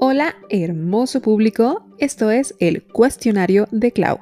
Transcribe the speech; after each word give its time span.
Hola, 0.00 0.36
hermoso 0.48 1.20
público. 1.20 1.84
Esto 1.98 2.30
es 2.30 2.54
el 2.60 2.84
Cuestionario 2.84 3.66
de 3.72 3.90
Clau, 3.90 4.20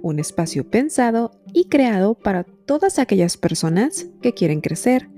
un 0.00 0.20
espacio 0.20 0.66
pensado 0.70 1.32
y 1.52 1.68
creado 1.68 2.14
para 2.14 2.44
todas 2.44 2.98
aquellas 2.98 3.36
personas 3.36 4.06
que 4.22 4.32
quieren 4.32 4.62
crecer, 4.62 5.10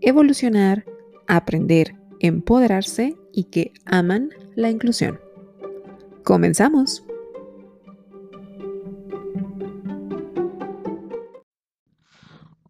evolucionar, 0.00 0.86
aprender, 1.26 1.96
empoderarse 2.18 3.16
y 3.30 3.44
que 3.44 3.72
aman 3.84 4.30
la 4.54 4.70
inclusión. 4.70 5.20
Comenzamos. 6.24 7.04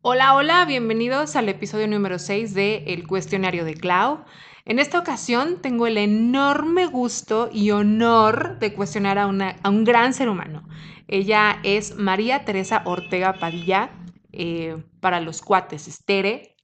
Hola, 0.03 0.35
hola, 0.35 0.64
bienvenidos 0.64 1.36
al 1.36 1.49
episodio 1.49 1.86
número 1.86 2.18
6 2.18 2.54
de 2.54 2.82
El 2.89 3.07
Cuestionario 3.07 3.64
de 3.64 3.75
Clau. 3.75 4.25
En 4.68 4.79
esta 4.79 4.99
ocasión 4.99 5.63
tengo 5.63 5.86
el 5.86 5.96
enorme 5.96 6.85
gusto 6.85 7.49
y 7.50 7.71
honor 7.71 8.59
de 8.59 8.75
cuestionar 8.75 9.18
a, 9.18 9.26
un 9.26 9.85
gran 9.85 10.13
ser 10.13 10.29
humano. 10.29 10.68
Ella 11.09 11.59
es 11.63 11.96
María 11.96 12.45
Teresa 12.45 12.82
Ortega 12.85 13.32
Padilla, 13.32 13.90
eh, 14.31 14.76
para 15.00 15.21
los 15.21 15.40
cuates 15.40 15.89
Estere. 15.89 16.54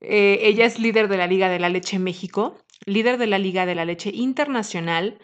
Eh, 0.00 0.40
ella 0.42 0.64
es 0.64 0.80
líder 0.80 1.06
de 1.08 1.18
la 1.18 1.28
Liga 1.28 1.48
de 1.48 1.60
la 1.60 1.68
Leche 1.68 1.98
México, 1.98 2.56
líder 2.84 3.16
de 3.16 3.28
la 3.28 3.38
Liga 3.38 3.64
de 3.64 3.74
la 3.74 3.84
Leche 3.84 4.10
Internacional, 4.12 5.20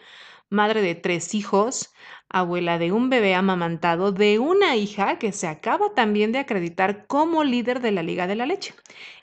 madre 0.49 0.81
de 0.81 0.95
tres 0.95 1.33
hijos, 1.33 1.93
abuela 2.29 2.77
de 2.77 2.91
un 2.91 3.09
bebé 3.09 3.35
amamantado 3.35 4.11
de 4.11 4.39
una 4.39 4.75
hija 4.75 5.19
que 5.19 5.31
se 5.31 5.47
acaba 5.47 5.93
también 5.93 6.31
de 6.31 6.39
acreditar 6.39 7.05
como 7.07 7.43
líder 7.43 7.81
de 7.81 7.91
la 7.91 8.03
Liga 8.03 8.27
de 8.27 8.35
la 8.35 8.45
Leche. 8.45 8.75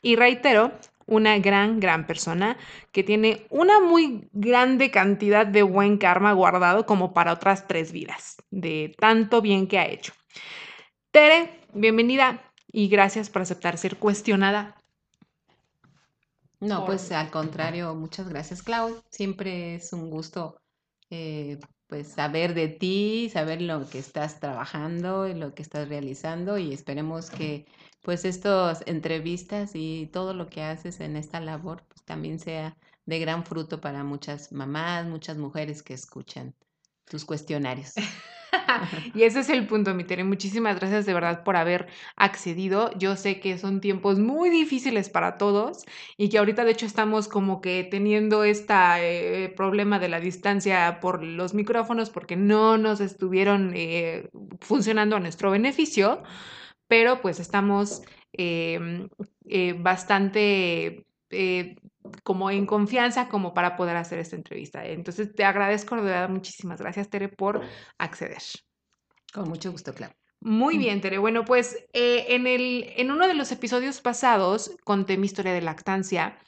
Y 0.03 0.16
reitero, 0.16 0.73
una 1.06 1.38
gran, 1.38 1.80
gran 1.80 2.06
persona 2.06 2.56
que 2.92 3.02
tiene 3.02 3.47
una 3.50 3.80
muy 3.80 4.28
grande 4.33 4.91
cantidad 4.91 5.46
de 5.46 5.62
buen 5.62 5.98
karma 5.98 6.33
guardado 6.33 6.86
como 6.86 7.12
para 7.12 7.33
otras 7.33 7.66
tres 7.66 7.92
vidas, 7.92 8.36
de 8.50 8.94
tanto 8.98 9.41
bien 9.42 9.66
que 9.66 9.78
ha 9.78 9.86
hecho. 9.86 10.12
Tere, 11.11 11.61
bienvenida 11.72 12.42
y 12.72 12.88
gracias 12.88 13.30
por 13.30 13.42
aceptar 13.42 13.78
ser 13.78 13.96
cuestionada. 13.96 14.77
No, 16.61 16.86
pues 16.86 17.12
al 17.12 17.30
contrario, 17.30 17.94
muchas 17.94 18.28
gracias, 18.28 18.62
Clau. 18.62 19.02
Siempre 19.11 19.74
es 19.74 19.92
un 19.92 20.08
gusto 20.08 20.61
eh, 21.11 21.58
pues 21.95 22.09
saber 22.09 22.55
de 22.55 22.67
ti, 22.67 23.31
saber 23.33 23.62
lo 23.62 23.89
que 23.89 24.00
estás 24.00 24.41
trabajando 24.41 25.28
y 25.28 25.34
lo 25.34 25.55
que 25.55 25.62
estás 25.62 25.89
realizando 25.89 26.59
y 26.59 26.73
esperemos 26.73 27.31
que 27.31 27.67
pues 28.03 28.25
estas 28.25 28.83
entrevistas 28.86 29.70
y 29.75 30.11
todo 30.12 30.34
lo 30.34 30.48
que 30.48 30.64
haces 30.64 30.98
en 30.98 31.14
esta 31.14 31.39
labor 31.39 31.84
pues 31.86 32.03
también 32.03 32.41
sea 32.41 32.77
de 33.06 33.20
gran 33.20 33.45
fruto 33.45 33.81
para 33.81 34.03
muchas 34.03 34.51
mamás, 34.51 35.06
muchas 35.06 35.36
mujeres 35.39 35.84
que 35.84 35.95
escuchan 35.95 36.56
tus 37.05 37.25
cuestionarios. 37.25 37.92
y 39.14 39.22
ese 39.22 39.41
es 39.41 39.48
el 39.50 39.66
punto, 39.66 39.94
mi 39.94 40.05
Tere. 40.05 40.24
Muchísimas 40.24 40.78
gracias 40.78 41.06
de 41.06 41.14
verdad 41.14 41.44
por 41.44 41.56
haber 41.56 41.88
accedido. 42.16 42.91
Yo 42.98 43.16
sé 43.16 43.41
que 43.41 43.58
son 43.58 43.80
tiempos 43.80 44.19
muy 44.19 44.50
difíciles 44.50 45.08
para 45.08 45.38
todos 45.38 45.84
y 46.16 46.28
que 46.28 46.38
ahorita 46.38 46.64
de 46.64 46.72
hecho 46.72 46.86
estamos 46.86 47.28
como 47.28 47.61
que 47.61 47.84
teniendo 47.84 48.44
este 48.44 49.52
problema 49.56 49.98
de 49.98 50.08
la 50.08 50.20
distancia 50.20 51.00
por 51.00 51.22
los 51.22 51.55
micrófonos 51.55 52.11
porque 52.11 52.36
no 52.36 52.78
nos 52.78 53.00
estuvieron 53.00 53.72
eh, 53.74 54.28
funcionando 54.61 55.16
a 55.16 55.20
nuestro 55.20 55.50
beneficio 55.50 56.22
pero 56.89 57.20
pues 57.20 57.41
estamos 57.41 58.02
em, 58.33 59.08
eh, 59.46 59.74
bastante 59.78 61.06
como 62.22 62.50
en 62.50 62.66
confianza 62.66 63.28
como 63.28 63.55
para 63.55 63.77
poder 63.77 63.97
hacer 63.97 64.19
esta 64.19 64.36
entrevista. 64.36 64.84
Entonces 64.86 65.34
te 65.34 65.44
agradezco 65.44 65.97
de 65.97 66.02
verdad, 66.02 66.28
muchísimas 66.28 66.80
gracias 66.80 67.08
Tere 67.08 67.29
por 67.29 67.62
acceder. 67.98 68.42
Con 69.33 69.48
mucho 69.48 69.73
gusto, 69.73 69.95
claro. 69.95 70.14
Muy 70.40 70.77
bien, 70.77 71.01
Tere. 71.01 71.18
Bueno, 71.18 71.45
pues 71.45 71.86
eh, 71.95 72.27
en, 72.29 72.46
el, 72.46 72.92
en 72.96 73.11
uno 73.11 73.27
de 73.27 73.34
los 73.34 73.51
episodios 73.51 74.01
pasados 74.01 74.77
conté 74.84 75.17
mi 75.17 75.27
historia 75.27 75.55
de 75.55 75.62
lactancia 75.62 76.39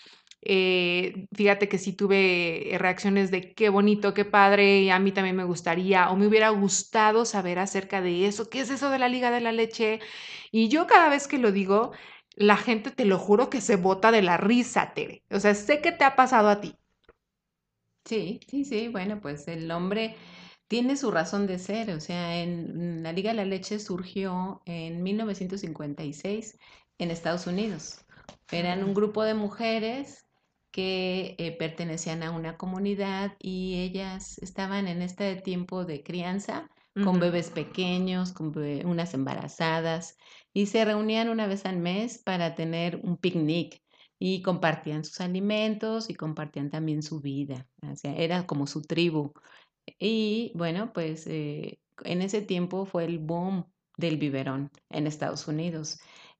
eh, 0.49 1.27
fíjate 1.35 1.69
que 1.69 1.77
sí 1.77 1.93
tuve 1.93 2.73
eh, 2.73 2.79
reacciones 2.79 3.33
de 3.33 3.53
qué 3.53 3.69
bonito, 3.69 4.15
qué 4.15 4.25
padre, 4.25 4.83
y 4.83 4.91
a 4.91 5.01
mí 5.01 5.11
también 5.11 5.35
me 5.35 5.43
gustaría 5.43 6.09
o 6.09 6.17
me 6.17 6.29
hubiera 6.29 6.51
gustado 6.51 7.25
saber 7.25 7.59
acerca 7.59 8.01
de 8.01 8.29
eso, 8.29 8.49
qué 8.49 8.61
es 8.61 8.71
eso 8.71 8.89
de 8.91 9.01
la 9.01 9.09
Liga 9.09 9.33
de 9.33 9.41
la 9.41 9.51
Leche. 9.51 9.99
Y 10.53 10.69
yo 10.69 10.87
cada 10.87 11.09
vez 11.09 11.27
que 11.27 11.39
lo 11.39 11.51
digo, 11.51 11.91
la 12.37 12.57
gente, 12.57 12.91
te 12.91 13.07
lo 13.07 13.19
juro, 13.19 13.51
que 13.51 13.61
se 13.61 13.77
bota 13.77 14.13
de 14.13 14.23
la 14.23 14.37
risa, 14.37 14.93
Tere. 14.95 15.23
O 15.31 15.41
sea, 15.41 15.55
sé 15.55 15.81
que 15.81 15.91
te 15.91 16.05
ha 16.05 16.15
pasado 16.15 16.49
a 16.49 16.61
ti. 16.61 16.77
Sí, 18.05 18.41
sí, 18.47 18.65
sí, 18.65 18.89
bueno, 18.89 19.21
pues 19.21 19.49
el 19.49 19.69
hombre 19.71 20.15
tiene 20.69 20.97
su 20.97 21.11
razón 21.11 21.47
de 21.47 21.59
ser, 21.59 21.91
o 21.91 22.01
sea, 22.01 22.41
en 22.41 23.03
la 23.03 23.13
Liga 23.13 23.31
de 23.31 23.37
la 23.37 23.45
Leche 23.45 23.79
surgió 23.79 24.63
en 24.65 25.03
1956 25.03 26.59
en 26.99 27.11
Estados 27.11 27.47
Unidos. 27.47 28.05
Eran 28.53 28.85
un 28.85 28.95
grupo 28.95 29.25
de 29.25 29.35
mujeres 29.35 30.27
que 30.71 31.35
eh, 31.39 31.57
pertenecían 31.57 32.23
a 32.23 32.31
una 32.31 32.57
comunidad 32.57 33.33
y 33.41 33.81
ellas 33.81 34.39
estaban 34.39 34.89
en 34.89 35.03
este 35.03 35.37
tiempo 35.37 35.85
de 35.85 36.03
crianza 36.03 36.69
con 37.05 37.21
bebés 37.21 37.51
pequeños, 37.51 38.33
con 38.33 38.57
unas 38.87 39.13
embarazadas 39.13 40.17
y 40.57 40.65
se 40.65 40.87
reunían 40.87 41.29
una 41.29 41.47
vez 41.47 41.67
al 41.67 41.77
mes 41.77 42.17
para 42.17 42.55
tener 42.55 42.99
un 43.03 43.19
picnic 43.19 43.83
y 44.19 44.41
compartían 44.41 45.05
sus 45.05 45.21
alimentos 45.21 46.09
y 46.09 46.15
compartían 46.15 46.71
también 46.71 47.03
su 47.03 47.21
vida, 47.21 47.69
era 48.03 48.47
como 48.47 48.67
su 48.67 48.81
tribu. 48.81 49.35
Y 49.99 50.53
bueno, 50.55 50.95
pues 50.95 51.27
eh, 51.27 51.79
en 52.05 52.23
ese 52.23 52.41
tiempo 52.41 52.87
fue 52.87 53.05
el 53.05 53.19
boom 53.19 53.67
del 53.99 54.17
biberón 54.17 54.71
en 54.89 55.07
Estados 55.07 55.47
Unidos 55.47 55.99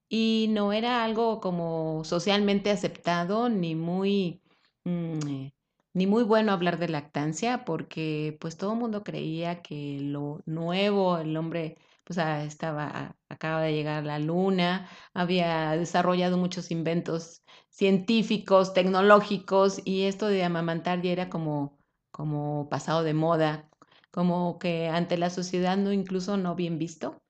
y 0.09 0.47
no 0.49 0.73
era 0.73 1.03
algo 1.03 1.39
como 1.39 2.03
socialmente 2.03 2.71
aceptado 2.71 3.49
ni 3.49 3.75
muy, 3.75 4.41
mm, 4.83 5.49
ni 5.93 6.07
muy 6.07 6.23
bueno 6.23 6.53
hablar 6.53 6.79
de 6.79 6.89
lactancia 6.89 7.65
porque 7.65 8.35
pues 8.41 8.57
todo 8.57 8.73
el 8.73 8.79
mundo 8.79 9.03
creía 9.03 9.61
que 9.61 9.99
lo 10.01 10.41
nuevo, 10.47 11.19
el 11.19 11.37
hombre 11.37 11.77
pues 12.07 12.19
ah, 12.19 12.43
estaba, 12.45 13.17
acaba 13.27 13.61
de 13.61 13.73
llegar 13.73 14.05
la 14.05 14.17
luna, 14.17 14.89
había 15.13 15.71
desarrollado 15.73 16.37
muchos 16.37 16.71
inventos 16.71 17.43
científicos, 17.69 18.73
tecnológicos 18.73 19.81
y 19.83 20.03
esto 20.03 20.27
de 20.27 20.45
amamantar 20.45 21.01
ya 21.01 21.11
era 21.11 21.29
como, 21.29 21.77
como 22.11 22.69
pasado 22.69 23.03
de 23.03 23.13
moda, 23.13 23.69
como 24.09 24.57
que 24.57 24.87
ante 24.87 25.17
la 25.17 25.29
sociedad 25.29 25.75
no 25.77 25.91
incluso 25.91 26.37
no 26.37 26.55
bien 26.55 26.79
visto. 26.79 27.21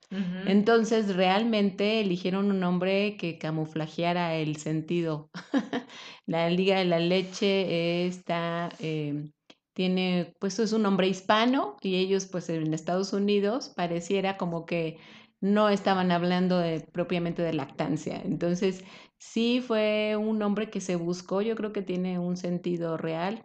Entonces, 0.44 1.16
realmente 1.16 2.00
eligieron 2.02 2.52
un 2.52 2.60
nombre 2.60 3.18
que 3.18 3.38
camuflajeara 3.40 4.36
el 4.36 4.58
sentido. 4.58 5.32
la 6.28 6.50
Liga 6.52 6.78
de 6.78 6.86
la 6.86 7.00
Leche 7.00 8.06
está, 8.08 8.70
em, 8.80 9.32
tiene, 9.78 10.34
pues 10.40 10.58
es 10.58 10.74
un 10.74 10.82
nombre 10.82 11.08
hispano 11.08 11.78
y 11.82 11.98
ellos, 11.98 12.26
pues 12.26 12.50
en 12.50 12.74
Estados 12.74 13.14
Unidos, 13.14 13.72
pareciera 13.76 14.36
como 14.36 14.66
que 14.66 14.98
no 15.40 15.70
estaban 15.70 16.12
hablando 16.12 16.64
propiamente 16.92 17.44
de 17.44 17.54
lactancia. 17.54 18.20
Entonces, 18.26 18.84
sí 19.20 19.62
fue 19.62 20.16
un 20.18 20.40
nombre 20.40 20.72
que 20.72 20.82
se 20.82 20.96
buscó, 20.96 21.44
yo 21.44 21.56
creo 21.56 21.74
que 21.74 21.84
tiene 21.84 22.18
un 22.18 22.38
sentido 22.38 22.98
real 22.98 23.44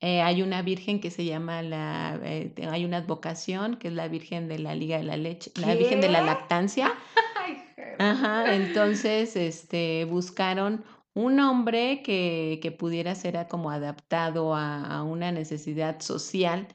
eh, 0.00 0.22
hay 0.22 0.42
una 0.42 0.62
virgen 0.62 1.00
que 1.00 1.10
se 1.10 1.24
llama 1.24 1.60
la, 1.62 2.20
eh, 2.22 2.54
hay 2.70 2.84
una 2.84 2.98
advocación 2.98 3.76
que 3.76 3.88
es 3.88 3.94
la 3.94 4.06
Virgen 4.06 4.46
de 4.46 4.60
la 4.60 4.76
Liga 4.76 4.96
de 4.96 5.02
la 5.02 5.16
Leche, 5.16 5.50
la 5.56 5.74
Virgen 5.74 6.00
de 6.00 6.08
la 6.08 6.22
Lactancia. 6.22 6.92
Ajá, 7.98 8.54
entonces 8.54 9.34
este, 9.34 10.04
buscaron 10.04 10.84
un 11.18 11.34
nombre 11.36 12.02
que, 12.04 12.60
que 12.62 12.70
pudiera 12.70 13.14
ser 13.16 13.48
como 13.48 13.70
adaptado 13.72 14.54
a, 14.54 14.84
a 14.84 15.02
una 15.02 15.32
necesidad 15.32 16.00
social. 16.00 16.68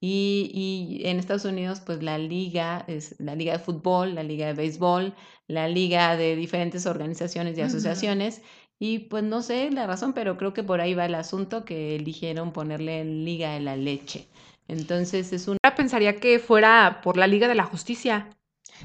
Y, 0.00 0.50
y, 0.52 1.08
en 1.08 1.18
Estados 1.18 1.46
Unidos, 1.46 1.80
pues 1.80 2.02
la 2.02 2.18
liga 2.18 2.84
es 2.88 3.18
la 3.18 3.34
liga 3.34 3.54
de 3.54 3.58
fútbol, 3.58 4.14
la 4.14 4.22
liga 4.22 4.46
de 4.48 4.52
béisbol, 4.52 5.14
la 5.48 5.68
liga 5.68 6.16
de 6.16 6.36
diferentes 6.36 6.84
organizaciones 6.84 7.56
y 7.56 7.62
asociaciones. 7.62 8.42
Y 8.78 8.98
pues 9.00 9.24
no 9.24 9.40
sé 9.40 9.70
la 9.70 9.86
razón, 9.86 10.12
pero 10.12 10.36
creo 10.36 10.52
que 10.52 10.62
por 10.62 10.82
ahí 10.82 10.94
va 10.94 11.06
el 11.06 11.14
asunto 11.14 11.64
que 11.64 11.96
eligieron 11.96 12.52
ponerle 12.52 13.02
Liga 13.06 13.52
de 13.54 13.60
la 13.60 13.76
Leche. 13.76 14.28
Entonces 14.68 15.32
es 15.32 15.48
una... 15.48 15.58
Pensaría 15.74 16.20
que 16.20 16.38
fuera 16.38 17.00
por 17.02 17.16
la 17.16 17.26
Liga 17.26 17.48
de 17.48 17.54
la 17.54 17.64
Justicia. 17.64 18.28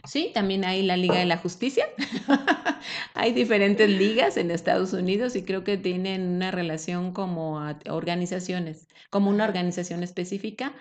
Sí, 0.08 0.32
también 0.34 0.66
hay 0.66 0.84
la 0.84 0.98
Liga 0.98 1.18
de 1.18 1.26
la 1.26 1.38
Justicia. 1.38 1.86
hay 3.14 3.34
diferentes 3.34 3.90
ligas 3.90 4.38
en 4.38 4.52
Estados 4.52 4.94
Unidos 4.94 5.36
y 5.36 5.44
creo 5.44 5.64
que 5.64 5.78
tienen 5.78 6.28
una 6.28 6.52
relación 6.52 7.14
como 7.14 7.60
organizaciones, 7.90 8.88
como 9.10 9.30
una 9.30 9.46
organización 9.46 10.04
específica 10.04 10.74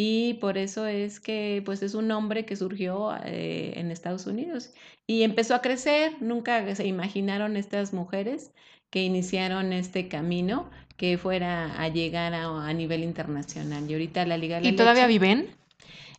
y 0.00 0.34
por 0.34 0.58
eso 0.58 0.86
es 0.86 1.18
que 1.18 1.60
pues 1.64 1.82
es 1.82 1.94
un 1.94 2.06
nombre 2.06 2.46
que 2.46 2.54
surgió 2.54 3.16
eh, 3.24 3.72
en 3.74 3.90
Estados 3.90 4.28
Unidos 4.28 4.72
y 5.08 5.24
empezó 5.24 5.56
a 5.56 5.60
crecer. 5.60 6.12
Nunca 6.20 6.72
se 6.76 6.86
imaginaron 6.86 7.56
estas 7.56 7.92
mujeres 7.92 8.52
que 8.90 9.02
iniciaron 9.02 9.72
este 9.72 10.06
camino 10.06 10.70
que 10.96 11.18
fuera 11.18 11.80
a 11.82 11.88
llegar 11.88 12.32
a, 12.32 12.72
nivel 12.72 13.02
internacional. 13.02 13.90
Y 13.90 13.94
ahorita 13.94 14.24
la 14.24 14.36
Liga 14.36 14.56
de 14.56 14.62
la 14.62 14.68
¿Y 14.68 14.76
todavía 14.76 15.08
viven? 15.08 15.48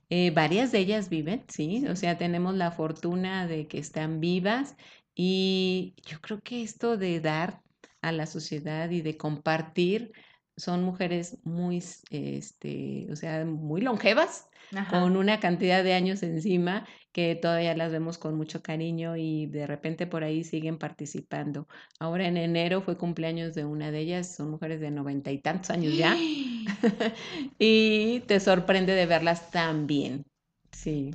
Eh, 0.09 0.31
varias 0.31 0.71
de 0.71 0.79
ellas 0.79 1.09
viven, 1.09 1.45
sí, 1.49 1.85
o 1.87 1.95
sea, 1.95 2.17
tenemos 2.17 2.55
la 2.55 2.71
fortuna 2.71 3.45
de 3.47 3.67
que 3.67 3.77
están 3.77 4.19
vivas 4.19 4.75
y 5.13 5.95
yo 6.05 6.19
creo 6.21 6.41
que 6.41 6.63
esto 6.63 6.97
de 6.97 7.19
dar 7.19 7.61
a 8.01 8.11
la 8.11 8.25
sociedad 8.25 8.89
y 8.89 9.01
de 9.01 9.17
compartir 9.17 10.11
son 10.59 10.83
mujeres 10.83 11.37
muy, 11.43 11.83
este, 12.11 13.07
o 13.11 13.15
sea, 13.15 13.45
muy 13.45 13.81
longevas, 13.81 14.47
con 14.91 15.17
una 15.17 15.39
cantidad 15.39 15.83
de 15.83 15.93
años 15.93 16.21
encima 16.21 16.85
que 17.11 17.35
todavía 17.35 17.75
las 17.75 17.91
vemos 17.91 18.19
con 18.19 18.35
mucho 18.35 18.61
cariño 18.61 19.17
y 19.17 19.47
de 19.47 19.65
repente 19.65 20.05
por 20.05 20.23
ahí 20.23 20.43
siguen 20.43 20.77
participando. 20.77 21.67
Ahora 21.99 22.27
en 22.27 22.37
enero 22.37 22.81
fue 22.81 22.97
cumpleaños 22.97 23.55
de 23.55 23.65
una 23.65 23.89
de 23.89 23.99
ellas, 23.99 24.35
son 24.35 24.51
mujeres 24.51 24.79
de 24.79 24.91
noventa 24.91 25.31
y 25.31 25.39
tantos 25.39 25.71
años 25.71 25.97
ya, 25.97 26.15
y 27.57 28.19
te 28.27 28.39
sorprende 28.39 28.93
de 28.93 29.05
verlas 29.07 29.49
tan 29.49 29.87
bien. 29.87 30.23
Sí. 30.71 31.11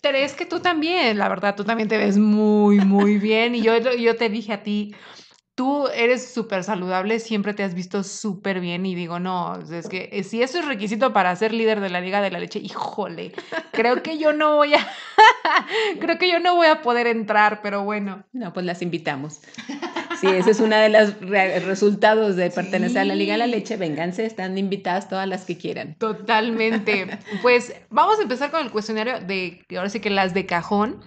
Teresa, 0.00 0.36
que 0.36 0.46
tú 0.46 0.60
también, 0.60 1.18
la 1.18 1.28
verdad, 1.28 1.54
tú 1.54 1.64
también 1.64 1.88
te 1.88 1.98
ves 1.98 2.16
muy, 2.16 2.80
muy 2.80 3.18
bien. 3.18 3.54
Y 3.54 3.62
yo, 3.62 3.78
yo 3.78 4.16
te 4.16 4.28
dije 4.28 4.52
a 4.52 4.62
ti, 4.62 4.94
tú 5.58 5.88
eres 5.88 6.32
súper 6.32 6.62
saludable, 6.62 7.18
siempre 7.18 7.52
te 7.52 7.64
has 7.64 7.74
visto 7.74 8.04
súper 8.04 8.60
bien 8.60 8.86
y 8.86 8.94
digo, 8.94 9.18
no, 9.18 9.58
es 9.72 9.88
que 9.88 10.08
eh, 10.12 10.22
si 10.22 10.40
eso 10.40 10.60
es 10.60 10.64
requisito 10.64 11.12
para 11.12 11.34
ser 11.34 11.52
líder 11.52 11.80
de 11.80 11.90
la 11.90 12.00
Liga 12.00 12.22
de 12.22 12.30
la 12.30 12.38
Leche, 12.38 12.60
híjole, 12.60 13.32
creo 13.72 14.00
que 14.04 14.18
yo 14.18 14.32
no 14.32 14.54
voy 14.54 14.74
a, 14.74 14.88
creo 16.00 16.16
que 16.16 16.30
yo 16.30 16.38
no 16.38 16.54
voy 16.54 16.68
a 16.68 16.80
poder 16.80 17.08
entrar, 17.08 17.58
pero 17.60 17.82
bueno. 17.82 18.22
No, 18.32 18.52
pues 18.52 18.66
las 18.66 18.82
invitamos. 18.82 19.40
Sí, 20.20 20.28
ese 20.28 20.52
es 20.52 20.60
uno 20.60 20.76
de 20.76 20.90
los 20.90 21.18
resultados 21.64 22.36
de 22.36 22.50
pertenecer 22.50 22.98
a 22.98 23.04
la 23.04 23.16
Liga 23.16 23.32
de 23.32 23.38
la 23.38 23.46
Leche. 23.48 23.76
Vénganse, 23.76 24.26
están 24.26 24.56
invitadas 24.58 25.08
todas 25.08 25.26
las 25.26 25.44
que 25.44 25.58
quieran. 25.58 25.96
Totalmente. 25.96 27.18
Pues 27.42 27.74
vamos 27.90 28.20
a 28.20 28.22
empezar 28.22 28.52
con 28.52 28.64
el 28.64 28.70
cuestionario 28.70 29.18
de, 29.18 29.64
ahora 29.76 29.88
sí 29.88 29.98
que 29.98 30.10
las 30.10 30.34
de 30.34 30.46
cajón 30.46 31.00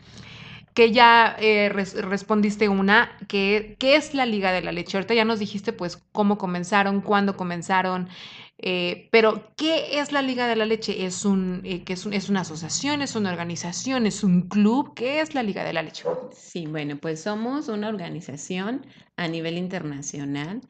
que 0.74 0.92
ya 0.92 1.36
eh, 1.40 1.70
respondiste 1.70 2.70
una, 2.70 3.18
que 3.28 3.76
¿qué 3.80 3.96
es 3.96 4.14
la 4.14 4.26
Liga 4.26 4.52
de 4.52 4.62
la 4.62 4.72
Leche? 4.72 4.98
Ahorita 4.98 5.14
ya 5.14 5.26
nos 5.26 5.40
dijiste 5.40 5.74
pues 5.74 5.98
cómo 6.12 6.38
comenzaron, 6.38 7.02
cuándo 7.02 7.36
comenzaron, 7.36 8.08
eh, 8.58 9.10
pero 9.12 9.52
¿qué 9.58 10.00
es 10.00 10.12
la 10.12 10.22
Liga 10.22 10.48
de 10.48 10.56
la 10.56 10.66
Leche? 10.66 11.06
¿Es, 11.06 11.26
un, 11.26 11.62
eh, 11.66 11.84
es, 11.88 12.06
es, 12.06 12.30
una 12.30 12.42
asociación, 12.42 13.02
es 13.02 13.16
una 13.16 13.32
organización, 13.32 14.06
es 14.06 14.24
un 14.24 14.44
club? 14.48 14.94
¿Qué 14.96 15.20
es 15.20 15.36
la 15.36 15.44
Liga 15.44 15.64
de 15.64 15.74
la 15.74 15.82
Leche? 15.82 16.06
Sí, 16.32 16.68
bueno, 16.68 16.98
pues 16.98 17.22
somos 17.22 17.68
una 17.68 17.90
organización 17.90 18.86
a 19.18 19.28
nivel 19.28 19.58
internacional. 19.58 20.62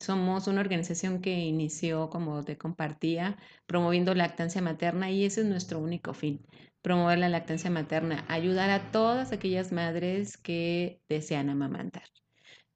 Somos 0.00 0.46
una 0.46 0.60
organización 0.60 1.20
que 1.20 1.30
inició, 1.30 2.08
como 2.08 2.44
te 2.44 2.56
compartía, 2.56 3.36
promoviendo 3.66 4.14
lactancia 4.14 4.62
materna 4.62 5.10
y 5.10 5.24
ese 5.24 5.40
es 5.40 5.46
nuestro 5.48 5.80
único 5.80 6.14
fin 6.14 6.40
promover 6.82 7.18
la 7.18 7.28
lactancia 7.28 7.70
materna, 7.70 8.24
ayudar 8.28 8.70
a 8.70 8.90
todas 8.90 9.32
aquellas 9.32 9.72
madres 9.72 10.36
que 10.36 11.00
desean 11.08 11.50
amamantar. 11.50 12.04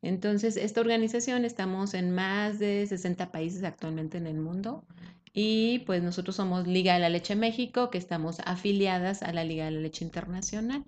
Entonces, 0.03 0.57
esta 0.57 0.81
organización 0.81 1.45
estamos 1.45 1.95
en 1.95 2.11
más 2.11 2.59
de 2.59 2.87
60 2.87 3.31
países 3.31 3.63
actualmente 3.63 4.19
en 4.19 4.27
el 4.27 4.39
mundo 4.39 4.85
y 5.33 5.81
pues 5.81 6.03
nosotros 6.03 6.37
somos 6.37 6.67
Liga 6.67 6.95
de 6.95 7.01
la 7.01 7.09
Leche 7.09 7.37
México, 7.37 7.89
que 7.89 7.99
estamos 7.99 8.41
afiliadas 8.45 9.23
a 9.23 9.33
la 9.33 9.45
Liga 9.45 9.67
de 9.67 9.71
la 9.71 9.81
Leche 9.81 10.05
Internacional 10.05 10.85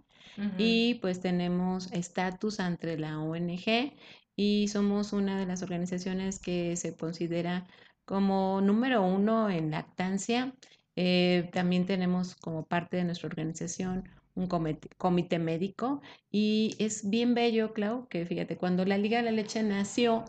y 0.59 0.95
pues 0.95 1.21
tenemos 1.21 1.93
estatus 1.93 2.59
ante 2.59 2.99
la 2.99 3.21
ONG 3.21 3.95
y 4.35 4.67
somos 4.67 5.13
una 5.13 5.39
de 5.39 5.47
las 5.47 5.63
organizaciones 5.63 6.41
que 6.41 6.77
se 6.77 6.97
considera 6.97 7.67
como 8.05 8.61
número 8.61 9.03
uno 9.03 9.49
en 9.49 9.71
lactancia 9.71 10.53
eh, 10.97 11.49
también 11.53 11.87
tenemos 11.87 12.35
como 12.37 12.65
parte 12.65 12.97
de 12.97 13.05
nuestra 13.05 13.29
organización 13.29 14.09
un 14.35 14.49
comité, 14.49 15.39
médico 15.39 16.03
y 16.31 16.75
es 16.79 17.09
bien 17.09 17.35
bello, 17.35 17.73
Clau, 17.73 18.09
que 18.09 18.27
fíjate, 18.27 18.57
cuando 18.57 18.85
la 18.85 18.99
Liga 18.99 19.19
de 19.19 19.25
la 19.25 19.31
Leche 19.31 19.63
nació, 19.63 20.25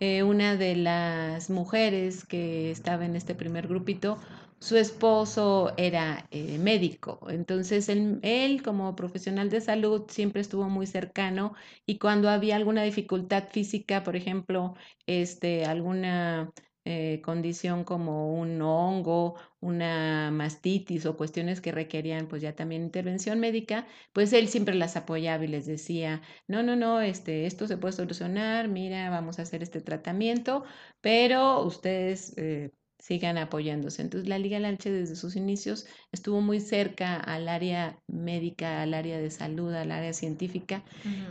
eh, 0.00 0.22
una 0.22 0.56
de 0.56 0.76
las 0.76 1.50
mujeres 1.50 2.24
que 2.24 2.70
estaba 2.70 3.04
en 3.04 3.16
este 3.16 3.34
primer 3.34 3.66
grupito, 3.68 4.18
su 4.60 4.76
esposo 4.76 5.72
era 5.76 6.26
eh, 6.30 6.58
médico, 6.58 7.18
entonces 7.28 7.88
él, 7.88 8.20
él, 8.22 8.62
como 8.62 8.94
profesional 8.94 9.50
de 9.50 9.60
salud 9.60 10.04
siempre 10.08 10.40
estuvo 10.40 10.68
muy 10.68 10.86
cercano 10.86 11.54
y 11.84 11.98
cuando 11.98 12.28
había 12.30 12.56
alguna 12.56 12.84
dificultad 12.84 13.48
física, 13.50 14.04
por 14.04 14.14
ejemplo, 14.14 14.74
este, 15.06 15.64
alguna 15.64 16.52
eh, 16.84 17.20
condición 17.22 17.84
como 17.84 18.32
un 18.34 18.60
hongo, 18.62 19.36
una 19.60 20.30
mastitis 20.32 21.06
o 21.06 21.16
cuestiones 21.16 21.60
que 21.60 21.72
requerían 21.72 22.26
pues 22.28 22.42
ya 22.42 22.54
también 22.56 22.82
intervención 22.82 23.38
médica, 23.40 23.86
pues 24.12 24.32
él 24.32 24.48
siempre 24.48 24.74
las 24.74 24.96
apoyaba 24.96 25.44
y 25.44 25.48
les 25.48 25.66
decía, 25.66 26.22
no, 26.48 26.62
no, 26.62 26.76
no, 26.76 27.00
este, 27.00 27.46
esto 27.46 27.66
se 27.66 27.76
puede 27.76 27.92
solucionar, 27.92 28.68
mira, 28.68 29.10
vamos 29.10 29.38
a 29.38 29.42
hacer 29.42 29.62
este 29.62 29.80
tratamiento, 29.80 30.64
pero 31.00 31.62
ustedes 31.64 32.36
eh, 32.38 32.72
sigan 33.02 33.36
apoyándose. 33.36 34.00
Entonces 34.00 34.28
la 34.28 34.38
Liga 34.38 34.60
Lanche 34.60 34.88
desde 34.88 35.16
sus 35.16 35.34
inicios 35.34 35.86
estuvo 36.12 36.40
muy 36.40 36.60
cerca 36.60 37.16
al 37.16 37.48
área 37.48 37.98
médica, 38.06 38.80
al 38.80 38.94
área 38.94 39.18
de 39.18 39.28
salud, 39.28 39.74
al 39.74 39.90
área 39.90 40.12
científica 40.12 40.84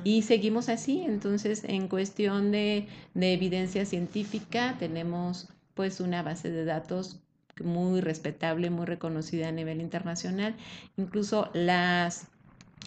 y 0.04 0.24
seguimos 0.24 0.68
así. 0.68 1.02
Entonces 1.02 1.64
en 1.64 1.88
cuestión 1.88 2.52
de, 2.52 2.88
de, 3.14 3.34
evidencia 3.34 3.86
científica 3.86 4.76
tenemos 4.80 5.48
pues 5.74 6.02
una 6.02 6.22
base 6.24 6.52
de 6.52 6.66
datos 6.66 7.22
muy 7.64 8.02
respetable, 8.02 8.70
muy 8.70 8.86
reconocida 8.86 9.48
a 9.48 9.54
nivel 9.54 9.80
internacional. 9.80 10.58
Incluso 10.98 11.50
las 11.54 12.28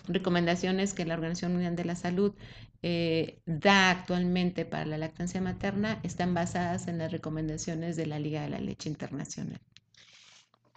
recomendaciones 0.08 0.92
que 0.92 1.06
la 1.06 1.14
Organización 1.14 1.52
Mundial 1.52 1.75
de 1.75 1.86
la 1.86 1.96
Salud 1.96 2.34
eh, 2.86 3.40
da 3.46 3.88
actualmente 3.88 4.66
para 4.66 4.84
la 4.84 4.98
lactancia 4.98 5.40
materna 5.40 6.00
están 6.02 6.34
basadas 6.34 6.86
en 6.86 6.98
las 6.98 7.10
recomendaciones 7.10 7.96
de 7.96 8.04
la 8.04 8.19
Liga 8.19 8.42
de 8.42 8.50
la 8.50 8.60
Leche 8.60 8.90
Internacional. 8.90 9.58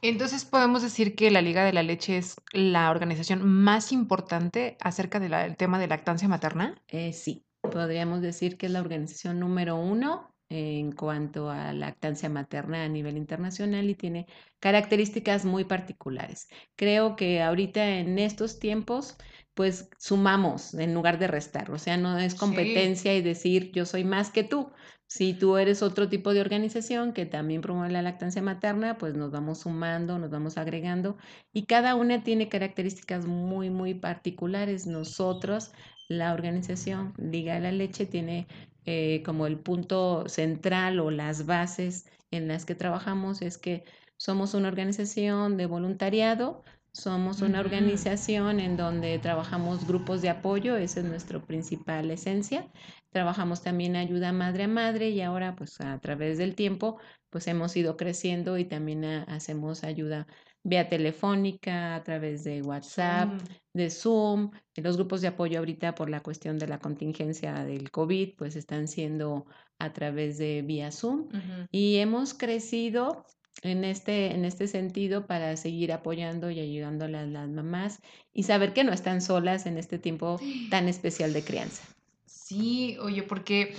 Entonces 0.02 0.46
podemos 0.46 0.82
decir 0.82 1.18
que 1.18 1.30
la 1.32 1.42
Liga 1.42 1.66
de 1.66 1.74
la 1.74 1.84
Leche 1.84 2.18
es 2.18 2.36
la 2.54 2.92
organización 2.92 3.46
más 3.46 3.92
importante 3.92 4.78
acerca 4.80 5.20
del 5.20 5.58
tema 5.58 5.80
de 5.80 5.88
lactancia 5.90 6.30
materna. 6.30 6.82
Eh, 6.88 7.12
sí, 7.12 7.44
podríamos 7.60 8.22
decir 8.22 8.58
que 8.58 8.68
es 8.68 8.72
la 8.72 8.80
organización 8.80 9.42
número 9.42 9.76
uno 9.76 10.34
en 10.48 10.94
cuanto 10.94 11.50
a 11.50 11.74
lactancia 11.74 12.30
materna 12.30 12.86
a 12.86 12.88
nivel 12.88 13.18
internacional 13.18 13.90
y 13.90 13.96
tiene 13.96 14.28
características 14.62 15.44
muy 15.44 15.66
particulares. 15.66 16.48
Creo 16.78 17.18
que 17.18 17.42
ahorita 17.42 17.86
en 17.98 18.18
estos 18.18 18.60
tiempos 18.60 19.18
pues 19.58 19.90
sumamos 19.98 20.76
en 20.76 20.94
lugar 20.94 21.18
de 21.18 21.26
restar. 21.26 21.72
O 21.72 21.80
sea, 21.80 21.98
no 21.98 22.20
es 22.20 22.36
competencia 22.36 23.16
y 23.16 23.24
decir 23.24 23.72
yo 23.72 23.88
soy 23.88 24.04
más 24.04 24.30
que 24.30 24.44
tú. 24.44 24.72
Si 25.08 25.34
tú 25.34 25.58
eres 25.58 25.82
otro 25.82 26.10
tipo 26.10 26.32
de 26.32 26.42
organización 26.42 27.12
que 27.12 27.26
también 27.26 27.62
promueve 27.62 27.92
la 27.92 28.04
lactancia 28.04 28.44
materna, 28.44 29.00
pues 29.00 29.16
nos 29.16 29.32
vamos 29.32 29.62
sumando, 29.62 30.20
nos 30.20 30.30
vamos 30.30 30.60
agregando 30.60 31.18
y 31.52 31.66
cada 31.66 31.96
una 31.96 32.24
tiene 32.24 32.50
características 32.50 33.26
muy, 33.26 33.72
muy 33.72 33.96
particulares. 33.96 34.86
Nosotros, 34.86 35.72
la 36.08 36.34
organización 36.34 37.16
Liga 37.18 37.56
de 37.56 37.62
la 37.62 37.72
Leche, 37.72 38.06
tiene 38.06 38.48
eh, 38.86 39.24
como 39.26 39.48
el 39.48 39.58
punto 39.58 40.30
central 40.30 41.00
o 41.00 41.10
las 41.10 41.48
bases 41.48 42.06
en 42.30 42.48
las 42.48 42.64
que 42.66 42.76
trabajamos 42.76 43.42
es 43.42 43.58
que 43.58 43.86
somos 44.18 44.54
una 44.54 44.68
organización 44.68 45.58
de 45.58 45.66
voluntariado 45.66 46.64
somos 46.98 47.42
una 47.42 47.60
organización 47.60 48.60
en 48.60 48.76
donde 48.76 49.20
trabajamos 49.20 49.88
grupos 49.88 50.22
de 50.22 50.30
apoyo, 50.30 50.78
esa 50.78 51.02
es 51.02 51.06
nuestra 51.06 51.40
principal 51.40 52.10
esencia. 52.10 52.68
Trabajamos 53.12 53.62
también 53.62 53.96
ayuda 53.96 54.34
madre 54.34 54.64
a 54.64 54.68
madre 54.68 55.10
y 55.10 55.22
ahora 55.22 55.56
pues 55.56 55.80
a 55.80 56.00
través 56.00 56.38
del 56.40 56.56
tiempo 56.56 57.00
pues 57.30 57.48
hemos 57.48 57.76
ido 57.78 57.98
creciendo 57.98 58.58
y 58.58 58.66
también 58.66 59.06
hacemos 59.06 59.84
ayuda 59.84 60.28
vía 60.64 60.90
telefónica, 60.90 61.96
a 61.96 62.04
través 62.04 62.44
de 62.44 62.62
WhatsApp, 62.62 63.42
de 63.74 63.90
Zoom. 63.90 64.52
Los 64.76 64.98
grupos 64.98 65.22
de 65.22 65.28
apoyo 65.28 65.60
ahorita 65.60 65.94
por 65.94 66.10
la 66.10 66.22
cuestión 66.22 66.58
de 66.58 66.68
la 66.68 66.80
contingencia 66.80 67.64
del 67.64 67.92
COVID 67.92 68.36
pues 68.38 68.56
están 68.56 68.88
siendo 68.88 69.46
a 69.80 69.94
través 69.94 70.38
de 70.40 70.64
vía 70.64 70.92
Zoom 70.92 71.30
y 71.72 71.98
hemos 71.98 72.34
crecido 72.34 73.24
en 73.62 73.84
este, 73.84 74.34
en 74.34 74.46
este 74.46 74.68
sentido 74.68 75.26
para 75.26 75.56
seguir 75.58 75.92
apoyando 75.92 76.52
y 76.52 76.60
ayudando 76.60 77.06
a 77.06 77.08
las, 77.08 77.28
las 77.28 77.50
mamás 77.50 78.02
y 78.34 78.44
saber 78.44 78.74
que 78.74 78.84
no 78.84 78.94
están 78.94 79.22
solas 79.22 79.66
en 79.66 79.78
este 79.78 80.00
tiempo 80.00 80.40
tan 80.70 80.88
especial 80.90 81.34
de 81.34 81.44
crianza. 81.44 81.84
Sí, 82.26 82.98
oye, 83.02 83.24
porque, 83.24 83.76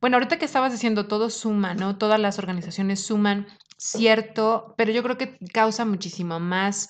bueno, 0.00 0.16
ahorita 0.16 0.38
que 0.38 0.44
estabas 0.44 0.72
diciendo 0.72 1.06
todo 1.06 1.28
suma, 1.30 1.74
¿no? 1.74 1.98
Todas 1.98 2.20
las 2.20 2.38
organizaciones 2.38 3.00
suman, 3.00 3.46
cierto, 3.76 4.74
pero 4.78 4.92
yo 4.92 5.02
creo 5.02 5.18
que 5.18 5.38
causa 5.52 5.84
muchísimo 5.84 6.40
más 6.40 6.88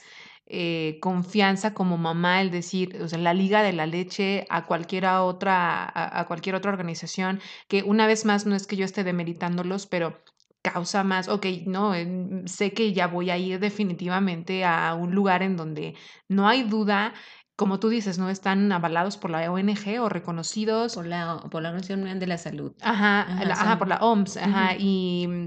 eh, 0.48 0.98
confianza 1.00 1.74
como 1.74 1.98
mamá 1.98 2.40
el 2.40 2.52
decir, 2.52 3.02
o 3.02 3.08
sea, 3.08 3.18
la 3.18 3.34
Liga 3.34 3.62
de 3.62 3.72
la 3.72 3.86
Leche 3.86 4.46
a 4.48 4.66
cualquiera 4.66 5.24
otra, 5.24 5.84
a, 5.84 6.20
a 6.20 6.26
cualquier 6.26 6.54
otra 6.54 6.70
organización, 6.70 7.40
que 7.66 7.82
una 7.82 8.06
vez 8.06 8.24
más 8.24 8.46
no 8.46 8.54
es 8.54 8.68
que 8.68 8.76
yo 8.76 8.84
esté 8.84 9.02
demeritándolos, 9.02 9.86
pero 9.86 10.22
causa 10.72 11.04
más, 11.04 11.28
ok, 11.28 11.46
no, 11.66 11.94
em, 11.94 12.46
sé 12.46 12.72
que 12.72 12.92
ya 12.92 13.06
voy 13.06 13.30
a 13.30 13.38
ir 13.38 13.58
definitivamente 13.60 14.64
a 14.64 14.94
un 14.94 15.14
lugar 15.14 15.42
en 15.42 15.56
donde 15.56 15.94
no 16.28 16.48
hay 16.48 16.62
duda, 16.64 17.14
como 17.56 17.78
tú 17.80 17.88
dices, 17.88 18.18
no 18.18 18.28
están 18.28 18.70
avalados 18.72 19.16
por 19.16 19.30
la 19.30 19.50
ONG 19.50 20.00
o 20.00 20.08
reconocidos. 20.08 20.94
Por 20.94 21.06
la, 21.06 21.38
por 21.50 21.62
la 21.62 21.68
Organización 21.70 22.00
Mundial 22.00 22.18
de 22.20 22.26
la 22.26 22.38
Salud. 22.38 22.72
Ajá, 22.82 23.22
Ajá, 23.22 23.44
la- 23.44 23.54
ajá, 23.54 23.64
son- 23.70 23.78
por 23.78 23.88
la 23.88 23.98
OMS, 24.00 24.38
ajá, 24.40 24.74
y 24.78 25.26
mm, 25.28 25.46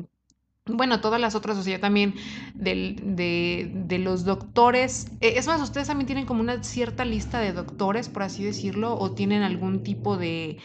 bueno, 0.77 1.01
todas 1.01 1.19
las 1.19 1.33
otras, 1.35 1.57
o 1.57 1.63
sea, 1.63 1.79
también 1.79 2.13
del- 2.55 3.15
de, 3.15 3.71
de 3.73 3.97
los 3.99 4.23
doctores. 4.25 5.07
eh, 5.21 5.33
Es 5.37 5.47
más, 5.47 5.61
ustedes 5.61 5.87
también 5.87 6.05
tienen 6.07 6.25
como 6.25 6.41
una 6.41 6.63
cierta 6.63 7.05
lista 7.05 7.39
de 7.39 7.53
doctores, 7.53 8.07
por 8.09 8.23
así 8.23 8.43
decirlo, 8.43 8.95
o 8.97 9.11
tienen 9.13 9.41
algún 9.43 9.81
tipo 9.83 10.17
de, 10.17 10.57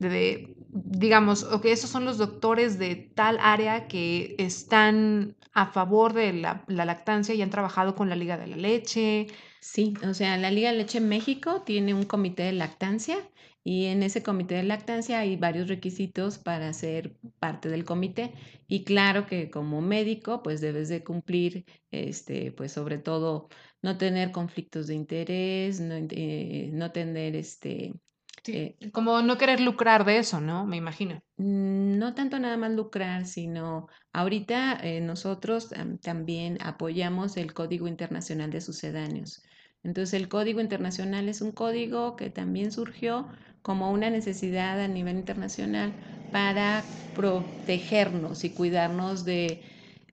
de, 0.00 0.08
de, 0.08 0.56
digamos, 0.72 1.44
ok, 1.44 1.66
esos 1.66 1.90
son 1.90 2.04
los 2.04 2.18
doctores 2.18 2.78
de 2.78 2.96
tal 2.96 3.38
área 3.40 3.88
que 3.88 4.34
están 4.38 5.36
a 5.52 5.66
favor 5.66 6.14
de 6.14 6.32
la, 6.32 6.64
la 6.66 6.84
lactancia 6.86 7.34
y 7.34 7.42
han 7.42 7.50
trabajado 7.50 7.94
con 7.94 8.08
la 8.08 8.16
Liga 8.16 8.38
de 8.38 8.46
la 8.46 8.56
Leche. 8.56 9.26
Sí, 9.60 9.94
o 10.08 10.14
sea, 10.14 10.36
la 10.38 10.50
Liga 10.50 10.72
de 10.72 10.78
Leche 10.78 11.00
México 11.00 11.62
tiene 11.62 11.94
un 11.94 12.04
comité 12.04 12.44
de 12.44 12.52
lactancia 12.52 13.16
y 13.64 13.86
en 13.86 14.02
ese 14.02 14.22
comité 14.22 14.56
de 14.56 14.64
lactancia 14.64 15.20
hay 15.20 15.36
varios 15.36 15.68
requisitos 15.68 16.38
para 16.38 16.72
ser 16.72 17.16
parte 17.38 17.68
del 17.68 17.84
comité. 17.84 18.32
Y 18.66 18.84
claro 18.84 19.26
que 19.26 19.50
como 19.50 19.80
médico, 19.82 20.42
pues 20.42 20.60
debes 20.60 20.88
de 20.88 21.04
cumplir, 21.04 21.64
este, 21.90 22.50
pues 22.52 22.72
sobre 22.72 22.98
todo 22.98 23.48
no 23.82 23.98
tener 23.98 24.32
conflictos 24.32 24.86
de 24.88 24.94
interés, 24.94 25.80
no, 25.80 25.94
eh, 25.96 26.70
no 26.72 26.90
tener 26.92 27.36
este, 27.36 27.92
Como 28.92 29.22
no 29.22 29.38
querer 29.38 29.60
lucrar 29.60 30.04
de 30.04 30.18
eso, 30.18 30.40
¿no? 30.40 30.66
Me 30.66 30.76
imagino. 30.76 31.20
Mm, 31.36 31.98
No 31.98 32.14
tanto 32.14 32.38
nada 32.40 32.56
más 32.56 32.72
lucrar, 32.72 33.24
sino 33.26 33.86
ahorita 34.12 34.78
eh, 34.82 35.00
nosotros 35.00 35.72
am, 35.74 35.98
también 35.98 36.58
apoyamos 36.60 37.36
el 37.36 37.54
Código 37.54 37.86
Internacional 37.86 38.50
de 38.50 38.60
Sucedáneos. 38.60 39.42
Entonces, 39.84 40.14
el 40.20 40.28
Código 40.28 40.60
Internacional 40.60 41.28
es 41.28 41.40
un 41.40 41.52
código 41.52 42.16
que 42.16 42.30
también 42.30 42.72
surgió 42.72 43.28
como 43.62 43.90
una 43.92 44.10
necesidad 44.10 44.80
a 44.80 44.88
nivel 44.88 45.16
internacional 45.18 45.96
para 46.30 46.96
protegernos 47.12 48.42
y 48.44 48.54
cuidarnos 48.54 49.24
de, 49.24 49.62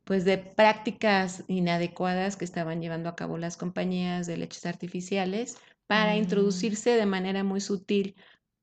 pues, 0.04 0.26
de 0.26 0.38
prácticas 0.38 1.44
inadecuadas 1.48 2.36
que 2.36 2.46
estaban 2.46 2.82
llevando 2.82 3.10
a 3.10 3.16
cabo 3.16 3.38
las 3.38 3.58
compañías 3.58 4.28
de 4.28 4.38
leches 4.38 4.66
artificiales 4.66 5.56
para 5.90 6.16
Mm. 6.16 6.18
introducirse 6.18 6.92
de 6.92 7.08
manera 7.08 7.44
muy 7.44 7.62
sutil 7.62 8.16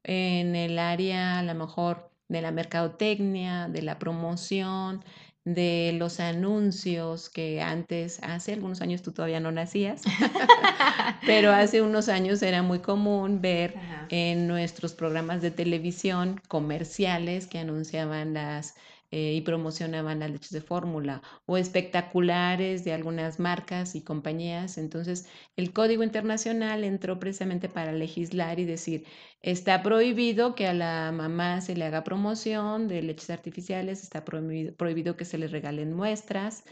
en 0.05 0.57
el 0.57 0.79
área 0.79 1.41
a 1.41 1.43
lo 1.45 1.55
mejor 1.57 2.13
de 2.29 2.43
la 2.43 2.53
mercadotecnia, 2.53 3.69
de 3.69 3.83
la 3.83 3.99
promoción, 3.99 5.05
de 5.45 5.93
los 5.99 6.21
anuncios 6.21 7.31
que 7.31 7.63
antes, 7.63 8.21
hace 8.23 8.55
algunos 8.55 8.81
años 8.83 9.03
tú 9.03 9.13
todavía 9.13 9.41
no 9.41 9.53
nacías, 9.53 10.05
pero 11.25 11.53
hace 11.53 11.83
unos 11.83 12.09
años 12.09 12.43
era 12.43 12.63
muy 12.63 12.81
común 12.81 13.41
ver 13.43 13.77
Ajá. 13.77 14.09
en 14.09 14.47
nuestros 14.49 14.95
programas 14.95 15.43
de 15.43 15.51
televisión 15.51 16.41
comerciales 16.49 17.47
que 17.49 17.59
anunciaban 17.59 18.35
las 18.35 18.75
eh, 19.11 19.35
y 19.35 19.41
promocionaban 19.43 20.19
las 20.21 20.31
leches 20.31 20.51
de 20.51 20.61
fórmula 20.61 21.23
o 21.47 21.57
espectaculares 21.57 22.85
de 22.85 22.93
algunas 22.93 23.39
marcas 23.39 23.95
y 23.95 24.03
compañías. 24.03 24.79
Entonces, 24.79 25.29
el 25.57 25.73
Código 25.73 26.03
Internacional 26.03 26.85
entró 26.85 27.19
precisamente 27.21 27.69
para 27.69 27.93
legislar 27.93 28.59
y 28.59 28.65
decir, 28.65 29.05
está 29.43 29.83
prohibido 29.83 30.55
que 30.55 30.67
a 30.67 30.75
la 30.75 31.13
mamá 31.13 31.61
se 31.61 31.77
le 31.77 31.85
haga 31.85 32.05
promoción 32.05 32.89
de 32.89 33.03
leches 33.03 33.31
artificiales, 33.31 34.03
está 34.03 34.25
prohibido, 34.25 34.75
prohibido 34.75 35.17
que 35.17 35.25
se 35.25 35.39
le 35.39 35.49
regalen 35.49 35.93
muestras. 35.93 36.65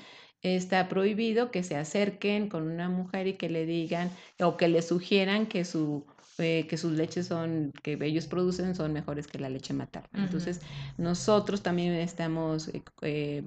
Está 0.42 0.88
prohibido 0.88 1.50
que 1.50 1.62
se 1.62 1.76
acerquen 1.76 2.48
con 2.50 2.68
una 2.68 2.88
mujer 2.90 3.26
y 3.28 3.34
que 3.34 3.48
le 3.48 3.64
digan 3.64 4.10
o 4.40 4.56
que 4.58 4.68
le 4.68 4.82
sugieran 4.82 5.46
que 5.46 5.64
su 5.64 6.06
eh, 6.38 6.66
que 6.68 6.76
sus 6.76 6.92
leches 6.92 7.26
son, 7.26 7.72
que 7.82 7.98
ellos 8.02 8.26
producen 8.26 8.74
son 8.74 8.92
mejores 8.92 9.26
que 9.26 9.38
la 9.38 9.48
leche 9.50 9.74
materna. 9.74 10.22
Entonces, 10.22 10.60
nosotros 10.96 11.62
también 11.62 11.92
estamos, 11.94 12.68
eh, 12.68 12.82
eh, 13.02 13.44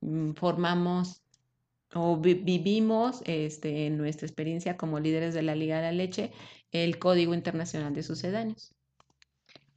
mm, 0.00 0.32
formamos 0.34 1.22
o 1.94 2.16
vi- 2.20 2.34
vivimos 2.34 3.22
este, 3.26 3.86
en 3.86 3.98
nuestra 3.98 4.26
experiencia 4.26 4.76
como 4.76 5.00
líderes 5.00 5.34
de 5.34 5.42
la 5.42 5.54
Liga 5.56 5.76
de 5.78 5.82
la 5.84 5.92
Leche 5.92 6.32
el 6.72 6.98
Código 6.98 7.34
Internacional 7.34 7.94
de 7.94 8.02
Sucedáneos. 8.04 8.74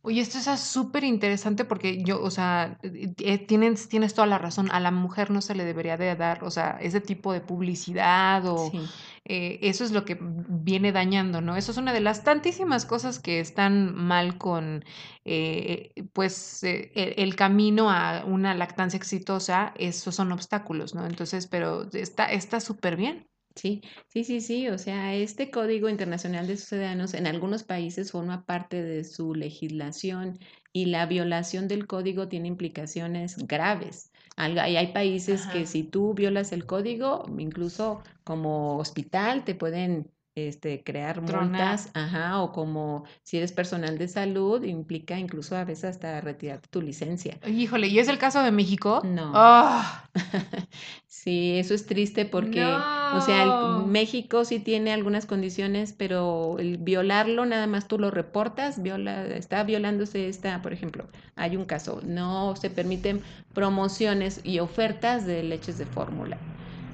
Oye, 0.05 0.19
esto 0.21 0.37
es 0.37 0.59
súper 0.59 1.05
interesante 1.05 1.63
porque 1.63 2.03
yo, 2.03 2.21
o 2.21 2.29
sea, 2.29 2.77
eh, 2.83 3.13
eh, 3.19 3.37
tienes, 3.37 3.87
tienes 3.87 4.13
toda 4.13 4.27
la 4.27 4.37
razón. 4.37 4.69
A 4.71 4.79
la 4.81 4.91
mujer 4.91 5.31
no 5.31 5.41
se 5.41 5.55
le 5.55 5.63
debería 5.63 5.95
de 5.97 6.13
dar, 6.15 6.43
o 6.43 6.51
sea, 6.51 6.77
ese 6.81 6.99
tipo 6.99 7.31
de 7.31 7.39
publicidad 7.41 8.45
o 8.45 8.69
Sí, 8.69 8.79
eh, 9.25 9.59
eso 9.61 9.85
es 9.85 9.91
lo 9.91 10.03
que 10.03 10.17
viene 10.21 10.91
dañando, 10.91 11.39
¿no? 11.41 11.55
Eso 11.55 11.71
es 11.71 11.77
una 11.77 11.93
de 11.93 12.01
las 12.01 12.23
tantísimas 12.23 12.85
cosas 12.85 13.19
que 13.19 13.39
están 13.39 13.95
mal 13.95 14.37
con, 14.37 14.83
eh, 15.23 15.93
pues, 16.13 16.63
eh, 16.63 16.91
el, 16.95 17.13
el 17.17 17.35
camino 17.35 17.89
a 17.89 18.25
una 18.25 18.53
lactancia 18.53 18.97
exitosa. 18.97 19.73
Esos 19.77 20.15
son 20.15 20.31
obstáculos, 20.33 20.93
¿no? 20.95 21.05
Entonces, 21.05 21.47
pero 21.47 21.87
está, 21.93 22.25
está 22.25 22.59
súper 22.59 22.97
bien. 22.97 23.29
Sí, 23.55 23.81
sí, 24.07 24.23
sí, 24.23 24.41
sí. 24.41 24.69
O 24.69 24.77
sea, 24.77 25.13
este 25.15 25.49
Código 25.51 25.89
Internacional 25.89 26.47
de 26.47 26.57
Sucedáneos 26.57 27.13
en 27.13 27.27
algunos 27.27 27.63
países 27.63 28.11
forma 28.11 28.45
parte 28.45 28.83
de 28.83 29.03
su 29.03 29.33
legislación 29.35 30.39
y 30.71 30.85
la 30.85 31.05
violación 31.05 31.67
del 31.67 31.87
código 31.87 32.27
tiene 32.27 32.47
implicaciones 32.47 33.37
graves. 33.47 34.11
Hay, 34.35 34.57
hay 34.57 34.93
países 34.93 35.47
que 35.47 35.65
si 35.65 35.83
tú 35.83 36.13
violas 36.13 36.51
el 36.51 36.65
código, 36.65 37.25
incluso 37.37 38.01
como 38.23 38.77
hospital, 38.77 39.43
te 39.45 39.55
pueden 39.55 40.11
este, 40.35 40.83
crear 40.83 41.15
Tronar. 41.23 41.43
multas, 41.43 41.89
ajá, 41.93 42.41
o 42.41 42.51
como 42.51 43.05
si 43.23 43.37
eres 43.37 43.51
personal 43.51 43.97
de 43.97 44.07
salud, 44.07 44.63
implica 44.63 45.17
incluso 45.19 45.55
a 45.55 45.63
veces 45.63 45.85
hasta 45.85 46.19
retirar 46.21 46.61
tu 46.69 46.81
licencia. 46.81 47.37
Híjole, 47.47 47.87
¿y 47.87 47.99
es 47.99 48.07
el 48.07 48.17
caso 48.17 48.41
de 48.41 48.51
México? 48.51 49.01
No. 49.03 49.31
¡Ah! 49.35 50.09
Sí, 51.07 51.57
eso 51.57 51.73
es 51.73 51.85
triste 51.85 52.25
porque, 52.25 52.61
o 52.61 53.21
sea, 53.21 53.43
el-. 53.43 53.85
México 53.87 54.43
sí 54.43 54.59
tiene 54.59 54.91
algunas 54.91 55.25
condiciones, 55.25 55.93
pero 55.93 56.57
el 56.59 56.77
violarlo 56.77 57.45
nada 57.45 57.65
más 57.65 57.87
tú 57.87 57.97
lo 57.97 58.11
reportas, 58.11 58.81
viola, 58.81 59.25
está 59.27 59.63
violándose 59.63 60.27
esta, 60.27 60.61
por 60.61 60.73
ejemplo, 60.73 61.05
hay 61.35 61.55
un 61.55 61.63
caso, 61.65 62.01
no 62.03 62.55
se 62.57 62.69
permiten 62.69 63.21
promociones 63.53 64.41
y 64.43 64.59
ofertas 64.59 65.25
de 65.25 65.43
leches 65.43 65.77
de 65.77 65.85
fórmula. 65.85 66.37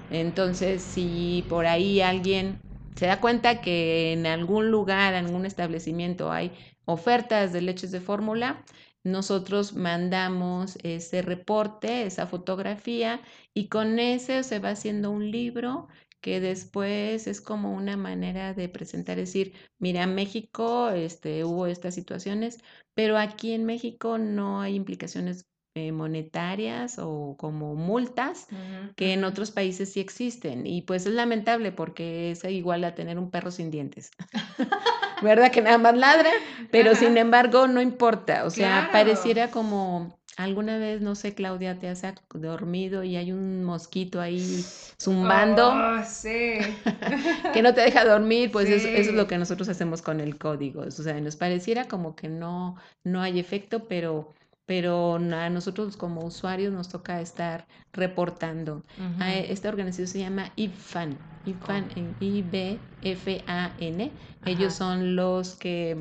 Entonces, 0.10 0.84
si 0.84 1.46
por 1.50 1.66
ahí 1.66 2.02
alguien 2.02 2.60
se 3.00 3.06
da 3.06 3.22
cuenta 3.22 3.62
que 3.62 4.12
en 4.12 4.26
algún 4.26 4.72
lugar, 4.72 5.14
en 5.14 5.26
algún 5.26 5.46
establecimiento 5.46 6.34
hay 6.34 6.52
ofertas 6.84 7.54
de 7.54 7.62
leches 7.62 7.92
de 7.92 8.02
fórmula, 8.02 8.66
nosotros 9.06 9.74
mandamos 9.74 10.78
ese 10.84 11.22
reporte, 11.22 12.06
esa 12.06 12.28
fotografía, 12.28 13.22
y 13.54 13.70
con 13.70 14.00
ese 14.00 14.44
se 14.44 14.60
va 14.60 14.72
haciendo 14.72 15.12
un 15.12 15.32
libro 15.32 15.88
que 16.20 16.42
después 16.42 17.26
es 17.28 17.40
como 17.40 17.74
una 17.74 17.96
manera 17.96 18.54
de 18.54 18.68
presentar, 18.68 19.16
decir, 19.16 19.54
mira, 19.78 20.06
México 20.06 20.90
este, 20.90 21.46
hubo 21.46 21.68
estas 21.68 21.96
situaciones, 21.96 22.60
pero 22.96 23.18
aquí 23.18 23.54
en 23.54 23.64
México 23.66 24.18
no 24.18 24.60
hay 24.60 24.76
implicaciones 24.76 25.49
eh, 25.76 25.92
monetarias 25.92 26.98
o 27.00 27.36
como 27.38 27.76
multas 27.76 28.48
que 28.96 29.14
en 29.14 29.24
otros 29.24 29.52
países 29.52 29.94
sí 29.94 30.00
existen. 30.00 30.66
Y 30.68 30.82
pues 30.82 31.06
es 31.06 31.14
lamentable 31.14 31.72
porque 31.72 32.32
es 32.32 32.44
igual 32.46 32.84
a 32.84 32.96
tener 32.96 33.18
un 33.20 33.30
perro 33.32 33.52
sin 33.52 33.70
dientes. 33.72 34.12
¿Verdad? 35.22 35.52
Que 35.52 35.62
nada 35.62 35.78
más 35.78 35.98
ladra, 35.98 36.30
pero 36.72 36.96
sin 36.96 37.18
embargo 37.18 37.68
no 37.68 37.82
importa. 37.82 38.46
O 38.46 38.50
sea, 38.50 38.70
Claro. 38.90 38.92
pareciera 38.92 39.52
como 39.52 40.18
alguna 40.38 40.78
vez, 40.78 41.02
no 41.02 41.16
sé, 41.16 41.34
Claudia, 41.34 41.78
te 41.78 41.90
has 41.90 42.02
dormido 42.34 43.04
y 43.04 43.18
hay 43.18 43.34
un 43.34 43.64
mosquito 43.66 44.22
ahí 44.22 44.64
zumbando 45.02 45.68
Oh, 45.74 46.02
sí. 46.08 46.54
que 47.54 47.62
no 47.62 47.74
te 47.74 47.82
deja 47.82 48.06
dormir, 48.06 48.50
pues 48.52 48.70
eso, 48.70 48.88
eso 48.88 49.10
es 49.12 49.16
lo 49.16 49.28
que 49.28 49.38
nosotros 49.38 49.68
hacemos 49.68 50.02
con 50.02 50.22
el 50.22 50.38
código. 50.38 50.82
O 50.82 50.92
sea, 50.92 51.20
nos 51.20 51.36
pareciera 51.36 51.90
como 51.90 52.16
que 52.16 52.30
no, 52.30 52.78
no 53.04 53.22
hay 53.22 53.40
efecto, 53.40 53.88
pero 53.90 54.34
pero 54.70 55.16
a 55.16 55.50
nosotros 55.50 55.98
como 55.98 56.24
usuarios 56.24 56.72
nos 56.72 56.90
toca 56.90 57.22
estar 57.22 57.66
reportando. 57.92 58.84
Ah, 59.20 59.34
esta 59.34 59.68
organización 59.68 60.08
se 60.08 60.20
llama 60.20 60.52
IFAN, 60.58 61.18
IFAN, 61.44 61.90
I-B-F-A-N. 62.20 64.12
Ellos 64.46 64.74
son 64.74 65.16
los 65.16 65.56
que 65.56 65.98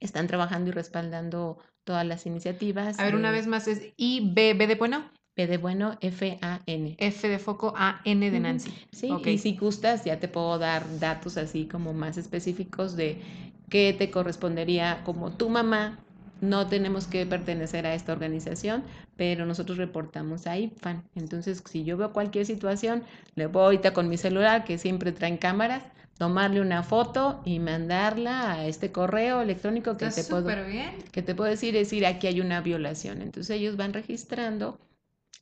están 0.00 0.28
trabajando 0.28 0.70
y 0.70 0.72
respaldando 0.72 1.58
todas 1.84 2.06
las 2.06 2.24
iniciativas. 2.24 2.98
A 2.98 3.04
ver, 3.04 3.16
una 3.16 3.32
vez 3.32 3.46
más, 3.46 3.68
es 3.68 3.92
I-B, 3.98 4.54
B 4.54 4.66
de 4.66 4.76
bueno. 4.76 5.04
B 5.36 5.46
de 5.46 5.58
bueno, 5.58 5.98
F-A-N. 6.00 6.96
F 6.98 7.28
de 7.28 7.38
foco, 7.38 7.74
A-N 7.76 8.30
de 8.30 8.40
Nancy. 8.40 8.72
Sí, 8.92 9.14
y 9.26 9.36
si 9.36 9.58
gustas, 9.58 10.06
ya 10.06 10.18
te 10.18 10.28
puedo 10.28 10.58
dar 10.58 10.86
datos 11.00 11.36
así 11.36 11.66
como 11.66 11.92
más 11.92 12.16
específicos 12.16 12.96
de 12.96 13.20
qué 13.68 13.92
te 13.92 14.10
correspondería 14.10 15.02
como 15.04 15.32
tu 15.32 15.50
mamá. 15.50 15.98
No 16.40 16.66
tenemos 16.68 17.06
que 17.06 17.26
pertenecer 17.26 17.86
a 17.86 17.94
esta 17.94 18.12
organización, 18.12 18.84
pero 19.16 19.44
nosotros 19.44 19.78
reportamos 19.78 20.46
a 20.46 20.58
IFAN. 20.58 21.04
Entonces, 21.14 21.62
si 21.68 21.84
yo 21.84 21.96
veo 21.96 22.12
cualquier 22.12 22.46
situación, 22.46 23.04
le 23.34 23.46
voy 23.46 23.64
ahorita 23.64 23.92
con 23.92 24.08
mi 24.08 24.16
celular, 24.16 24.64
que 24.64 24.78
siempre 24.78 25.12
traen 25.12 25.36
cámaras, 25.36 25.82
tomarle 26.20 26.60
una 26.60 26.82
foto 26.82 27.40
y 27.46 27.60
mandarla 27.60 28.52
a 28.52 28.66
este 28.66 28.92
correo 28.92 29.40
electrónico 29.40 29.96
que 29.96 30.10
te 30.10 30.22
puedo 30.24 30.46
que 31.12 31.22
te 31.22 31.34
puedo 31.34 31.48
decir 31.48 31.72
decir 31.72 32.04
aquí 32.04 32.26
hay 32.26 32.42
una 32.42 32.60
violación. 32.60 33.22
Entonces 33.22 33.56
ellos 33.56 33.78
van 33.78 33.94
registrando, 33.94 34.78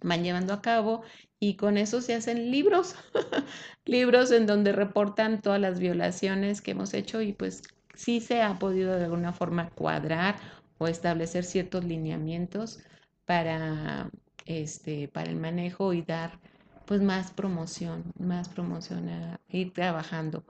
van 0.03 0.23
llevando 0.23 0.53
a 0.53 0.63
cabo 0.63 1.03
y 1.41 1.55
con 1.57 1.79
eso 1.79 2.01
se 2.01 2.15
hacen 2.15 2.53
libros, 2.53 2.95
libros 3.87 4.31
en 4.31 4.47
donde 4.47 4.71
reportan 4.71 5.43
todas 5.43 5.61
las 5.61 5.81
violaciones 5.81 6.61
que 6.63 6.71
hemos 6.71 6.95
hecho 6.95 7.23
y 7.23 7.33
pues 7.33 7.63
sí 7.95 8.21
se 8.21 8.43
ha 8.43 8.61
podido 8.61 8.95
de 8.95 9.07
alguna 9.07 9.33
forma 9.33 9.71
cuadrar 9.71 10.37
o 10.79 10.87
establecer 10.87 11.45
ciertos 11.45 11.85
lineamientos 11.85 12.81
para 13.25 14.11
este 14.47 15.09
para 15.09 15.31
el 15.31 15.37
manejo 15.37 15.93
y 15.93 16.03
dar 16.03 16.39
pues 16.87 17.03
más 17.03 17.31
promoción, 17.33 18.05
más 18.19 18.49
promoción 18.49 19.09
a 19.11 19.41
ir 19.51 19.73
trabajando. 19.73 20.45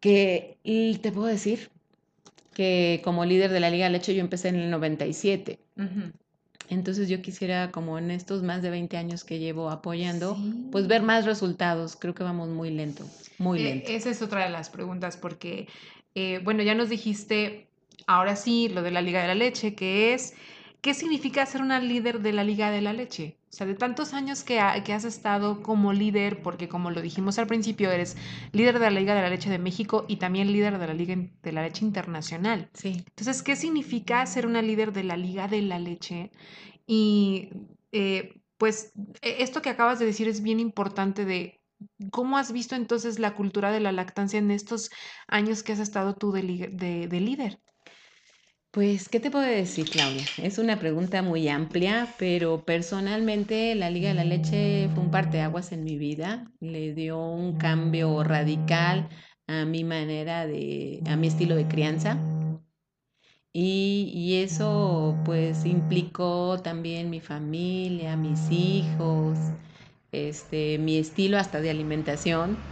Que 0.00 0.58
y 0.64 0.98
te 0.98 1.12
puedo 1.12 1.28
decir 1.28 1.70
que 2.54 3.00
como 3.04 3.24
líder 3.24 3.52
de 3.52 3.60
la 3.60 3.70
Liga 3.70 3.84
de 3.84 3.92
Leche 3.92 4.14
yo 4.14 4.20
empecé 4.20 4.48
en 4.48 4.56
el 4.56 4.70
97. 4.70 5.60
Entonces 6.70 7.08
yo 7.08 7.20
quisiera, 7.20 7.70
como 7.70 7.98
en 7.98 8.10
estos 8.10 8.42
más 8.42 8.62
de 8.62 8.70
20 8.70 8.96
años 8.96 9.24
que 9.24 9.38
llevo 9.38 9.70
apoyando, 9.70 10.36
pues 10.72 10.86
ver 10.86 11.02
más 11.02 11.26
resultados. 11.26 11.96
Creo 11.96 12.14
que 12.14 12.22
vamos 12.22 12.48
muy 12.48 12.70
lento, 12.70 13.04
muy 13.38 13.60
e, 13.60 13.64
lento. 13.64 13.90
esa 13.90 14.10
es 14.10 14.22
otra 14.22 14.44
de 14.44 14.50
las 14.50 14.70
preguntas, 14.70 15.16
porque, 15.16 15.68
eh, 16.14 16.40
bueno, 16.42 16.62
ya 16.62 16.74
nos 16.74 16.88
dijiste, 16.88 17.68
ahora 18.06 18.36
sí, 18.36 18.68
lo 18.68 18.82
de 18.82 18.90
la 18.90 19.02
Liga 19.02 19.20
de 19.22 19.28
la 19.28 19.34
Leche, 19.34 19.74
que 19.74 20.14
es, 20.14 20.34
¿qué 20.80 20.94
significa 20.94 21.46
ser 21.46 21.62
una 21.62 21.80
líder 21.80 22.20
de 22.20 22.32
la 22.32 22.44
Liga 22.44 22.70
de 22.70 22.80
la 22.80 22.92
Leche? 22.92 23.38
O 23.54 23.56
sea, 23.56 23.66
de 23.66 23.74
tantos 23.74 24.14
años 24.14 24.42
que, 24.42 24.60
que, 24.84 24.92
has 24.92 25.04
estado 25.04 25.62
como 25.62 25.92
líder, 25.92 26.42
porque 26.42 26.68
como 26.68 26.90
lo 26.90 27.00
dijimos 27.00 27.38
al 27.38 27.46
principio, 27.46 27.90
eres 27.90 28.16
líder 28.52 28.80
de 28.80 28.86
la 28.86 28.90
Liga 28.90 29.14
de 29.14 29.22
la 29.22 29.30
Leche 29.30 29.48
de 29.48 29.60
México 29.60 30.04
y 30.08 30.16
también 30.16 30.52
líder 30.52 30.76
de 30.76 30.86
la 30.86 30.92
Liga 30.92 31.16
de 31.42 31.52
la 31.52 31.62
Leche 31.62 31.84
Internacional. 31.84 32.68
Sí. 32.74 33.04
Entonces, 33.06 33.42
¿qué 33.42 33.54
significa 33.54 34.26
ser 34.26 34.46
una 34.46 34.60
líder 34.60 34.92
de 34.92 35.04
la 35.04 35.16
Liga 35.16 35.46
de 35.46 35.62
la 35.62 35.78
Leche? 35.78 36.32
Y 36.86 37.50
eh, 37.92 38.40
pues 38.58 38.92
e, 39.22 39.42
esto 39.42 39.62
que 39.62 39.70
acabas 39.70 40.00
de 40.00 40.06
decir 40.06 40.28
es 40.28 40.42
bien 40.42 40.58
importante 40.60 41.24
de 41.24 41.60
cómo 42.10 42.38
has 42.38 42.52
visto 42.52 42.74
entonces 42.74 43.18
la 43.18 43.34
cultura 43.34 43.70
de 43.70 43.80
la 43.80 43.92
lactancia 43.92 44.38
en 44.38 44.50
estos 44.50 44.90
años 45.28 45.62
que 45.62 45.72
has 45.72 45.78
estado 45.78 46.14
tú 46.16 46.32
de 46.32 46.42
líder. 46.42 47.60
Pues, 48.74 49.08
¿qué 49.08 49.20
te 49.20 49.30
puedo 49.30 49.44
decir, 49.46 49.88
Claudia? 49.88 50.32
Es 50.36 50.58
una 50.58 50.78
pregunta 50.80 51.22
muy 51.22 51.48
amplia, 51.48 52.16
pero 52.18 52.64
personalmente 52.64 53.74
la 53.76 53.88
Liga 53.88 54.08
de 54.08 54.14
la 54.16 54.24
Leche 54.24 54.90
fue 54.92 55.04
un 55.04 55.10
parteaguas 55.12 55.70
en 55.72 55.84
mi 55.84 55.96
vida. 55.96 56.52
Le 56.60 56.92
dio 56.92 57.20
un 57.24 57.56
cambio 57.56 58.24
radical 58.24 59.08
a 59.46 59.64
mi 59.64 59.84
manera 59.84 60.46
de, 60.46 61.02
a 61.06 61.16
mi 61.16 61.28
estilo 61.28 61.54
de 61.54 61.68
crianza. 61.68 62.28
Y, 63.52 64.10
y 64.14 64.42
eso 64.42 65.22
pues 65.24 65.64
implicó 65.64 66.60
también 66.62 67.08
mi 67.10 67.20
familia, 67.20 68.16
mis 68.16 68.50
hijos, 68.50 69.54
este, 70.12 70.78
mi 70.78 70.98
estilo 70.98 71.38
hasta 71.38 71.60
de 71.60 71.70
alimentación, 71.70 72.66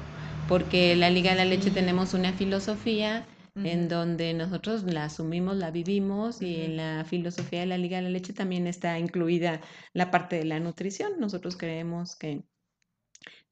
porque 0.46 0.96
la 0.96 1.10
Liga 1.10 1.30
de 1.32 1.36
la 1.38 1.44
Leche 1.44 1.70
tenemos 1.70 2.14
una 2.14 2.32
filosofía 2.34 3.31
en 3.54 3.88
donde 3.88 4.32
nosotros 4.34 4.84
la 4.84 5.04
asumimos, 5.04 5.56
la 5.56 5.70
vivimos 5.70 6.40
y 6.40 6.62
en 6.62 6.76
la 6.76 7.04
filosofía 7.04 7.60
de 7.60 7.66
la 7.66 7.78
Liga 7.78 7.98
de 7.98 8.04
la 8.04 8.10
Leche 8.10 8.32
también 8.32 8.66
está 8.66 8.98
incluida 8.98 9.60
la 9.92 10.10
parte 10.10 10.36
de 10.36 10.44
la 10.44 10.58
nutrición. 10.58 11.12
Nosotros 11.18 11.56
creemos 11.56 12.16
que 12.16 12.44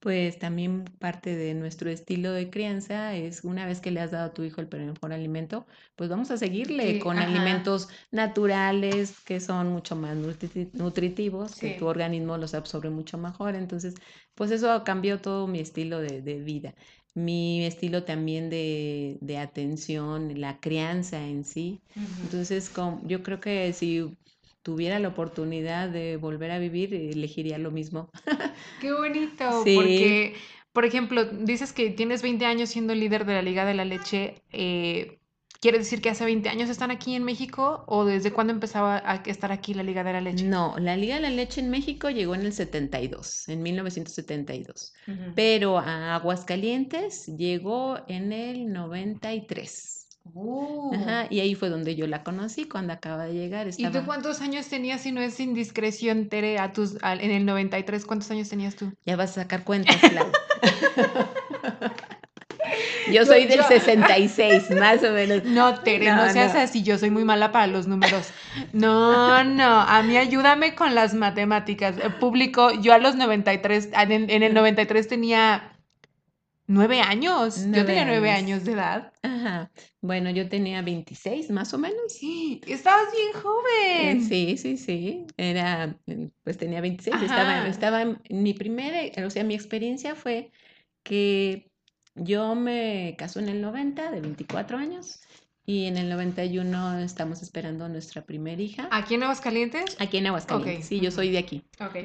pues 0.00 0.38
también 0.38 0.84
parte 0.98 1.36
de 1.36 1.52
nuestro 1.52 1.90
estilo 1.90 2.32
de 2.32 2.48
crianza 2.48 3.14
es 3.14 3.44
una 3.44 3.66
vez 3.66 3.80
que 3.80 3.90
le 3.90 4.00
has 4.00 4.10
dado 4.10 4.26
a 4.26 4.32
tu 4.32 4.42
hijo 4.42 4.62
el 4.62 4.68
mejor 4.68 5.12
alimento, 5.12 5.66
pues 5.94 6.08
vamos 6.08 6.30
a 6.30 6.38
seguirle 6.38 6.98
con 7.00 7.18
alimentos 7.18 7.88
naturales 8.10 9.20
que 9.20 9.40
son 9.40 9.68
mucho 9.68 9.96
más 9.96 10.16
nutritivos, 10.16 11.54
que 11.54 11.74
tu 11.74 11.86
organismo 11.86 12.38
los 12.38 12.54
absorbe 12.54 12.88
mucho 12.88 13.18
mejor. 13.18 13.54
Entonces, 13.54 13.94
pues 14.34 14.50
eso 14.50 14.82
cambió 14.84 15.20
todo 15.20 15.46
mi 15.46 15.60
estilo 15.60 16.00
de, 16.00 16.22
de 16.22 16.40
vida 16.40 16.74
mi 17.14 17.64
estilo 17.64 18.04
también 18.04 18.50
de, 18.50 19.18
de, 19.20 19.38
atención, 19.38 20.40
la 20.40 20.60
crianza 20.60 21.26
en 21.26 21.44
sí. 21.44 21.80
Entonces, 22.22 22.72
yo 23.04 23.22
creo 23.22 23.40
que 23.40 23.72
si 23.72 24.16
tuviera 24.62 24.98
la 24.98 25.08
oportunidad 25.08 25.88
de 25.88 26.16
volver 26.16 26.50
a 26.50 26.58
vivir, 26.58 26.94
elegiría 26.94 27.58
lo 27.58 27.70
mismo. 27.70 28.10
Qué 28.80 28.92
bonito, 28.92 29.64
porque, 29.64 30.34
por 30.72 30.84
ejemplo, 30.84 31.24
dices 31.24 31.72
que 31.72 31.90
tienes 31.90 32.22
20 32.22 32.46
años 32.46 32.70
siendo 32.70 32.94
líder 32.94 33.24
de 33.24 33.34
la 33.34 33.42
Liga 33.42 33.64
de 33.64 33.74
la 33.74 33.84
Leche. 33.84 34.42
Eh, 34.52 35.19
¿Quiere 35.60 35.76
decir 35.76 36.00
que 36.00 36.08
hace 36.08 36.24
20 36.24 36.48
años 36.48 36.70
están 36.70 36.90
aquí 36.90 37.14
en 37.14 37.22
México 37.22 37.84
o 37.86 38.06
desde 38.06 38.32
cuándo 38.32 38.50
empezaba 38.50 39.02
a 39.04 39.16
estar 39.26 39.52
aquí 39.52 39.74
la 39.74 39.82
Liga 39.82 40.02
de 40.02 40.14
la 40.14 40.22
Leche? 40.22 40.44
No, 40.46 40.74
la 40.78 40.96
Liga 40.96 41.16
de 41.16 41.20
la 41.20 41.28
Leche 41.28 41.60
en 41.60 41.68
México 41.68 42.08
llegó 42.08 42.34
en 42.34 42.46
el 42.46 42.54
72, 42.54 43.46
en 43.46 43.62
1972, 43.62 44.94
pero 45.34 45.78
a 45.78 46.14
Aguascalientes 46.14 47.26
llegó 47.26 47.98
en 48.08 48.32
el 48.32 48.72
93. 48.72 50.08
Uh. 50.32 50.94
Ajá, 50.94 51.26
y 51.28 51.40
ahí 51.40 51.54
fue 51.54 51.68
donde 51.68 51.94
yo 51.94 52.06
la 52.06 52.22
conocí 52.22 52.64
cuando 52.64 52.94
acaba 52.94 53.26
de 53.26 53.34
llegar. 53.34 53.68
¿Y 53.76 53.86
tú 53.90 54.06
cuántos 54.06 54.40
años 54.40 54.66
tenías, 54.66 55.02
si 55.02 55.12
no 55.12 55.20
es 55.20 55.40
indiscreción, 55.40 56.30
Tere, 56.30 56.58
a 56.58 56.72
tus, 56.72 56.96
en 57.02 57.30
el 57.30 57.44
93? 57.44 58.06
¿Cuántos 58.06 58.30
años 58.30 58.48
tenías 58.48 58.76
tú? 58.76 58.94
Ya 59.04 59.16
vas 59.16 59.32
a 59.32 59.42
sacar 59.42 59.64
cuentas, 59.64 59.96
claro. 59.96 60.32
Yo 63.08 63.24
soy 63.24 63.46
del 63.46 63.62
66, 63.62 64.70
más 64.70 65.02
o 65.02 65.12
menos. 65.12 65.44
No, 65.44 65.80
Tere, 65.80 66.12
no, 66.12 66.30
seas 66.32 66.54
así, 66.54 66.82
yo 66.82 66.98
soy 66.98 67.10
muy 67.10 67.24
mala 67.24 67.52
para 67.52 67.66
los 67.66 67.86
números. 67.86 68.28
No, 68.72 69.44
no, 69.44 69.80
a 69.80 70.02
mí 70.02 70.16
ayúdame 70.16 70.74
con 70.74 70.94
las 70.94 71.14
matemáticas. 71.14 71.96
Eh, 71.98 72.10
público, 72.10 72.72
yo 72.80 72.92
a 72.92 72.98
los 72.98 73.16
93, 73.16 73.90
en, 73.92 74.30
en 74.30 74.42
el 74.42 74.54
93 74.54 75.08
tenía 75.08 75.76
nueve 76.70 77.00
años. 77.00 77.66
yo 77.66 77.84
tenía 77.84 78.04
nueve 78.04 78.30
años 78.30 78.64
de 78.64 78.72
edad. 78.72 79.12
Ajá. 79.22 79.70
Bueno, 80.00 80.30
yo 80.30 80.48
tenía 80.48 80.82
26 80.82 81.50
más 81.50 81.74
o 81.74 81.78
menos. 81.78 82.12
Sí, 82.12 82.60
estabas 82.66 83.08
bien 83.12 83.42
joven. 83.42 84.24
Sí, 84.28 84.56
sí, 84.56 84.76
sí. 84.76 85.26
Era, 85.36 85.96
pues 86.44 86.56
tenía 86.56 86.80
26. 86.80 87.22
Estaba, 87.22 87.66
estaba 87.66 88.02
en 88.02 88.42
mi 88.42 88.54
primera, 88.54 89.00
o 89.26 89.30
sea, 89.30 89.44
mi 89.44 89.54
experiencia 89.54 90.14
fue 90.14 90.52
que 91.02 91.69
yo 92.14 92.54
me 92.54 93.14
caso 93.18 93.40
en 93.40 93.48
el 93.48 93.60
90, 93.60 94.10
de 94.10 94.20
24 94.20 94.78
años, 94.78 95.20
y 95.66 95.86
en 95.86 95.96
el 95.98 96.08
91 96.08 96.98
estamos 96.98 97.42
esperando 97.42 97.88
nuestra 97.88 98.22
primera 98.22 98.60
hija. 98.60 98.88
¿Aquí 98.90 99.14
en 99.14 99.22
Aguascalientes? 99.22 99.96
Aquí 100.00 100.16
en 100.16 100.26
Aguascalientes, 100.26 100.86
sí, 100.86 100.98
yo 101.00 101.12
soy 101.12 101.30
de 101.30 101.38
aquí. 101.38 101.62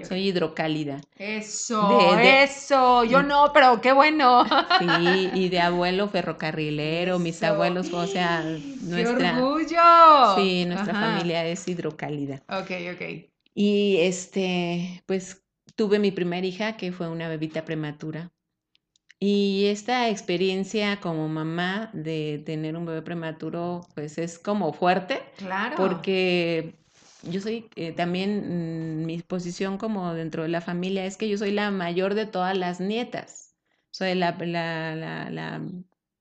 Soy 0.07 0.27
hidrocálida. 0.27 1.01
Eso, 1.17 2.19
eso, 2.19 3.03
yo 3.05 3.23
no, 3.23 3.51
pero 3.53 3.81
qué 3.81 3.91
bueno. 3.91 4.45
Sí, 4.77 5.29
y 5.33 5.49
de 5.49 5.61
abuelo 5.61 6.07
ferrocarrilero, 6.09 7.17
mis 7.17 7.41
abuelos, 7.41 7.91
o 7.91 8.05
sea, 8.05 8.43
nuestra... 8.81 9.33
¡Qué 9.35 9.41
orgullo! 9.41 10.35
Sí, 10.35 10.65
nuestra 10.65 10.93
familia 10.93 11.45
es 11.45 11.67
hidrocálida. 11.67 12.43
Ok, 12.49 12.71
ok. 12.93 13.31
Y 13.55 13.97
este, 14.01 15.01
pues 15.07 15.43
tuve 15.75 15.97
mi 15.97 16.11
primera 16.11 16.45
hija 16.45 16.77
que 16.77 16.91
fue 16.91 17.09
una 17.09 17.29
bebita 17.29 17.65
prematura. 17.65 18.31
Y 19.27 19.65
esta 19.65 20.07
experiencia 20.09 20.99
como 20.99 21.27
mamá 21.27 21.89
de 21.93 22.43
tener 22.45 22.77
un 22.77 22.85
bebé 22.85 23.01
prematuro, 23.01 23.81
pues 23.95 24.19
es 24.19 24.38
como 24.38 24.71
fuerte. 24.71 25.19
Claro. 25.38 25.77
Porque 25.77 26.75
yo 27.23 27.41
soy 27.41 27.67
eh, 27.75 27.91
también, 27.91 28.99
mm, 29.01 29.05
mi 29.07 29.23
posición 29.23 29.79
como 29.79 30.13
dentro 30.13 30.43
de 30.43 30.49
la 30.49 30.61
familia 30.61 31.07
es 31.07 31.17
que 31.17 31.27
yo 31.27 31.39
soy 31.39 31.49
la 31.49 31.71
mayor 31.71 32.13
de 32.13 32.27
todas 32.27 32.55
las 32.55 32.79
nietas. 32.79 33.55
Soy 33.89 34.13
la, 34.13 34.38
la, 34.38 34.95
la, 35.31 35.61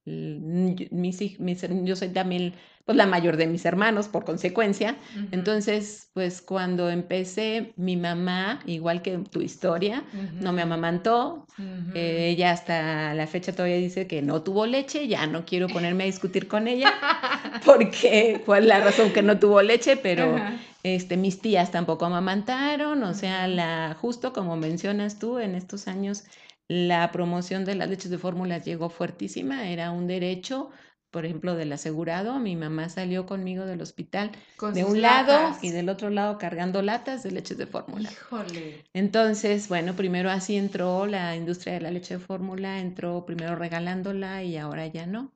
mis, 0.07 1.41
mis, 1.41 1.67
yo 1.85 1.97
soy 1.97 2.09
también 2.09 2.55
pues 2.85 2.97
la 2.97 3.07
mayor 3.07 3.39
de 3.39 3.47
mis 3.47 3.65
hermanos 3.65 4.09
por 4.09 4.25
consecuencia. 4.25 4.97
Entonces, 5.31 6.11
pues 6.13 6.43
cuando 6.43 6.91
empecé, 6.91 7.73
mi 7.77 7.97
mamá, 7.97 8.61
igual 8.67 9.01
que 9.01 9.17
tu 9.19 9.41
historia, 9.41 10.05
no 10.41 10.53
me 10.53 10.61
amamantó. 10.61 11.47
Eh, 11.95 12.29
ella 12.29 12.51
hasta 12.51 13.15
la 13.15 13.27
fecha 13.27 13.53
todavía 13.53 13.77
dice 13.77 14.07
que 14.07 14.21
no 14.21 14.43
tuvo 14.43 14.67
leche, 14.67 15.09
ya 15.09 15.27
no 15.27 15.47
quiero 15.47 15.69
ponerme 15.69 16.05
a 16.05 16.07
discutir 16.07 16.47
con 16.47 16.69
ella 16.69 16.93
porque 17.65 18.43
fue 18.45 18.61
la 18.61 18.81
razón 18.81 19.13
que 19.13 19.23
no 19.23 19.39
tuvo 19.39 19.63
leche, 19.63 19.97
pero 19.97 20.37
este, 20.83 21.17
mis 21.17 21.41
tías 21.41 21.71
tampoco 21.71 22.05
amamantaron, 22.05 23.03
o 23.05 23.15
sea, 23.15 23.49
la, 23.49 23.97
justo 23.99 24.35
como 24.35 24.57
mencionas 24.57 25.19
tú, 25.19 25.39
en 25.39 25.55
estos 25.55 25.89
años 25.89 26.25
la 26.69 27.13
promoción 27.13 27.65
de 27.65 27.75
las 27.75 27.89
leches 27.89 28.11
de 28.11 28.19
fórmula 28.19 28.59
llegó 28.59 28.89
fuertísima, 28.89 29.69
era 29.69 29.91
un 29.91 30.07
derecho, 30.07 30.71
por 31.11 31.25
ejemplo, 31.27 31.55
del 31.55 31.73
asegurado. 31.73 32.39
Mi 32.39 32.57
mamá 32.57 32.89
salió 32.89 33.27
conmigo 33.27 33.67
del 33.67 33.83
hospital 33.83 34.33
de 34.73 34.85
un 34.85 35.01
lado 35.01 35.57
y 35.63 35.71
del 35.71 35.89
otro 35.89 36.11
lado 36.11 36.39
cargando 36.39 36.83
latas 36.83 37.23
de 37.23 37.33
leches 37.33 37.59
de 37.59 37.67
fórmula. 37.67 38.11
Híjole. 38.11 38.85
Entonces, 38.95 39.69
bueno, 39.69 39.95
primero 39.95 40.31
así 40.31 40.57
entró 40.57 41.07
la 41.07 41.37
industria 41.37 41.75
de 41.75 41.81
la 41.83 41.91
leche 41.91 42.15
de 42.15 42.21
fórmula, 42.21 42.81
entró 42.81 43.25
primero 43.27 43.57
regalándola 43.57 44.43
y 44.43 44.57
ahora 44.57 44.87
ya 44.87 45.07
no 45.07 45.33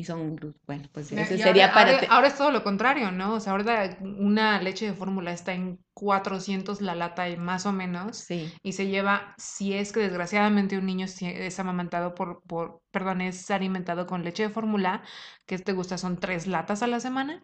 y 0.00 0.04
son, 0.04 0.56
bueno, 0.66 0.88
pues 0.92 1.12
ese 1.12 1.36
sería 1.36 1.74
para... 1.74 1.98
Ahora, 2.08 2.28
es 2.28 2.36
todo 2.36 2.50
lo 2.50 2.64
contrario, 2.64 3.12
¿no? 3.12 3.34
O 3.34 3.40
sea, 3.40 3.52
ahora 3.52 3.98
una 4.00 4.58
leche 4.62 4.86
de 4.86 4.94
fórmula 4.94 5.30
está 5.30 5.52
en 5.52 5.78
400 5.92 6.80
la 6.80 6.94
lata 6.94 7.28
y 7.28 7.36
más 7.36 7.66
o 7.66 7.72
menos. 7.72 8.16
Sí. 8.16 8.50
Y 8.62 8.72
se 8.72 8.86
lleva, 8.86 9.34
si 9.36 9.74
es 9.74 9.92
que 9.92 10.00
desgraciadamente 10.00 10.78
un 10.78 10.86
niño 10.86 11.04
es 11.04 11.60
amamantado 11.60 12.14
por, 12.14 12.42
por 12.44 12.80
perdón, 12.90 13.20
es 13.20 13.50
alimentado 13.50 14.06
con 14.06 14.24
leche 14.24 14.44
de 14.44 14.48
fórmula, 14.48 15.02
que 15.44 15.58
te 15.58 15.74
gusta 15.74 15.98
son 15.98 16.18
tres 16.18 16.46
latas 16.46 16.82
a 16.82 16.86
la 16.86 16.98
semana, 16.98 17.42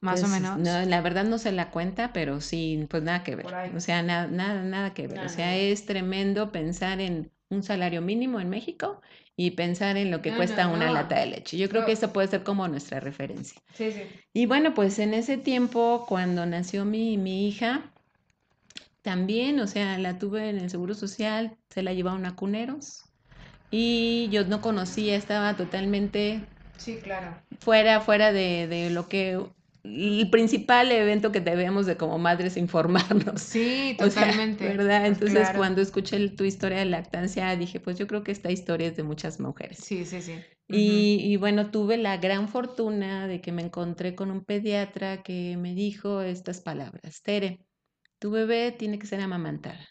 más 0.00 0.20
o 0.20 0.28
pues, 0.28 0.32
menos. 0.32 0.58
No, 0.58 0.86
la 0.86 1.00
verdad 1.02 1.24
no 1.24 1.36
se 1.36 1.52
la 1.52 1.70
cuenta, 1.70 2.14
pero 2.14 2.40
sí, 2.40 2.86
pues 2.88 3.02
nada 3.02 3.22
que 3.22 3.36
ver. 3.36 3.46
O 3.76 3.80
sea, 3.80 4.02
nada, 4.02 4.28
nada, 4.28 4.62
nada 4.62 4.94
que 4.94 5.08
ver. 5.08 5.20
o 5.20 5.28
sea, 5.28 5.54
es 5.54 5.84
tremendo 5.84 6.52
pensar 6.52 7.02
en 7.02 7.30
un 7.50 7.62
salario 7.62 8.00
mínimo 8.00 8.40
en 8.40 8.48
México 8.48 9.02
y 9.40 9.52
pensar 9.52 9.96
en 9.96 10.10
lo 10.10 10.20
que 10.20 10.34
cuesta 10.34 10.66
una 10.66 10.90
lata 10.90 11.20
de 11.20 11.26
leche. 11.26 11.56
Yo 11.56 11.68
creo 11.68 11.86
que 11.86 11.92
eso 11.92 12.12
puede 12.12 12.26
ser 12.26 12.42
como 12.42 12.66
nuestra 12.66 12.98
referencia. 12.98 13.62
Sí, 13.72 13.92
sí. 13.92 14.02
Y 14.32 14.46
bueno, 14.46 14.74
pues 14.74 14.98
en 14.98 15.14
ese 15.14 15.36
tiempo, 15.36 16.06
cuando 16.08 16.44
nació 16.44 16.84
mi, 16.84 17.16
mi 17.18 17.46
hija, 17.46 17.92
también, 19.02 19.60
o 19.60 19.68
sea, 19.68 19.96
la 19.96 20.18
tuve 20.18 20.50
en 20.50 20.58
el 20.58 20.70
Seguro 20.70 20.92
Social, 20.94 21.56
se 21.70 21.84
la 21.84 21.92
llevaron 21.92 22.26
a 22.26 22.34
cuneros 22.34 23.04
y 23.70 24.28
yo 24.32 24.44
no 24.44 24.60
conocía, 24.60 25.14
estaba 25.14 25.56
totalmente... 25.56 26.40
Sí, 26.76 26.98
claro. 27.00 27.40
Fuera, 27.60 28.00
fuera 28.00 28.32
de, 28.32 28.66
de 28.66 28.90
lo 28.90 29.08
que 29.08 29.40
el 29.84 30.28
principal 30.30 30.90
evento 30.92 31.32
que 31.32 31.40
debemos 31.40 31.86
de 31.86 31.96
como 31.96 32.18
madres 32.18 32.56
informarnos. 32.56 33.40
Sí, 33.40 33.96
totalmente. 33.98 34.66
¿Verdad? 34.68 35.06
Entonces, 35.06 35.48
cuando 35.56 35.80
escuché 35.80 36.28
tu 36.30 36.44
historia 36.44 36.78
de 36.78 36.86
lactancia, 36.86 37.54
dije, 37.56 37.80
pues 37.80 37.98
yo 37.98 38.06
creo 38.06 38.22
que 38.22 38.32
esta 38.32 38.50
historia 38.50 38.88
es 38.88 38.96
de 38.96 39.02
muchas 39.02 39.40
mujeres. 39.40 39.78
Sí, 39.78 40.04
sí, 40.04 40.20
sí. 40.20 40.34
y, 40.68 41.20
y, 41.22 41.36
bueno, 41.36 41.70
tuve 41.70 41.96
la 41.96 42.16
gran 42.18 42.48
fortuna 42.48 43.26
de 43.26 43.40
que 43.40 43.52
me 43.52 43.62
encontré 43.62 44.14
con 44.14 44.30
un 44.30 44.44
pediatra 44.44 45.22
que 45.22 45.56
me 45.56 45.74
dijo 45.74 46.20
estas 46.20 46.60
palabras, 46.60 47.22
Tere, 47.22 47.60
tu 48.18 48.30
bebé 48.30 48.72
tiene 48.72 48.98
que 48.98 49.06
ser 49.06 49.20
amamantada. 49.20 49.88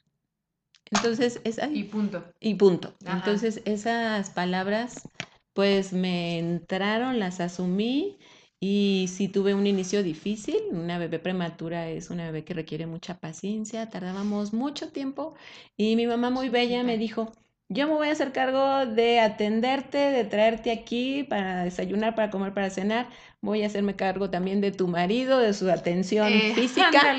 Entonces, 0.91 1.41
esa... 1.43 1.67
Y 1.67 1.83
punto. 1.83 2.23
Y 2.39 2.55
punto. 2.55 2.95
Entonces, 3.05 3.61
esas 3.65 4.29
palabras, 4.29 5.07
pues 5.53 5.91
me 5.91 6.39
entraron, 6.39 7.19
las 7.19 7.39
asumí 7.39 8.19
y 8.59 9.05
sí 9.09 9.27
tuve 9.27 9.53
un 9.53 9.67
inicio 9.67 10.01
difícil, 10.03 10.57
una 10.71 10.97
bebé 10.97 11.19
prematura 11.19 11.89
es 11.89 12.09
una 12.09 12.25
bebé 12.25 12.43
que 12.43 12.53
requiere 12.53 12.87
mucha 12.87 13.19
paciencia, 13.19 13.89
tardábamos 13.89 14.53
mucho 14.53 14.91
tiempo 14.91 15.35
y 15.75 15.95
mi 15.95 16.07
mamá 16.07 16.29
muy 16.29 16.49
bella 16.49 16.83
me 16.83 16.97
dijo, 16.97 17.31
yo 17.69 17.87
me 17.87 17.93
voy 17.93 18.07
a 18.07 18.13
hacer 18.13 18.31
cargo 18.31 18.85
de 18.85 19.19
atenderte, 19.19 19.97
de 19.97 20.23
traerte 20.23 20.71
aquí 20.71 21.23
para 21.23 21.65
desayunar, 21.65 22.15
para 22.15 22.31
comer, 22.31 22.53
para 22.53 22.69
cenar, 22.69 23.09
voy 23.41 23.63
a 23.63 23.67
hacerme 23.67 23.95
cargo 23.95 24.29
también 24.29 24.61
de 24.61 24.71
tu 24.71 24.87
marido, 24.87 25.39
de 25.39 25.53
su 25.53 25.69
atención 25.69 26.27
eh, 26.31 26.51
física, 26.55 27.15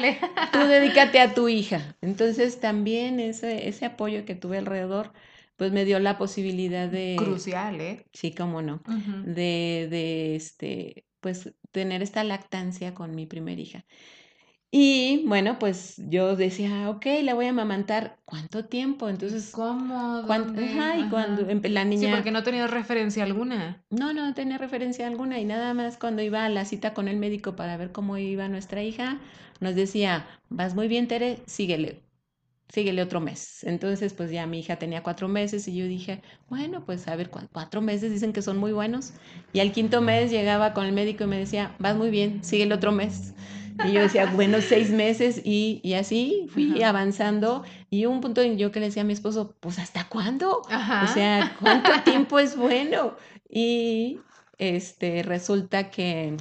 tú 0.52 0.58
dedícate 0.66 1.20
a 1.20 1.34
tu 1.34 1.48
hija. 1.48 1.96
Entonces 2.00 2.60
también 2.60 3.20
ese, 3.20 3.68
ese 3.68 3.84
apoyo 3.84 4.24
que 4.24 4.34
tuve 4.34 4.58
alrededor 4.58 5.12
pues 5.56 5.72
me 5.72 5.84
dio 5.84 5.98
la 5.98 6.18
posibilidad 6.18 6.88
de... 6.88 7.16
Crucial, 7.18 7.80
¿eh? 7.80 8.06
Sí, 8.12 8.32
cómo 8.32 8.62
no. 8.62 8.80
de, 9.24 9.88
de, 9.90 10.36
este, 10.36 11.07
pues 11.20 11.54
tener 11.70 12.02
esta 12.02 12.24
lactancia 12.24 12.94
con 12.94 13.14
mi 13.14 13.26
primer 13.26 13.58
hija. 13.58 13.84
Y 14.70 15.24
bueno, 15.26 15.58
pues 15.58 15.94
yo 15.96 16.36
decía, 16.36 16.90
ok, 16.90 17.06
la 17.22 17.32
voy 17.32 17.46
a 17.46 17.50
amamantar. 17.50 18.18
¿Cuánto 18.26 18.66
tiempo? 18.66 19.08
Entonces, 19.08 19.50
¿cómo? 19.50 20.26
Ajá, 20.28 20.98
y 20.98 21.08
cuando 21.08 21.46
la 21.68 21.84
niña. 21.86 22.08
Sí, 22.08 22.14
porque 22.14 22.30
no 22.30 22.42
tenía 22.42 22.66
referencia 22.66 23.24
alguna. 23.24 23.82
No, 23.88 24.12
no 24.12 24.34
tenía 24.34 24.58
referencia 24.58 25.06
alguna. 25.06 25.38
Y 25.38 25.46
nada 25.46 25.72
más 25.72 25.96
cuando 25.96 26.20
iba 26.22 26.44
a 26.44 26.50
la 26.50 26.66
cita 26.66 26.92
con 26.92 27.08
el 27.08 27.16
médico 27.16 27.56
para 27.56 27.78
ver 27.78 27.92
cómo 27.92 28.18
iba 28.18 28.46
nuestra 28.48 28.82
hija, 28.82 29.18
nos 29.60 29.74
decía, 29.74 30.26
vas 30.50 30.74
muy 30.74 30.86
bien, 30.86 31.08
Tere, 31.08 31.38
síguele 31.46 32.02
síguele 32.68 33.02
otro 33.02 33.20
mes. 33.20 33.64
Entonces, 33.64 34.12
pues 34.12 34.30
ya 34.30 34.46
mi 34.46 34.60
hija 34.60 34.76
tenía 34.76 35.02
cuatro 35.02 35.28
meses 35.28 35.66
y 35.68 35.76
yo 35.76 35.86
dije, 35.86 36.22
bueno, 36.48 36.84
pues 36.84 37.08
a 37.08 37.16
ver, 37.16 37.30
cuatro 37.30 37.80
meses 37.80 38.12
dicen 38.12 38.32
que 38.32 38.42
son 38.42 38.58
muy 38.58 38.72
buenos. 38.72 39.12
Y 39.52 39.60
al 39.60 39.72
quinto 39.72 40.00
mes 40.00 40.30
llegaba 40.30 40.74
con 40.74 40.84
el 40.86 40.92
médico 40.92 41.24
y 41.24 41.28
me 41.28 41.38
decía, 41.38 41.74
vas 41.78 41.96
muy 41.96 42.10
bien, 42.10 42.44
síguele 42.44 42.74
otro 42.74 42.92
mes. 42.92 43.34
Y 43.84 43.92
yo 43.92 44.00
decía, 44.00 44.26
bueno, 44.26 44.58
seis 44.66 44.90
meses 44.90 45.40
y, 45.44 45.80
y 45.82 45.94
así 45.94 46.46
fui 46.50 46.82
avanzando. 46.82 47.64
Y 47.90 48.06
un 48.06 48.20
punto 48.20 48.42
en 48.42 48.58
yo 48.58 48.70
que 48.70 48.80
le 48.80 48.86
decía 48.86 49.02
a 49.02 49.06
mi 49.06 49.14
esposo, 49.14 49.56
pues 49.60 49.78
¿hasta 49.78 50.08
cuándo? 50.08 50.60
O 50.60 51.06
sea, 51.14 51.56
¿cuánto 51.60 51.90
tiempo 52.04 52.38
es 52.38 52.56
bueno? 52.56 53.16
Y 53.48 54.20
este, 54.58 55.22
resulta 55.22 55.90
que 55.90 56.36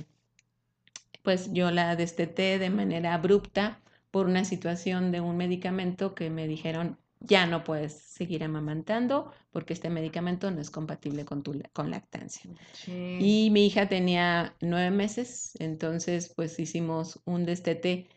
pues 1.24 1.52
yo 1.54 1.72
la 1.72 1.96
desteté 1.96 2.58
de 2.58 2.70
manera 2.70 3.14
abrupta 3.14 3.80
por 4.18 4.26
una 4.26 4.46
situación 4.46 5.12
de 5.12 5.22
un 5.22 5.38
medicamento 5.38 6.16
que 6.16 6.32
me 6.32 6.48
dijeron 6.48 6.98
ya 7.20 7.46
no 7.46 7.64
puedes 7.64 7.94
seguir 7.94 8.44
amamantando 8.44 9.32
porque 9.52 9.74
este 9.74 9.92
medicamento 9.92 10.50
no 10.50 10.60
es 10.60 10.72
compatible 10.72 11.24
con 11.24 11.44
tu 11.44 11.62
con 11.72 11.92
lactancia. 11.92 12.50
Y 12.88 13.50
mi 13.52 13.68
hija 13.68 13.88
tenía 13.88 14.56
nueve 14.60 14.90
meses, 14.90 15.52
entonces 15.60 16.34
pues 16.36 16.58
hicimos 16.58 17.22
un 17.26 17.46
destete 17.46 18.10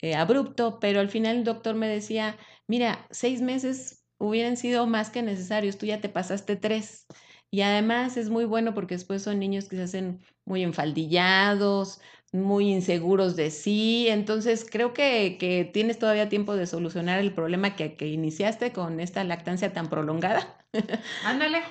eh, 0.00 0.14
abrupto, 0.14 0.78
pero 0.78 1.00
al 1.00 1.08
final 1.08 1.38
el 1.38 1.44
doctor 1.44 1.74
me 1.74 1.88
decía, 1.88 2.36
mira, 2.68 3.04
seis 3.10 3.42
meses 3.42 4.04
hubieran 4.18 4.56
sido 4.56 4.86
más 4.86 5.10
que 5.10 5.22
necesarios, 5.22 5.76
tú 5.76 5.86
ya 5.86 6.00
te 6.00 6.08
pasaste 6.08 6.54
tres. 6.54 7.08
Y 7.50 7.62
además 7.62 8.16
es 8.16 8.28
muy 8.28 8.44
bueno 8.44 8.74
porque 8.74 8.94
después 8.94 9.22
son 9.22 9.40
niños 9.40 9.68
que 9.68 9.74
se 9.74 9.82
hacen 9.82 10.20
muy 10.44 10.62
enfaldillados, 10.62 12.00
muy 12.32 12.70
inseguros 12.70 13.36
de 13.36 13.50
sí. 13.50 14.06
Entonces, 14.08 14.66
creo 14.70 14.92
que, 14.92 15.70
tienes 15.72 15.98
todavía 15.98 16.28
tiempo 16.28 16.56
de 16.56 16.66
solucionar 16.66 17.18
el 17.20 17.32
problema 17.32 17.76
que, 17.76 17.94
que 17.94 18.08
iniciaste 18.08 18.72
con 18.72 19.00
esta 19.00 19.24
lactancia 19.24 19.72
tan 19.72 19.88
prolongada. 19.88 20.56
Ándale. 21.24 21.62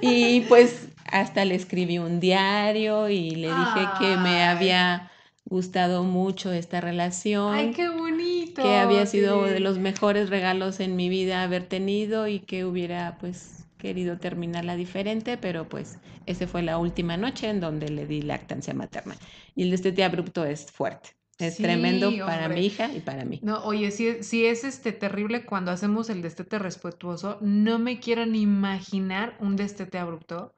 y 0.00 0.42
pues 0.42 0.88
hasta 1.10 1.44
le 1.44 1.54
escribí 1.54 1.98
un 1.98 2.20
diario 2.20 3.08
y 3.08 3.30
le 3.30 3.48
dije 3.48 3.88
que 3.98 4.16
me 4.16 4.44
había 4.44 5.10
gustado 5.44 6.04
mucho 6.04 6.52
esta 6.52 6.80
relación. 6.80 7.54
¡Ay, 7.54 7.72
qué 7.72 7.88
bonito! 7.88 8.62
Que 8.62 8.76
había 8.76 9.06
sido 9.06 9.44
de 9.44 9.60
los 9.60 9.78
mejores 9.78 10.28
regalos 10.28 10.80
en 10.80 10.96
mi 10.96 11.08
vida 11.08 11.42
haber 11.42 11.64
tenido 11.64 12.28
y 12.28 12.40
que 12.40 12.64
hubiera 12.64 13.16
pues 13.20 13.57
querido 13.78 14.18
terminarla 14.18 14.76
diferente, 14.76 15.38
pero 15.38 15.68
pues 15.68 15.98
esa 16.26 16.46
fue 16.46 16.62
la 16.62 16.78
última 16.78 17.16
noche 17.16 17.48
en 17.48 17.60
donde 17.60 17.88
le 17.88 18.06
di 18.06 18.22
lactancia 18.22 18.74
materna. 18.74 19.16
Y 19.54 19.62
el 19.62 19.70
destete 19.70 20.04
abrupto 20.04 20.44
es 20.44 20.70
fuerte. 20.70 21.10
Es 21.38 21.56
tremendo 21.56 22.10
para 22.26 22.48
mi 22.48 22.66
hija 22.66 22.92
y 22.92 22.98
para 22.98 23.24
mí. 23.24 23.38
No, 23.42 23.64
oye, 23.64 23.92
si, 23.92 24.24
si 24.24 24.44
es 24.44 24.64
este 24.64 24.90
terrible 24.90 25.44
cuando 25.44 25.70
hacemos 25.70 26.10
el 26.10 26.20
destete 26.20 26.58
respetuoso, 26.58 27.38
no 27.40 27.78
me 27.78 28.00
quiero 28.00 28.26
ni 28.26 28.42
imaginar 28.42 29.36
un 29.40 29.54
destete 29.54 29.98
abrupto 29.98 30.52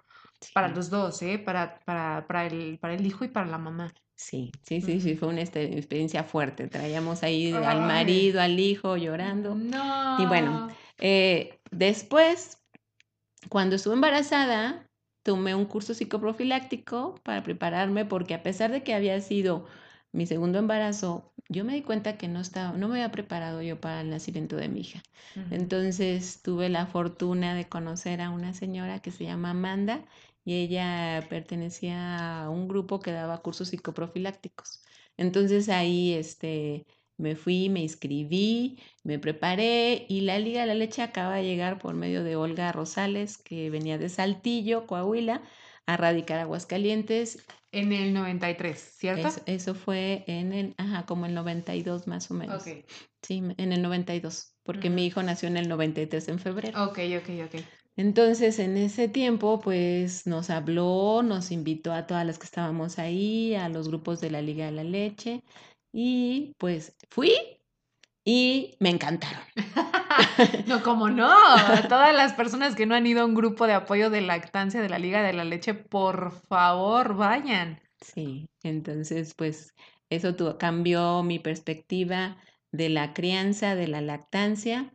para 0.54 0.68
los 0.68 0.88
dos, 0.88 1.20
¿eh? 1.20 1.38
Para, 1.38 1.78
para, 1.84 2.26
para, 2.26 2.46
el, 2.46 2.78
para 2.78 2.94
el 2.94 3.06
hijo 3.06 3.24
y 3.24 3.28
para 3.28 3.46
la 3.46 3.58
mamá. 3.58 3.92
Sí, 4.14 4.52
sí, 4.62 4.80
sí, 4.80 5.00
sí, 5.00 5.16
fue 5.16 5.28
una 5.28 5.42
este, 5.42 5.78
experiencia 5.78 6.24
fuerte. 6.24 6.68
Traíamos 6.68 7.22
ahí 7.22 7.52
al 7.52 7.80
marido, 7.80 8.40
al 8.40 8.58
hijo 8.58 8.96
llorando. 8.96 9.54
No. 9.54 10.22
Y 10.22 10.26
bueno, 10.26 10.68
eh, 10.98 11.60
después 11.70 12.59
cuando 13.48 13.76
estuve 13.76 13.94
embarazada, 13.94 14.88
tomé 15.22 15.54
un 15.54 15.66
curso 15.66 15.94
psicoprofiláctico 15.94 17.14
para 17.22 17.42
prepararme 17.42 18.04
porque 18.04 18.34
a 18.34 18.42
pesar 18.42 18.70
de 18.72 18.82
que 18.82 18.94
había 18.94 19.20
sido 19.20 19.66
mi 20.12 20.26
segundo 20.26 20.58
embarazo, 20.58 21.32
yo 21.48 21.64
me 21.64 21.74
di 21.74 21.82
cuenta 21.82 22.16
que 22.18 22.28
no 22.28 22.40
estaba, 22.40 22.76
no 22.76 22.88
me 22.88 22.96
había 22.96 23.12
preparado 23.12 23.62
yo 23.62 23.80
para 23.80 24.00
el 24.00 24.10
nacimiento 24.10 24.56
de 24.56 24.68
mi 24.68 24.80
hija. 24.80 25.02
Entonces 25.50 26.42
tuve 26.42 26.68
la 26.68 26.86
fortuna 26.86 27.54
de 27.54 27.68
conocer 27.68 28.20
a 28.20 28.30
una 28.30 28.52
señora 28.54 29.00
que 29.00 29.10
se 29.10 29.24
llama 29.24 29.50
Amanda 29.50 30.04
y 30.44 30.54
ella 30.54 31.26
pertenecía 31.28 32.44
a 32.44 32.50
un 32.50 32.68
grupo 32.68 33.00
que 33.00 33.12
daba 33.12 33.42
cursos 33.42 33.68
psicoprofilácticos. 33.68 34.82
Entonces 35.16 35.68
ahí 35.68 36.12
este, 36.14 36.86
me 37.20 37.36
fui, 37.36 37.68
me 37.68 37.80
inscribí, 37.80 38.78
me 39.04 39.18
preparé 39.18 40.06
y 40.08 40.22
la 40.22 40.38
Liga 40.38 40.62
de 40.62 40.66
la 40.66 40.74
Leche 40.74 41.02
acaba 41.02 41.36
de 41.36 41.44
llegar 41.44 41.78
por 41.78 41.94
medio 41.94 42.24
de 42.24 42.36
Olga 42.36 42.72
Rosales, 42.72 43.38
que 43.38 43.70
venía 43.70 43.98
de 43.98 44.08
Saltillo, 44.08 44.86
Coahuila, 44.86 45.42
a 45.86 45.96
radicar 45.96 46.38
Aguascalientes. 46.38 47.44
En 47.72 47.92
el 47.92 48.12
93, 48.12 48.78
¿cierto? 48.78 49.28
Eso, 49.46 49.74
fue 49.74 50.24
en 50.26 50.52
el, 50.52 50.74
ajá, 50.76 51.06
como 51.06 51.26
el 51.26 51.34
92 51.34 52.06
más 52.06 52.30
o 52.30 52.34
menos. 52.34 52.64
Sí, 52.64 53.42
en 53.56 53.72
el 53.72 53.82
92, 53.82 54.56
porque 54.62 54.90
mi 54.90 55.06
hijo 55.06 55.22
nació 55.22 55.48
en 55.48 55.56
el 55.56 55.68
93 55.68 56.28
en 56.28 56.38
febrero. 56.38 56.84
Ok, 56.84 56.98
ok, 57.18 57.30
ok. 57.44 57.62
Entonces, 57.96 58.58
en 58.58 58.76
ese 58.76 59.08
tiempo, 59.08 59.60
pues 59.60 60.26
nos 60.26 60.48
habló, 60.48 61.22
nos 61.22 61.50
invitó 61.50 61.92
a 61.92 62.06
todas 62.06 62.24
las 62.24 62.38
que 62.38 62.46
estábamos 62.46 62.98
ahí, 62.98 63.54
a 63.54 63.68
los 63.68 63.88
grupos 63.88 64.20
de 64.20 64.30
la 64.30 64.40
Liga 64.40 64.66
de 64.66 64.72
la 64.72 64.84
Leche, 64.84 65.42
y 65.92 66.54
pues 66.58 66.96
fui 67.10 67.32
y 68.24 68.76
me 68.80 68.90
encantaron. 68.90 69.42
no, 70.66 70.82
como 70.82 71.08
no. 71.10 71.28
Todas 71.88 72.14
las 72.14 72.34
personas 72.34 72.74
que 72.74 72.86
no 72.86 72.94
han 72.94 73.06
ido 73.06 73.22
a 73.22 73.24
un 73.24 73.34
grupo 73.34 73.66
de 73.66 73.72
apoyo 73.74 74.10
de 74.10 74.20
lactancia 74.20 74.80
de 74.82 74.88
la 74.88 74.98
Liga 74.98 75.22
de 75.22 75.32
la 75.32 75.44
Leche, 75.44 75.74
por 75.74 76.32
favor, 76.48 77.16
vayan. 77.16 77.80
Sí, 78.00 78.48
entonces, 78.62 79.34
pues 79.34 79.74
eso 80.10 80.34
cambió 80.58 81.22
mi 81.22 81.38
perspectiva 81.38 82.36
de 82.72 82.88
la 82.88 83.12
crianza, 83.14 83.74
de 83.74 83.88
la 83.88 84.00
lactancia 84.00 84.92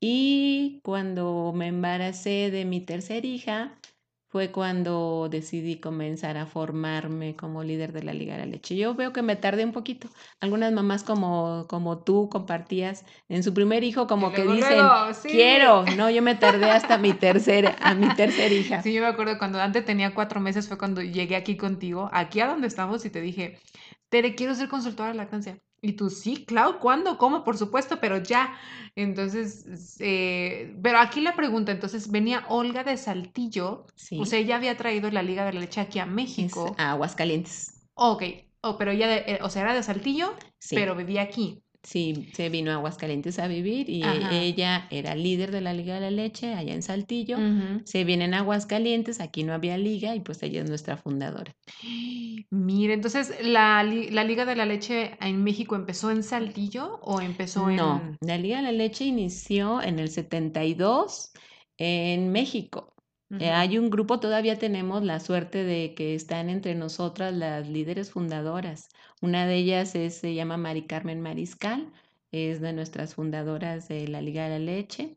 y 0.00 0.80
cuando 0.84 1.52
me 1.54 1.68
embaracé 1.68 2.50
de 2.50 2.64
mi 2.64 2.80
tercera 2.80 3.26
hija, 3.26 3.78
fue 4.28 4.52
cuando 4.52 5.28
decidí 5.30 5.80
comenzar 5.80 6.36
a 6.36 6.46
formarme 6.46 7.34
como 7.34 7.64
líder 7.64 7.92
de 7.92 8.02
la 8.02 8.12
Liga 8.12 8.34
de 8.34 8.40
la 8.40 8.46
Leche. 8.46 8.76
Yo 8.76 8.94
veo 8.94 9.12
que 9.12 9.22
me 9.22 9.36
tardé 9.36 9.64
un 9.64 9.72
poquito. 9.72 10.08
Algunas 10.40 10.72
mamás 10.72 11.02
como, 11.02 11.66
como 11.68 12.04
tú 12.04 12.28
compartías 12.28 13.04
en 13.28 13.42
su 13.42 13.54
primer 13.54 13.84
hijo 13.84 14.06
como 14.06 14.32
que 14.32 14.42
dicen, 14.42 14.86
quiero. 15.22 15.84
No, 15.96 16.10
yo 16.10 16.20
me 16.20 16.34
tardé 16.34 16.70
hasta 16.70 16.98
mi 16.98 17.14
tercera, 17.14 17.76
a 17.80 17.94
mi 17.94 18.08
tercera 18.14 18.54
hija. 18.54 18.82
Sí, 18.82 18.92
yo 18.92 19.00
me 19.00 19.08
acuerdo 19.08 19.38
cuando 19.38 19.60
antes 19.60 19.84
tenía 19.84 20.14
cuatro 20.14 20.40
meses 20.40 20.68
fue 20.68 20.76
cuando 20.76 21.00
llegué 21.00 21.34
aquí 21.34 21.56
contigo, 21.56 22.10
aquí 22.12 22.40
a 22.40 22.48
donde 22.48 22.66
estamos 22.66 23.04
y 23.06 23.10
te 23.10 23.22
dije, 23.22 23.58
Tere, 24.10 24.34
quiero 24.34 24.54
ser 24.54 24.68
consultora 24.68 25.10
de 25.10 25.16
lactancia. 25.16 25.58
Y 25.80 25.92
tú, 25.92 26.10
sí, 26.10 26.44
Clau, 26.44 26.80
¿cuándo? 26.80 27.18
¿Cómo? 27.18 27.44
Por 27.44 27.56
supuesto, 27.56 28.00
pero 28.00 28.18
ya. 28.18 28.54
Entonces, 28.96 29.96
eh, 30.00 30.76
pero 30.82 30.98
aquí 30.98 31.20
la 31.20 31.36
pregunta, 31.36 31.70
entonces 31.70 32.10
venía 32.10 32.44
Olga 32.48 32.82
de 32.82 32.96
Saltillo, 32.96 33.86
o 34.18 34.26
sea, 34.26 34.38
ella 34.40 34.56
había 34.56 34.76
traído 34.76 35.10
la 35.10 35.22
Liga 35.22 35.44
de 35.44 35.52
la 35.52 35.60
Leche 35.60 35.80
aquí 35.80 36.00
a 36.00 36.06
México. 36.06 36.74
a 36.78 36.92
Aguascalientes. 36.92 37.74
Ok, 37.94 38.24
oh, 38.62 38.76
pero 38.76 38.90
ella, 38.90 39.16
eh, 39.18 39.38
o 39.42 39.50
sea, 39.50 39.62
era 39.62 39.74
de 39.74 39.84
Saltillo, 39.84 40.34
pero 40.70 40.96
vivía 40.96 41.22
aquí. 41.22 41.62
Sí, 41.82 42.28
se 42.34 42.48
vino 42.48 42.70
a 42.70 42.74
Aguascalientes 42.74 43.38
a 43.38 43.46
vivir 43.46 43.88
y 43.88 44.02
ella 44.02 44.88
era 44.90 45.14
líder 45.14 45.52
de 45.52 45.60
la 45.60 45.72
Liga 45.72 45.94
de 45.94 46.00
la 46.00 46.10
Leche 46.10 46.54
allá 46.54 46.74
en 46.74 46.82
Saltillo. 46.82 47.38
Se 47.84 48.04
viene 48.04 48.24
a 48.34 48.40
Aguascalientes, 48.40 49.20
aquí 49.20 49.44
no 49.44 49.54
había 49.54 49.78
liga 49.78 50.14
y 50.14 50.20
pues 50.20 50.42
ella 50.42 50.62
es 50.62 50.68
nuestra 50.68 50.96
fundadora. 50.96 51.54
Mire, 52.50 52.94
entonces, 52.94 53.32
¿la, 53.42 53.82
la 53.84 54.24
Liga 54.24 54.44
de 54.44 54.56
la 54.56 54.66
Leche 54.66 55.16
en 55.20 55.44
México 55.44 55.76
empezó 55.76 56.10
en 56.10 56.22
Saltillo 56.22 56.98
o 57.02 57.20
empezó 57.20 57.70
en...? 57.70 57.76
No, 57.76 58.02
la 58.20 58.38
Liga 58.38 58.56
de 58.56 58.62
la 58.64 58.72
Leche 58.72 59.04
inició 59.04 59.80
en 59.80 59.98
el 59.98 60.10
72 60.10 61.32
en 61.78 62.32
México. 62.32 62.94
Eh, 63.38 63.50
hay 63.50 63.76
un 63.76 63.90
grupo, 63.90 64.20
todavía 64.20 64.58
tenemos 64.58 65.04
la 65.04 65.20
suerte 65.20 65.62
de 65.62 65.94
que 65.94 66.14
están 66.14 66.48
entre 66.48 66.74
nosotras 66.74 67.34
las 67.34 67.68
líderes 67.68 68.10
fundadoras. 68.10 68.88
Una 69.20 69.46
de 69.46 69.56
ellas 69.56 69.90
se 69.90 70.34
llama 70.34 70.56
Mari 70.56 70.86
Carmen 70.86 71.20
Mariscal, 71.20 71.92
es 72.30 72.60
de 72.60 72.72
nuestras 72.72 73.14
fundadoras 73.14 73.88
de 73.88 74.06
la 74.08 74.22
Liga 74.22 74.44
de 74.44 74.50
la 74.50 74.58
Leche. 74.58 75.16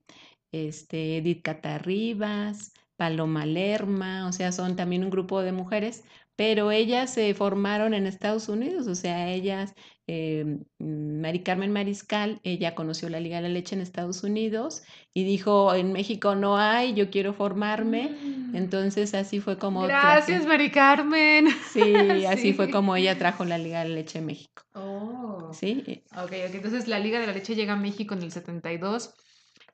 Este, 0.51 1.17
Edith 1.17 1.43
Catarribas, 1.43 2.73
Paloma 2.95 3.45
Lerma, 3.45 4.27
o 4.27 4.31
sea, 4.31 4.51
son 4.51 4.75
también 4.75 5.03
un 5.03 5.09
grupo 5.09 5.41
de 5.41 5.51
mujeres, 5.51 6.03
pero 6.41 6.71
ellas 6.71 7.13
se 7.13 7.35
formaron 7.35 7.93
en 7.93 8.07
Estados 8.07 8.49
Unidos, 8.49 8.87
o 8.87 8.95
sea, 8.95 9.29
ellas, 9.29 9.75
eh, 10.07 10.57
Mari 10.79 11.43
Carmen 11.43 11.71
Mariscal, 11.71 12.39
ella 12.41 12.73
conoció 12.73 13.09
la 13.09 13.19
Liga 13.19 13.35
de 13.35 13.43
la 13.43 13.49
Leche 13.49 13.75
en 13.75 13.81
Estados 13.81 14.23
Unidos 14.23 14.81
y 15.13 15.23
dijo, 15.23 15.71
en 15.75 15.93
México 15.93 16.33
no 16.33 16.57
hay, 16.57 16.95
yo 16.95 17.11
quiero 17.11 17.35
formarme. 17.35 18.09
Mm. 18.09 18.55
Entonces 18.55 19.13
así 19.13 19.39
fue 19.39 19.59
como... 19.59 19.83
Gracias, 19.83 20.47
Mari 20.47 20.71
Carmen. 20.71 21.45
Sí, 21.73 21.93
así 22.25 22.53
fue 22.53 22.71
como 22.71 22.95
ella 22.95 23.19
trajo 23.19 23.45
la 23.45 23.59
Liga 23.59 23.83
de 23.83 23.89
la 23.89 23.95
Leche 23.97 24.17
a 24.17 24.23
México. 24.23 24.63
Oh. 24.73 25.51
Sí. 25.53 26.01
Ok, 26.13 26.33
ok, 26.47 26.53
entonces 26.55 26.87
la 26.87 26.97
Liga 26.97 27.19
de 27.19 27.27
la 27.27 27.33
Leche 27.33 27.53
llega 27.53 27.73
a 27.73 27.75
México 27.77 28.15
en 28.15 28.23
el 28.23 28.31
72 28.31 29.13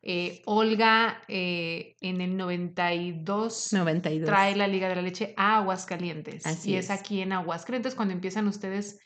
eh, 0.09 0.41
Olga 0.45 1.21
eh, 1.27 1.97
en 1.99 2.21
el 2.21 2.37
92, 2.37 3.73
92, 3.73 4.25
trae 4.25 4.55
la 4.55 4.65
Liga 4.65 4.87
de 4.87 4.95
la 4.95 5.01
Leche 5.01 5.33
a 5.35 5.57
Aguascalientes. 5.57 6.45
Así 6.45 6.71
y 6.71 6.75
es. 6.77 6.89
aquí 6.89 7.19
en 7.19 7.33
Aguascalientes 7.33 7.93
cuando 7.93 8.13
empiezan 8.13 8.47
ustedes 8.47 9.01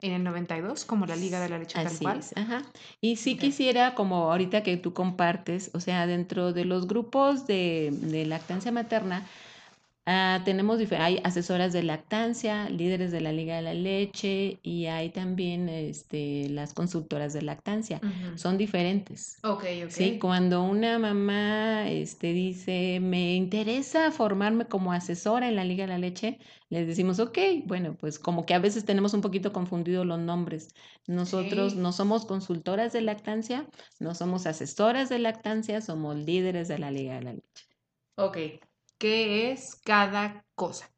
en 0.00 0.12
el 0.12 0.24
92 0.24 0.86
como 0.86 1.04
la 1.04 1.14
Liga 1.14 1.40
de 1.40 1.50
la 1.50 1.58
Leche 1.58 1.78
Así 1.78 2.02
tal 2.02 2.22
cual. 2.34 2.64
Y 3.02 3.16
sí 3.16 3.36
quisiera, 3.36 3.94
como 3.94 4.32
ahorita 4.32 4.62
que 4.62 4.78
tú 4.78 4.94
compartes, 4.94 5.70
o 5.74 5.80
sea, 5.80 6.06
dentro 6.06 6.54
de 6.54 6.64
los 6.64 6.86
grupos 6.86 7.46
de, 7.46 7.90
de 7.92 8.24
lactancia 8.24 8.72
materna, 8.72 9.26
Ah, 10.08 10.40
tenemos 10.44 10.78
hay 10.92 11.20
asesoras 11.24 11.72
de 11.72 11.82
lactancia, 11.82 12.70
líderes 12.70 13.10
de 13.10 13.20
la 13.20 13.32
Liga 13.32 13.56
de 13.56 13.62
la 13.62 13.74
Leche 13.74 14.60
y 14.62 14.86
hay 14.86 15.10
también 15.10 15.68
este, 15.68 16.48
las 16.48 16.74
consultoras 16.74 17.32
de 17.32 17.42
lactancia. 17.42 18.00
Son 18.36 18.56
diferentes. 18.56 19.40
Ok, 19.42 19.64
ok. 19.84 19.90
Sí, 19.90 20.18
cuando 20.20 20.62
una 20.62 21.00
mamá 21.00 21.90
este, 21.90 22.32
dice, 22.32 23.00
me 23.00 23.34
interesa 23.34 24.12
formarme 24.12 24.66
como 24.66 24.92
asesora 24.92 25.48
en 25.48 25.56
la 25.56 25.64
Liga 25.64 25.86
de 25.86 25.92
la 25.92 25.98
Leche, 25.98 26.38
les 26.68 26.86
decimos, 26.86 27.18
ok, 27.18 27.38
bueno, 27.64 27.96
pues 27.96 28.20
como 28.20 28.46
que 28.46 28.54
a 28.54 28.60
veces 28.60 28.84
tenemos 28.84 29.12
un 29.12 29.22
poquito 29.22 29.52
confundidos 29.52 30.06
los 30.06 30.20
nombres. 30.20 30.68
Nosotros 31.08 31.74
no 31.74 31.90
somos 31.90 32.26
consultoras 32.26 32.92
de 32.92 33.00
lactancia, 33.00 33.66
no 33.98 34.14
somos 34.14 34.46
asesoras 34.46 35.08
de 35.08 35.18
lactancia, 35.18 35.80
somos 35.80 36.14
líderes 36.14 36.68
de 36.68 36.78
la 36.78 36.92
Liga 36.92 37.14
de 37.14 37.22
la 37.22 37.32
Leche. 37.32 37.64
Ok, 38.16 38.38
¿Qué 38.98 39.52
es 39.52 39.76
cada 39.84 40.44
cosa? 40.54 40.90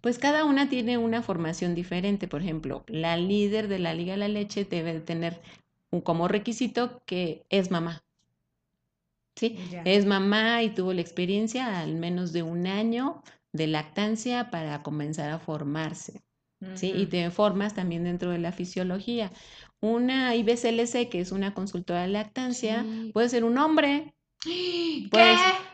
Pues 0.00 0.18
cada 0.18 0.44
una 0.44 0.68
tiene 0.68 0.98
una 0.98 1.22
formación 1.22 1.74
diferente. 1.74 2.28
Por 2.28 2.42
ejemplo, 2.42 2.84
la 2.88 3.16
líder 3.16 3.68
de 3.68 3.78
la 3.78 3.94
Liga 3.94 4.12
de 4.12 4.18
la 4.18 4.28
Leche 4.28 4.64
debe 4.64 5.00
tener 5.00 5.40
como 6.02 6.28
requisito 6.28 7.02
que 7.06 7.44
es 7.50 7.70
mamá. 7.70 8.02
¿Sí? 9.36 9.58
Es 9.84 10.04
mamá 10.04 10.62
y 10.62 10.70
tuvo 10.70 10.92
la 10.92 11.00
experiencia 11.00 11.80
al 11.80 11.94
menos 11.94 12.32
de 12.32 12.42
un 12.42 12.66
año 12.66 13.22
de 13.52 13.66
lactancia 13.66 14.50
para 14.50 14.82
comenzar 14.82 15.30
a 15.30 15.38
formarse. 15.38 16.22
¿Sí? 16.74 16.92
Y 16.94 17.06
te 17.06 17.28
formas 17.30 17.74
también 17.74 18.04
dentro 18.04 18.30
de 18.30 18.38
la 18.38 18.52
fisiología. 18.52 19.32
Una 19.80 20.36
IBCLC, 20.36 21.08
que 21.08 21.20
es 21.20 21.32
una 21.32 21.54
consultora 21.54 22.02
de 22.02 22.08
lactancia, 22.08 22.86
puede 23.12 23.28
ser 23.28 23.42
un 23.42 23.58
hombre, 23.58 24.14
¿Qué? 24.42 25.08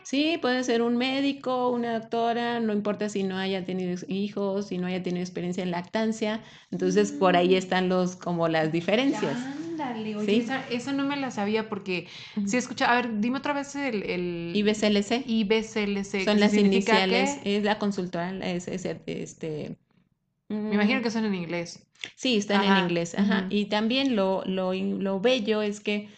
sí, 0.03 0.37
puede 0.39 0.63
ser 0.63 0.81
un 0.81 0.95
médico, 0.97 1.69
una 1.69 1.99
doctora, 1.99 2.59
no 2.59 2.73
importa 2.73 3.09
si 3.09 3.23
no 3.23 3.37
haya 3.37 3.65
tenido 3.65 3.97
hijos, 4.07 4.67
si 4.67 4.77
no 4.77 4.87
haya 4.87 5.01
tenido 5.01 5.21
experiencia 5.21 5.63
en 5.63 5.71
lactancia. 5.71 6.43
Entonces, 6.71 7.11
por 7.11 7.35
ahí 7.35 7.49
mm. 7.49 7.57
están 7.57 7.89
los 7.89 8.15
como 8.15 8.47
las 8.47 8.71
diferencias. 8.71 9.35
Ándale, 9.35 10.15
oye, 10.15 10.45
esa, 10.69 10.93
no 10.93 11.05
me 11.05 11.17
la 11.17 11.31
sabía 11.31 11.67
porque 11.67 12.07
si 12.45 12.57
escucha, 12.57 12.91
a 12.91 12.95
ver, 12.95 13.19
dime 13.19 13.39
otra 13.39 13.53
vez 13.53 13.75
el, 13.75 14.03
el... 14.03 14.51
IBCLC. 14.55 15.25
IBCLC. 15.25 16.25
Son 16.25 16.39
las 16.39 16.53
iniciales, 16.53 17.39
es 17.43 17.63
la 17.63 17.79
consultora, 17.79 18.31
es, 18.45 18.67
este... 18.67 19.77
Me 20.49 20.73
imagino 20.73 20.99
mm. 20.99 21.03
que 21.03 21.11
son 21.11 21.25
en 21.25 21.35
inglés. 21.35 21.87
Sí, 22.15 22.37
están 22.37 22.63
en 22.63 22.83
inglés, 22.85 23.15
ajá. 23.17 23.47
Y 23.49 23.65
también 23.65 24.15
lo, 24.15 24.43
lo, 24.45 24.73
lo 24.73 25.19
bello 25.19 25.61
es 25.61 25.79
que 25.79 26.09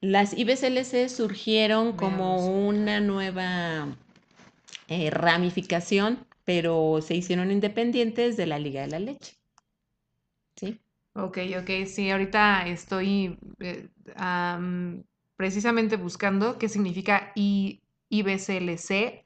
las 0.00 0.32
IBCLC 0.36 1.08
surgieron 1.08 1.92
como 1.92 2.46
una 2.68 3.00
nueva 3.00 3.96
eh, 4.88 5.10
ramificación, 5.10 6.26
pero 6.44 7.00
se 7.02 7.14
hicieron 7.14 7.50
independientes 7.50 8.36
de 8.36 8.46
la 8.46 8.58
Liga 8.58 8.82
de 8.82 8.88
la 8.88 8.98
Leche. 9.00 9.34
¿Sí? 10.56 10.78
Ok, 11.14 11.38
ok, 11.60 11.86
sí, 11.86 12.10
ahorita 12.10 12.68
estoy 12.68 13.38
eh, 13.58 13.88
precisamente 15.36 15.96
buscando 15.96 16.58
qué 16.58 16.68
significa 16.68 17.32
IBCLC. 17.34 19.24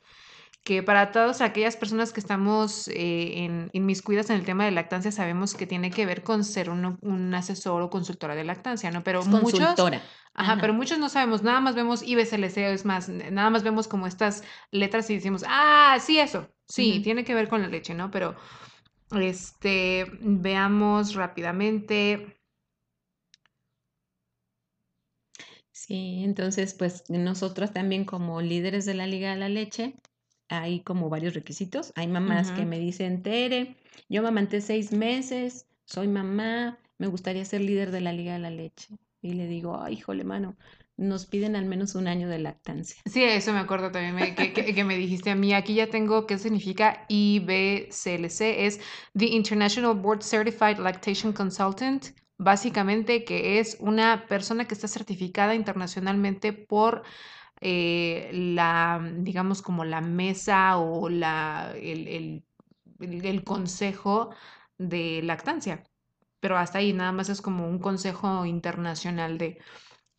Que 0.64 0.82
para 0.82 1.10
todas 1.10 1.40
aquellas 1.40 1.76
personas 1.76 2.12
que 2.12 2.20
estamos 2.20 2.86
eh, 2.88 3.44
en, 3.44 3.70
inmiscuidas 3.72 4.30
en 4.30 4.36
el 4.36 4.44
tema 4.44 4.64
de 4.64 4.70
lactancia 4.70 5.10
sabemos 5.10 5.54
que 5.54 5.66
tiene 5.66 5.92
que 5.92 6.06
ver 6.06 6.22
con 6.22 6.44
ser 6.44 6.70
un, 6.70 6.98
un 7.00 7.34
asesor 7.34 7.82
o 7.82 7.90
consultora 7.90 8.34
de 8.36 8.44
lactancia, 8.44 8.90
¿no? 8.90 9.02
Pero 9.02 9.20
Es 9.20 9.26
muchos... 9.26 9.58
consultora. 9.58 10.02
Ajá, 10.34 10.52
Ajá. 10.52 10.60
pero 10.60 10.72
muchos 10.72 10.98
no 10.98 11.08
sabemos, 11.08 11.42
nada 11.42 11.60
más 11.60 11.74
vemos 11.74 12.02
IBCLC, 12.02 12.56
es 12.58 12.84
más, 12.86 13.08
nada 13.08 13.50
más 13.50 13.62
vemos 13.64 13.86
como 13.88 14.06
estas 14.06 14.42
letras 14.70 15.10
y 15.10 15.16
decimos, 15.16 15.44
ah, 15.46 15.98
sí, 16.00 16.18
eso, 16.18 16.48
sí, 16.66 17.00
tiene 17.02 17.24
que 17.24 17.34
ver 17.34 17.48
con 17.48 17.60
la 17.60 17.68
leche, 17.68 17.92
¿no? 17.94 18.10
Pero, 18.10 18.36
este, 19.10 20.06
veamos 20.20 21.14
rápidamente. 21.14 22.38
Sí, 25.72 26.22
entonces, 26.24 26.74
pues 26.74 27.04
nosotros 27.10 27.72
también 27.72 28.04
como 28.04 28.40
líderes 28.40 28.86
de 28.86 28.94
la 28.94 29.06
Liga 29.06 29.30
de 29.32 29.36
la 29.36 29.48
Leche, 29.48 29.96
hay 30.60 30.80
como 30.80 31.08
varios 31.08 31.34
requisitos. 31.34 31.92
Hay 31.96 32.06
mamás 32.08 32.52
que 32.52 32.64
me 32.66 32.78
dicen, 32.78 33.22
Tere, 33.22 33.76
yo 34.08 34.20
amamanté 34.20 34.60
seis 34.60 34.92
meses, 34.92 35.66
soy 35.84 36.08
mamá, 36.08 36.78
me 36.98 37.06
gustaría 37.06 37.44
ser 37.44 37.60
líder 37.62 37.90
de 37.90 38.00
la 38.00 38.12
Liga 38.12 38.34
de 38.34 38.38
la 38.38 38.50
Leche. 38.50 38.96
Y 39.22 39.32
le 39.34 39.46
digo, 39.46 39.80
ay, 39.80 39.94
híjole, 39.94 40.24
mano, 40.24 40.56
nos 40.96 41.26
piden 41.26 41.56
al 41.56 41.64
menos 41.64 41.94
un 41.94 42.06
año 42.08 42.28
de 42.28 42.38
lactancia. 42.38 43.00
Sí, 43.10 43.22
eso 43.22 43.52
me 43.52 43.60
acuerdo 43.60 43.90
también 43.90 44.14
me- 44.14 44.34
que, 44.34 44.52
que- 44.52 44.74
que 44.74 44.84
me 44.84 44.96
dijiste 44.96 45.30
a 45.30 45.34
mí. 45.34 45.54
Aquí 45.54 45.74
ya 45.74 45.88
tengo 45.88 46.26
qué 46.26 46.38
significa 46.38 47.06
IBCLC, 47.08 48.66
es 48.66 48.80
The 49.16 49.26
International 49.26 49.94
Board 49.94 50.22
Certified 50.22 50.78
Lactation 50.78 51.32
Consultant, 51.32 52.06
básicamente 52.38 53.24
que 53.24 53.58
es 53.60 53.76
una 53.80 54.26
persona 54.28 54.66
que 54.66 54.74
está 54.74 54.88
certificada 54.88 55.54
internacionalmente 55.54 56.52
por 56.52 57.02
eh, 57.62 58.30
la, 58.32 59.00
digamos, 59.18 59.62
como 59.62 59.84
la 59.84 60.00
mesa 60.00 60.76
o 60.78 61.08
la, 61.08 61.72
el, 61.76 62.08
el- 62.08 62.44
el- 63.00 63.24
el 63.24 63.44
consejo 63.44 64.30
de 64.78 65.22
lactancia. 65.22 65.82
Pero 66.40 66.56
hasta 66.58 66.78
ahí 66.78 66.92
nada 66.92 67.12
más 67.12 67.28
es 67.28 67.40
como 67.40 67.68
un 67.68 67.78
consejo 67.78 68.44
internacional 68.44 69.38
de... 69.38 69.58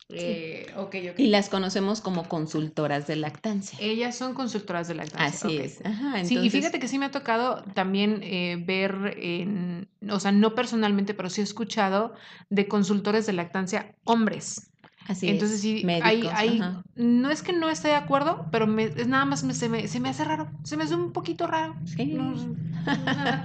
Sí. 0.08 0.16
eh, 0.18 0.66
ok, 0.76 0.94
ok. 1.12 1.18
Y 1.18 1.28
las 1.28 1.48
conocemos 1.48 2.00
como 2.00 2.28
consultoras 2.28 3.06
de 3.06 3.16
lactancia. 3.16 3.78
Ellas 3.80 4.16
son 4.16 4.34
consultoras 4.34 4.88
de 4.88 4.94
lactancia. 4.94 5.26
Así 5.50 5.58
es. 5.58 5.80
Ajá, 5.84 6.24
Sí, 6.24 6.36
y 6.36 6.50
fíjate 6.50 6.78
que 6.78 6.88
sí 6.88 6.98
me 6.98 7.06
ha 7.06 7.10
tocado 7.10 7.62
también 7.74 8.20
eh, 8.22 8.62
ver, 8.64 9.14
en, 9.18 9.88
o 10.10 10.20
sea, 10.20 10.32
no 10.32 10.54
personalmente, 10.54 11.14
pero 11.14 11.30
sí 11.30 11.40
he 11.40 11.44
escuchado 11.44 12.14
de 12.50 12.68
consultores 12.68 13.26
de 13.26 13.32
lactancia 13.32 13.94
hombres. 14.04 14.70
Así 15.04 15.30
Entonces 15.30 15.60
es. 15.60 15.62
sí, 15.62 15.94
hay, 16.00 16.28
Médicos, 16.28 16.32
hay, 16.32 16.72
no 16.94 17.30
es 17.30 17.42
que 17.42 17.52
no 17.52 17.70
esté 17.70 17.88
de 17.88 17.94
acuerdo, 17.94 18.48
pero 18.52 18.66
me, 18.66 18.84
es 18.84 19.06
nada 19.08 19.24
más 19.24 19.44
me, 19.44 19.54
se, 19.54 19.68
me, 19.68 19.88
se 19.88 20.00
me 20.00 20.10
hace 20.10 20.24
raro, 20.24 20.50
se 20.64 20.76
me 20.76 20.84
hace 20.84 20.94
un 20.96 21.12
poquito 21.12 21.46
raro. 21.46 21.76
Sí. 21.84 22.04
No, 22.10 22.58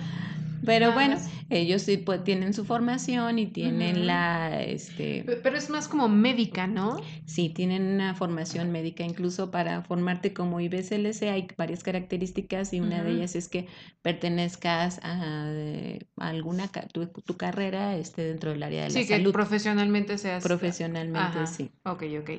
Pero 0.65 0.87
nada 0.87 0.93
bueno, 0.95 1.15
más. 1.15 1.29
ellos 1.49 1.81
sí 1.83 1.97
pues, 1.97 2.23
tienen 2.23 2.53
su 2.53 2.65
formación 2.65 3.39
y 3.39 3.47
tienen 3.47 4.07
la, 4.07 4.61
este, 4.63 5.23
Pe- 5.23 5.37
Pero 5.37 5.57
es 5.57 5.69
más 5.69 5.87
como 5.87 6.07
médica, 6.09 6.67
¿no? 6.67 6.97
Sí, 7.25 7.49
tienen 7.49 7.83
una 7.83 8.13
formación 8.15 8.71
médica, 8.71 9.03
incluso 9.03 9.51
para 9.51 9.81
formarte 9.83 10.33
como 10.33 10.59
IBCLC 10.59 11.29
hay 11.29 11.47
varias 11.57 11.83
características 11.83 12.73
y 12.73 12.79
una 12.79 13.03
de 13.03 13.11
ellas 13.11 13.35
es 13.35 13.47
que 13.47 13.67
pertenezcas 14.01 14.99
a, 15.03 15.45
eh, 15.49 15.99
a 16.17 16.29
alguna, 16.29 16.67
ca- 16.69 16.87
tu, 16.87 17.07
tu 17.07 17.37
carrera 17.37 17.95
este, 17.95 18.23
dentro 18.23 18.51
del 18.51 18.63
área 18.63 18.83
de 18.83 18.89
la 18.89 18.93
Sí, 18.95 19.05
que 19.07 19.17
salud. 19.17 19.31
profesionalmente 19.33 20.17
seas... 20.17 20.43
Profesionalmente, 20.43 21.19
Ajá, 21.19 21.45
sí. 21.47 21.71
ok, 21.83 22.03
ok. 22.21 22.29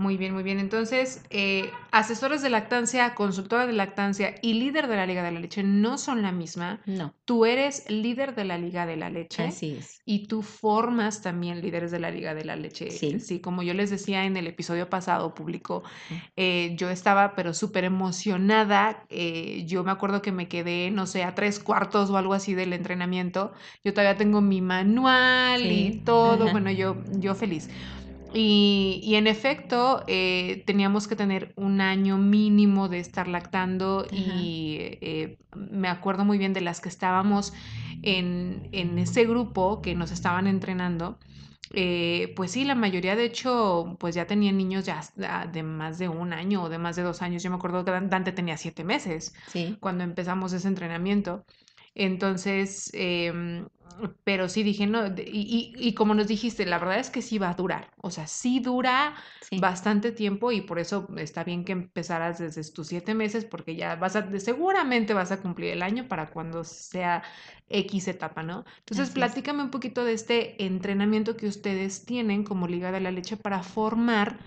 Muy 0.00 0.16
bien, 0.16 0.32
muy 0.32 0.42
bien. 0.42 0.58
Entonces, 0.58 1.22
eh, 1.28 1.70
asesores 1.92 2.40
de 2.40 2.48
lactancia, 2.48 3.14
consultora 3.14 3.66
de 3.66 3.74
lactancia 3.74 4.34
y 4.40 4.54
líder 4.54 4.88
de 4.88 4.96
la 4.96 5.04
Liga 5.04 5.22
de 5.22 5.30
la 5.30 5.40
Leche 5.40 5.62
no 5.62 5.98
son 5.98 6.22
la 6.22 6.32
misma. 6.32 6.80
No, 6.86 7.12
Tú 7.26 7.44
eres 7.44 7.84
líder 7.90 8.34
de 8.34 8.46
la 8.46 8.56
Liga 8.56 8.86
de 8.86 8.96
la 8.96 9.10
Leche 9.10 9.44
así 9.44 9.76
es. 9.78 10.00
y 10.06 10.26
tú 10.26 10.40
formas 10.40 11.20
también 11.20 11.60
líderes 11.60 11.90
de 11.90 11.98
la 12.00 12.10
Liga 12.10 12.34
de 12.34 12.46
la 12.46 12.56
Leche. 12.56 12.90
Sí. 12.90 13.20
Sí, 13.20 13.40
como 13.40 13.62
yo 13.62 13.74
les 13.74 13.90
decía 13.90 14.24
en 14.24 14.38
el 14.38 14.46
episodio 14.46 14.88
pasado 14.88 15.34
público, 15.34 15.82
eh, 16.34 16.74
yo 16.76 16.88
estaba 16.88 17.34
pero 17.34 17.52
súper 17.52 17.84
emocionada. 17.84 19.04
eh, 19.10 19.64
yo 19.66 19.84
me 19.84 19.90
acuerdo 19.90 20.22
que 20.22 20.32
me 20.32 20.48
quedé, 20.48 20.90
no 20.90 21.06
sé, 21.06 21.24
a 21.24 21.34
tres 21.34 21.58
cuartos 21.60 22.08
o 22.08 22.16
algo 22.16 22.32
así 22.32 22.54
del 22.54 22.72
entrenamiento. 22.72 23.52
Yo 23.84 23.92
todavía 23.92 24.16
tengo 24.16 24.40
mi 24.40 24.60
manual 24.62 25.70
y 25.70 26.00
todo. 26.04 26.44
ajá. 26.44 26.52
Bueno, 26.52 26.70
yo, 26.70 26.96
yo 27.18 27.34
feliz. 27.34 27.68
Y, 28.32 29.00
y 29.02 29.16
en 29.16 29.26
efecto, 29.26 30.04
eh, 30.06 30.62
teníamos 30.66 31.08
que 31.08 31.16
tener 31.16 31.52
un 31.56 31.80
año 31.80 32.16
mínimo 32.18 32.88
de 32.88 33.00
estar 33.00 33.26
lactando 33.26 34.06
Ajá. 34.12 34.14
y 34.14 34.76
eh, 35.00 35.38
me 35.52 35.88
acuerdo 35.88 36.24
muy 36.24 36.38
bien 36.38 36.52
de 36.52 36.60
las 36.60 36.80
que 36.80 36.88
estábamos 36.88 37.52
en, 38.02 38.68
en 38.72 38.98
ese 38.98 39.24
grupo 39.26 39.82
que 39.82 39.94
nos 39.96 40.12
estaban 40.12 40.46
entrenando. 40.46 41.18
eh, 41.72 42.32
pues 42.36 42.52
sí, 42.52 42.64
la 42.64 42.74
mayoría 42.74 43.16
de 43.16 43.24
hecho, 43.24 43.96
pues 44.00 44.14
ya 44.14 44.26
tenían 44.26 44.56
niños 44.56 44.84
ya 44.86 45.00
de 45.52 45.62
más 45.62 45.98
de 45.98 46.08
un 46.08 46.32
año 46.32 46.62
o 46.64 46.68
de 46.68 46.78
más 46.78 46.96
de 46.96 47.02
dos 47.02 47.22
años. 47.22 47.42
Yo 47.42 47.50
me 47.50 47.56
acuerdo 47.56 47.84
que 47.84 47.90
Dan- 47.92 48.10
Dante 48.10 48.32
tenía 48.32 48.56
siete 48.56 48.84
meses 48.84 49.32
Sí, 49.46 49.80
cuando 49.80 50.04
empezamos 50.04 50.52
ese 50.52 50.68
entrenamiento. 50.68 51.44
Entonces, 51.94 52.90
em, 52.94 53.66
pero 54.24 54.48
sí 54.48 54.62
dije, 54.62 54.86
no, 54.86 55.06
y, 55.08 55.12
y- 55.26 55.88
y 55.88 55.94
como 55.94 56.14
nos 56.14 56.28
dijiste, 56.28 56.66
la 56.66 56.78
verdad 56.78 56.98
es 56.98 57.10
que 57.10 57.22
sí 57.22 57.38
va 57.38 57.50
a 57.50 57.54
durar, 57.54 57.90
o 58.02 58.10
sea, 58.10 58.26
sí 58.26 58.60
dura 58.60 59.14
sí, 59.40 59.60
bastante 59.60 60.12
tiempo 60.12 60.52
y 60.52 60.60
por 60.62 60.78
eso 60.78 61.08
está 61.18 61.44
bien 61.44 61.64
que 61.64 61.72
empezaras 61.72 62.38
desde 62.38 62.62
tus 62.72 62.88
siete 62.88 63.14
meses 63.14 63.44
porque 63.44 63.76
ya 63.76 63.96
vas 63.96 64.16
a, 64.16 64.38
seguramente 64.38 65.12
vas 65.14 65.32
a 65.32 65.40
cumplir 65.42 65.70
el 65.72 65.82
año 65.82 66.08
para 66.08 66.30
cuando 66.30 66.64
sea 66.64 67.22
X 67.68 68.08
etapa, 68.08 68.42
¿no? 68.42 68.64
Entonces, 68.80 69.10
así 69.10 69.22
es. 69.22 69.40
platícame 69.40 69.62
un 69.62 69.70
poquito 69.70 70.04
de 70.04 70.12
este 70.14 70.62
entrenamiento 70.64 71.36
que 71.36 71.46
ustedes 71.46 72.04
tienen 72.06 72.44
como 72.44 72.66
Liga 72.68 72.92
de 72.92 73.00
la 73.00 73.10
Leche 73.10 73.36
para 73.36 73.62
formar 73.62 74.38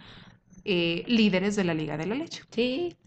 eh, 0.65 1.05
líderes 1.07 1.55
de 1.55 1.63
la 1.65 1.73
Liga 1.73 1.97
de 1.97 2.05
la 2.07 2.15
Leche. 2.15 2.43
Sí, 2.51 2.97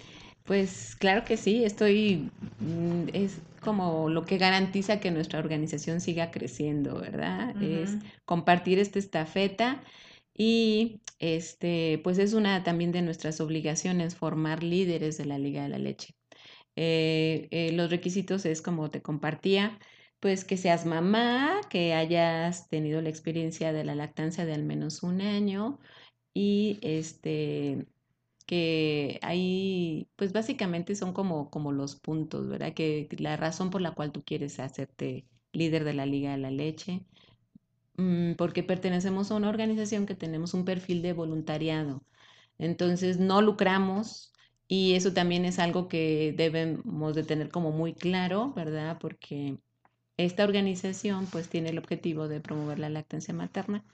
pues 0.46 0.96
claro 0.96 1.24
que 1.24 1.36
sí, 1.36 1.64
estoy, 1.64 2.30
mm, 2.60 3.08
es 3.12 3.38
como 3.60 4.08
lo 4.08 4.24
que 4.24 4.38
garantiza 4.38 5.00
que 5.00 5.10
nuestra 5.10 5.40
organización 5.40 6.00
siga 6.00 6.30
creciendo, 6.30 7.00
¿verdad? 7.00 7.60
Es 7.60 7.96
compartir 8.24 8.78
esta 8.78 8.98
estafeta 9.00 9.82
y 10.36 11.00
este, 11.18 12.00
pues 12.04 12.18
es 12.18 12.32
una 12.32 12.62
también 12.62 12.92
de 12.92 13.02
nuestras 13.02 13.40
obligaciones 13.40 14.14
formar 14.14 14.62
líderes 14.62 15.18
de 15.18 15.24
la 15.24 15.38
Liga 15.38 15.64
de 15.64 15.68
la 15.68 15.78
Leche. 15.78 16.14
Eh, 16.76 17.48
eh, 17.50 17.72
los 17.72 17.90
requisitos 17.90 18.46
es 18.46 18.62
como 18.62 18.90
te 18.90 19.02
compartía, 19.02 19.78
pues 20.20 20.44
que 20.44 20.56
seas 20.56 20.86
mamá, 20.86 21.60
que 21.68 21.94
hayas 21.94 22.68
tenido 22.68 23.00
la 23.02 23.08
experiencia 23.08 23.72
de 23.72 23.84
la 23.84 23.94
lactancia 23.94 24.44
de 24.44 24.54
al 24.54 24.64
menos 24.64 25.02
un 25.02 25.22
año 25.22 25.78
y 26.34 26.78
este 26.82 27.86
que 28.46 29.18
ahí, 29.22 30.08
pues 30.16 30.32
básicamente 30.32 30.94
son 30.96 31.12
como, 31.12 31.50
como 31.50 31.72
los 31.72 31.96
puntos, 31.96 32.48
¿verdad? 32.48 32.74
Que 32.74 33.08
la 33.18 33.36
razón 33.36 33.70
por 33.70 33.80
la 33.82 33.92
cual 33.92 34.12
tú 34.12 34.24
quieres 34.24 34.60
hacerte 34.60 35.26
líder 35.52 35.84
de 35.84 35.94
la 35.94 36.06
Liga 36.06 36.32
de 36.32 36.38
la 36.38 36.50
Leche, 36.50 37.06
mm, 37.96 38.34
porque 38.34 38.62
pertenecemos 38.62 39.30
a 39.30 39.36
una 39.36 39.48
organización 39.48 40.06
que 40.06 40.14
tenemos 40.14 40.54
un 40.54 40.64
perfil 40.64 41.02
de 41.02 41.12
voluntariado. 41.12 42.02
Entonces 42.58 43.18
no 43.18 43.42
lucramos 43.42 44.32
y 44.68 44.94
eso 44.94 45.12
también 45.12 45.44
es 45.44 45.58
algo 45.58 45.88
que 45.88 46.34
debemos 46.36 47.14
de 47.14 47.24
tener 47.24 47.50
como 47.50 47.72
muy 47.72 47.94
claro, 47.94 48.52
¿verdad? 48.54 48.98
Porque 49.00 49.58
esta 50.16 50.44
organización 50.44 51.26
pues 51.26 51.48
tiene 51.48 51.70
el 51.70 51.78
objetivo 51.78 52.28
de 52.28 52.40
promover 52.40 52.78
la 52.78 52.90
lactancia 52.90 53.34
materna 53.34 53.84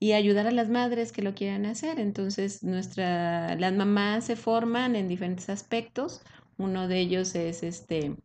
y 0.00 0.12
ayudar 0.12 0.46
a 0.46 0.52
las 0.52 0.68
madres 0.68 1.12
que 1.12 1.22
lo 1.22 1.34
quieran 1.34 1.66
hacer. 1.66 1.98
Entonces, 2.00 2.62
nuestra, 2.62 3.56
las 3.56 3.72
mamás 3.74 4.24
se 4.26 4.36
forman 4.36 4.96
en 4.96 5.08
diferentes 5.08 5.48
aspectos. 5.48 6.22
Uno 6.56 6.88
de 6.88 7.00
ellos 7.00 7.34
es 7.34 7.62
este, 7.62 8.16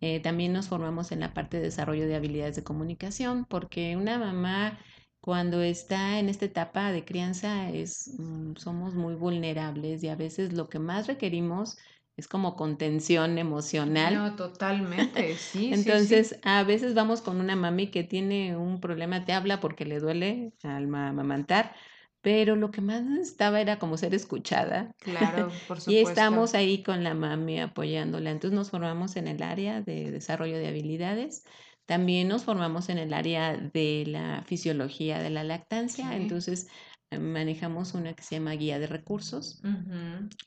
eh, 0.00 0.20
también 0.20 0.52
nos 0.52 0.68
formamos 0.68 1.12
en 1.12 1.20
la 1.20 1.32
parte 1.34 1.58
de 1.58 1.64
desarrollo 1.64 2.06
de 2.06 2.16
habilidades 2.16 2.56
de 2.56 2.64
comunicación, 2.64 3.44
porque 3.46 3.96
una 3.96 4.18
mamá 4.18 4.78
cuando 5.20 5.62
está 5.62 6.18
en 6.18 6.28
esta 6.28 6.44
etapa 6.44 6.92
de 6.92 7.04
crianza 7.04 7.70
es, 7.70 8.14
mm, 8.18 8.54
somos 8.56 8.94
muy 8.94 9.14
vulnerables 9.14 10.02
y 10.04 10.08
a 10.08 10.16
veces 10.16 10.52
lo 10.52 10.68
que 10.68 10.78
más 10.78 11.06
requerimos 11.08 11.78
es 12.16 12.28
como 12.28 12.56
contención 12.56 13.38
emocional. 13.38 14.14
No, 14.14 14.36
totalmente, 14.36 15.36
sí, 15.38 15.74
sí, 15.74 15.96
sí. 15.96 16.14
Entonces, 16.14 16.38
a 16.42 16.62
veces 16.64 16.94
vamos 16.94 17.22
con 17.22 17.40
una 17.40 17.56
mami 17.56 17.90
que 17.90 18.04
tiene 18.04 18.56
un 18.56 18.80
problema, 18.80 19.24
te 19.24 19.32
habla 19.32 19.60
porque 19.60 19.84
le 19.84 20.00
duele 20.00 20.52
al 20.62 20.86
ma- 20.88 21.08
amamantar, 21.08 21.74
pero 22.20 22.56
lo 22.56 22.70
que 22.70 22.80
más 22.80 23.02
necesitaba 23.04 23.60
era 23.60 23.78
como 23.78 23.96
ser 23.96 24.14
escuchada. 24.14 24.92
Claro, 24.98 25.44
por 25.66 25.80
Y 25.84 25.98
supuesto. 25.98 25.98
estamos 25.98 26.54
ahí 26.54 26.82
con 26.82 27.04
la 27.04 27.14
mami 27.14 27.60
apoyándola. 27.60 28.30
Entonces 28.30 28.56
nos 28.56 28.70
formamos 28.70 29.16
en 29.16 29.28
el 29.28 29.42
área 29.42 29.80
de 29.82 30.10
desarrollo 30.10 30.58
de 30.58 30.68
habilidades. 30.68 31.44
También 31.86 32.28
nos 32.28 32.44
formamos 32.44 32.88
en 32.88 32.98
el 32.98 33.12
área 33.14 33.56
de 33.56 34.04
la 34.06 34.42
fisiología 34.46 35.20
de 35.20 35.30
la 35.30 35.44
lactancia. 35.44 36.16
Sí. 36.16 36.16
Entonces 36.16 36.68
manejamos 37.10 37.94
una 37.94 38.14
que 38.14 38.22
se 38.22 38.36
llama 38.36 38.52
guía 38.52 38.78
de 38.78 38.86
recursos 38.86 39.64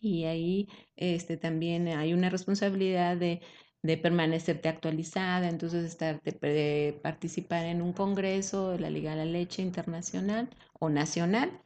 y 0.01 0.25
ahí 0.25 0.67
este, 0.95 1.37
también 1.37 1.87
hay 1.87 2.13
una 2.13 2.29
responsabilidad 2.29 3.17
de, 3.17 3.41
de 3.81 3.97
permanecerte 3.97 4.69
actualizada, 4.69 5.49
entonces 5.49 5.85
estar, 5.85 6.21
de, 6.23 6.31
de 6.31 6.99
participar 7.03 7.65
en 7.65 7.81
un 7.81 7.93
congreso 7.93 8.71
de 8.71 8.79
la 8.79 8.89
Liga 8.89 9.11
de 9.11 9.17
la 9.17 9.25
Leche 9.25 9.61
Internacional 9.61 10.49
o 10.79 10.89
Nacional, 10.89 11.61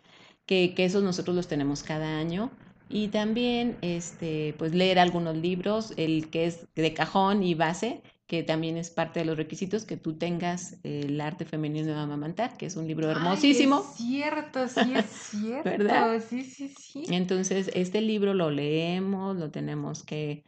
que, 0.46 0.74
que 0.76 0.86
esos 0.86 1.04
nosotros 1.04 1.36
los 1.36 1.48
tenemos 1.48 1.84
cada 1.84 2.18
año. 2.20 2.52
Y 2.90 3.08
también 3.08 3.78
este, 3.82 4.54
pues 4.60 4.74
leer 4.76 5.00
algunos 5.00 5.36
libros, 5.38 5.94
el 5.98 6.30
que 6.30 6.46
es 6.46 6.68
de 6.76 6.94
cajón 6.94 7.42
y 7.44 7.56
base, 7.56 8.04
que 8.34 8.42
también 8.42 8.78
es 8.78 8.90
parte 8.90 9.20
de 9.20 9.26
los 9.26 9.38
requisitos, 9.38 9.86
que 9.86 9.96
tú 9.96 10.18
tengas 10.18 10.80
el 10.82 11.22
arte 11.22 11.46
femenino 11.46 11.94
de 11.94 12.00
amamantar, 12.00 12.58
que 12.58 12.66
es 12.66 12.76
un 12.76 12.88
libro 12.88 13.06
Ay, 13.08 13.12
hermosísimo. 13.12 13.78
es 13.78 13.96
cierto, 13.96 14.68
sí 14.68 14.92
es 14.96 15.06
cierto. 15.30 15.70
¿Verdad? 15.70 16.20
Sí, 16.28 16.44
sí, 16.44 16.68
sí. 16.68 17.04
Entonces, 17.10 17.70
este 17.76 18.02
libro 18.02 18.34
lo 18.34 18.50
leemos, 18.50 19.38
lo 19.38 19.52
tenemos 19.52 20.04
que 20.04 20.46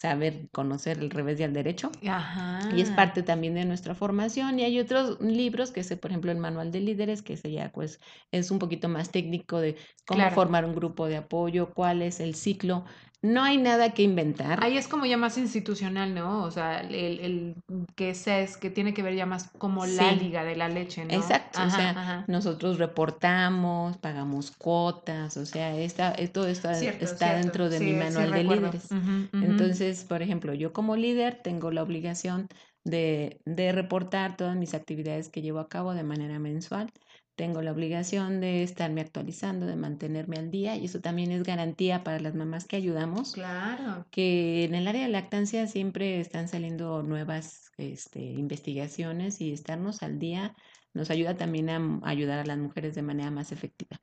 saber 0.00 0.48
conocer 0.52 0.98
el 0.98 1.10
revés 1.10 1.40
y 1.40 1.42
al 1.42 1.52
derecho. 1.52 1.90
Ajá. 2.06 2.70
Y 2.76 2.80
es 2.80 2.90
parte 2.90 3.24
también 3.24 3.54
de 3.54 3.64
nuestra 3.64 3.96
formación. 3.96 4.60
Y 4.60 4.64
hay 4.64 4.78
otros 4.78 5.20
libros, 5.20 5.72
que 5.72 5.80
es, 5.80 5.92
por 5.96 6.12
ejemplo, 6.12 6.30
el 6.30 6.38
Manual 6.38 6.70
de 6.70 6.80
Líderes, 6.80 7.22
que 7.22 7.32
ese 7.32 7.50
ya 7.50 7.72
pues, 7.72 7.98
es 8.30 8.52
un 8.52 8.60
poquito 8.60 8.88
más 8.88 9.10
técnico 9.10 9.58
de 9.60 9.76
cómo 10.06 10.30
Claro. 10.30 10.34
formar 10.36 10.64
un 10.64 10.76
grupo 10.76 11.06
de 11.08 11.16
apoyo, 11.16 11.72
cuál 11.74 12.02
es 12.02 12.20
el 12.20 12.36
ciclo. 12.36 12.84
No 13.22 13.42
hay 13.42 13.56
nada 13.56 13.92
que 13.92 14.02
inventar. 14.02 14.62
Ahí 14.62 14.76
es 14.76 14.88
como 14.88 15.06
ya 15.06 15.16
más 15.16 15.38
institucional, 15.38 16.14
¿no? 16.14 16.44
O 16.44 16.50
sea, 16.50 16.80
el, 16.80 17.20
el 17.20 17.54
que 17.96 18.10
es 18.10 18.56
que 18.56 18.70
tiene 18.70 18.94
que 18.94 19.02
ver 19.02 19.14
ya 19.14 19.26
más 19.26 19.50
como 19.58 19.84
la 19.86 20.12
liga 20.12 20.44
de 20.44 20.54
la 20.56 20.68
leche, 20.68 21.04
¿no? 21.04 21.14
Exacto, 21.14 21.58
o 21.62 21.70
sea, 21.70 21.90
ajá. 21.90 22.24
nosotros 22.28 22.78
reportamos, 22.78 23.96
pagamos 23.98 24.52
cuotas, 24.52 25.36
o 25.36 25.46
sea, 25.46 25.76
esta, 25.76 26.14
todo 26.32 26.46
esto 26.46 26.72
Cierto, 26.74 27.04
está 27.04 27.16
cierto. 27.16 27.42
dentro 27.42 27.68
de 27.68 27.78
Sí, 27.78 27.84
mi 27.84 27.90
sí 27.92 27.96
manual 27.96 28.32
de 28.32 28.44
líderes. 28.44 28.88
Entonces, 29.32 30.04
por 30.04 30.22
ejemplo, 30.22 30.54
yo 30.54 30.72
como 30.72 30.96
líder 30.96 31.40
tengo 31.42 31.70
la 31.70 31.82
obligación 31.82 32.48
de, 32.84 33.40
de 33.44 33.72
reportar 33.72 34.36
todas 34.36 34.56
mis 34.56 34.74
actividades 34.74 35.28
que 35.28 35.42
llevo 35.42 35.58
a 35.58 35.68
cabo 35.68 35.94
de 35.94 36.04
manera 36.04 36.38
mensual. 36.38 36.88
Tengo 37.36 37.60
la 37.60 37.72
obligación 37.72 38.40
de 38.40 38.62
estarme 38.62 39.02
actualizando, 39.02 39.66
de 39.66 39.76
mantenerme 39.76 40.38
al 40.38 40.50
día 40.50 40.74
y 40.76 40.86
eso 40.86 41.00
también 41.00 41.30
es 41.30 41.42
garantía 41.42 42.02
para 42.02 42.18
las 42.18 42.34
mamás 42.34 42.64
que 42.64 42.76
ayudamos, 42.76 43.32
Claro. 43.34 44.06
que 44.10 44.64
en 44.64 44.74
el 44.74 44.88
área 44.88 45.02
de 45.02 45.08
lactancia 45.08 45.66
siempre 45.66 46.18
están 46.18 46.48
saliendo 46.48 47.02
nuevas 47.02 47.72
este, 47.76 48.20
investigaciones 48.20 49.40
y 49.42 49.52
estarnos 49.52 50.02
al 50.02 50.18
día 50.18 50.54
nos 50.94 51.10
ayuda 51.10 51.36
también 51.36 51.68
a 51.68 52.00
ayudar 52.04 52.38
a 52.38 52.46
las 52.46 52.56
mujeres 52.56 52.94
de 52.94 53.02
manera 53.02 53.30
más 53.30 53.52
efectiva. 53.52 54.00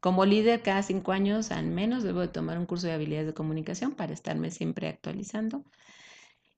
Como 0.00 0.26
líder, 0.26 0.60
cada 0.60 0.82
cinco 0.82 1.12
años 1.12 1.50
al 1.50 1.64
menos 1.64 2.02
debo 2.02 2.20
de 2.20 2.28
tomar 2.28 2.58
un 2.58 2.66
curso 2.66 2.86
de 2.86 2.92
habilidades 2.92 3.28
de 3.28 3.32
comunicación 3.32 3.92
para 3.92 4.12
estarme 4.12 4.50
siempre 4.50 4.88
actualizando. 4.88 5.64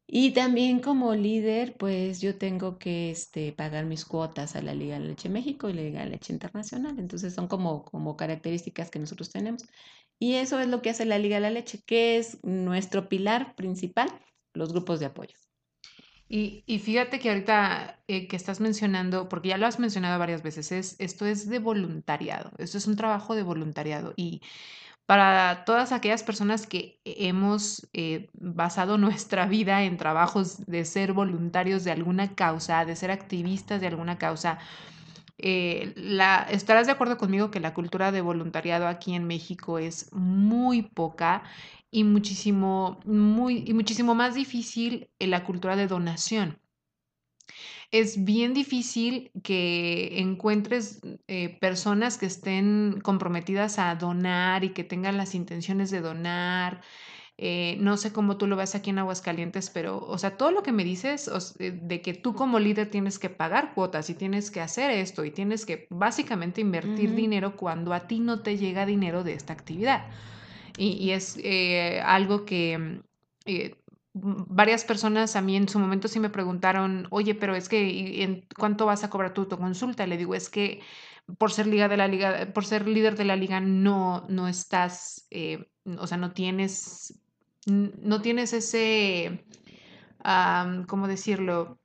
Y 0.08 0.30
también 0.32 0.80
como 0.80 1.14
líder, 1.14 1.76
pues 1.76 2.20
yo 2.20 2.38
tengo 2.38 2.78
que 2.78 3.10
este, 3.10 3.52
pagar 3.52 3.86
mis 3.86 4.04
cuotas 4.04 4.54
a 4.54 4.62
la 4.62 4.72
Liga 4.74 4.94
de 4.94 5.00
la 5.00 5.06
Leche 5.08 5.28
México 5.28 5.68
y 5.68 5.72
la 5.72 5.82
Liga 5.82 6.00
de 6.00 6.06
la 6.06 6.12
Leche 6.12 6.32
Internacional. 6.32 6.98
Entonces 6.98 7.34
son 7.34 7.48
como, 7.48 7.84
como 7.84 8.16
características 8.16 8.90
que 8.90 9.00
nosotros 9.00 9.30
tenemos. 9.30 9.64
Y 10.18 10.34
eso 10.34 10.60
es 10.60 10.68
lo 10.68 10.80
que 10.80 10.90
hace 10.90 11.04
la 11.06 11.18
Liga 11.18 11.36
de 11.36 11.42
la 11.42 11.50
Leche, 11.50 11.82
que 11.84 12.18
es 12.18 12.38
nuestro 12.44 13.08
pilar 13.08 13.56
principal, 13.56 14.08
los 14.54 14.72
grupos 14.72 15.00
de 15.00 15.06
apoyo. 15.06 15.34
Y, 16.28 16.64
y 16.66 16.78
fíjate 16.78 17.18
que 17.20 17.28
ahorita 17.28 18.02
eh, 18.08 18.26
que 18.28 18.36
estás 18.36 18.60
mencionando, 18.60 19.28
porque 19.28 19.48
ya 19.50 19.58
lo 19.58 19.66
has 19.66 19.78
mencionado 19.78 20.18
varias 20.18 20.42
veces, 20.42 20.72
es, 20.72 20.96
esto 20.98 21.26
es 21.26 21.48
de 21.48 21.58
voluntariado, 21.60 22.50
esto 22.58 22.78
es 22.78 22.86
un 22.86 22.96
trabajo 22.96 23.34
de 23.34 23.42
voluntariado. 23.42 24.12
Y 24.16 24.40
para 25.06 25.64
todas 25.64 25.92
aquellas 25.92 26.24
personas 26.24 26.66
que 26.66 27.00
hemos 27.04 27.88
eh, 27.92 28.28
basado 28.34 28.98
nuestra 28.98 29.46
vida 29.46 29.84
en 29.84 29.96
trabajos 29.96 30.66
de 30.66 30.84
ser 30.84 31.12
voluntarios 31.12 31.84
de 31.84 31.92
alguna 31.92 32.34
causa, 32.34 32.84
de 32.84 32.96
ser 32.96 33.10
activistas 33.10 33.80
de 33.80 33.86
alguna 33.86 34.18
causa, 34.18 34.58
eh, 35.38 35.94
estarás 36.50 36.86
de 36.86 36.92
acuerdo 36.92 37.18
conmigo 37.18 37.50
que 37.50 37.60
la 37.60 37.74
cultura 37.74 38.10
de 38.10 38.22
voluntariado 38.22 38.88
aquí 38.88 39.14
en 39.14 39.26
México 39.26 39.78
es 39.78 40.12
muy 40.12 40.82
poca 40.82 41.42
y 41.90 42.04
muchísimo, 42.04 43.00
muy, 43.04 43.64
y 43.66 43.74
muchísimo 43.74 44.14
más 44.14 44.34
difícil 44.34 45.10
en 45.18 45.30
la 45.30 45.44
cultura 45.44 45.76
de 45.76 45.86
donación. 45.86 46.58
Es 47.90 48.24
bien 48.24 48.52
difícil 48.54 49.30
que 49.42 50.18
encuentres 50.18 51.00
eh, 51.28 51.56
personas 51.60 52.18
que 52.18 52.26
estén 52.26 53.00
comprometidas 53.02 53.78
a 53.78 53.94
donar 53.94 54.64
y 54.64 54.70
que 54.70 54.84
tengan 54.84 55.16
las 55.16 55.34
intenciones 55.34 55.90
de 55.90 56.00
donar. 56.00 56.82
Eh, 57.38 57.76
no 57.80 57.98
sé 57.98 58.12
cómo 58.12 58.38
tú 58.38 58.46
lo 58.46 58.56
ves 58.56 58.74
aquí 58.74 58.90
en 58.90 58.98
Aguascalientes, 58.98 59.68
pero, 59.70 59.98
o 59.98 60.16
sea, 60.18 60.36
todo 60.38 60.50
lo 60.50 60.62
que 60.62 60.72
me 60.72 60.84
dices 60.84 61.28
o 61.28 61.38
eh, 61.58 61.70
de 61.70 62.00
que 62.00 62.14
tú 62.14 62.34
como 62.34 62.58
líder 62.58 62.90
tienes 62.90 63.18
que 63.18 63.28
pagar 63.28 63.74
cuotas 63.74 64.08
y 64.08 64.14
tienes 64.14 64.50
que 64.50 64.60
hacer 64.62 64.90
esto 64.90 65.24
y 65.24 65.30
tienes 65.30 65.66
que 65.66 65.86
básicamente 65.90 66.62
invertir 66.62 67.14
dinero 67.14 67.56
cuando 67.56 67.92
a 67.92 68.06
ti 68.06 68.20
no 68.20 68.42
te 68.42 68.56
llega 68.56 68.86
dinero 68.86 69.22
de 69.22 69.34
esta 69.34 69.52
actividad. 69.52 70.08
Y, 70.76 70.92
y 70.92 71.12
es 71.12 71.36
eh, 71.42 72.00
algo 72.04 72.44
que 72.44 72.78
mm, 72.78 73.00
eh, 73.46 73.76
varias 74.18 74.84
personas 74.84 75.36
a 75.36 75.42
mí 75.42 75.56
en 75.56 75.68
su 75.68 75.78
momento 75.78 76.08
sí 76.08 76.20
me 76.20 76.30
preguntaron, 76.30 77.06
oye, 77.10 77.34
pero 77.34 77.54
es 77.54 77.68
que 77.68 77.84
¿y 77.88 78.22
en 78.22 78.46
cuánto 78.56 78.86
vas 78.86 79.04
a 79.04 79.10
cobrar 79.10 79.34
tu 79.34 79.46
consulta? 79.48 80.06
Le 80.06 80.16
digo, 80.16 80.34
es 80.34 80.48
que 80.48 80.80
por 81.38 81.52
ser 81.52 81.66
liga 81.66 81.88
de 81.88 81.96
la 81.96 82.08
liga, 82.08 82.48
por 82.54 82.64
ser 82.64 82.88
líder 82.88 83.16
de 83.16 83.24
la 83.24 83.36
liga, 83.36 83.60
no, 83.60 84.24
no 84.28 84.48
estás, 84.48 85.26
eh, 85.30 85.68
o 85.98 86.06
sea, 86.06 86.16
no 86.16 86.32
tienes, 86.32 87.20
no 87.66 88.22
tienes 88.22 88.52
ese, 88.52 89.44
¿cómo 90.86 91.08
decirlo? 91.08 91.78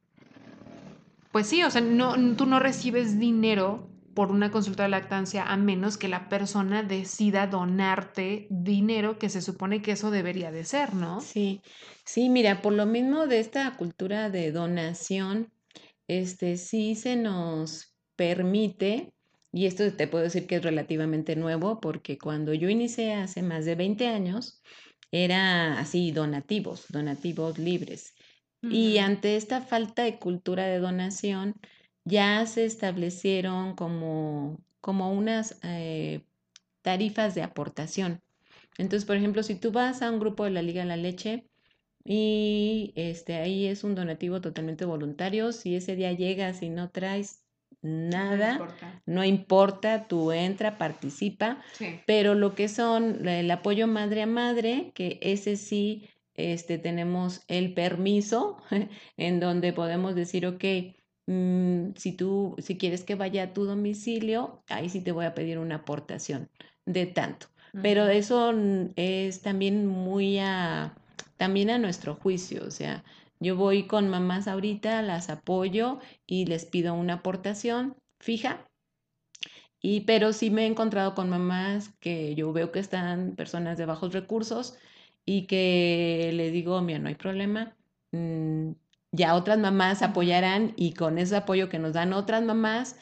Pues 1.32 1.48
sí, 1.48 1.64
o 1.64 1.72
sea, 1.72 1.82
no, 1.82 2.36
tú 2.36 2.46
no 2.46 2.60
recibes 2.60 3.20
dinero 3.20 3.91
por 4.14 4.32
una 4.32 4.52
consulta 4.52 4.84
de 4.84 4.90
lactancia 4.90 5.44
a 5.44 5.58
menos 5.58 5.98
que 5.98 6.08
la 6.08 6.30
persona 6.30 6.84
decida 6.84 7.48
donarte 7.48 8.48
dinero, 8.50 9.18
que 9.18 9.30
se 9.30 9.42
supone 9.42 9.82
que 9.82 9.92
eso 9.92 10.12
debería 10.12 10.52
de 10.52 10.64
ser, 10.64 10.94
¿no? 10.94 11.22
Sí, 11.22 11.62
sí, 12.06 12.30
mira, 12.30 12.62
por 12.62 12.74
lo 12.74 12.86
mismo 12.86 13.28
de 13.28 13.40
esta 13.40 13.76
cultura 13.78 14.30
de 14.30 14.52
donación, 14.52 15.52
este 16.08 16.58
sí 16.58 16.96
se 16.96 17.16
nos 17.16 17.96
permite, 18.16 19.14
y 19.52 19.66
esto 19.66 19.92
te 19.94 20.08
puedo 20.08 20.24
decir 20.24 20.48
que 20.48 20.58
es 20.58 20.64
relativamente 20.64 21.36
nuevo, 21.36 21.80
porque 21.80 22.18
cuando 22.18 22.54
yo 22.54 22.70
inicié 22.70 23.14
hace 23.14 23.42
más 23.42 23.66
de 23.66 23.76
20 23.76 24.08
años, 24.08 24.62
era 25.12 25.80
así, 25.80 26.12
donativos, 26.12 26.86
donativos 26.90 27.58
libres. 27.58 28.14
Y 28.64 29.00
ante 29.00 29.38
esta 29.38 29.62
falta 29.62 30.04
de 30.04 30.20
cultura 30.20 30.66
de 30.66 30.78
donación, 30.78 31.56
ya 32.06 32.46
se 32.46 32.66
establecieron 32.66 33.76
como, 33.76 34.58
como 34.82 35.12
unas 35.14 35.60
eh, 35.64 36.26
tarifas 36.82 37.36
de 37.36 37.44
aportación. 37.44 38.22
Entonces, 38.78 39.06
por 39.06 39.16
ejemplo, 39.18 39.44
si 39.44 39.56
tú 39.60 39.72
vas 39.72 40.02
a 40.02 40.12
un 40.12 40.20
grupo 40.20 40.46
de 40.46 40.52
la 40.52 40.62
Liga 40.62 40.82
de 40.84 40.88
la 40.90 40.98
Leche 40.98 41.50
y 42.04 42.94
este, 42.96 43.36
ahí 43.36 43.68
es 43.68 43.84
un 43.84 43.96
donativo 43.96 44.42
totalmente 44.42 44.86
voluntario, 44.86 45.52
si 45.52 45.76
ese 45.76 45.96
día 45.96 46.14
llegas 46.14 46.62
y 46.64 46.70
no 46.70 46.90
traes 46.92 47.46
No 47.82 47.90
nada, 47.90 48.52
importa. 48.54 49.04
no 49.06 49.24
importa, 49.24 50.08
tú 50.08 50.32
entra, 50.32 50.78
participa, 50.78 51.62
Sí. 51.74 52.02
pero 52.06 52.34
lo 52.36 52.56
que 52.56 52.68
son 52.70 53.28
el 53.28 53.50
apoyo 53.52 53.88
madre 53.88 54.24
a 54.24 54.28
madre, 54.28 54.92
que 54.96 55.20
ese 55.22 55.58
sí, 55.58 56.10
este, 56.36 56.78
tenemos 56.80 57.44
el 57.48 57.74
permiso 57.74 58.58
en 59.18 59.40
donde 59.40 59.74
podemos 59.74 60.16
decir, 60.16 60.46
ok, 60.48 60.64
mm, 61.32 61.96
si 61.96 62.14
tú, 62.14 62.56
si 62.60 62.78
quieres 62.78 63.04
que 63.04 63.16
vaya 63.16 63.44
a 63.44 63.54
tu 63.54 63.66
domicilio, 63.66 64.64
ahí 64.70 64.90
sí 64.90 65.02
te 65.02 65.12
voy 65.12 65.26
a 65.26 65.34
pedir 65.36 65.60
una 65.60 65.76
aportación 65.78 66.50
de 66.86 67.06
tanto. 67.06 67.48
Pero 67.82 68.08
eso 68.08 68.54
es 68.96 69.42
también 69.42 69.88
muy 69.88 70.38
a, 70.40 70.96
también 71.38 71.70
a 71.70 71.80
nuestro 71.80 72.16
juicio, 72.16 72.64
o 72.66 72.72
sea, 72.72 73.04
yo 73.40 73.56
voy 73.56 73.88
con 73.88 74.10
mamás 74.10 74.48
ahorita, 74.48 75.02
las 75.02 75.30
apoyo 75.30 76.00
y 76.28 76.46
les 76.46 76.66
pido 76.66 76.94
una 76.94 77.16
aportación 77.16 77.96
fija 78.20 78.68
y, 79.82 80.02
pero 80.02 80.34
sí 80.34 80.50
me 80.52 80.64
he 80.64 80.68
encontrado 80.68 81.16
con 81.16 81.30
mamás 81.30 81.90
que 82.00 82.36
yo 82.36 82.54
veo 82.54 82.72
que 82.72 82.80
están 82.80 83.36
personas 83.36 83.78
de 83.78 83.86
bajos 83.86 84.14
recursos 84.14 84.78
y 85.26 85.48
que 85.48 86.32
le 86.34 86.52
digo, 86.52 86.82
mira, 86.82 87.00
no 87.00 87.10
hay 87.10 87.16
problema. 87.16 87.76
mm, 88.12 88.72
ya 89.12 89.36
otras 89.36 89.60
mamás 89.60 90.02
apoyarán 90.02 90.74
y 90.76 90.94
con 90.94 91.18
ese 91.18 91.36
apoyo 91.36 91.70
que 91.70 91.80
nos 91.80 91.94
dan 91.94 92.14
otras 92.14 92.44
mamás, 92.44 92.98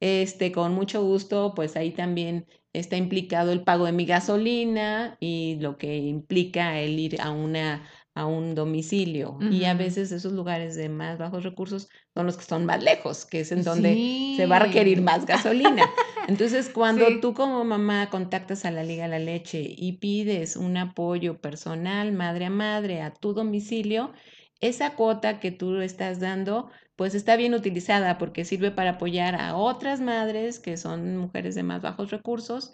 este, 0.00 0.52
con 0.52 0.74
mucho 0.74 1.02
gusto, 1.02 1.52
pues 1.54 1.76
ahí 1.76 1.90
también 1.90 2.46
está 2.72 2.96
implicado 2.96 3.52
el 3.52 3.62
pago 3.62 3.84
de 3.84 3.92
mi 3.92 4.06
gasolina 4.06 5.16
y 5.20 5.56
lo 5.60 5.76
que 5.76 5.96
implica 5.96 6.78
el 6.78 6.98
ir 6.98 7.20
a 7.20 7.30
una 7.30 7.88
a 8.14 8.26
un 8.26 8.54
domicilio. 8.54 9.38
Y 9.50 9.64
a 9.64 9.74
veces 9.74 10.10
esos 10.10 10.32
lugares 10.32 10.74
de 10.74 10.88
más 10.88 11.18
bajos 11.18 11.44
recursos 11.44 11.88
son 12.12 12.26
los 12.26 12.36
que 12.36 12.44
son 12.44 12.66
más 12.66 12.82
lejos, 12.82 13.24
que 13.24 13.40
es 13.40 13.52
en 13.52 13.62
donde 13.62 14.34
se 14.36 14.46
va 14.46 14.56
a 14.56 14.60
requerir 14.60 15.00
más 15.00 15.26
gasolina. 15.26 15.88
Entonces, 16.26 16.68
cuando 16.74 17.20
tú 17.20 17.34
como 17.34 17.64
mamá 17.64 18.10
contactas 18.10 18.64
a 18.64 18.72
la 18.72 18.82
Liga 18.82 19.06
La 19.06 19.18
Leche 19.18 19.62
y 19.64 19.92
pides 19.92 20.56
un 20.56 20.76
apoyo 20.76 21.40
personal, 21.40 22.12
madre 22.12 22.46
a 22.46 22.50
madre, 22.50 23.00
a 23.00 23.12
tu 23.12 23.32
domicilio, 23.32 24.12
esa 24.60 24.94
cuota 24.96 25.40
que 25.40 25.50
tú 25.52 25.80
estás 25.80 26.20
dando, 26.20 26.70
pues 26.96 27.14
está 27.14 27.36
bien 27.36 27.54
utilizada 27.54 28.18
porque 28.18 28.44
sirve 28.44 28.70
para 28.70 28.92
apoyar 28.92 29.34
a 29.36 29.56
otras 29.56 30.00
madres 30.00 30.58
que 30.60 30.76
son 30.76 31.16
mujeres 31.16 31.54
de 31.54 31.62
más 31.62 31.82
bajos 31.82 32.10
recursos, 32.10 32.72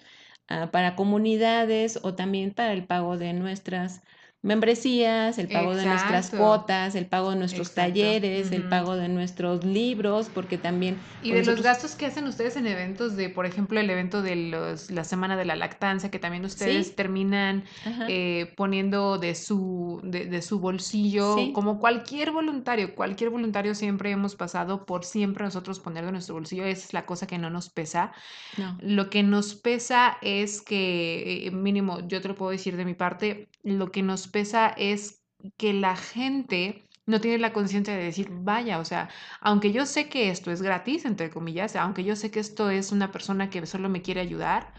ah, 0.49 0.71
para 0.73 0.97
comunidades 0.97 1.99
o 2.03 2.15
también 2.15 2.53
para 2.55 2.73
el 2.73 2.87
pago 2.87 3.17
de 3.19 3.33
nuestras 3.33 4.03
membresías, 4.47 5.39
el 5.39 5.49
pago 5.49 5.75
de 5.75 5.85
nuestras 5.85 6.31
cuotas, 6.31 6.95
el 6.95 7.07
pago 7.07 7.31
de 7.31 7.37
nuestros 7.37 7.75
talleres, 7.75 8.53
el 8.53 8.63
pago 8.69 8.95
de 8.95 9.09
nuestros 9.09 9.65
libros, 9.65 10.31
porque 10.33 10.57
también... 10.57 10.99
Y 11.25 11.33
de 11.33 11.45
los 11.45 11.63
gastos 11.63 11.97
que 11.97 12.07
hacen 12.07 12.29
ustedes 12.29 12.57
en 12.57 12.69
eventos 12.69 13.17
de, 13.17 13.29
por 13.29 13.45
ejemplo, 13.45 13.81
el 13.81 13.91
evento 13.91 14.23
de 14.23 14.37
los, 14.37 14.93
la 14.93 15.03
Semana 15.03 15.37
de 15.37 15.47
la 15.47 15.57
Lactancia, 15.57 16.13
que 16.13 16.21
también 16.21 16.45
ustedes 16.45 16.95
terminan 16.95 17.65
eh, 18.09 18.53
poniendo 18.57 19.19
de 19.19 19.35
su, 19.35 20.01
de, 20.05 20.41
su 20.43 20.61
bolsillo, 20.61 21.35
como 21.53 21.81
cualquier 21.81 22.31
voluntario, 22.31 22.95
cualquier 22.95 23.31
voluntario 23.31 23.75
siempre 23.75 24.13
hemos 24.13 24.37
pasado 24.37 24.87
por 24.87 25.05
siempre 25.05 25.45
nosotros 25.45 25.81
poner 25.81 26.05
de 26.05 26.13
nuestro 26.13 26.37
bolsillo, 26.37 26.65
esa 26.65 26.87
es 26.87 26.93
la 26.93 27.05
cosa 27.05 27.27
que 27.27 27.39
no 27.39 27.51
nos 27.51 27.69
pesa. 27.69 28.13
Lo 28.79 29.11
que 29.11 29.25
nos 29.25 29.57
pesa 29.57 30.19
es 30.23 30.63
que, 30.63 31.49
eh, 31.49 31.51
mínimo, 31.51 32.07
yo 32.07 32.21
te 32.21 32.29
lo 32.29 32.37
puedo 32.37 32.53
decir 32.53 32.77
de 32.77 32.85
mi 32.85 32.95
parte, 32.95 33.49
lo 33.67 33.91
que 33.91 34.03
nos 34.03 34.29
pesa 34.29 34.69
es 34.69 35.25
que 35.57 35.73
la 35.73 35.97
gente 35.97 36.85
no 37.05 37.21
tiene 37.21 37.39
la 37.39 37.53
conciencia 37.53 37.97
de 37.97 38.05
decir, 38.05 38.29
vaya, 38.31 38.79
o 38.79 38.85
sea, 38.85 39.09
aunque 39.41 39.73
yo 39.73 39.87
sé 39.87 40.09
que 40.09 40.31
esto 40.31 40.53
es 40.53 40.63
gratis, 40.63 41.05
entre 41.05 41.31
comillas, 41.31 41.75
aunque 41.75 42.05
yo 42.05 42.15
sé 42.15 42.31
que 42.31 42.41
esto 42.41 42.71
es 42.71 42.93
una 42.93 43.11
persona 43.11 43.51
que 43.51 43.67
solo 43.67 43.89
me 43.89 44.03
quiere 44.03 44.21
ayudar, 44.21 44.73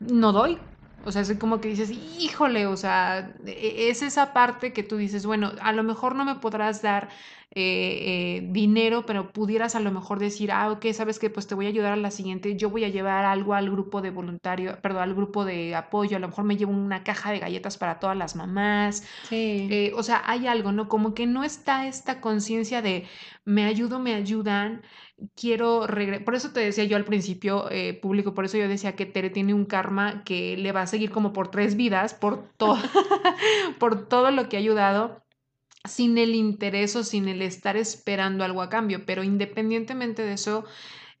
no 0.00 0.32
doy. 0.32 0.58
O 1.04 1.12
sea, 1.12 1.22
es 1.22 1.32
como 1.38 1.60
que 1.60 1.68
dices, 1.68 1.90
híjole, 1.90 2.66
o 2.66 2.76
sea, 2.76 3.34
e-, 3.46 3.88
es 3.90 4.02
esa 4.02 4.32
parte 4.32 4.72
que 4.72 4.82
tú 4.82 4.96
dices, 4.96 5.26
bueno, 5.26 5.52
a 5.60 5.72
lo 5.72 5.82
mejor 5.82 6.14
no 6.14 6.24
me 6.24 6.36
podrás 6.36 6.82
dar 6.82 7.08
eh, 7.56 8.40
eh, 8.40 8.48
dinero, 8.50 9.06
pero 9.06 9.30
pudieras 9.30 9.76
a 9.76 9.80
lo 9.80 9.92
mejor 9.92 10.18
decir, 10.18 10.50
ah, 10.50 10.72
ok, 10.72 10.86
sabes 10.92 11.20
que 11.20 11.30
pues 11.30 11.46
te 11.46 11.54
voy 11.54 11.66
a 11.66 11.68
ayudar 11.68 11.92
a 11.92 11.96
la 11.96 12.10
siguiente, 12.10 12.56
yo 12.56 12.68
voy 12.68 12.82
a 12.84 12.88
llevar 12.88 13.24
algo 13.24 13.54
al 13.54 13.70
grupo 13.70 14.02
de 14.02 14.10
voluntario, 14.10 14.76
perdón, 14.82 15.02
al 15.02 15.14
grupo 15.14 15.44
de 15.44 15.76
apoyo, 15.76 16.16
a 16.16 16.20
lo 16.20 16.26
mejor 16.26 16.44
me 16.44 16.56
llevo 16.56 16.72
una 16.72 17.04
caja 17.04 17.30
de 17.30 17.38
galletas 17.38 17.78
para 17.78 18.00
todas 18.00 18.16
las 18.16 18.34
mamás. 18.34 19.06
Sí. 19.28 19.68
Eh, 19.70 19.92
o 19.94 20.02
sea, 20.02 20.22
hay 20.26 20.48
algo, 20.48 20.72
¿no? 20.72 20.88
Como 20.88 21.14
que 21.14 21.26
no 21.26 21.44
está 21.44 21.86
esta 21.86 22.20
conciencia 22.20 22.82
de 22.82 23.06
me 23.44 23.64
ayudo, 23.66 24.00
me 24.00 24.14
ayudan, 24.14 24.82
quiero. 25.34 25.86
Por 26.24 26.34
eso 26.34 26.52
te 26.52 26.60
decía 26.60 26.84
yo 26.84 26.96
al 26.96 27.04
principio, 27.04 27.68
público, 28.02 28.34
por 28.34 28.44
eso 28.44 28.58
yo 28.58 28.68
decía 28.68 28.96
que 28.96 29.06
Tere 29.06 29.30
tiene 29.30 29.54
un 29.54 29.64
karma 29.64 30.24
que 30.24 30.56
le 30.56 30.72
va 30.72 30.82
a 30.82 30.86
seguir 30.86 31.10
como 31.10 31.32
por 31.32 31.50
tres 31.50 31.76
vidas, 31.76 32.14
por, 32.14 32.48
todo 32.56 32.78
por 33.78 34.08
todo 34.08 34.30
lo 34.30 34.48
que 34.48 34.56
ha 34.56 34.60
ayudado 34.60 35.24
sin 35.84 36.16
el 36.18 36.34
interés 36.34 36.96
o 36.96 37.04
sin 37.04 37.28
el 37.28 37.42
estar 37.42 37.76
esperando 37.76 38.44
algo 38.44 38.62
a 38.62 38.68
cambio. 38.68 39.04
Pero 39.06 39.22
independientemente 39.22 40.22
de 40.22 40.32
eso, 40.32 40.64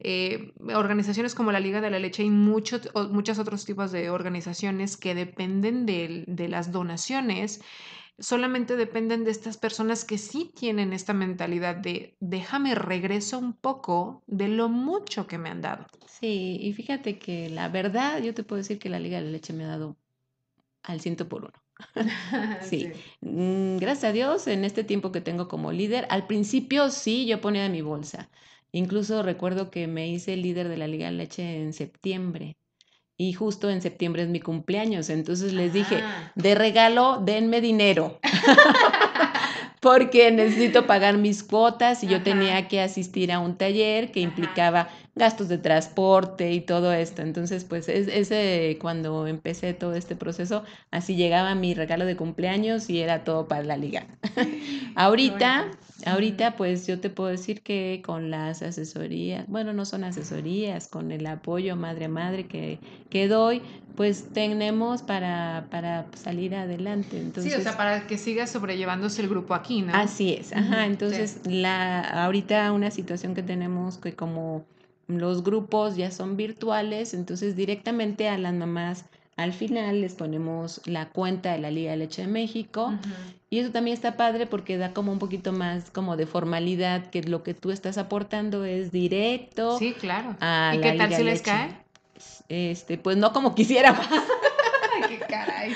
eh, 0.00 0.52
organizaciones 0.74 1.34
como 1.34 1.52
la 1.52 1.60
Liga 1.60 1.80
de 1.80 1.90
la 1.90 1.98
Leche 1.98 2.24
y 2.24 2.30
muchos, 2.30 2.90
muchos 3.10 3.38
otros 3.38 3.64
tipos 3.64 3.92
de 3.92 4.10
organizaciones 4.10 4.96
que 4.96 5.14
dependen 5.14 5.86
de, 5.86 6.24
de, 6.26 6.48
las 6.48 6.72
donaciones, 6.72 7.62
solamente 8.18 8.76
dependen 8.76 9.24
de 9.24 9.30
estas 9.30 9.56
personas 9.56 10.04
que 10.04 10.18
sí 10.18 10.52
tienen 10.54 10.92
esta 10.92 11.12
mentalidad 11.12 11.76
de 11.76 12.16
déjame 12.20 12.74
regreso 12.74 13.38
un 13.38 13.54
poco 13.54 14.22
de 14.26 14.48
lo 14.48 14.68
mucho 14.68 15.26
que 15.26 15.38
me 15.38 15.50
han 15.50 15.60
dado. 15.60 15.86
Sí, 16.06 16.58
y 16.60 16.72
fíjate 16.72 17.18
que 17.18 17.50
la 17.50 17.68
verdad, 17.68 18.22
yo 18.22 18.34
te 18.34 18.44
puedo 18.44 18.58
decir 18.58 18.78
que 18.78 18.88
la 18.88 19.00
Liga 19.00 19.18
de 19.18 19.24
la 19.24 19.30
Leche 19.30 19.52
me 19.52 19.64
ha 19.64 19.68
dado 19.68 19.96
al 20.82 21.00
ciento 21.00 21.28
por 21.28 21.44
uno. 21.44 21.52
sí. 22.62 22.92
Mm, 23.20 23.78
gracias 23.78 24.04
a 24.04 24.12
Dios, 24.12 24.46
en 24.46 24.64
este 24.64 24.84
tiempo 24.84 25.12
que 25.12 25.20
tengo 25.20 25.48
como 25.48 25.72
líder, 25.72 26.06
al 26.10 26.26
principio 26.26 26.90
sí, 26.90 27.26
yo 27.26 27.40
ponía 27.40 27.68
mi 27.68 27.82
bolsa. 27.82 28.30
Incluso 28.72 29.22
recuerdo 29.22 29.70
que 29.70 29.86
me 29.86 30.08
hice 30.08 30.36
líder 30.36 30.68
de 30.68 30.76
la 30.76 30.86
Liga 30.88 31.06
de 31.06 31.12
Leche 31.12 31.62
en 31.62 31.72
septiembre. 31.72 32.56
Y 33.16 33.32
justo 33.32 33.70
en 33.70 33.80
septiembre 33.80 34.22
es 34.22 34.28
mi 34.28 34.40
cumpleaños. 34.40 35.08
Entonces 35.08 35.52
les 35.52 35.72
dije, 35.72 36.00
ah. 36.02 36.32
de 36.34 36.54
regalo, 36.54 37.20
denme 37.24 37.60
dinero. 37.60 38.18
porque 39.84 40.30
necesito 40.30 40.86
pagar 40.86 41.18
mis 41.18 41.42
cuotas 41.42 42.02
y 42.02 42.06
yo 42.06 42.22
tenía 42.22 42.68
que 42.68 42.80
asistir 42.80 43.30
a 43.30 43.38
un 43.38 43.58
taller 43.58 44.12
que 44.12 44.20
implicaba 44.20 44.88
gastos 45.16 45.48
de 45.48 45.58
transporte 45.58 46.52
y 46.52 46.60
todo 46.60 46.92
esto. 46.92 47.22
Entonces, 47.22 47.64
pues 47.64 47.88
es, 47.88 48.08
ese, 48.08 48.78
cuando 48.80 49.26
empecé 49.26 49.72
todo 49.72 49.94
este 49.94 50.16
proceso, 50.16 50.64
así 50.90 51.14
llegaba 51.14 51.54
mi 51.54 51.74
regalo 51.74 52.04
de 52.04 52.16
cumpleaños 52.16 52.90
y 52.90 53.00
era 53.00 53.24
todo 53.24 53.46
para 53.46 53.62
la 53.62 53.76
liga. 53.76 54.06
ahorita, 54.96 55.70
ahorita, 56.06 56.56
pues 56.56 56.86
yo 56.86 57.00
te 57.00 57.10
puedo 57.10 57.30
decir 57.30 57.62
que 57.62 58.02
con 58.04 58.30
las 58.30 58.62
asesorías, 58.62 59.46
bueno, 59.46 59.72
no 59.72 59.84
son 59.84 60.04
asesorías, 60.04 60.88
con 60.88 61.12
el 61.12 61.26
apoyo 61.26 61.76
madre 61.76 62.06
a 62.06 62.08
madre 62.08 62.46
que, 62.46 62.80
que 63.08 63.28
doy, 63.28 63.62
pues 63.94 64.32
tenemos 64.32 65.02
para, 65.02 65.68
para 65.70 66.06
salir 66.14 66.56
adelante. 66.56 67.20
Entonces, 67.20 67.52
sí, 67.52 67.60
o 67.60 67.62
sea, 67.62 67.76
para 67.76 68.08
que 68.08 68.18
siga 68.18 68.48
sobrellevándose 68.48 69.22
el 69.22 69.28
grupo 69.28 69.54
aquí, 69.54 69.82
¿no? 69.82 69.94
Así 69.94 70.32
es, 70.32 70.52
ajá. 70.52 70.86
Entonces, 70.86 71.40
la, 71.44 72.00
ahorita 72.24 72.72
una 72.72 72.90
situación 72.90 73.36
que 73.36 73.44
tenemos 73.44 73.98
que 73.98 74.14
como 74.14 74.64
los 75.06 75.42
grupos 75.42 75.96
ya 75.96 76.10
son 76.10 76.36
virtuales, 76.36 77.14
entonces 77.14 77.56
directamente 77.56 78.28
a 78.28 78.38
las 78.38 78.54
mamás 78.54 79.04
al 79.36 79.52
final 79.52 80.00
les 80.00 80.14
ponemos 80.14 80.80
la 80.84 81.08
cuenta 81.08 81.52
de 81.52 81.58
la 81.58 81.70
Liga 81.70 81.90
de 81.90 81.96
Leche 81.96 82.22
de 82.22 82.28
México 82.28 82.94
y 83.50 83.58
eso 83.58 83.72
también 83.72 83.94
está 83.94 84.16
padre 84.16 84.46
porque 84.46 84.78
da 84.78 84.92
como 84.92 85.10
un 85.10 85.18
poquito 85.18 85.52
más 85.52 85.90
como 85.90 86.16
de 86.16 86.26
formalidad 86.26 87.10
que 87.10 87.22
lo 87.22 87.42
que 87.42 87.52
tú 87.52 87.72
estás 87.72 87.98
aportando 87.98 88.64
es 88.64 88.92
directo. 88.92 89.78
Sí, 89.78 89.92
claro. 89.92 90.36
¿Y 90.72 90.80
qué 90.80 90.92
tal 90.96 91.12
si 91.12 91.24
les 91.24 91.42
cae? 91.42 91.76
Este, 92.48 92.96
pues 92.96 93.16
no 93.16 93.32
como 93.32 93.54
quisiéramos. 93.56 94.06
qué 95.08 95.18
caray. 95.18 95.74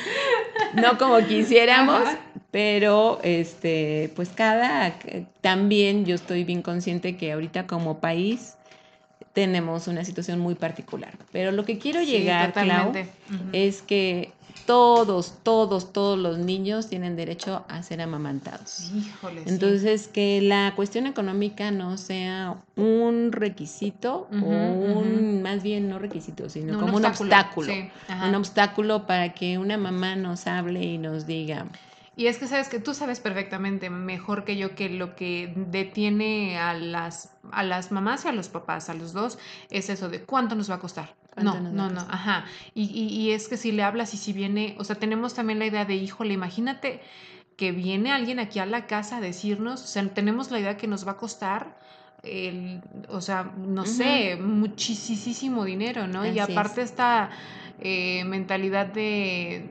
No 0.75 0.97
como 0.97 1.19
quisiéramos, 1.27 2.05
pero 2.53 3.19
este, 3.25 4.13
pues 4.15 4.29
cada 4.29 4.99
también 5.41 6.05
yo 6.05 6.15
estoy 6.15 6.45
bien 6.45 6.63
consciente 6.63 7.17
que 7.17 7.33
ahorita 7.33 7.67
como 7.67 8.01
país 8.01 8.58
tenemos 9.39 9.87
una 9.87 10.05
situación 10.05 10.41
muy 10.41 10.57
particular. 10.57 11.17
Pero 11.31 11.53
lo 11.53 11.65
que 11.65 11.79
quiero 11.79 12.03
llegar, 12.03 12.53
Clau, 12.53 12.93
es 13.53 13.83
que 13.83 14.33
todos, 14.67 15.35
todos, 15.45 15.93
todos 15.93 16.19
los 16.19 16.39
niños 16.39 16.89
tienen 16.89 17.15
derecho 17.15 17.65
a 17.69 17.85
ser 17.85 18.01
amamantados. 18.01 18.91
Híjole, 18.93 19.45
Entonces, 19.47 20.09
que 20.09 20.41
la 20.43 20.73
cuestión 20.75 21.07
económica 21.07 21.71
no 21.71 21.99
sea 21.99 22.57
un 22.75 23.31
requisito 23.31 24.27
o 24.33 24.35
un, 24.35 25.41
más 25.41 25.63
bien 25.63 25.89
no 25.89 26.01
requisito, 26.01 26.49
sino 26.49 26.81
como 26.81 26.97
un 26.97 27.05
obstáculo. 27.05 27.73
un 28.27 28.35
obstáculo 28.35 29.07
para 29.07 29.35
que 29.35 29.57
una 29.57 29.77
mamá 29.77 30.17
nos 30.17 30.49
hable 30.49 30.83
y 30.83 30.99
nos 30.99 31.29
diga, 31.29 31.67
y 32.19 32.27
es 32.27 32.39
que 32.39 32.49
sabes 32.49 32.69
que 32.69 32.81
tú 32.81 32.95
sabes 32.95 33.21
perfectamente 33.21 33.91
mejor 33.91 34.43
que 34.43 34.57
yo 34.57 34.75
que 34.75 34.89
lo 34.89 35.15
que 35.15 35.53
detiene 35.55 36.59
a 36.59 36.75
las, 36.75 37.33
a 37.53 37.63
las 37.63 37.93
mamás 37.93 38.25
y 38.25 38.29
a 38.29 38.33
los 38.33 38.49
papás, 38.49 38.91
a 38.91 38.95
los 38.95 39.13
dos, 39.13 39.39
es 39.71 39.89
eso 39.89 40.09
de 40.09 40.23
cuánto 40.23 40.57
nos 40.57 40.69
va 40.69 40.75
a 40.75 40.79
costar. 40.81 41.15
No, 41.37 41.61
no, 41.61 41.89
no, 41.89 42.01
ajá. 42.01 42.45
Y, 42.75 42.87
y, 42.87 43.31
es 43.31 43.47
que 43.47 43.57
si 43.57 43.71
le 43.71 43.85
hablas 43.85 44.15
y 44.15 44.17
si 44.17 44.33
viene, 44.33 44.75
o 44.81 44.85
sea, 44.85 44.97
tenemos 44.97 45.35
también 45.35 45.61
la 45.61 45.67
idea 45.67 45.85
de, 45.85 45.95
híjole, 45.95 46.35
imagínate 46.35 47.03
que 47.57 47.71
viene 47.71 48.11
alguien 48.11 48.41
aquí 48.41 48.59
a 48.59 48.67
la 48.67 48.89
casa 48.89 49.19
a 49.19 49.21
decirnos, 49.21 49.85
o 49.85 49.87
sea, 49.87 50.05
tenemos 50.09 50.51
la 50.51 50.59
idea 50.59 50.77
que 50.77 50.89
nos 50.89 51.07
va 51.07 51.13
a 51.13 51.17
costar 51.19 51.79
el, 52.25 52.83
o 53.11 53.21
sea, 53.21 53.53
no 53.57 53.87
sé, 53.87 54.35
muchísimo 54.35 55.65
dinero, 55.65 56.09
¿no? 56.09 56.27
y 56.27 56.41
aparte 56.41 56.83
esta 56.83 57.31
eh, 57.79 58.25
mentalidad 58.25 58.87
de 58.87 59.71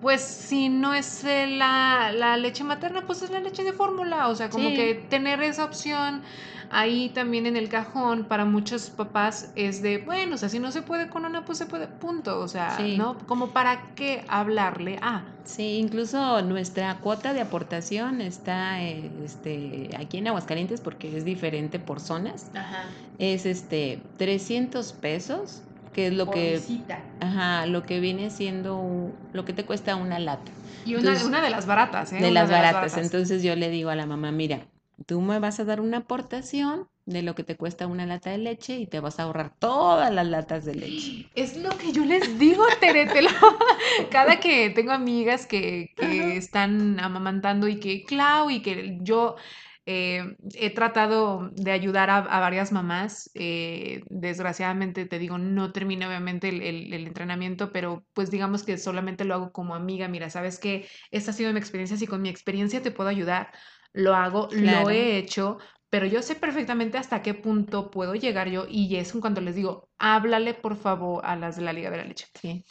pues 0.00 0.20
si 0.22 0.68
no 0.68 0.94
es 0.94 1.24
la, 1.24 2.12
la, 2.14 2.36
leche 2.36 2.64
materna, 2.64 3.06
pues 3.06 3.22
es 3.22 3.30
la 3.30 3.40
leche 3.40 3.64
de 3.64 3.72
fórmula. 3.72 4.28
O 4.28 4.34
sea, 4.34 4.50
como 4.50 4.68
que 4.68 5.06
tener 5.08 5.42
esa 5.42 5.64
opción 5.64 6.22
ahí 6.70 7.08
también 7.10 7.46
en 7.46 7.56
el 7.56 7.68
cajón 7.68 8.24
para 8.24 8.44
muchos 8.44 8.90
papás 8.90 9.50
es 9.56 9.82
de, 9.82 9.98
bueno, 9.98 10.34
o 10.34 10.38
sea, 10.38 10.48
si 10.48 10.58
no 10.58 10.70
se 10.70 10.82
puede 10.82 11.08
con 11.08 11.24
una, 11.24 11.44
pues 11.44 11.58
se 11.58 11.66
puede, 11.66 11.86
punto. 11.86 12.40
O 12.40 12.48
sea, 12.48 12.78
¿no? 12.96 13.18
Como 13.26 13.48
para 13.50 13.94
qué 13.94 14.24
hablarle 14.28 14.98
a. 15.02 15.24
Sí, 15.44 15.78
incluso 15.78 16.42
nuestra 16.42 16.98
cuota 16.98 17.32
de 17.32 17.40
aportación 17.40 18.20
está 18.20 18.82
este, 18.82 19.90
aquí 19.98 20.18
en 20.18 20.28
Aguascalientes 20.28 20.80
porque 20.80 21.16
es 21.16 21.24
diferente 21.24 21.78
por 21.78 22.00
zonas. 22.00 22.50
Ajá. 22.54 22.84
Es 23.18 23.46
este 23.46 24.00
300 24.18 24.92
pesos 24.92 25.62
que 25.98 26.06
es 26.06 26.12
lo 26.14 26.26
que 26.30 26.60
ajá, 27.20 27.66
lo 27.66 27.82
que 27.82 27.98
viene 27.98 28.30
siendo 28.30 29.10
lo 29.32 29.44
que 29.44 29.52
te 29.52 29.64
cuesta 29.64 29.96
una 29.96 30.20
lata. 30.20 30.52
Y 30.84 30.94
una, 30.94 31.12
una 31.24 31.42
de 31.42 31.50
las 31.50 31.66
baratas, 31.66 32.12
¿eh? 32.12 32.20
De 32.22 32.30
las 32.30 32.48
baratas. 32.50 32.96
Entonces 32.96 33.42
yo 33.42 33.56
le 33.56 33.68
digo 33.68 33.90
a 33.90 33.96
la 33.96 34.06
mamá, 34.06 34.30
mira, 34.30 34.60
tú 35.06 35.20
me 35.20 35.40
vas 35.40 35.58
a 35.58 35.64
dar 35.64 35.80
una 35.80 35.98
aportación 35.98 36.86
de 37.04 37.22
lo 37.22 37.34
que 37.34 37.42
te 37.42 37.56
cuesta 37.56 37.86
una 37.86 38.06
lata 38.06 38.30
de 38.30 38.38
leche 38.38 38.78
y 38.78 38.86
te 38.86 39.00
vas 39.00 39.18
a 39.18 39.24
ahorrar 39.24 39.52
todas 39.58 40.12
las 40.12 40.26
latas 40.26 40.64
de 40.64 40.74
leche. 40.74 41.26
Es 41.34 41.56
lo 41.56 41.70
que 41.70 41.92
yo 41.92 42.04
les 42.04 42.38
digo, 42.38 42.62
Tere, 42.80 43.06
te 43.06 43.22
lo- 43.22 43.30
Cada 44.10 44.40
que 44.40 44.70
tengo 44.70 44.92
amigas 44.92 45.46
que, 45.46 45.90
que 45.96 46.36
están 46.36 47.00
amamantando 47.00 47.68
y 47.68 47.80
que, 47.80 48.04
Clau, 48.04 48.50
y 48.50 48.60
que 48.60 48.98
yo 49.02 49.36
eh, 49.90 50.36
he 50.54 50.70
tratado 50.74 51.50
de 51.54 51.72
ayudar 51.72 52.10
a, 52.10 52.18
a 52.18 52.40
varias 52.40 52.72
mamás. 52.72 53.30
eh, 53.34 54.02
desgraciadamente, 54.10 55.06
te 55.06 55.18
digo, 55.18 55.38
no 55.38 55.72
terminé 55.72 56.06
obviamente 56.06 56.48
el, 56.50 56.62
el- 56.62 56.92
el 56.92 57.06
entrenamiento, 57.06 57.72
pero 57.72 58.04
pues 58.12 58.30
digamos 58.30 58.62
que 58.64 58.76
solamente 58.78 59.24
lo 59.24 59.34
hago 59.34 59.52
como 59.52 59.74
amiga. 59.74 60.08
Mira, 60.08 60.30
sabes 60.30 60.58
que 60.58 60.86
esta 61.10 61.30
ha 61.30 61.34
sido 61.34 61.52
mi 61.52 61.58
experiencia, 61.58 61.96
si 61.96 62.06
con 62.06 62.22
mi 62.22 62.28
experiencia 62.28 62.82
te 62.82 62.90
puedo 62.90 63.08
ayudar, 63.10 63.50
lo 63.92 64.14
hago, 64.14 64.48
lo 64.52 64.58
Claro. 64.60 64.90
he 64.90 65.18
hecho. 65.18 65.58
Pero 65.90 66.04
yo 66.06 66.20
sé 66.22 66.34
perfectamente 66.34 66.98
hasta 66.98 67.22
qué 67.22 67.32
punto 67.34 67.90
puedo 67.90 68.14
llegar 68.14 68.48
yo 68.50 68.66
y 68.68 68.94
es 68.96 69.12
cuando 69.14 69.40
les 69.40 69.54
digo, 69.54 69.88
háblale 69.98 70.52
por 70.54 70.76
favor 70.76 71.24
a 71.24 71.34
las 71.36 71.56
de 71.56 71.62
la 71.62 71.72
Liga 71.72 71.90
de 71.90 71.96
la 71.96 72.04
Leche. 72.04 72.26
Sí. 72.34 72.64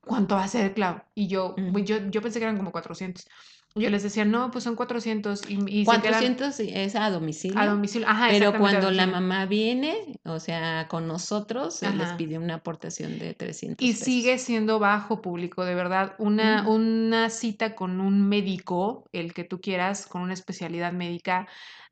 ¿Cuánto 0.00 0.34
va 0.36 0.44
a 0.44 0.48
ser, 0.48 0.72
Clau? 0.74 1.02
Y 1.14 1.28
yo, 1.28 1.54
Mm. 1.56 1.76
yo, 1.84 1.96
yo 2.10 2.22
pensé 2.22 2.38
que 2.38 2.44
eran 2.44 2.56
como 2.56 2.72
400. 2.72 3.26
Yo 3.74 3.88
les 3.88 4.02
decía, 4.02 4.24
no, 4.24 4.50
pues 4.50 4.64
son 4.64 4.74
400 4.74 5.42
y, 5.48 5.54
y 5.68 5.86
se 5.86 6.00
quedan 6.02 6.34
400 6.36 6.60
es 6.60 6.96
a 6.96 7.08
domicilio. 7.10 7.60
a 7.60 7.66
domicilio. 7.66 8.08
Ajá, 8.08 8.28
Pero 8.30 8.56
cuando 8.58 8.90
la 8.90 9.06
mamá 9.06 9.46
viene, 9.46 10.20
o 10.24 10.40
sea, 10.40 10.88
con 10.88 11.06
nosotros, 11.06 11.74
se 11.76 11.92
les 11.92 12.02
Ajá. 12.08 12.16
pide 12.16 12.38
una 12.38 12.54
aportación 12.56 13.18
de 13.18 13.34
300 13.34 13.86
Y 13.86 13.92
pesos. 13.92 14.04
sigue 14.04 14.38
siendo 14.38 14.78
bajo 14.80 15.20
público, 15.22 15.64
de 15.64 15.74
verdad. 15.76 16.14
Una, 16.18 16.68
una 16.68 17.30
cita 17.30 17.74
con 17.74 18.00
un 18.00 18.28
médico, 18.28 19.04
el 19.12 19.32
que 19.34 19.44
tú 19.44 19.60
quieras, 19.60 20.06
con 20.06 20.22
una 20.22 20.34
especialidad 20.34 20.92
médica, 20.92 21.46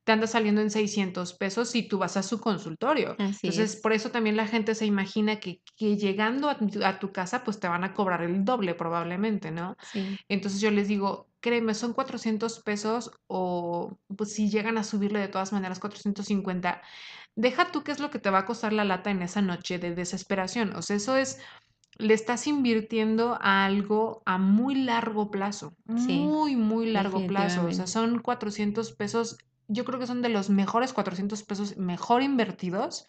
te 0.05 0.12
anda 0.12 0.26
saliendo 0.26 0.61
en 0.62 0.70
600 0.70 1.35
pesos 1.35 1.70
si 1.70 1.87
tú 1.87 1.99
vas 1.99 2.16
a 2.16 2.22
su 2.22 2.41
consultorio. 2.41 3.16
Así 3.18 3.49
Entonces, 3.49 3.74
es. 3.74 3.76
por 3.81 3.93
eso 3.93 4.11
también 4.11 4.37
la 4.37 4.47
gente 4.47 4.74
se 4.74 4.87
imagina 4.87 5.39
que, 5.39 5.61
que 5.76 5.97
llegando 5.97 6.49
a 6.49 6.59
tu, 6.59 6.83
a 6.85 6.99
tu 6.99 7.12
casa, 7.12 7.45
pues 7.45 7.61
te 7.61 7.68
van 7.68 7.85
a 7.85 7.93
cobrar 7.95 8.22
el 8.22 8.45
doble 8.45 8.74
probablemente, 8.74 9.51
¿no? 9.51 9.76
Sí, 9.81 10.18
Entonces 10.29 10.61
yo 10.61 10.70
les 10.70 10.89
digo, 10.89 11.28
créeme, 11.41 11.74
son 11.74 11.93
400 11.93 12.61
pesos 12.61 13.11
o 13.26 13.99
pues 14.16 14.32
si 14.32 14.51
llegan 14.51 14.78
a 14.78 14.84
subirle 14.84 15.20
de 15.20 15.28
todas 15.28 15.53
maneras 15.53 15.78
450, 15.78 16.82
deja 17.36 17.70
tú 17.70 17.84
qué 17.84 17.93
es 17.93 18.01
lo 18.01 18.11
que 18.11 18.18
te 18.18 18.30
va 18.30 18.39
a 18.39 18.47
costar 18.47 18.72
la 18.72 18.84
lata 18.84 19.11
en 19.11 19.22
esa 19.22 19.43
noche 19.43 19.78
de 19.78 19.95
desesperación. 19.95 20.74
O 20.74 20.82
sea, 20.82 20.97
eso 20.97 21.16
es, 21.16 21.39
le 21.97 22.14
estás 22.14 22.47
invirtiendo 22.47 23.39
a 23.41 23.64
algo 23.64 24.22
a 24.26 24.39
muy 24.39 24.74
largo 24.74 25.30
plazo, 25.30 25.74
sí, 25.97 26.18
muy, 26.18 26.57
muy 26.57 26.91
largo 26.91 27.26
plazo. 27.26 27.66
O 27.66 27.72
sea, 27.72 27.86
son 27.86 28.20
400 28.20 28.93
pesos, 28.93 29.39
yo 29.68 29.84
creo 29.84 29.99
que 29.99 30.07
son 30.07 30.22
de 30.22 30.28
los 30.28 30.51
mejores 30.51 30.93
400 30.93 31.43
pesos 31.45 31.76
mejor 31.76 32.22
invertidos 32.22 33.07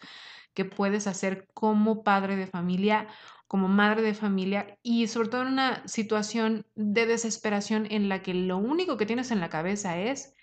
que 0.54 0.64
puedes 0.64 1.06
hacer 1.06 1.46
como 1.54 2.02
padre 2.02 2.36
de 2.36 2.46
familia, 2.46 3.06
como 3.50 3.66
madre 3.66 4.00
de 4.02 4.14
familia 4.14 4.78
y 4.80 5.08
sobre 5.08 5.28
todo 5.28 5.42
en 5.42 5.48
una 5.48 5.82
situación 5.88 6.64
de 6.76 7.04
desesperación 7.04 7.88
en 7.90 8.08
la 8.08 8.22
que 8.22 8.32
lo 8.32 8.58
único 8.58 8.96
que 8.96 9.06
tienes 9.06 9.32
en 9.32 9.40
la 9.40 9.48
cabeza 9.48 9.98
es 9.98 10.36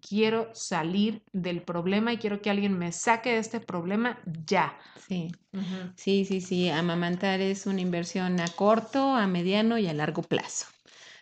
quiero 0.00 0.52
salir 0.52 1.22
del 1.32 1.62
problema 1.62 2.12
y 2.12 2.16
quiero 2.16 2.42
que 2.42 2.50
alguien 2.50 2.76
me 2.76 2.90
saque 2.90 3.30
de 3.30 3.38
este 3.38 3.60
problema 3.60 4.18
ya. 4.44 4.76
Sí, 5.06 5.30
sí, 5.94 6.24
sí, 6.24 6.40
sí. 6.40 6.68
Amamantar 6.70 7.40
es 7.40 7.66
una 7.66 7.82
inversión 7.82 8.40
a 8.40 8.48
corto, 8.48 9.14
a 9.14 9.28
mediano 9.28 9.78
y 9.78 9.86
a 9.86 9.92
largo 9.92 10.22
plazo. 10.22 10.66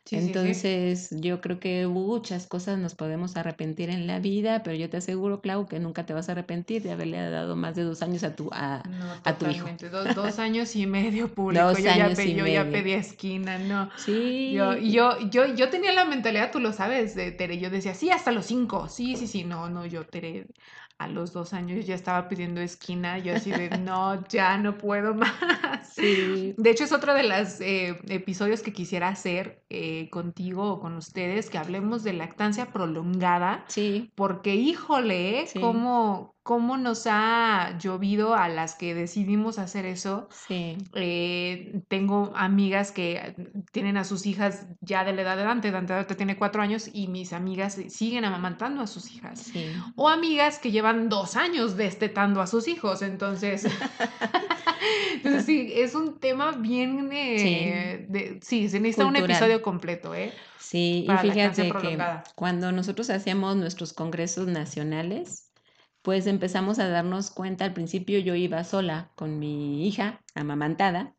Sí, 0.08 0.20
sí, 0.20 0.34
sí. 0.36 0.54
Entonces, 0.56 1.08
yo 1.20 1.40
creo 1.40 1.60
que 1.60 1.86
muchas 1.86 2.46
cosas 2.46 2.78
nos 2.78 2.94
podemos 2.94 3.36
arrepentir 3.36 3.90
en 3.90 4.06
la 4.06 4.20
vida, 4.20 4.62
pero 4.62 4.74
yo 4.76 4.88
te 4.90 4.96
aseguro, 4.98 5.40
Clau, 5.42 5.66
que 5.68 5.78
nunca 5.80 6.06
te 6.06 6.14
vas 6.14 6.28
a 6.28 6.32
arrepentir 6.32 6.82
de 6.82 6.92
haberle 6.92 7.18
dado 7.30 7.56
más 7.56 7.74
de 7.76 7.82
dos 7.84 8.02
años 8.02 8.24
a 8.24 8.34
tu, 8.34 8.48
a, 8.52 8.82
No, 8.84 9.12
a 9.24 9.38
tu 9.38 9.46
hijo. 9.46 9.68
Dos, 9.90 10.14
dos 10.14 10.38
años 10.38 10.74
y 10.76 10.86
medio 10.86 11.34
público. 11.34 11.66
Dos 11.66 11.78
yo 11.78 11.84
ya, 11.84 12.04
años 12.04 12.16
pe- 12.16 12.26
y 12.26 12.34
yo 12.34 12.46
ya 12.46 12.70
pedí 12.70 12.92
esquina, 12.92 13.58
no. 13.58 13.90
Sí, 13.96 14.54
Yo, 14.54 14.76
yo, 14.78 15.18
yo, 15.30 15.46
yo 15.54 15.68
tenía 15.70 15.92
la 15.92 16.04
mentalidad, 16.06 16.50
tú 16.52 16.60
lo 16.60 16.72
sabes, 16.72 17.14
de 17.14 17.32
Tere. 17.32 17.58
Yo 17.58 17.70
decía, 17.70 17.94
sí, 17.94 18.10
hasta 18.10 18.32
los 18.32 18.46
cinco. 18.46 18.88
Sí, 18.88 19.16
sí, 19.16 19.26
sí. 19.26 19.44
No, 19.44 19.68
no, 19.68 19.84
yo, 19.86 20.06
Tere, 20.06 20.46
a 20.98 21.08
los 21.08 21.32
dos 21.32 21.52
años 21.52 21.86
ya 21.86 21.94
estaba 21.94 22.28
pidiendo 22.28 22.60
esquina. 22.60 23.18
Yo 23.18 23.34
así 23.34 23.52
de, 23.52 23.70
no, 23.70 24.26
ya 24.28 24.58
no 24.58 24.76
puedo 24.78 25.14
más. 25.14 25.32
sí, 25.94 26.54
De 26.56 26.70
hecho, 26.70 26.84
es 26.84 26.92
otro 26.92 27.14
de 27.14 27.24
los 27.24 27.60
episodios 27.60 28.62
que 28.62 28.72
quisiera 28.72 29.08
hacer 29.08 29.64
eh, 29.68 30.10
contigo 30.10 30.72
o 30.72 30.80
con 30.80 30.94
ustedes, 30.96 31.50
que 31.50 31.58
hablemos 31.58 32.02
de 32.02 32.12
lactancia 32.14 32.72
prolongada. 32.72 33.64
sí, 33.68 34.10
Porque, 34.14 34.54
híjole, 34.56 35.40
¿eh? 35.42 35.46
Sí. 35.46 35.60
¿Cómo, 35.60 36.36
cómo 36.48 36.78
nos 36.78 37.06
ha 37.06 37.76
llovido 37.78 38.34
a 38.34 38.48
las 38.48 38.74
que 38.74 38.94
decidimos 38.94 39.58
hacer 39.58 39.84
eso? 39.84 40.30
sí, 40.30 40.78
Eh, 40.94 41.82
tengo 41.88 42.32
amigas 42.34 42.90
que 42.90 43.34
tienen 43.70 43.98
a 43.98 44.04
sus 44.04 44.24
hijas 44.24 44.66
ya 44.80 45.04
de 45.04 45.12
la 45.12 45.20
edad 45.20 45.36
de 45.36 45.42
Dante. 45.42 45.70
Dante 45.70 45.92
ahorita 45.92 46.16
tiene 46.16 46.38
cuatro 46.38 46.62
años 46.62 46.88
y 46.90 47.08
mis 47.08 47.34
amigas 47.34 47.74
siguen 47.90 48.24
amamantando 48.24 48.80
a 48.80 48.86
sus 48.86 49.10
hijas. 49.12 49.52
sí. 49.52 49.74
O 49.94 50.08
amigas 50.08 50.58
que 50.58 50.70
llevan 50.70 51.10
dos 51.10 51.36
años 51.36 51.76
destetando 51.76 52.40
a 52.40 52.46
sus 52.46 52.66
hijos. 52.66 53.02
Entonces, 53.02 53.66
entonces 55.12 55.44
sí, 55.44 55.70
es 55.74 55.94
un 55.94 56.18
tema 56.18 56.52
bien... 56.52 57.10
eh, 57.12 58.06
de- 58.08 58.40
sí, 58.42 58.70
se 58.70 58.80
necesita 58.80 59.04
un 59.04 59.16
episodio 59.16 59.60
completo, 59.60 60.14
¿eh? 60.14 60.32
Sí, 60.58 61.04
y 61.04 61.06
Para 61.08 61.18
fíjate 61.18 61.68
que 61.72 61.98
cuando 62.34 62.72
nosotros 62.72 63.10
hacíamos 63.10 63.56
nuestros 63.56 63.92
congresos 63.92 64.48
nacionales, 64.48 65.47
pues 66.08 66.26
empezamos 66.26 66.78
a 66.78 66.88
darnos 66.88 67.30
cuenta, 67.30 67.66
al 67.66 67.74
principio 67.74 68.18
yo 68.18 68.34
iba 68.34 68.64
sola 68.64 69.12
con 69.14 69.38
mi 69.38 69.86
hija 69.86 70.24
amamantada, 70.34 71.14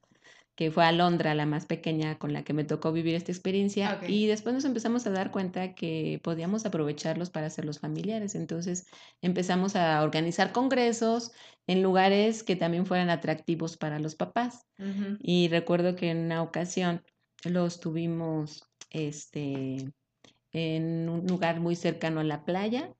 que 0.55 0.71
fue 0.71 0.83
Alondra, 0.83 1.35
la 1.35 1.45
más 1.45 1.67
pequeña 1.67 2.17
con 2.17 2.33
la 2.33 2.43
que 2.43 2.53
me 2.53 2.63
tocó 2.63 2.91
vivir 2.91 3.13
esta 3.13 3.31
experiencia, 3.31 3.99
y 4.07 4.25
después 4.25 4.55
nos 4.55 4.65
empezamos 4.65 5.05
a 5.05 5.11
dar 5.11 5.29
cuenta 5.29 5.75
que 5.75 6.19
podíamos 6.23 6.65
aprovecharlos 6.65 7.29
para 7.29 7.45
hacerlos 7.45 7.77
familiares, 7.77 8.33
entonces 8.33 8.87
empezamos 9.21 9.75
a 9.75 10.01
organizar 10.01 10.53
congresos 10.53 11.33
en 11.67 11.83
lugares 11.83 12.41
que 12.41 12.55
también 12.55 12.87
fueran 12.87 13.11
atractivos 13.11 13.77
para 13.77 13.99
los 13.99 14.15
papás. 14.15 14.65
Y 15.21 15.49
recuerdo 15.49 15.95
que 15.95 16.09
en 16.09 16.17
una 16.17 16.41
ocasión 16.41 17.03
los 17.43 17.79
tuvimos 17.79 18.67
este, 18.89 19.93
en 20.51 21.09
un 21.09 21.27
lugar 21.27 21.59
muy 21.59 21.75
cercano 21.75 22.21
a 22.21 22.23
la 22.23 22.43
playa 22.43 22.91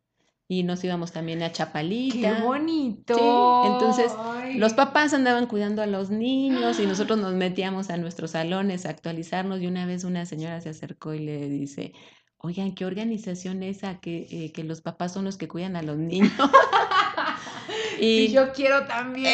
y 0.51 0.63
nos 0.63 0.83
íbamos 0.83 1.11
también 1.11 1.43
a 1.43 1.49
¡Qué 1.49 1.53
Chapalita. 1.53 2.43
bonito! 2.43 3.13
Sí, 3.13 3.71
entonces, 3.71 4.11
Ay. 4.17 4.57
Los 4.57 4.73
papás 4.73 5.13
andaban 5.13 5.45
cuidando 5.45 5.83
a 5.83 5.85
los 5.85 6.09
niños 6.09 6.79
y 6.79 6.87
nosotros 6.87 7.19
nos 7.19 7.35
metíamos 7.35 7.91
a 7.91 7.97
nuestros 7.97 8.31
salones 8.31 8.87
a 8.87 8.89
actualizarnos 8.89 9.61
y 9.61 9.67
una 9.67 9.85
vez 9.85 10.03
una 10.03 10.25
señora 10.25 10.59
se 10.59 10.69
acercó 10.69 11.13
y 11.13 11.19
le 11.19 11.47
dice, 11.47 11.93
oigan, 12.37 12.73
¿qué 12.73 12.85
organización 12.85 13.61
es 13.61 13.77
esa 13.77 13.99
que, 13.99 14.27
eh, 14.31 14.51
que 14.51 14.63
los 14.63 14.81
papás 14.81 15.13
son 15.13 15.25
los 15.25 15.37
que 15.37 15.47
cuidan 15.47 15.75
a 15.75 15.83
los 15.83 15.97
niños? 15.97 16.31
Y 17.99 18.05
y 18.25 18.31
yo 18.31 18.51
quiero 18.53 18.85
también. 18.85 19.33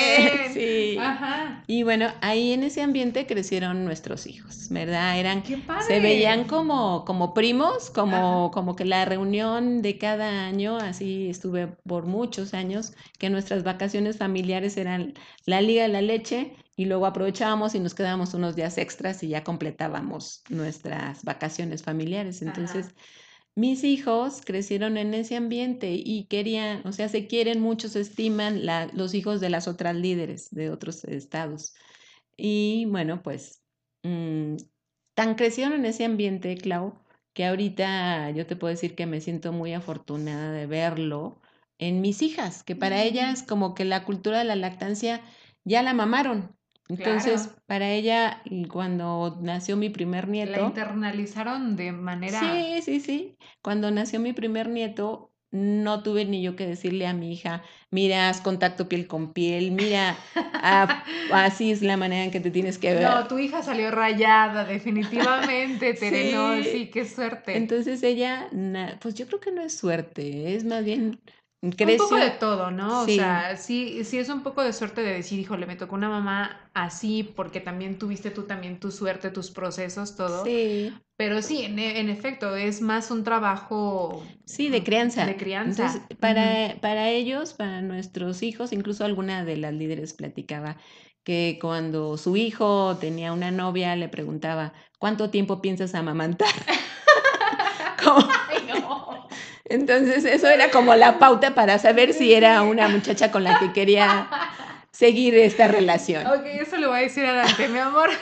sí. 0.54 0.98
Ajá. 1.00 1.64
Y 1.68 1.84
bueno, 1.84 2.08
ahí 2.22 2.54
en 2.54 2.64
ese 2.64 2.82
ambiente 2.82 3.26
crecieron 3.26 3.86
nuestros 3.86 4.28
hijos, 4.28 4.68
¿verdad? 4.70 5.20
Eran 5.20 5.44
¡Qué 5.44 5.58
padre! 5.58 5.84
Se 5.88 6.00
veían 6.00 6.46
como, 6.46 7.06
como 7.06 7.34
primos, 7.34 7.90
como, 7.90 8.52
como 8.54 8.76
que 8.76 8.86
la 8.86 9.06
reunión 9.06 9.82
de 9.82 9.98
cada 9.98 10.46
año, 10.46 10.78
así 10.78 11.30
estuve 11.30 11.68
por 11.68 12.06
muchos 12.06 12.54
años, 12.54 12.94
que 13.20 13.30
nuestras 13.30 13.64
vacaciones 13.64 14.18
familiares 14.18 14.78
eran 14.78 15.14
la 15.46 15.62
Liga 15.62 15.84
de 15.84 15.90
la 15.90 16.02
Leche 16.02 16.56
y 16.76 16.86
luego 16.86 17.06
aprovechábamos 17.06 17.74
y 17.76 17.80
nos 17.80 17.94
quedábamos 17.96 18.34
unos 18.34 18.56
días 18.56 18.78
extras 18.78 19.24
y 19.24 19.30
ya 19.30 19.44
completábamos 19.44 20.44
nuestras 20.50 21.24
vacaciones 21.24 21.84
familiares. 21.84 22.42
Entonces, 22.42 22.88
Ajá. 22.88 22.96
Mis 23.56 23.84
hijos 23.84 24.42
crecieron 24.46 24.98
en 24.98 25.14
ese 25.14 25.36
ambiente 25.38 25.94
y 25.94 26.26
querían, 26.28 26.86
o 26.88 26.92
sea, 26.92 27.10
se 27.10 27.28
quieren 27.28 27.62
mucho, 27.62 27.90
se 27.90 28.02
estiman 28.02 28.66
la- 28.66 28.88
los 28.94 29.14
hijos 29.14 29.40
de 29.42 29.50
las 29.50 29.68
otras 29.68 29.96
líderes 29.96 30.50
de 30.52 30.70
otros 30.72 31.04
estados. 31.06 31.74
Y 32.38 32.86
bueno, 32.88 33.24
pues 33.24 33.64
mm, 34.04 34.58
tan 35.16 35.36
crecieron 35.36 35.74
en 35.74 35.86
ese 35.86 36.06
ambiente, 36.06 36.58
Clau, 36.58 37.00
que 37.34 37.46
ahorita 37.46 38.32
yo 38.32 38.46
te 38.48 38.56
puedo 38.56 38.72
decir 38.72 38.96
que 38.96 39.06
me 39.06 39.22
siento 39.22 39.52
muy 39.54 39.74
afortunada 39.74 40.52
de 40.52 40.68
verlo 40.68 41.42
en 41.78 42.02
mis 42.02 42.22
hijas, 42.22 42.64
que 42.64 42.76
para 42.76 43.04
ellas 43.04 43.44
como 43.44 43.74
que 43.76 43.86
la 43.86 44.06
cultura 44.06 44.40
de 44.40 44.46
la 44.46 44.56
lactancia 44.56 45.22
ya 45.66 45.84
la 45.84 45.94
mamaron. 45.94 46.55
Entonces, 46.88 47.48
Claro. 47.48 47.62
para 47.66 47.90
ella, 47.92 48.42
cuando 48.72 49.38
nació 49.42 49.76
mi 49.76 49.90
primer 49.90 50.26
La 50.28 50.32
nieto, 50.32 50.62
internalizaron 50.68 51.76
de 51.76 51.92
manera... 51.92 52.40
Sí, 52.40 52.82
sí, 52.84 53.00
sí. 53.00 53.38
Cuando 53.62 53.90
nació 53.92 54.20
mi 54.20 54.34
primer 54.34 54.70
nieto, 54.70 55.32
no 55.52 56.04
tuve 56.04 56.26
ni 56.26 56.42
yo 56.44 56.56
que 56.56 56.68
decirle 56.68 57.08
a 57.08 57.14
mi 57.14 57.32
hija, 57.34 57.64
mira, 57.90 58.30
haz 58.30 58.42
contacto 58.42 58.88
piel 58.90 59.08
con 59.08 59.34
piel, 59.34 59.72
mira, 59.72 60.16
ah, 60.36 61.04
así 61.34 61.72
es 61.72 61.82
la 61.82 61.98
manera 61.98 62.24
en 62.26 62.32
que 62.32 62.40
te 62.40 62.52
tienes 62.52 62.78
que 62.78 62.94
ver. 62.94 63.10
No, 63.10 63.28
tu 63.28 63.40
hija 63.40 63.64
salió 63.64 63.90
rayada, 63.90 64.66
definitivamente, 64.66 65.94
Tere, 66.00 66.30
Sí. 66.30 66.36
no, 66.36 66.64
sí, 66.64 66.90
qué 66.92 67.06
suerte. 67.06 67.58
Entonces 67.58 68.04
ella, 68.04 68.48
pues 69.02 69.16
yo 69.16 69.26
creo 69.28 69.40
que 69.40 69.52
no 69.52 69.62
es 69.62 69.76
suerte, 69.76 70.56
es 70.56 70.66
más 70.66 70.84
bien 70.84 71.20
un 71.74 71.76
creció. 71.78 72.06
poco 72.06 72.16
de 72.18 72.32
todo, 72.32 72.72
¿no? 72.72 73.06
Sí. 73.06 73.14
O 73.14 73.16
sea, 73.16 73.58
sí, 73.58 74.04
sí 74.04 74.18
es 74.20 74.30
un 74.30 74.44
poco 74.44 74.62
de 74.64 74.74
suerte 74.74 75.02
de 75.02 75.14
decir, 75.14 75.40
híjole, 75.40 75.66
me 75.66 75.76
tocó 75.76 75.96
una 75.96 76.10
mamá 76.10 76.70
así, 76.74 77.24
porque 77.24 77.60
también 77.62 77.98
tuviste 77.98 78.32
tú 78.32 78.44
también 78.44 78.80
tu 78.80 78.92
suerte, 78.92 79.32
tus 79.32 79.52
procesos, 79.52 80.16
todo. 80.16 80.44
Sí, 80.44 80.94
Pero 81.18 81.42
sí, 81.42 81.64
en, 81.64 81.80
en 81.80 82.10
efecto, 82.10 82.56
es 82.56 82.82
más 82.82 83.10
un 83.12 83.24
trabajo 83.24 84.24
sí, 84.46 84.70
de 84.70 84.84
crianza. 84.84 85.26
de 85.26 85.38
crianza. 85.38 85.86
Entonces, 85.86 86.18
para, 86.20 86.80
para 86.82 87.10
ellos, 87.10 87.54
para 87.54 87.82
nuestros 87.82 88.44
hijos, 88.44 88.74
incluso 88.74 89.06
alguna 89.06 89.44
de 89.46 89.58
las 89.58 89.74
líderes 89.74 90.14
platicaba 90.14 90.78
que 91.24 91.58
cuando 91.60 92.18
su 92.18 92.36
hijo 92.38 92.98
tenía 93.00 93.34
una 93.34 93.50
novia, 93.52 93.96
le 93.96 94.10
preguntaba, 94.10 94.74
¿cuánto 95.00 95.32
tiempo 95.32 95.62
piensas 95.62 95.96
amamantar? 95.96 96.50
Como-. 98.04 98.45
Entonces, 99.66 100.26
eso 100.26 100.48
era 100.48 100.70
como 100.70 100.94
la 100.96 101.18
pauta 101.20 101.56
para 101.56 101.80
saber 101.80 102.14
si 102.14 102.34
era 102.34 102.62
una 102.64 102.88
muchacha 102.88 103.32
con 103.32 103.44
la 103.44 103.60
que 103.60 103.74
quería 103.74 104.30
seguir 104.92 105.36
esta 105.36 105.68
relación. 105.68 106.26
Ok, 106.28 106.46
eso 106.46 106.78
le 106.78 106.88
voy 106.88 107.00
a 107.00 107.02
decir 107.02 107.26
a 107.26 107.34
Dante, 107.34 107.68
mi 107.68 107.80
amor. 107.80 108.10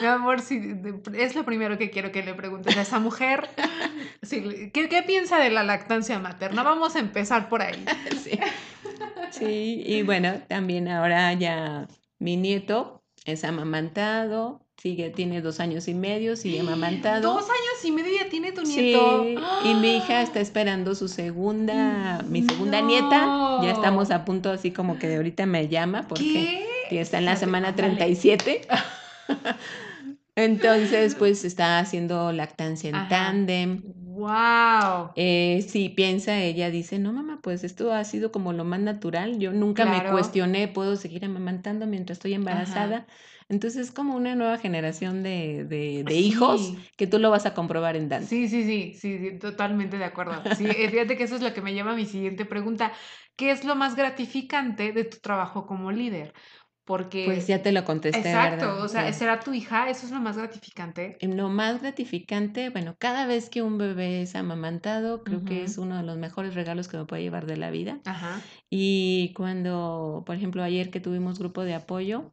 Mi 0.00 0.06
amor, 0.08 0.42
sí, 0.42 0.58
de- 0.58 1.00
es 1.24 1.34
lo 1.34 1.44
primero 1.44 1.78
que 1.78 1.88
quiero 1.90 2.12
que 2.12 2.22
le 2.22 2.34
preguntes 2.34 2.76
a 2.76 2.82
esa 2.82 2.98
mujer. 2.98 3.48
¿qué, 4.28 4.88
qué 4.90 5.02
piensa 5.06 5.38
de 5.38 5.50
la 5.50 5.62
lactancia 5.62 6.18
materna? 6.18 6.62
Vamos 6.62 6.96
a 6.96 6.98
empezar 6.98 7.48
por 7.48 7.62
ahí. 7.62 7.82
Sí. 8.22 8.38
Sí, 9.30 9.82
y 9.86 10.02
bueno, 10.02 10.40
también 10.48 10.88
ahora 10.88 11.32
ya 11.34 11.86
mi 12.18 12.36
nieto 12.36 13.04
es 13.24 13.44
amamantado, 13.44 14.65
sigue, 14.86 15.10
tiene 15.10 15.40
dos 15.40 15.58
años 15.58 15.88
y 15.88 15.94
medio, 15.94 16.36
sigue 16.36 16.60
amamantado. 16.66 17.34
Dos 17.34 17.44
años 17.44 17.84
y 17.84 17.90
medio 17.90 18.12
ya 18.22 18.28
tiene 18.28 18.52
tu 18.52 18.64
Sí, 18.64 18.80
nieto. 18.80 19.26
y 19.64 19.74
mi 19.74 19.96
hija 19.96 20.22
está 20.28 20.38
esperando 20.40 20.94
su 20.94 21.08
segunda, 21.08 22.22
mi 22.28 22.42
segunda 22.44 22.80
nieta. 22.80 23.58
Ya 23.62 23.72
estamos 23.72 24.12
a 24.12 24.24
punto 24.24 24.50
así 24.50 24.70
como 24.70 24.98
que 24.98 25.08
de 25.08 25.16
ahorita 25.16 25.44
me 25.46 25.66
llama 25.66 26.06
porque 26.06 26.64
¿Qué? 26.88 27.00
está 27.00 27.18
en 27.18 27.24
la 27.24 27.34
semana 27.36 27.68
ándale. 27.70 27.94
37. 27.96 28.60
Entonces, 30.36 31.14
pues 31.14 31.44
está 31.44 31.78
haciendo 31.78 32.30
lactancia 32.30 32.90
en 32.90 33.08
tándem. 33.08 33.82
Wow. 34.16 35.10
Eh, 35.16 35.64
sí, 35.66 35.88
piensa 35.88 36.38
ella, 36.38 36.70
dice, 36.70 36.98
no 36.98 37.12
mamá, 37.12 37.40
pues 37.42 37.64
esto 37.64 37.92
ha 37.92 38.04
sido 38.04 38.32
como 38.32 38.52
lo 38.52 38.64
más 38.64 38.80
natural. 38.80 39.38
Yo 39.38 39.52
nunca 39.52 39.84
me 39.86 40.04
cuestioné, 40.10 40.68
puedo 40.68 40.96
seguir 40.96 41.24
amamantando 41.24 41.86
mientras 41.86 42.18
estoy 42.18 42.34
embarazada. 42.34 43.06
Entonces 43.48 43.88
es 43.88 43.92
como 43.92 44.16
una 44.16 44.34
nueva 44.34 44.58
generación 44.58 45.22
de, 45.22 45.64
de, 45.64 46.02
de 46.04 46.14
hijos 46.14 46.60
Sí. 46.60 46.78
que 46.96 47.06
tú 47.06 47.18
lo 47.18 47.30
vas 47.30 47.46
a 47.46 47.54
comprobar 47.54 47.96
en 47.96 48.08
Dante. 48.08 48.26
Sí, 48.26 48.48
sí, 48.48 48.64
sí, 48.64 48.94
sí, 48.98 49.18
sí, 49.18 49.38
totalmente 49.38 49.98
de 49.98 50.04
acuerdo. 50.04 50.42
Sí, 50.56 50.66
eh, 50.68 50.88
fíjate 50.90 51.16
que 51.16 51.24
eso 51.24 51.36
es 51.36 51.42
lo 51.42 51.52
que 51.54 51.62
me 51.62 51.72
lleva 51.74 51.92
a 51.92 51.96
mi 51.96 52.06
siguiente 52.06 52.44
pregunta. 52.44 52.92
¿Qué 53.36 53.50
es 53.50 53.64
lo 53.64 53.76
más 53.76 53.94
gratificante 53.96 54.92
de 54.92 55.04
tu 55.04 55.18
trabajo 55.18 55.66
como 55.66 55.92
líder? 55.92 56.32
Porque, 56.84 57.24
Pues 57.26 57.48
ya 57.48 57.62
te 57.62 57.72
lo 57.72 57.84
contesté, 57.84 58.20
exacto, 58.20 58.66
¿verdad? 58.66 58.84
o 58.84 58.88
sea, 58.88 59.12
Sí. 59.12 59.18
¿será 59.18 59.40
tu 59.40 59.52
hija? 59.52 59.90
Eso 59.90 60.06
es 60.06 60.12
lo 60.12 60.20
más 60.20 60.38
gratificante. 60.38 61.16
Lo 61.20 61.48
más 61.48 61.80
gratificante, 61.82 62.70
bueno, 62.70 62.94
cada 62.98 63.26
vez 63.26 63.50
que 63.50 63.60
un 63.62 63.76
bebé 63.76 64.22
es 64.22 64.36
amamantado, 64.36 65.24
creo 65.24 65.44
que 65.44 65.64
es 65.64 65.78
uno 65.78 65.96
de 65.96 66.04
los 66.04 66.16
mejores 66.16 66.54
regalos 66.54 66.86
que 66.86 66.96
me 66.96 67.04
puede 67.04 67.22
llevar 67.22 67.46
de 67.46 67.56
la 67.56 67.70
vida. 67.72 68.00
Ajá. 68.04 68.40
Y 68.70 69.32
cuando, 69.36 70.22
por 70.26 70.36
ejemplo, 70.36 70.62
ayer 70.62 70.90
que 70.90 71.00
tuvimos 71.00 71.40
grupo 71.40 71.64
de 71.64 71.74
apoyo, 71.74 72.32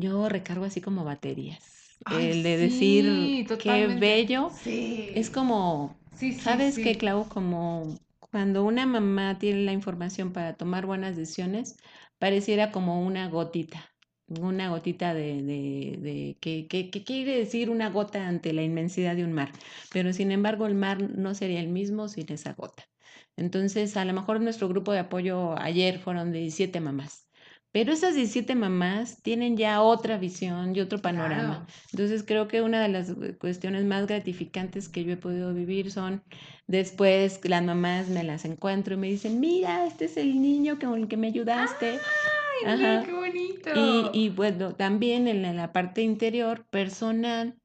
yo 0.00 0.28
recargo 0.28 0.64
así 0.64 0.80
como 0.80 1.04
baterías. 1.04 1.98
Ay, 2.04 2.30
El 2.30 2.42
de 2.42 2.56
sí, 2.58 2.58
decir 2.58 3.56
qué 3.58 3.86
bello. 3.88 4.50
Sí. 4.62 5.10
Es 5.14 5.30
como, 5.30 6.00
Sí, 6.14 6.32
¿sabes 6.32 6.78
qué, 6.78 6.96
Clau? 6.96 7.28
Como 7.28 7.96
cuando 8.30 8.64
una 8.64 8.86
mamá 8.86 9.38
tiene 9.38 9.62
la 9.64 9.72
información 9.72 10.32
para 10.32 10.54
tomar 10.56 10.86
buenas 10.86 11.16
decisiones, 11.16 11.76
pareciera 12.18 12.70
como 12.72 13.04
una 13.06 13.28
gotita. 13.28 13.90
Una 14.28 14.68
gotita 14.70 15.12
de, 15.14 15.42
de, 15.42 15.96
de 16.00 16.38
que, 16.40 16.68
que, 16.68 16.90
que 16.90 17.02
quiere 17.04 17.36
decir 17.36 17.68
una 17.68 17.90
gota 17.90 18.28
ante 18.28 18.52
la 18.52 18.62
inmensidad 18.62 19.16
de 19.16 19.24
un 19.24 19.32
mar. 19.32 19.50
Pero 19.92 20.12
sin 20.12 20.30
embargo, 20.32 20.66
el 20.66 20.76
mar 20.76 21.02
no 21.02 21.34
sería 21.34 21.60
el 21.60 21.68
mismo 21.68 22.08
sin 22.08 22.30
esa 22.32 22.52
gota. 22.54 22.84
Entonces, 23.36 23.96
a 23.96 24.04
lo 24.04 24.12
mejor 24.12 24.40
nuestro 24.40 24.68
grupo 24.68 24.92
de 24.92 25.00
apoyo 25.00 25.58
ayer 25.58 25.98
fueron 25.98 26.32
17 26.32 26.80
mamás. 26.80 27.29
Pero 27.72 27.92
esas 27.92 28.16
17 28.16 28.56
mamás 28.56 29.22
tienen 29.22 29.56
ya 29.56 29.80
otra 29.80 30.18
visión 30.18 30.74
y 30.74 30.80
otro 30.80 31.00
panorama. 31.00 31.64
Claro. 31.64 31.66
Entonces 31.92 32.24
creo 32.26 32.48
que 32.48 32.62
una 32.62 32.82
de 32.82 32.88
las 32.88 33.10
eh, 33.10 33.36
cuestiones 33.38 33.84
más 33.84 34.08
gratificantes 34.08 34.88
que 34.88 35.04
yo 35.04 35.12
he 35.12 35.16
podido 35.16 35.54
vivir 35.54 35.92
son 35.92 36.22
después 36.66 37.40
las 37.44 37.62
mamás 37.62 38.08
me 38.08 38.24
las 38.24 38.44
encuentro 38.44 38.94
y 38.94 38.96
me 38.96 39.06
dicen, 39.06 39.38
mira, 39.38 39.86
este 39.86 40.06
es 40.06 40.16
el 40.16 40.42
niño 40.42 40.78
con 40.80 40.98
el 40.98 41.06
que 41.06 41.16
me 41.16 41.28
ayudaste. 41.28 42.00
Ay, 42.66 42.76
mira, 42.76 43.02
qué 43.06 43.12
bonito. 43.12 43.70
Y, 43.76 44.24
y 44.24 44.28
bueno, 44.30 44.74
también 44.74 45.28
en 45.28 45.42
la, 45.42 45.50
en 45.50 45.56
la 45.56 45.72
parte 45.72 46.02
interior, 46.02 46.66
personal, 46.70 47.56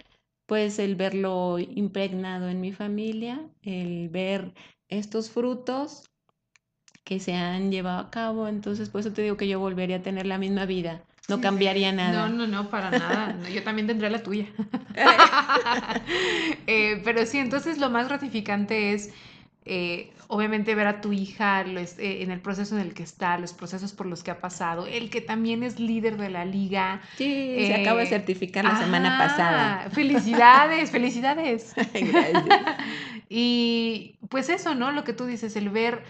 pues 0.46 0.78
el 0.78 0.96
verlo 0.96 1.58
impregnado 1.58 2.50
en 2.50 2.62
mi 2.62 2.72
familia, 2.72 3.50
el 3.64 4.10
ver 4.10 4.54
estos 4.88 5.32
frutos 5.32 6.04
que 7.06 7.20
se 7.22 7.36
han 7.36 7.72
llevado 7.72 8.00
a 8.00 8.12
cabo, 8.12 8.48
entonces 8.50 8.90
por 8.90 9.02
eso 9.02 9.14
te 9.14 9.22
digo 9.22 9.38
que 9.38 9.48
yo 9.48 9.60
volvería 9.60 9.98
a 9.98 10.02
tener 10.02 10.26
la 10.26 10.38
misma 10.38 10.66
vida, 10.66 11.02
no 11.30 11.38
Sí, 11.38 11.42
cambiaría 11.42 11.92
sí. 11.92 11.96
nada. 11.98 12.28
No, 12.28 12.36
no, 12.36 12.48
no, 12.48 12.70
para 12.70 12.92
nada. 12.92 13.50
Yo 13.50 13.64
también 13.64 13.88
tendré 13.88 14.10
la 14.10 14.24
tuya. 14.24 14.48
Eh, 16.68 17.02
pero 17.04 17.26
sí, 17.26 17.38
entonces 17.38 17.78
lo 17.78 17.90
más 17.90 18.08
gratificante 18.08 18.94
es, 18.94 19.14
eh, 19.66 20.12
obviamente, 20.28 20.74
ver 20.76 20.88
a 20.88 21.02
tu 21.02 21.14
hija 21.14 21.64
los- 21.64 21.98
eh, 22.00 22.24
en 22.24 22.32
el 22.32 22.40
proceso 22.42 22.76
en 22.76 22.82
el 22.82 22.94
que 22.94 23.04
está, 23.04 23.38
los 23.38 23.54
procesos 23.54 23.94
por 23.94 24.06
los 24.08 24.24
que 24.24 24.32
ha 24.32 24.40
pasado, 24.42 24.88
el 24.88 25.10
que 25.10 25.22
también 25.22 25.64
es 25.64 25.80
líder 25.80 26.18
de 26.18 26.30
la 26.30 26.46
liga. 26.46 27.02
Sí, 27.18 27.66
se 27.68 27.74
acaba 27.74 28.00
de 28.02 28.08
certificar 28.08 28.66
la 28.66 28.76
semana 28.76 29.18
pasada. 29.18 29.90
Felicidades, 29.92 30.92
felicidades. 30.92 31.76
Gracias. 31.78 32.78
Y 33.30 34.18
pues 34.30 34.50
eso, 34.50 34.76
¿no? 34.76 34.92
Lo 34.92 35.04
que 35.04 35.14
tú 35.14 35.26
dices, 35.26 35.56
el 35.56 35.70
ver 35.70 36.04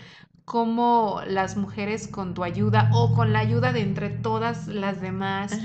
cómo 0.46 1.22
las 1.28 1.58
mujeres 1.58 2.08
con 2.08 2.34
tu 2.34 2.44
ayuda 2.44 2.90
o 2.94 3.14
con 3.16 3.34
la 3.34 3.40
ayuda 3.40 3.74
de 3.74 3.82
entre 3.82 4.10
todas 4.10 4.68
las 4.68 5.02
demás 5.02 5.60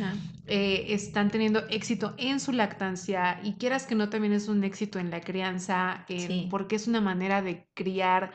eh, 0.46 0.86
están 0.94 1.30
teniendo 1.30 1.60
éxito 1.68 2.14
en 2.16 2.40
su 2.40 2.52
lactancia 2.52 3.40
y 3.44 3.54
quieras 3.54 3.86
que 3.86 3.94
no 3.94 4.08
también 4.08 4.32
es 4.32 4.48
un 4.48 4.64
éxito 4.64 4.98
en 4.98 5.10
la 5.10 5.20
crianza, 5.20 6.04
Sí. 6.08 6.48
porque 6.50 6.76
es 6.76 6.88
una 6.88 7.00
manera 7.00 7.42
de 7.42 7.68
criar 7.74 8.32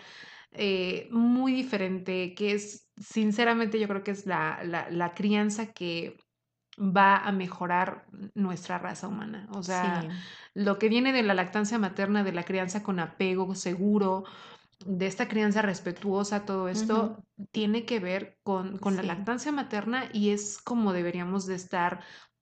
eh, 0.52 1.10
muy 1.12 1.52
diferente, 1.52 2.34
que 2.34 2.54
es, 2.54 2.90
sinceramente, 2.96 3.78
yo 3.78 3.88
creo 3.90 4.04
que 4.04 4.12
es 4.12 4.26
la, 4.26 4.62
la, 4.64 4.90
la 4.90 5.14
crianza 5.14 5.74
que 5.74 6.16
va 6.78 7.18
a 7.18 7.32
mejorar 7.32 8.06
nuestra 8.36 8.78
raza 8.78 9.08
humana. 9.08 9.48
O 9.52 9.64
sea, 9.64 10.02
Sí. 10.02 10.08
lo 10.54 10.78
que 10.78 10.88
viene 10.90 11.12
de 11.12 11.24
la 11.24 11.34
lactancia 11.34 11.78
materna, 11.80 12.24
de 12.24 12.32
la 12.32 12.44
crianza 12.44 12.84
con 12.84 13.00
apego 13.00 13.54
seguro, 13.56 14.24
de 14.86 15.08
esta 15.08 15.28
crianza 15.28 15.62
respetuosa, 15.62 16.46
todo 16.46 16.68
esto 16.68 17.24
tiene 17.52 17.86
que 17.86 18.00
ver 18.00 18.38
con, 18.44 18.78
con 18.78 18.96
la 18.96 19.04
lactancia 19.04 19.52
materna 19.52 20.10
y 20.14 20.32
es 20.32 20.58
como 20.58 20.94
deberíamos 20.94 21.46
de 21.46 21.56
estar 21.56 22.02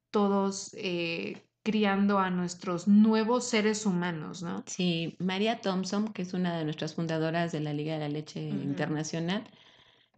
todos 0.10 0.74
eh, 0.78 1.44
criando 1.64 2.20
a 2.20 2.30
nuestros 2.30 2.88
nuevos 2.88 3.46
seres 3.46 3.86
humanos, 3.86 4.44
¿no? 4.44 4.64
Sí, 4.68 5.16
María 5.20 5.62
Thompson, 5.62 6.12
que 6.12 6.24
es 6.24 6.34
una 6.34 6.58
de 6.58 6.66
nuestras 6.66 6.96
fundadoras 6.96 7.52
de 7.52 7.62
la 7.62 7.74
Liga 7.74 7.94
de 7.94 8.00
la 8.00 8.10
Leche. 8.10 8.42
Internacional, 8.42 9.44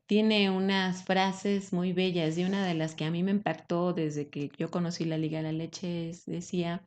tiene 0.08 0.50
unas 0.50 1.04
frases 1.04 1.72
muy 1.74 1.94
bellas 1.94 2.38
y 2.38 2.44
una 2.44 2.66
de 2.66 2.74
las 2.74 2.96
que 2.96 3.06
a 3.06 3.12
mí 3.12 3.24
me 3.24 3.32
impactó 3.32 3.94
desde 3.94 4.30
que 4.30 4.52
yo 4.58 4.72
conocí 4.72 5.06
la 5.06 5.18
Liga 5.18 5.38
de 5.38 5.44
la 5.44 5.52
Leche 5.52 6.10
es, 6.10 6.26
decía, 6.26 6.84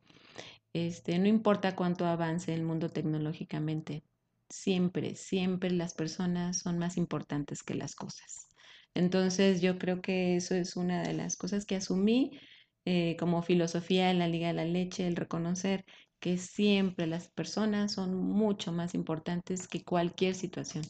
este, 0.72 1.18
no 1.18 1.26
importa 1.26 1.74
cuánto 1.76 2.06
avance 2.06 2.52
el 2.52 2.62
mundo 2.62 2.90
tecnológicamente, 2.90 4.02
siempre, 4.49 5.14
siempre 5.14 5.70
las 5.70 5.94
personas 5.94 6.59
son 6.59 6.78
más 6.78 6.96
importantes 6.96 7.62
que 7.62 7.74
las 7.74 7.94
cosas. 7.94 8.49
Entonces 8.94 9.61
yo 9.61 9.78
creo 9.78 10.01
que 10.01 10.36
eso 10.36 10.55
es 10.55 10.76
una 10.76 11.03
de 11.03 11.14
las 11.14 11.36
cosas 11.36 11.66
que 11.66 11.76
asumí 11.76 12.38
eh, 12.84 13.16
como 13.18 13.42
filosofía 13.42 14.11
en 14.11 14.18
la 14.18 14.28
Liga 14.28 14.49
de 14.49 14.55
la 14.55 14.64
Leche, 14.64 15.07
el 15.07 15.16
reconocer 15.16 15.84
que 16.20 16.38
siempre 16.38 17.07
las 17.07 17.28
personas 17.28 17.92
son 17.92 18.16
mucho 18.16 18.72
más 18.72 18.94
importantes 18.94 19.68
que 19.68 19.84
cualquier 19.84 20.34
situación, 20.34 20.84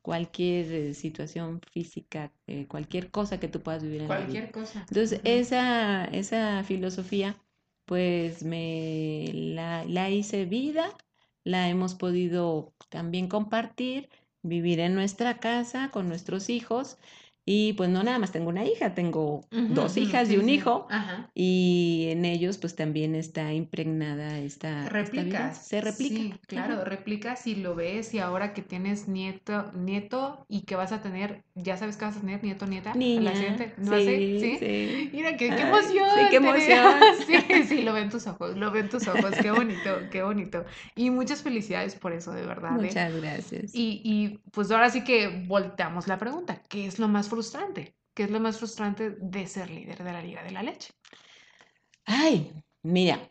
cualquier 0.00 0.72
eh, 0.72 0.94
situación 0.94 1.60
física, 1.72 2.32
eh, 2.46 2.66
cualquier 2.66 3.10
cosa 3.10 3.40
que 3.40 3.48
tú 3.48 3.62
puedas 3.62 3.82
vivir 3.82 4.02
en 4.02 4.08
la 4.08 4.24
vida. 4.24 4.50
cosa. 4.52 4.86
Entonces, 4.88 5.20
esa, 5.24 6.04
esa 6.04 6.62
filosofía, 6.64 7.36
pues 7.84 8.44
me 8.44 9.30
la, 9.34 9.84
la 9.84 10.08
hice 10.08 10.44
vida 10.44 10.96
la 11.44 11.68
hemos 11.68 11.94
podido 11.94 12.74
también 12.88 13.28
compartir, 13.28 14.08
vivir 14.42 14.80
en 14.80 14.94
nuestra 14.94 15.38
casa 15.38 15.90
con 15.90 16.08
nuestros 16.08 16.48
hijos 16.50 16.98
y 17.52 17.72
pues 17.72 17.90
no 17.90 18.02
nada 18.02 18.18
más 18.18 18.30
tengo 18.32 18.48
una 18.48 18.64
hija, 18.64 18.94
tengo 18.94 19.40
dos 19.50 19.96
hijas 19.96 20.30
y 20.30 20.36
un 20.36 20.44
sí. 20.46 20.52
hijo 20.54 20.86
Ajá. 20.88 21.30
y 21.34 22.06
en 22.10 22.24
ellos 22.24 22.58
pues 22.58 22.76
también 22.76 23.14
está 23.14 23.52
impregnada 23.52 24.38
esta. 24.38 24.88
Replicas, 24.88 25.66
Se 25.66 25.80
replica. 25.80 26.14
sí, 26.16 26.34
claro, 26.46 26.74
Ajá. 26.74 26.84
replicas 26.84 27.46
y 27.46 27.56
lo 27.56 27.74
ves 27.74 28.14
y 28.14 28.18
ahora 28.18 28.52
que 28.52 28.62
tienes 28.62 29.08
nieto, 29.08 29.72
nieto 29.72 30.44
y 30.48 30.62
que 30.62 30.76
vas 30.76 30.92
a 30.92 31.00
tener, 31.02 31.42
ya 31.54 31.76
sabes 31.76 31.96
que 31.96 32.04
vas 32.04 32.16
a 32.16 32.20
tener 32.20 32.42
nieto, 32.44 32.66
nieta, 32.66 32.90
la 32.90 32.98
Niña, 32.98 33.34
siguiente, 33.34 33.74
¿no 33.78 33.98
sí, 33.98 34.38
¿Sí? 34.40 34.56
sí. 34.58 35.10
Mira, 35.12 35.36
qué, 35.36 35.48
qué 35.56 35.62
Ay, 35.62 35.68
emoción. 35.68 36.08
sí, 36.14 36.20
qué 36.30 36.36
emoción. 36.36 37.02
Sí, 37.26 37.64
sí, 37.64 37.82
lo 37.82 37.92
ven 37.92 38.10
tus 38.10 38.26
ojos, 38.26 38.56
lo 38.56 38.70
ven 38.70 38.88
tus 38.88 39.06
ojos, 39.08 39.38
qué 39.40 39.50
bonito, 39.50 40.08
qué 40.10 40.22
bonito. 40.22 40.64
Y 40.94 41.10
muchas 41.10 41.42
felicidades 41.42 41.94
por 41.94 42.12
eso, 42.12 42.32
de 42.32 42.42
verdad. 42.44 42.76
¿eh? 42.84 42.86
Muchas 42.86 43.14
gracias. 43.14 43.74
Y, 43.74 44.00
y 44.04 44.38
pues 44.50 44.70
ahora 44.70 44.90
sí 44.90 45.04
que 45.04 45.44
volteamos 45.46 46.08
la 46.08 46.18
pregunta, 46.18 46.60
¿qué 46.68 46.86
es 46.86 46.98
lo 46.98 47.08
más 47.08 47.28
frustrante? 47.28 47.39
¿Qué 48.14 48.24
es 48.24 48.30
lo 48.30 48.40
más 48.40 48.58
frustrante 48.58 49.10
de 49.10 49.46
ser 49.46 49.70
líder 49.70 50.02
de 50.04 50.12
la 50.12 50.22
Liga 50.22 50.42
de 50.44 50.50
la 50.52 50.62
Leche? 50.62 50.92
Ay, 52.04 52.52
mira, 52.82 53.30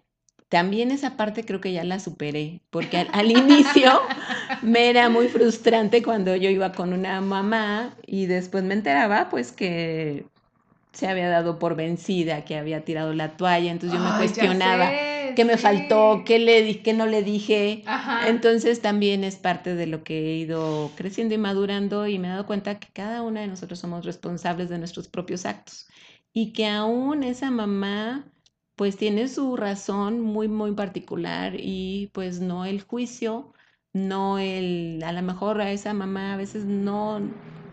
también 0.50 0.92
esa 0.92 1.18
parte 1.18 1.46
creo 1.46 1.62
que 1.62 1.74
ya 1.74 1.84
la 1.84 2.00
superé, 2.00 2.62
porque 2.70 2.98
al, 2.98 3.10
al 3.14 3.32
inicio 3.32 4.16
me 4.62 4.90
era 4.90 5.10
muy 5.10 5.28
frustrante 5.28 6.02
cuando 6.04 6.36
yo 6.36 6.50
iba 6.50 6.74
con 6.74 6.94
una 6.94 7.22
mamá 7.22 7.98
y 8.06 8.26
después 8.28 8.64
me 8.64 8.74
enteraba 8.74 9.30
pues 9.30 9.52
que 9.52 10.32
se 10.94 11.08
había 11.08 11.30
dado 11.30 11.60
por 11.60 11.76
vencida, 11.76 12.46
que 12.46 12.58
había 12.58 12.86
tirado 12.86 13.14
la 13.14 13.38
toalla, 13.38 13.72
entonces 13.72 13.94
yo 13.94 14.02
me 14.02 14.16
Ay, 14.16 14.16
cuestionaba 14.16 15.04
sé, 15.30 15.36
qué 15.36 15.46
me 15.46 15.58
faltó, 15.58 16.24
qué 16.26 16.40
le 16.40 16.62
di, 16.62 16.76
qué 16.76 16.94
no 16.94 17.06
le 17.06 17.24
dije. 17.24 17.84
Ajá. 17.86 18.28
Entonces 18.30 18.82
también 18.82 19.24
es 19.24 19.38
parte 19.38 19.76
de 19.76 19.88
lo 19.88 20.04
que 20.04 20.20
he 20.20 20.36
ido 20.38 20.92
creciendo 20.96 21.36
y 21.36 21.38
madurando 21.38 22.08
y 22.08 22.20
me 22.20 22.28
he 22.28 22.32
dado 22.32 22.46
cuenta 22.46 22.80
que 22.80 22.90
cada 22.92 23.22
una 23.22 23.42
de 23.42 23.48
nosotros 23.48 23.80
somos 23.80 24.06
responsables 24.06 24.70
de 24.70 24.78
nuestros 24.78 25.08
propios 25.08 25.46
actos 25.46 25.88
y 26.34 26.54
que 26.54 26.68
aún 26.68 27.24
esa 27.24 27.52
mamá 27.52 28.26
pues 28.76 28.98
tiene 28.98 29.28
su 29.28 29.58
razón 29.58 30.22
muy 30.22 30.48
muy 30.48 30.74
particular 30.74 31.54
y 31.58 32.10
pues 32.14 32.40
no 32.40 32.66
el 32.66 32.82
juicio, 32.82 33.54
no 33.94 34.40
el 34.40 35.02
a 35.04 35.12
lo 35.12 35.22
mejor 35.22 35.62
a 35.62 35.72
esa 35.72 35.94
mamá 35.94 36.34
a 36.34 36.38
veces 36.38 36.66
no 36.66 37.20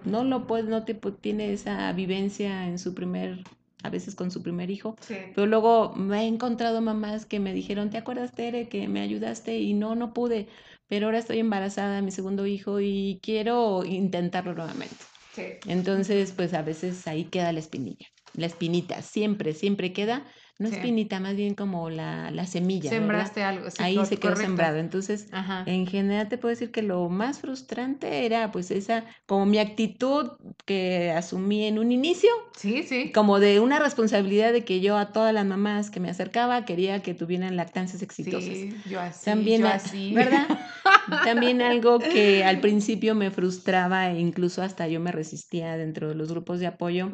no 0.05 0.25
lo 0.25 0.47
puede 0.47 0.65
no 0.65 0.85
tipo, 0.85 1.13
tiene 1.13 1.53
esa 1.53 1.93
vivencia 1.93 2.67
en 2.67 2.79
su 2.79 2.95
primer 2.95 3.45
a 3.83 3.91
veces 3.91 4.15
con 4.15 4.31
su 4.31 4.43
primer 4.43 4.71
hijo 4.71 4.97
Sí. 5.01 5.15
pero 5.35 5.47
luego 5.47 5.95
me 5.95 6.23
he 6.25 6.27
encontrado 6.27 6.81
mamás 6.81 7.27
que 7.27 7.41
me 7.41 7.53
dijeron, 7.53 7.91
¿te 7.91 7.99
acuerdas, 7.99 8.33
Tere, 8.35 8.69
que 8.69 8.89
me 8.89 9.01
ayudaste? 9.01 9.59
Y 9.59 9.75
no, 9.75 9.95
no 9.95 10.13
pude, 10.13 10.49
pero 10.89 11.07
ahora 11.07 11.19
estoy 11.19 11.39
embarazada 11.41 11.97
de 11.97 12.03
mi 12.03 12.11
segundo 12.11 12.47
hijo 12.47 12.81
y 12.81 13.21
quiero 13.23 13.85
intentarlo 13.85 14.55
nuevamente. 14.55 15.05
Sí. 15.31 15.43
Entonces, 15.67 16.33
pues 16.33 16.55
a 16.55 16.63
veces 16.63 17.07
ahí 17.07 17.29
queda 17.31 17.53
la 17.53 17.59
espinilla, 17.61 18.07
la 18.33 18.47
espinita, 18.47 19.03
siempre, 19.03 19.53
siempre 19.53 19.93
queda, 19.93 20.27
no 20.59 20.69
Sí. 20.69 20.75
espinita, 20.77 21.21
más 21.21 21.37
bien 21.37 21.55
como 21.55 21.91
la, 21.91 22.31
la 22.31 22.47
semilla, 22.47 22.91
¿verdad? 22.91 22.99
Sembraste 23.07 23.43
algo, 23.43 23.71
sí, 23.71 23.77
Ahí 23.83 23.95
se 24.07 24.17
quedó 24.17 24.33
correcto. 24.33 24.43
sembrado. 24.47 24.79
Entonces, 24.79 25.29
Ajá. 25.33 25.65
en 25.67 25.87
general 25.87 26.29
te 26.29 26.39
puedo 26.39 26.51
decir 26.55 26.71
que 26.71 26.83
lo 26.83 27.09
más 27.09 27.41
frustrante 27.41 28.25
era 28.25 28.51
pues 28.53 28.71
esa, 28.71 29.05
como 29.27 29.45
mi 29.47 29.59
actitud 29.59 30.31
que 30.65 31.11
asumí 31.13 31.65
en 31.67 31.79
un 31.79 31.93
inicio, 31.93 32.31
Sí, 32.57 32.83
sí. 32.85 33.13
como 33.13 33.39
de 33.39 33.61
una 33.61 33.79
responsabilidad 33.79 34.53
de 34.53 34.65
que 34.65 34.81
yo 34.81 34.97
a 34.97 35.13
todas 35.13 35.35
las 35.35 35.45
mamás 35.45 35.91
que 35.91 36.01
me 36.01 36.09
acercaba 36.09 36.65
quería 36.65 37.03
que 37.03 37.13
tuvieran 37.15 37.57
lactancias 37.57 38.01
exitosas. 38.03 38.45
Sí, 38.45 38.75
yo 38.89 39.01
así, 39.01 39.25
También, 39.27 39.61
yo 39.63 39.69
así. 39.69 40.13
¿verdad? 40.15 40.47
También 41.25 41.63
algo 41.63 41.99
que 42.01 42.45
al 42.45 42.61
principio 42.61 43.15
me 43.15 43.31
frustraba 43.31 44.11
e 44.11 44.19
incluso 44.19 44.63
hasta 44.63 44.89
yo 44.89 44.99
me 45.01 45.13
resistía 45.13 45.77
dentro 45.77 46.09
de 46.09 46.15
los 46.15 46.31
grupos 46.33 46.59
de 46.61 46.67
apoyo. 46.67 47.11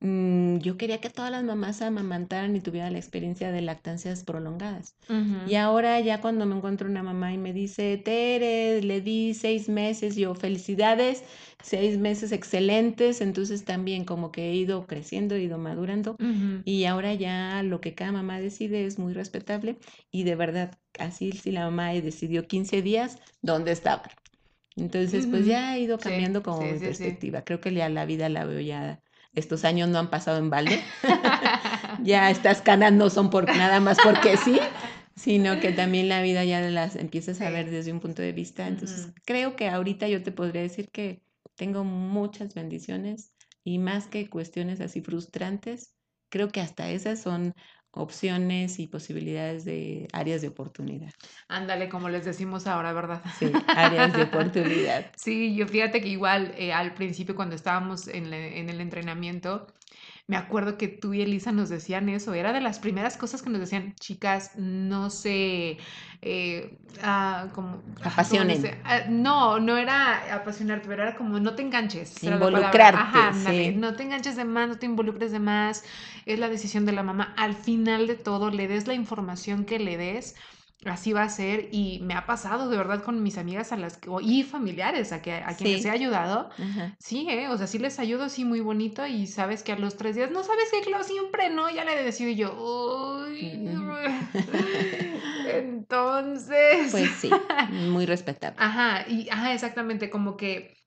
Mm, 0.00 0.58
yo 0.58 0.76
quería 0.76 1.00
que 1.00 1.10
todas 1.10 1.30
las 1.30 1.42
mamás 1.44 1.82
amamantaran 1.82 2.54
y 2.56 2.60
tuvieran 2.60 2.81
la 2.90 2.98
experiencia 2.98 3.50
de 3.52 3.62
lactancias 3.62 4.24
prolongadas. 4.24 4.96
Y 5.44 5.56
ahora 5.56 5.98
ya 6.00 6.20
cuando 6.20 6.46
me 6.46 6.54
encuentro 6.56 6.88
una 6.88 7.02
mamá 7.02 7.32
y 7.32 7.38
me 7.38 7.52
dice, 7.52 7.96
Tere, 7.96 8.80
le 8.82 9.00
di 9.00 9.34
seis 9.34 9.68
meses, 9.68 10.14
yo 10.16 10.34
felicidades, 10.34 11.24
seis 11.62 11.98
meses 11.98 12.30
excelentes, 12.32 13.20
entonces 13.20 13.64
también 13.64 14.04
como 14.04 14.30
que 14.30 14.50
he 14.50 14.54
ido 14.54 14.86
creciendo, 14.86 15.34
he 15.34 15.42
ido 15.42 15.58
madurando 15.58 16.16
y 16.64 16.84
ahora 16.84 17.14
ya 17.14 17.62
lo 17.64 17.80
que 17.80 17.94
cada 17.94 18.12
mamá 18.12 18.38
decide 18.40 18.86
es 18.86 18.98
muy 18.98 19.14
respetable 19.14 19.78
y 20.12 20.22
de 20.24 20.36
verdad, 20.36 20.78
así 20.98 21.32
si 21.32 21.50
la 21.50 21.64
mamá 21.64 21.92
decidió 21.92 22.46
15 22.46 22.80
días, 22.82 23.18
¿dónde 23.42 23.72
estaban? 23.72 24.08
Entonces, 24.76 25.26
pues 25.26 25.46
ya 25.46 25.70
ha 25.72 25.78
ido 25.78 25.98
Sí, 25.98 26.04
cambiando 26.04 26.42
como 26.42 26.58
sí, 26.58 26.64
mi 26.64 26.78
sí, 26.78 26.78
sí. 26.80 26.84
perspectiva. 26.86 27.42
Creo 27.42 27.60
que 27.60 27.74
ya 27.74 27.88
la 27.88 28.06
vida 28.06 28.28
la 28.28 28.44
veo 28.44 28.60
ya, 28.60 29.02
estos 29.34 29.64
años 29.64 29.88
no 29.88 29.98
han 29.98 30.08
pasado 30.10 30.38
en 30.38 30.50
balde. 30.50 30.78
ya 32.02 32.30
estas 32.30 32.62
canas 32.62 32.92
no 32.92 33.10
son 33.10 33.30
por 33.30 33.46
nada 33.56 33.80
más 33.80 33.98
porque 34.02 34.36
sí, 34.36 34.58
sino 35.16 35.60
que 35.60 35.72
también 35.72 36.08
la 36.08 36.22
vida 36.22 36.44
ya 36.44 36.60
las 36.60 36.96
empiezas 36.96 37.40
a 37.40 37.50
ver 37.50 37.70
desde 37.70 37.92
un 37.92 38.00
punto 38.00 38.22
de 38.22 38.32
vista. 38.32 38.66
Entonces, 38.66 39.06
Ujú. 39.06 39.14
creo 39.24 39.56
que 39.56 39.68
ahorita 39.68 40.08
yo 40.08 40.22
te 40.22 40.32
podría 40.32 40.62
decir 40.62 40.88
que 40.90 41.22
tengo 41.56 41.84
muchas 41.84 42.54
bendiciones 42.54 43.32
y 43.64 43.78
más 43.78 44.06
que 44.06 44.28
cuestiones 44.28 44.80
así 44.80 45.00
frustrantes, 45.00 45.94
creo 46.30 46.48
que 46.48 46.60
hasta 46.60 46.90
esas 46.90 47.20
son 47.20 47.54
opciones 47.92 48.78
y 48.78 48.86
posibilidades 48.86 49.64
de 49.66 50.08
áreas 50.14 50.40
de 50.40 50.48
oportunidad. 50.48 51.10
Ándale, 51.48 51.90
como 51.90 52.08
les 52.08 52.24
decimos 52.24 52.66
ahora, 52.66 52.92
¿verdad? 52.94 53.20
Sí, 53.38 53.52
áreas 53.76 54.16
de 54.16 54.22
oportunidad. 54.22 55.12
Sí, 55.16 55.54
yo 55.54 55.68
fíjate 55.68 56.00
que 56.00 56.08
igual 56.08 56.54
eh, 56.56 56.72
al 56.72 56.94
principio 56.94 57.36
cuando 57.36 57.54
estábamos 57.54 58.08
en, 58.08 58.30
le- 58.30 58.58
en 58.60 58.70
el 58.70 58.80
entrenamiento, 58.80 59.66
me 60.28 60.36
acuerdo 60.36 60.78
que 60.78 60.88
tú 60.88 61.14
y 61.14 61.22
Elisa 61.22 61.52
nos 61.52 61.68
decían 61.68 62.08
eso, 62.08 62.32
era 62.32 62.52
de 62.52 62.60
las 62.60 62.78
primeras 62.78 63.16
cosas 63.16 63.42
que 63.42 63.50
nos 63.50 63.60
decían, 63.60 63.94
chicas, 63.96 64.52
no 64.56 65.10
se, 65.10 65.78
eh, 66.22 66.78
ah, 67.02 67.48
como, 67.54 67.70
ah, 67.70 67.80
¿cómo 67.96 68.10
Apasionen. 68.12 68.80
Ah, 68.84 69.00
no, 69.08 69.58
no 69.58 69.76
era 69.76 70.34
apasionarte, 70.34 70.86
pero 70.86 71.02
era 71.02 71.16
como 71.16 71.40
no 71.40 71.54
te 71.54 71.62
enganches. 71.62 72.22
Involucrarte, 72.22 72.98
Ajá, 72.98 73.32
no 73.74 73.94
te 73.94 74.04
enganches 74.04 74.36
de 74.36 74.44
más, 74.44 74.68
no 74.68 74.78
te 74.78 74.86
involucres 74.86 75.32
de 75.32 75.40
más, 75.40 75.84
es 76.24 76.38
la 76.38 76.48
decisión 76.48 76.86
de 76.86 76.92
la 76.92 77.02
mamá. 77.02 77.34
Al 77.36 77.54
final 77.54 78.06
de 78.06 78.14
todo, 78.14 78.50
le 78.50 78.68
des 78.68 78.86
la 78.86 78.94
información 78.94 79.64
que 79.64 79.78
le 79.78 79.96
des. 79.96 80.36
Así 80.84 81.12
va 81.12 81.22
a 81.22 81.28
ser 81.28 81.68
y 81.70 82.00
me 82.02 82.14
ha 82.14 82.26
pasado 82.26 82.68
de 82.68 82.76
verdad 82.76 83.04
con 83.04 83.22
mis 83.22 83.38
amigas 83.38 83.70
a 83.70 83.76
las 83.76 83.98
que, 83.98 84.10
y 84.22 84.42
familiares 84.42 85.12
a, 85.12 85.22
que, 85.22 85.34
a 85.34 85.54
quienes 85.56 85.82
Sí. 85.82 85.88
he 85.88 85.90
ayudado. 85.92 86.50
Ajá. 86.58 86.96
Sí, 86.98 87.26
¿eh? 87.30 87.48
O 87.48 87.56
sea, 87.56 87.68
sí 87.68 87.78
les 87.78 88.00
ayudo 88.00 88.24
así 88.24 88.44
muy 88.44 88.60
bonito 88.60 89.06
y 89.06 89.28
sabes 89.28 89.62
que 89.62 89.72
a 89.72 89.78
los 89.78 89.96
tres 89.96 90.16
días, 90.16 90.30
no 90.32 90.42
sabes 90.42 90.70
que 90.84 90.90
lo 90.90 91.04
siempre, 91.04 91.50
¿no? 91.50 91.70
Ya 91.70 91.84
le 91.84 92.02
decido 92.02 92.30
y 92.30 92.34
yo, 92.34 92.52
uy. 92.54 93.52
Entonces, 95.52 96.90
Pues 96.90 97.10
sí, 97.20 97.30
muy 97.70 98.06
respetable. 98.06 98.56
ajá, 98.60 99.04
y 99.08 99.28
ajá, 99.30 99.52
exactamente, 99.54 100.10
como 100.10 100.36
que 100.36 100.81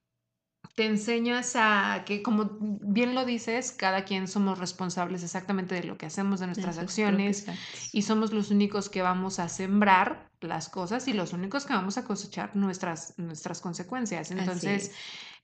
te 0.75 0.85
enseñas 0.85 1.53
a 1.55 2.03
que, 2.05 2.21
como 2.21 2.57
bien 2.59 3.15
lo 3.15 3.25
dices, 3.25 3.71
cada 3.71 4.03
quien 4.03 4.27
somos 4.27 4.59
responsables 4.59 5.23
exactamente 5.23 5.73
de 5.73 5.83
lo 5.85 5.97
que 5.97 6.05
hacemos, 6.05 6.41
de 6.41 6.47
nuestras 6.47 6.77
acciones, 6.77 7.47
y 7.93 8.01
somos 8.01 8.33
los 8.33 8.51
únicos 8.51 8.89
que 8.89 9.01
vamos 9.01 9.39
a 9.39 9.47
sembrar 9.47 10.29
las 10.41 10.67
cosas 10.69 11.07
y 11.07 11.13
los 11.13 11.31
únicos 11.31 11.65
que 11.65 11.73
vamos 11.73 11.97
a 11.97 12.03
cosechar 12.03 12.55
nuestras, 12.57 13.17
nuestras 13.17 13.61
consecuencias. 13.61 14.31
Entonces, 14.31 14.89
es. 14.89 14.95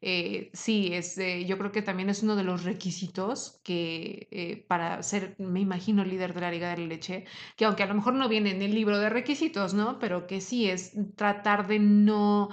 eh, 0.01 0.49
sí, 0.53 0.89
es, 0.93 1.17
eh, 1.17 1.45
yo 1.45 1.57
creo 1.57 1.71
que 1.71 1.81
también 1.81 2.09
es 2.09 2.23
uno 2.23 2.35
de 2.35 2.43
los 2.43 2.63
requisitos 2.65 3.61
que 3.63 4.27
eh, 4.31 4.65
para 4.67 5.01
ser, 5.01 5.35
me 5.39 5.61
imagino, 5.61 6.03
líder 6.03 6.33
de 6.33 6.41
la 6.41 6.51
Liga 6.51 6.69
de 6.71 6.77
la 6.77 6.87
Leche, 6.87 7.25
que 7.55 7.63
aunque 7.65 7.83
a 7.83 7.87
lo 7.87 7.95
mejor 7.95 8.15
no 8.15 8.27
viene 8.27 8.51
en 8.51 8.61
el 8.61 8.75
libro 8.75 8.99
de 8.99 9.09
requisitos, 9.09 9.73
¿no? 9.73 9.97
Pero 9.97 10.27
que 10.27 10.41
sí 10.41 10.69
es 10.69 10.91
tratar 11.15 11.67
de 11.67 11.79
no 11.79 12.49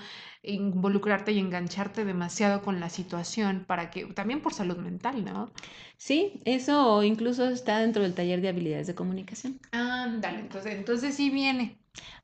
involucrarte 0.53 1.33
y 1.33 1.39
engancharte 1.39 2.05
demasiado 2.05 2.63
con 2.63 2.81
la 2.81 2.89
situación 2.89 3.65
para 3.67 3.91
que, 3.91 4.07
también 4.07 4.41
por 4.41 4.53
salud 4.55 4.77
mental, 4.79 5.25
¿no? 5.25 5.53
Sí, 5.97 6.41
eso 6.45 7.03
incluso 7.03 7.49
está 7.49 7.79
dentro 7.81 8.03
del 8.03 8.15
taller 8.15 8.41
de 8.41 8.49
habilidades 8.49 8.87
de 8.87 8.95
comunicación. 8.95 9.61
Ándale, 9.73 10.41
entonces, 10.41 10.75
entonces 10.75 11.15
sí 11.15 11.31
viene. 11.31 11.79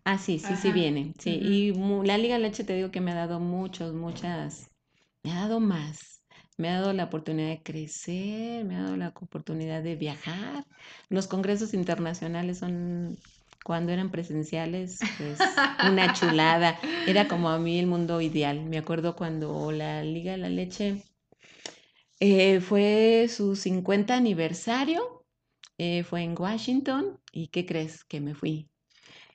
Ah, 0.05 0.18
sí, 0.18 0.39
sí, 0.39 0.57
sí 0.57 0.72
viene. 0.72 1.12
Sí, 1.18 1.31
y 1.43 1.72
la 2.05 2.18
Liga 2.18 2.39
Leche 2.39 2.64
te 2.64 2.75
digo 2.75 2.91
que 2.91 3.01
me 3.01 3.12
ha 3.12 3.14
dado 3.14 3.41
muchos, 3.41 3.95
muchas, 3.95 4.70
me 5.22 5.33
ha 5.33 5.41
dado 5.41 5.61
más. 5.61 6.22
Me 6.57 6.68
ha 6.68 6.81
dado 6.81 6.93
la 6.93 7.05
oportunidad 7.05 7.49
de 7.49 7.62
crecer, 7.62 8.64
me 8.64 8.77
ha 8.77 8.83
dado 8.83 8.97
la 8.97 9.09
oportunidad 9.09 9.83
de 9.83 9.97
viajar. 9.97 10.64
Los 11.09 11.27
congresos 11.27 11.75
internacionales 11.75 12.59
son, 12.59 13.16
cuando 13.64 13.90
eran 13.90 14.10
presenciales, 14.12 15.00
pues 15.18 15.38
una 15.90 16.12
chulada. 16.12 16.78
Era 17.08 17.26
como 17.26 17.48
a 17.48 17.58
mí 17.58 17.78
el 17.80 17.86
mundo 17.88 18.20
ideal. 18.20 18.62
Me 18.64 18.78
acuerdo 18.78 19.16
cuando 19.16 19.72
la 19.72 20.04
Liga 20.04 20.32
de 20.32 20.38
la 20.38 20.48
Leche 20.50 21.02
eh, 22.20 22.60
fue 22.60 23.26
su 23.28 23.56
50 23.56 24.14
aniversario, 24.14 25.24
eh, 25.78 26.04
fue 26.04 26.22
en 26.22 26.34
Washington. 26.38 27.18
¿Y 27.32 27.48
qué 27.48 27.66
crees? 27.66 28.04
Que 28.04 28.20
me 28.20 28.34
fui. 28.34 28.68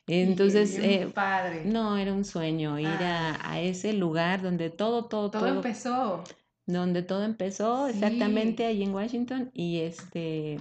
Entonces, 0.07 0.77
eh, 0.79 1.07
padre. 1.13 1.65
no, 1.65 1.97
era 1.97 2.13
un 2.13 2.25
sueño 2.25 2.79
ir 2.79 2.87
a, 2.87 3.35
Ah. 3.35 3.51
a 3.53 3.61
ese 3.61 3.93
lugar 3.93 4.41
donde 4.41 4.69
todo, 4.71 5.05
todo, 5.05 5.29
Todo 5.29 5.41
todo, 5.41 5.55
empezó. 5.57 6.23
donde 6.65 7.03
todo 7.03 7.23
empezó 7.23 7.87
exactamente 7.87 8.65
allí 8.65 8.83
en 8.83 8.93
Washington 8.95 9.51
y 9.53 9.81
este 9.81 10.59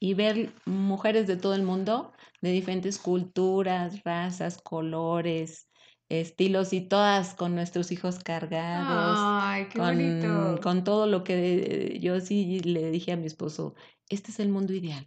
y 0.00 0.14
ver 0.14 0.54
mujeres 0.66 1.26
de 1.26 1.36
todo 1.36 1.54
el 1.54 1.62
mundo, 1.62 2.12
de 2.40 2.50
diferentes 2.52 2.98
culturas, 2.98 4.02
razas, 4.04 4.58
colores, 4.62 5.68
estilos 6.08 6.72
y 6.72 6.88
todas 6.88 7.34
con 7.34 7.54
nuestros 7.54 7.92
hijos 7.92 8.18
cargados, 8.20 9.28
Ay, 9.40 9.68
qué 9.68 9.78
con, 9.78 10.58
bonito. 10.58 10.60
con 10.62 10.84
todo 10.84 11.06
lo 11.06 11.24
que 11.24 11.98
yo 12.00 12.20
sí 12.20 12.60
le 12.60 12.90
dije 12.90 13.12
a 13.12 13.16
mi 13.16 13.26
esposo, 13.26 13.74
este 14.08 14.30
es 14.30 14.40
el 14.40 14.48
mundo 14.50 14.72
ideal. 14.74 15.06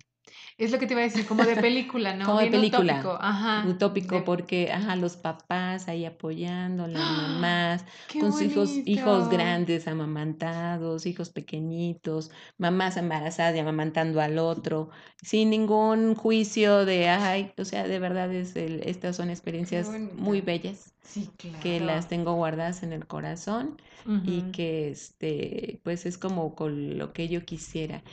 Es 0.57 0.71
lo 0.71 0.77
que 0.79 0.85
te 0.87 0.93
iba 0.93 1.01
a 1.01 1.05
decir, 1.05 1.25
como 1.25 1.43
de 1.43 1.55
película, 1.55 2.15
¿no? 2.15 2.25
Como 2.25 2.39
de 2.39 2.47
película. 2.51 2.93
utópico, 2.99 3.17
ajá. 3.21 3.65
Utópico 3.67 4.15
de- 4.15 4.21
porque, 4.21 4.71
ajá, 4.71 4.95
los 4.95 5.17
papás 5.17 5.87
ahí 5.87 6.05
apoyando, 6.05 6.87
las 6.87 7.01
¡Ah! 7.01 7.27
mamás, 7.29 7.85
¡Qué 8.07 8.19
con 8.19 8.31
sus 8.31 8.41
hijos, 8.43 8.69
hijos 8.85 9.29
grandes 9.29 9.87
amamantados, 9.87 11.05
hijos 11.05 11.29
pequeñitos, 11.29 12.31
mamás 12.57 12.97
embarazadas 12.97 13.55
y 13.55 13.59
amamantando 13.59 14.21
al 14.21 14.37
otro, 14.37 14.89
sin 15.21 15.49
ningún 15.49 16.15
juicio 16.15 16.85
de, 16.85 17.09
ay, 17.09 17.53
o 17.57 17.65
sea, 17.65 17.87
de 17.87 17.99
verdad 17.99 18.31
es 18.33 18.55
el- 18.55 18.81
estas 18.85 19.15
son 19.15 19.29
experiencias 19.29 19.87
muy 20.15 20.41
bellas 20.41 20.93
Sí, 21.03 21.29
claro. 21.37 21.59
que 21.61 21.79
las 21.79 22.07
tengo 22.07 22.33
guardadas 22.35 22.83
en 22.83 22.93
el 22.93 23.05
corazón 23.07 23.81
y 24.25 24.51
que 24.51 24.89
este, 24.89 25.79
pues 25.83 26.05
es 26.05 26.17
como 26.17 26.55
con 26.55 26.97
lo 26.97 27.11
que 27.13 27.27
yo 27.27 27.43
quisiera. 27.45 28.03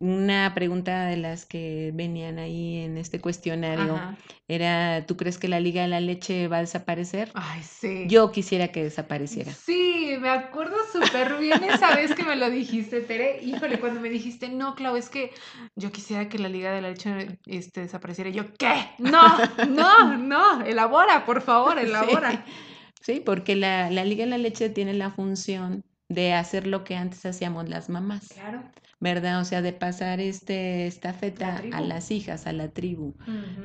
Una 0.00 0.52
pregunta 0.54 1.06
de 1.06 1.16
las 1.16 1.46
que 1.46 1.92
venían 1.94 2.38
ahí 2.38 2.78
en 2.78 2.98
este 2.98 3.20
cuestionario 3.20 3.94
Ajá. 3.94 4.16
era, 4.48 5.06
¿tú 5.06 5.16
crees 5.16 5.38
que 5.38 5.48
la 5.48 5.60
Liga 5.60 5.82
de 5.82 5.88
la 5.88 6.00
Leche 6.00 6.48
va 6.48 6.58
a 6.58 6.60
desaparecer? 6.60 7.30
Ay, 7.34 7.62
sí. 7.62 8.04
Yo 8.08 8.30
quisiera 8.32 8.68
que 8.68 8.82
desapareciera. 8.82 9.52
Sí, 9.52 10.16
me 10.20 10.28
acuerdo 10.28 10.76
súper 10.92 11.38
bien 11.38 11.62
esa 11.64 11.94
vez 11.94 12.14
que 12.14 12.24
me 12.24 12.36
lo 12.36 12.50
dijiste, 12.50 13.00
Tere. 13.02 13.40
Híjole, 13.42 13.78
cuando 13.78 14.00
me 14.00 14.10
dijiste, 14.10 14.48
no, 14.48 14.74
Clau, 14.74 14.96
es 14.96 15.08
que 15.08 15.30
yo 15.76 15.92
quisiera 15.92 16.28
que 16.28 16.38
la 16.38 16.48
Liga 16.48 16.72
de 16.72 16.82
la 16.82 16.90
Leche 16.90 17.38
este, 17.46 17.82
desapareciera. 17.82 18.30
Yo, 18.30 18.52
¿qué? 18.58 18.74
No, 18.98 19.22
no, 19.68 20.18
no, 20.18 20.64
elabora, 20.66 21.24
por 21.24 21.40
favor, 21.40 21.78
elabora. 21.78 22.44
Sí, 23.00 23.22
porque 23.24 23.54
la, 23.54 23.90
la 23.90 24.04
Liga 24.04 24.24
de 24.24 24.30
la 24.30 24.38
Leche 24.38 24.70
tiene 24.70 24.92
la 24.92 25.10
función 25.10 25.84
de 26.08 26.34
hacer 26.34 26.66
lo 26.66 26.84
que 26.84 26.96
antes 26.96 27.24
hacíamos 27.24 27.68
las 27.68 27.88
mamás, 27.88 28.28
Claro. 28.28 28.62
¿Verdad? 29.04 29.38
O 29.42 29.44
sea, 29.44 29.60
de 29.60 29.74
pasar 29.74 30.18
este 30.18 30.86
estafeta 30.86 31.56
a 31.56 31.60
tribu. 31.60 31.84
las 31.84 32.10
hijas, 32.10 32.46
a 32.46 32.54
la 32.54 32.70
tribu. 32.70 33.14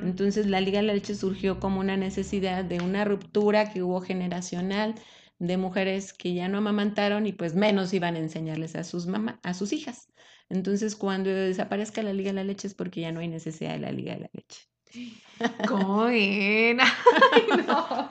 Entonces 0.03 0.47
la 0.47 0.59
Liga 0.59 0.81
de 0.81 0.87
la 0.87 0.93
Leche 0.93 1.15
surgió 1.15 1.61
como 1.61 1.79
una 1.79 1.95
necesidad 1.95 2.65
de 2.65 2.81
una 2.81 3.05
ruptura 3.05 3.71
que 3.71 3.81
hubo 3.81 4.01
generacional 4.01 4.95
de 5.39 5.55
mujeres 5.55 6.11
que 6.11 6.33
ya 6.33 6.49
no 6.49 6.57
amamantaron 6.57 7.25
y 7.25 7.31
pues 7.31 7.55
menos 7.55 7.93
iban 7.93 8.15
a 8.15 8.19
enseñarles 8.19 8.75
a 8.75 8.83
sus 8.83 9.07
mamá, 9.07 9.39
a 9.43 9.53
sus 9.53 9.71
hijas. 9.71 10.09
Entonces 10.49 10.97
cuando 10.97 11.29
desaparezca 11.29 12.03
la 12.03 12.11
Liga 12.11 12.31
de 12.31 12.35
la 12.35 12.43
Leche 12.43 12.67
es 12.67 12.73
porque 12.73 12.99
ya 12.99 13.13
no 13.13 13.21
hay 13.21 13.29
necesidad 13.29 13.71
de 13.71 13.79
la 13.79 13.93
Liga 13.93 14.15
de 14.15 14.19
la 14.19 14.29
Leche. 14.33 14.67
¿Cómo 15.67 16.05
ven? 16.05 16.79
Ay, 17.33 17.63
no. 17.65 18.09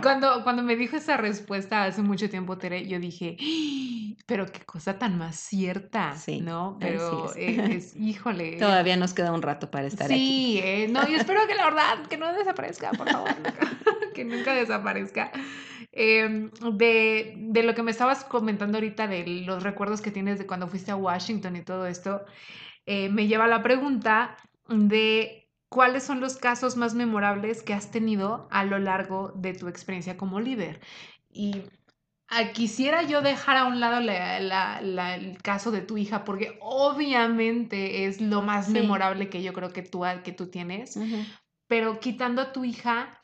Cuando, 0.00 0.42
cuando 0.42 0.62
me 0.62 0.76
dijo 0.76 0.96
esa 0.96 1.16
respuesta 1.16 1.84
hace 1.84 2.02
mucho 2.02 2.30
tiempo, 2.30 2.56
Tere, 2.58 2.86
yo 2.86 2.98
dije, 2.98 3.36
"Ah, 3.40 4.22
pero 4.26 4.46
qué 4.46 4.60
cosa 4.60 4.98
tan 4.98 5.18
más 5.18 5.36
cierta, 5.36 6.14
Sí, 6.16 6.40
¿no? 6.40 6.76
Pero 6.80 7.26
es. 7.30 7.36
eh, 7.36 7.76
es, 7.76 7.96
híjole. 7.96 8.56
Todavía 8.56 8.96
nos 8.96 9.12
queda 9.14 9.32
un 9.32 9.42
rato 9.42 9.70
para 9.70 9.86
estar 9.86 10.06
aquí. 10.06 10.16
Sí, 10.16 10.60
eh, 10.62 10.88
no, 10.88 11.06
y 11.08 11.14
espero 11.14 11.46
que 11.46 11.54
la 11.54 11.64
verdad, 11.64 12.06
que 12.08 12.16
no 12.16 12.32
desaparezca, 12.32 12.90
por 12.92 13.10
favor, 13.10 13.30
nunca, 13.38 13.70
que 14.14 14.24
nunca 14.24 14.54
desaparezca. 14.54 15.30
Em, 15.94 16.50
de, 16.72 17.34
de 17.36 17.62
lo 17.64 17.74
que 17.74 17.82
me 17.82 17.90
estabas 17.90 18.24
comentando 18.24 18.78
ahorita, 18.78 19.06
de 19.08 19.26
los 19.44 19.62
recuerdos 19.62 20.00
que 20.00 20.10
tienes 20.10 20.38
de 20.38 20.46
cuando 20.46 20.66
fuiste 20.68 20.90
a 20.90 20.96
Washington 20.96 21.56
y 21.56 21.62
todo 21.62 21.86
esto, 21.86 22.24
eh, 22.86 23.10
me 23.10 23.26
lleva 23.26 23.44
a 23.44 23.48
la 23.48 23.62
pregunta 23.62 24.36
de 24.68 25.41
cuáles 25.72 26.02
son 26.04 26.20
los 26.20 26.36
casos 26.36 26.76
más 26.76 26.94
memorables 26.94 27.62
que 27.62 27.72
has 27.74 27.90
tenido 27.90 28.46
a 28.50 28.64
lo 28.64 28.78
largo 28.78 29.32
de 29.34 29.54
tu 29.54 29.68
experiencia 29.68 30.16
como 30.16 30.38
líder. 30.38 30.80
Y 31.30 31.62
ah, 32.28 32.52
quisiera 32.52 33.02
yo 33.02 33.22
dejar 33.22 33.56
a 33.56 33.64
un 33.64 33.80
lado 33.80 34.00
la- 34.00 34.38
la- 34.40 34.80
la- 34.82 35.14
el 35.16 35.38
caso 35.42 35.70
de 35.70 35.80
tu 35.80 35.96
hija, 35.96 36.24
porque 36.24 36.58
obviamente 36.60 38.04
es 38.06 38.20
lo 38.20 38.42
más 38.42 38.66
Sí. 38.66 38.72
memorable 38.72 39.28
que 39.28 39.42
yo 39.42 39.52
creo 39.52 39.70
que 39.72 39.82
tú, 39.82 40.02
que 40.24 40.32
tú 40.32 40.46
tienes, 40.48 40.98
pero 41.66 42.00
quitando 42.00 42.42
a 42.42 42.52
tu 42.52 42.64
hija 42.64 43.18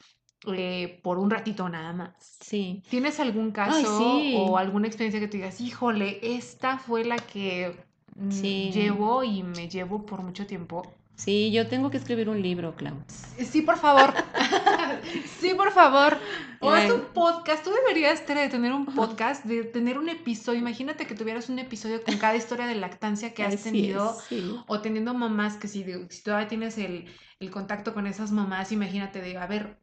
eh, 0.46 1.00
por 1.02 1.18
un 1.18 1.30
ratito 1.30 1.68
nada 1.68 1.92
más. 1.92 2.38
Sí. 2.40 2.82
¿Tienes 2.88 3.18
algún 3.18 3.50
caso 3.50 3.74
Ay, 3.76 3.84
sí. 3.84 4.34
o 4.38 4.56
alguna 4.56 4.86
experiencia 4.86 5.18
que 5.20 5.26
tú 5.26 5.36
digas, 5.36 5.60
híjole, 5.60 6.20
esta 6.22 6.78
fue 6.78 7.04
la 7.04 7.16
que 7.16 7.74
mm, 8.14 8.30
Sí. 8.30 8.70
llevo 8.72 9.24
y 9.24 9.42
me 9.42 9.68
llevo 9.68 10.06
por 10.06 10.22
mucho 10.22 10.46
tiempo? 10.46 10.82
Sí, 11.18 11.50
yo 11.50 11.66
tengo 11.66 11.90
que 11.90 11.96
escribir 11.96 12.28
un 12.28 12.40
libro, 12.40 12.76
Clau. 12.76 12.94
Sí, 13.38 13.62
por 13.62 13.76
favor. 13.76 14.14
sí, 15.40 15.52
por 15.54 15.72
favor. 15.72 16.16
O 16.60 16.70
haz 16.70 16.84
Eh. 16.88 16.92
un 16.92 17.00
podcast. 17.12 17.64
Tú 17.64 17.70
deberías 17.70 18.24
de 18.26 18.48
tener 18.48 18.72
un 18.72 18.86
podcast, 18.86 19.44
de 19.44 19.64
tener 19.64 19.98
un 19.98 20.08
episodio. 20.08 20.60
Imagínate 20.60 21.06
que 21.08 21.16
tuvieras 21.16 21.48
un 21.48 21.58
episodio 21.58 22.02
con 22.04 22.16
cada 22.18 22.36
historia 22.36 22.66
de 22.68 22.76
lactancia 22.76 23.34
que 23.34 23.42
has 23.42 23.54
Así 23.54 23.64
tenido. 23.64 24.16
es, 24.16 24.24
sí. 24.28 24.56
O 24.68 24.80
teniendo 24.80 25.12
mamás 25.12 25.56
que 25.56 25.66
si, 25.66 25.84
si 26.08 26.22
todavía 26.22 26.46
tienes 26.46 26.78
el, 26.78 27.06
el 27.40 27.50
contacto 27.50 27.94
con 27.94 28.06
esas 28.06 28.30
mamás, 28.30 28.70
imagínate 28.70 29.20
de, 29.20 29.36
a 29.38 29.46
ver, 29.48 29.76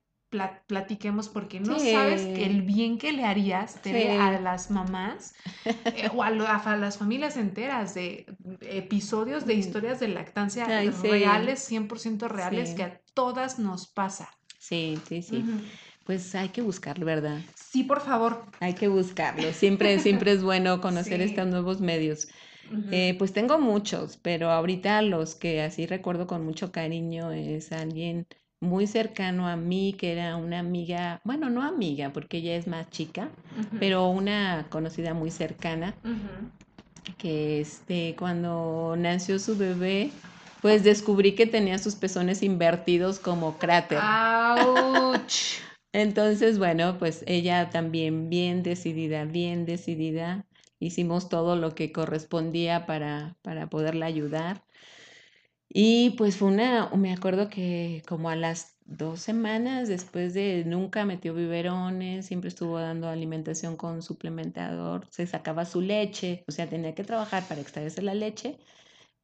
platiquemos 0.68 1.30
porque 1.30 1.60
no 1.60 1.80
sabes 1.80 2.22
Sí. 2.22 2.44
el 2.44 2.62
bien 2.62 2.98
que 2.98 3.12
le 3.12 3.26
harías 3.26 3.80
Sí. 3.84 3.92
a 4.08 4.40
las 4.40 4.72
mamás 4.72 5.34
eh, 5.96 6.10
o 6.14 6.24
a, 6.24 6.30
lo- 6.32 6.48
a 6.48 6.78
las 6.78 6.98
familias 6.98 7.38
enteras 7.38 7.94
de 7.94 8.26
episodios 8.62 9.46
de 9.46 9.56
Mm. 9.56 9.60
historias 9.60 10.00
de 10.00 10.08
lactancia 10.10 10.66
Ay, 10.68 10.92
sí. 10.92 11.08
reales, 11.08 11.60
100% 11.70 12.28
reales, 12.28 12.74
que 12.74 12.84
a 12.84 13.02
todas 13.14 13.60
nos 13.60 13.88
pasa. 13.88 14.30
Sí, 14.60 14.98
sí, 15.08 15.22
sí. 15.22 15.44
Pues 16.06 16.36
hay 16.36 16.50
que 16.50 16.62
buscarlo, 16.62 17.06
¿verdad? 17.06 17.40
Sí, 17.56 17.84
por 17.84 18.02
favor. 18.02 18.46
Hay 18.60 18.74
que 18.74 18.88
buscarlo. 18.88 19.52
Siempre, 19.54 20.00
siempre 20.28 20.32
es 20.32 20.44
bueno 20.44 20.82
conocer 20.82 21.22
estos 21.22 21.48
nuevos 21.48 21.82
medios. 21.82 22.28
Eh, 22.92 23.16
pues 23.20 23.32
tengo 23.32 23.60
muchos, 23.60 24.18
pero 24.18 24.50
ahorita 24.52 25.04
los 25.04 25.36
que 25.36 25.62
así 25.62 25.86
recuerdo 25.86 26.26
con 26.26 26.44
mucho 26.44 26.72
cariño 26.72 27.32
es 27.32 27.72
alguien 27.72 28.26
muy 28.66 28.88
cercano 28.88 29.48
a 29.48 29.56
mí, 29.56 29.96
que 29.98 30.12
era 30.12 30.36
una 30.36 30.60
amiga, 30.60 31.22
bueno, 31.24 31.50
no 31.50 31.64
amiga, 31.64 32.12
porque 32.12 32.38
ella 32.38 32.56
es 32.56 32.68
más 32.68 32.90
chica, 32.90 33.30
pero 33.80 34.10
una 34.10 34.66
conocida 34.70 35.14
muy 35.14 35.32
cercana, 35.32 35.94
que 37.18 37.62
este, 37.62 38.16
cuando 38.18 38.96
nació 38.98 39.40
su 39.40 39.58
bebé, 39.58 40.12
pues 40.62 40.84
descubrí 40.84 41.34
que 41.34 41.46
tenía 41.46 41.78
sus 41.78 41.96
pezones 41.96 42.44
invertidos 42.44 43.20
como 43.20 43.58
cráter. 43.58 44.00
¡Auch! 44.02 45.16
Entonces, 45.94 46.60
bueno, 46.60 46.98
pues 47.00 47.24
ella 47.26 47.70
también 47.70 48.30
bien 48.30 48.64
decidida, 48.64 49.24
bien 49.24 49.66
decidida. 49.66 50.46
Hicimos 50.80 51.30
todo 51.30 51.56
lo 51.56 51.74
que 51.74 51.94
correspondía 51.94 52.86
para, 52.86 53.38
para 53.44 53.68
poderla 53.70 54.08
ayudar. 54.08 54.62
Y 55.70 56.12
pues 56.12 56.38
fue 56.38 56.50
una, 56.50 56.90
me 56.96 57.14
acuerdo 57.14 57.50
que 57.50 58.04
como 58.08 58.30
a 58.30 58.36
las 58.36 58.78
dos 58.86 59.20
semanas 59.20 59.88
después 59.88 60.34
de 60.34 60.64
nunca 60.66 61.06
metió 61.06 61.34
biberones, 61.34 62.28
siempre 62.28 62.50
estuvo 62.50 62.80
dando 62.80 63.10
alimentación 63.10 63.76
con 63.76 64.02
suplementador, 64.02 65.08
se 65.10 65.26
sacaba 65.28 65.66
su 65.66 65.82
leche, 65.82 66.44
o 66.48 66.52
sea, 66.52 66.70
tenía 66.70 66.94
que 66.96 67.04
trabajar 67.04 67.48
para 67.48 67.62
extraerse 67.62 68.02
la 68.02 68.14
leche 68.14 68.60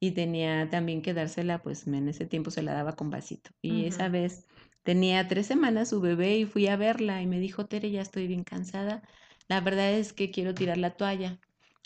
y 0.00 0.12
tenía 0.12 0.68
también 0.70 1.02
que 1.02 1.14
dársela, 1.14 1.62
pues 1.62 1.86
en 1.86 2.08
ese 2.08 2.26
tiempo 2.26 2.50
se 2.50 2.62
la 2.62 2.74
daba 2.74 2.94
con 2.96 3.10
vasito. 3.10 3.50
Y 3.62 3.86
esa 3.86 4.08
vez 4.08 4.46
tenía 4.82 5.28
tres 5.28 5.46
semanas 5.46 5.90
su 5.90 6.00
bebé 6.00 6.36
y 6.38 6.44
fui 6.46 6.66
a 6.66 6.76
verla 6.76 7.22
y 7.22 7.26
me 7.26 7.38
dijo, 7.40 7.66
Tere, 7.66 7.90
ya 7.90 8.02
estoy 8.02 8.26
bien 8.26 8.44
cansada, 8.44 9.02
la 9.48 9.60
verdad 9.60 9.92
es 9.92 10.12
que 10.12 10.30
quiero 10.30 10.54
tirar 10.54 10.78
la 10.78 10.96
toalla. 10.96 11.38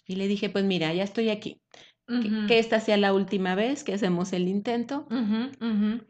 Y 0.07 0.17
le 0.17 0.29
dije, 0.29 0.51
pues 0.51 0.65
mira, 0.65 0.95
ya 0.95 1.05
estoy 1.05 1.31
aquí, 1.31 1.61
que, 2.07 2.59
esta 2.59 2.81
sea 2.81 2.97
la 2.97 3.13
última 3.13 3.55
vez 3.55 3.85
que 3.85 3.95
hacemos 3.95 4.33
el 4.33 4.49
intento. 4.49 5.07
Ujú, 5.11 5.51
ujú. 5.61 6.05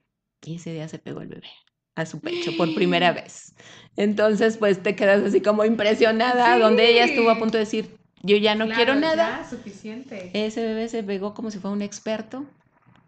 Y 0.45 0.57
ese 0.57 0.73
día 0.73 0.89
se 0.89 0.99
pegó 0.99 1.23
el 1.23 1.29
bebé 1.29 1.49
a 1.95 2.07
su 2.07 2.21
pecho 2.21 2.57
por 2.57 2.75
primera 2.75 3.13
vez. 3.13 3.55
Entonces, 3.97 4.59
pues 4.59 4.83
te 4.83 4.95
quedas 4.95 5.23
así 5.23 5.41
como 5.41 5.65
impresionada, 5.65 6.59
donde 6.59 6.91
ella 6.91 7.05
estuvo 7.05 7.31
a 7.31 7.39
punto 7.39 7.59
de 7.59 7.65
decir, 7.65 7.99
yo 8.23 8.37
ya 8.37 8.55
no 8.55 8.69
quiero 8.69 8.95
nada. 8.95 9.41
ya, 9.43 9.49
suficiente. 9.49 10.31
Ese 10.35 10.63
bebé 10.63 10.89
se 10.89 11.03
pegó 11.03 11.35
como 11.35 11.51
si 11.51 11.59
fuera 11.59 11.75
un 11.75 11.83
experto, 11.83 12.45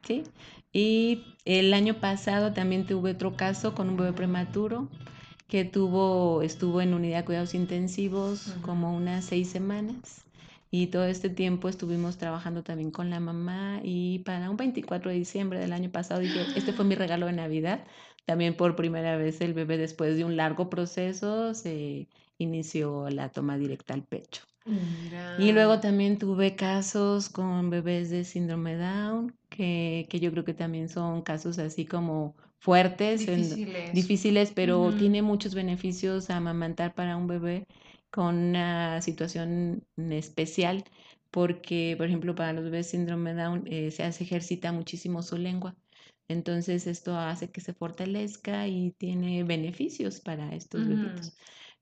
¿sí? 0.02 0.24
Y 0.72 1.24
el 1.44 1.72
año 1.74 1.94
pasado 2.00 2.52
también 2.52 2.86
tuve 2.86 3.12
otro 3.12 3.36
caso 3.36 3.74
con 3.74 3.88
un 3.90 3.96
bebé 3.96 4.12
prematuro 4.12 4.88
que 5.48 5.64
tuvo, 5.64 6.42
estuvo 6.42 6.80
en 6.80 6.94
unidad 6.94 7.18
de 7.20 7.24
cuidados 7.24 7.54
intensivos 7.54 8.54
como 8.62 8.94
unas 8.94 9.24
seis 9.24 9.48
semanas. 9.48 10.24
Y 10.70 10.88
todo 10.88 11.04
este 11.04 11.30
tiempo 11.30 11.68
estuvimos 11.68 12.18
trabajando 12.18 12.62
también 12.62 12.90
con 12.90 13.10
la 13.10 13.20
mamá 13.20 13.80
y 13.82 14.20
para 14.20 14.50
un 14.50 14.56
24 14.56 15.10
de 15.10 15.16
diciembre 15.16 15.58
del 15.60 15.72
año 15.72 15.90
pasado 15.90 16.20
dije, 16.20 16.50
este 16.54 16.72
fue 16.72 16.84
mi 16.84 16.94
regalo 16.94 17.26
de 17.26 17.32
Navidad, 17.32 17.86
también 18.26 18.56
por 18.56 18.76
primera 18.76 19.16
vez 19.16 19.40
el 19.40 19.54
bebé 19.54 19.78
después 19.78 20.16
de 20.16 20.24
un 20.24 20.36
largo 20.36 20.68
proceso 20.70 21.54
se 21.54 22.08
inició 22.38 23.08
la 23.10 23.30
toma 23.30 23.56
directa 23.58 23.94
al 23.94 24.04
pecho. 24.04 24.42
Y 25.36 25.52
luego 25.52 25.80
también 25.80 26.18
tuve 26.18 26.56
casos 26.56 27.28
con 27.30 27.70
bebés 27.70 28.10
de 28.10 28.24
síndrome 28.24 28.76
Down, 28.76 29.34
que, 29.48 30.06
que 30.10 30.20
yo 30.20 30.30
creo 30.32 30.44
que 30.44 30.54
también 30.54 30.88
son 30.88 31.22
casos 31.22 31.58
así 31.58 31.86
como 31.86 32.36
fuertes, 32.58 33.20
Difíciles. 33.20 33.92
difíciles, 33.94 34.52
pero 34.52 34.94
tiene 34.94 35.22
muchos 35.22 35.54
beneficios 35.54 36.28
amamantar 36.30 36.94
para 36.94 37.16
un 37.16 37.26
bebé 37.28 37.64
con 38.10 38.36
una 38.36 39.00
situación 39.02 39.84
especial, 39.96 40.84
porque, 41.30 41.94
por 41.98 42.06
ejemplo, 42.06 42.34
para 42.34 42.52
los 42.54 42.64
bebés 42.64 42.88
síndrome 42.90 43.34
Down 43.34 43.64
eh, 43.66 43.90
se 43.90 44.04
hace, 44.04 44.24
ejercita 44.24 44.72
muchísimo 44.72 45.22
su 45.22 45.36
lengua. 45.38 45.76
Entonces 46.28 46.86
esto 46.86 47.16
hace 47.18 47.50
que 47.50 47.60
se 47.60 47.72
fortalezca 47.74 48.68
y 48.68 48.92
tiene 48.98 49.44
beneficios 49.44 50.20
para 50.20 50.54
estos 50.54 50.82
Ujú. 50.82 50.88
bebitos. 50.88 51.36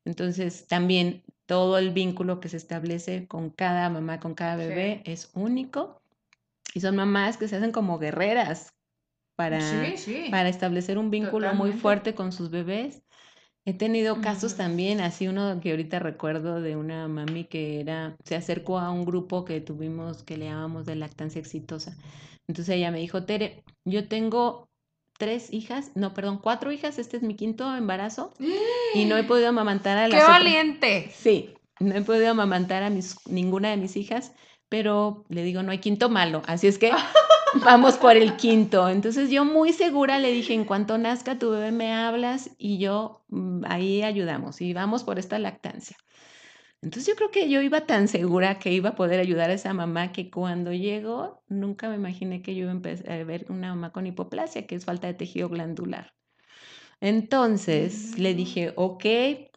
Entonces 0.04 0.66
también 0.68 1.22
todo 1.46 1.78
el 1.78 1.90
vínculo 1.92 2.40
que 2.40 2.48
se 2.48 2.56
establece 2.56 3.26
con 3.28 3.50
cada 3.50 3.90
mamá, 3.90 4.20
con 4.20 4.34
cada 4.34 4.56
Sí. 4.56 4.62
bebé 4.72 5.02
es 5.04 5.30
único 5.34 6.00
y 6.74 6.80
son 6.80 6.96
mamás 6.96 7.36
que 7.38 7.48
se 7.48 7.56
hacen 7.56 7.72
como 7.72 7.98
guerreras 7.98 8.70
para, 9.36 9.60
Sí, 9.60 9.96
sí. 9.96 10.22
para 10.30 10.48
establecer 10.48 10.98
un 10.98 11.10
vínculo 11.10 11.54
muy 11.54 11.72
fuerte 11.72 12.14
con 12.14 12.32
sus 12.32 12.50
bebés. 12.50 13.02
He 13.66 13.74
tenido 13.74 14.20
casos 14.20 14.56
también, 14.56 15.00
así 15.00 15.26
uno 15.26 15.60
que 15.60 15.72
ahorita 15.72 15.98
recuerdo 15.98 16.60
de 16.60 16.76
una 16.76 17.08
mami 17.08 17.44
que 17.46 17.80
era, 17.80 18.16
se 18.24 18.36
acercó 18.36 18.78
a 18.78 18.90
un 18.92 19.04
grupo 19.04 19.44
que 19.44 19.60
tuvimos 19.60 20.22
que 20.22 20.36
le 20.36 20.46
llamamos 20.46 20.86
de 20.86 20.94
lactancia 20.94 21.40
exitosa. 21.40 21.96
Entonces 22.46 22.76
ella 22.76 22.92
me 22.92 23.00
dijo, 23.00 23.24
Tere, 23.24 23.64
yo 23.84 24.06
tengo 24.08 24.68
tres 25.18 25.52
hijas, 25.52 25.90
no, 25.96 26.14
perdón, 26.14 26.38
cuatro 26.38 26.70
hijas, 26.70 26.98
este 27.00 27.16
es 27.16 27.24
mi 27.24 27.34
quinto 27.34 27.74
embarazo 27.76 28.32
y 28.94 29.04
no 29.06 29.16
he 29.16 29.24
podido 29.24 29.48
amamantar 29.48 29.98
a 29.98 30.08
¡Qué 30.08 30.16
las 30.16 30.28
otras. 30.28 30.38
valiente! 30.38 31.10
Sí, 31.12 31.54
no 31.80 31.94
he 31.96 32.02
podido 32.02 32.30
amamantar 32.30 32.84
a 32.84 32.90
mis, 32.90 33.16
ninguna 33.26 33.70
de 33.70 33.78
mis 33.78 33.96
hijas, 33.96 34.32
pero 34.68 35.24
le 35.28 35.42
digo, 35.42 35.62
no 35.62 35.70
hay 35.72 35.78
quinto 35.78 36.08
malo, 36.08 36.42
así 36.46 36.66
es 36.66 36.78
que 36.78 36.90
vamos 37.64 37.96
por 37.96 38.16
el 38.16 38.36
quinto. 38.36 38.88
Entonces 38.88 39.30
yo 39.30 39.44
muy 39.44 39.72
segura 39.72 40.18
le 40.18 40.32
dije, 40.32 40.54
en 40.54 40.64
cuanto 40.64 40.98
nazca 40.98 41.38
tu 41.38 41.50
bebé 41.50 41.72
me 41.72 41.92
hablas 41.94 42.50
y 42.58 42.78
yo 42.78 43.24
mm, 43.28 43.64
ahí 43.66 44.02
ayudamos 44.02 44.60
y 44.60 44.72
vamos 44.74 45.04
por 45.04 45.18
esta 45.18 45.38
lactancia. 45.38 45.96
Entonces 46.82 47.08
yo 47.08 47.16
creo 47.16 47.30
que 47.30 47.48
yo 47.50 47.62
iba 47.62 47.86
tan 47.86 48.06
segura 48.08 48.58
que 48.58 48.72
iba 48.72 48.90
a 48.90 48.94
poder 48.96 49.18
ayudar 49.20 49.50
a 49.50 49.54
esa 49.54 49.72
mamá 49.74 50.12
que 50.12 50.30
cuando 50.30 50.72
llegó 50.72 51.42
nunca 51.48 51.88
me 51.88 51.96
imaginé 51.96 52.42
que 52.42 52.54
yo 52.54 52.62
iba 52.62 52.70
a 52.70 52.74
empezar 52.74 53.10
a 53.12 53.24
ver 53.24 53.46
una 53.48 53.70
mamá 53.74 53.92
con 53.92 54.06
hipoplasia, 54.06 54.66
que 54.66 54.74
es 54.76 54.84
falta 54.84 55.06
de 55.08 55.14
tejido 55.14 55.48
glandular. 55.48 56.12
Entonces 57.00 58.18
le 58.18 58.34
Mm. 58.34 58.36
dije, 58.36 58.72
ok, 58.76 59.04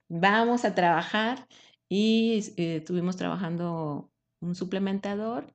vamos 0.09 0.65
a 0.65 0.75
trabajar 0.75 1.47
y 1.89 2.39
eh, 2.57 2.77
estuvimos 2.77 3.17
trabajando 3.17 4.08
un 4.41 4.55
suplementador 4.55 5.45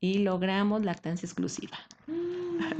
y 0.00 0.18
logramos 0.18 0.84
lactancia 0.84 1.26
exclusiva. 1.26 1.78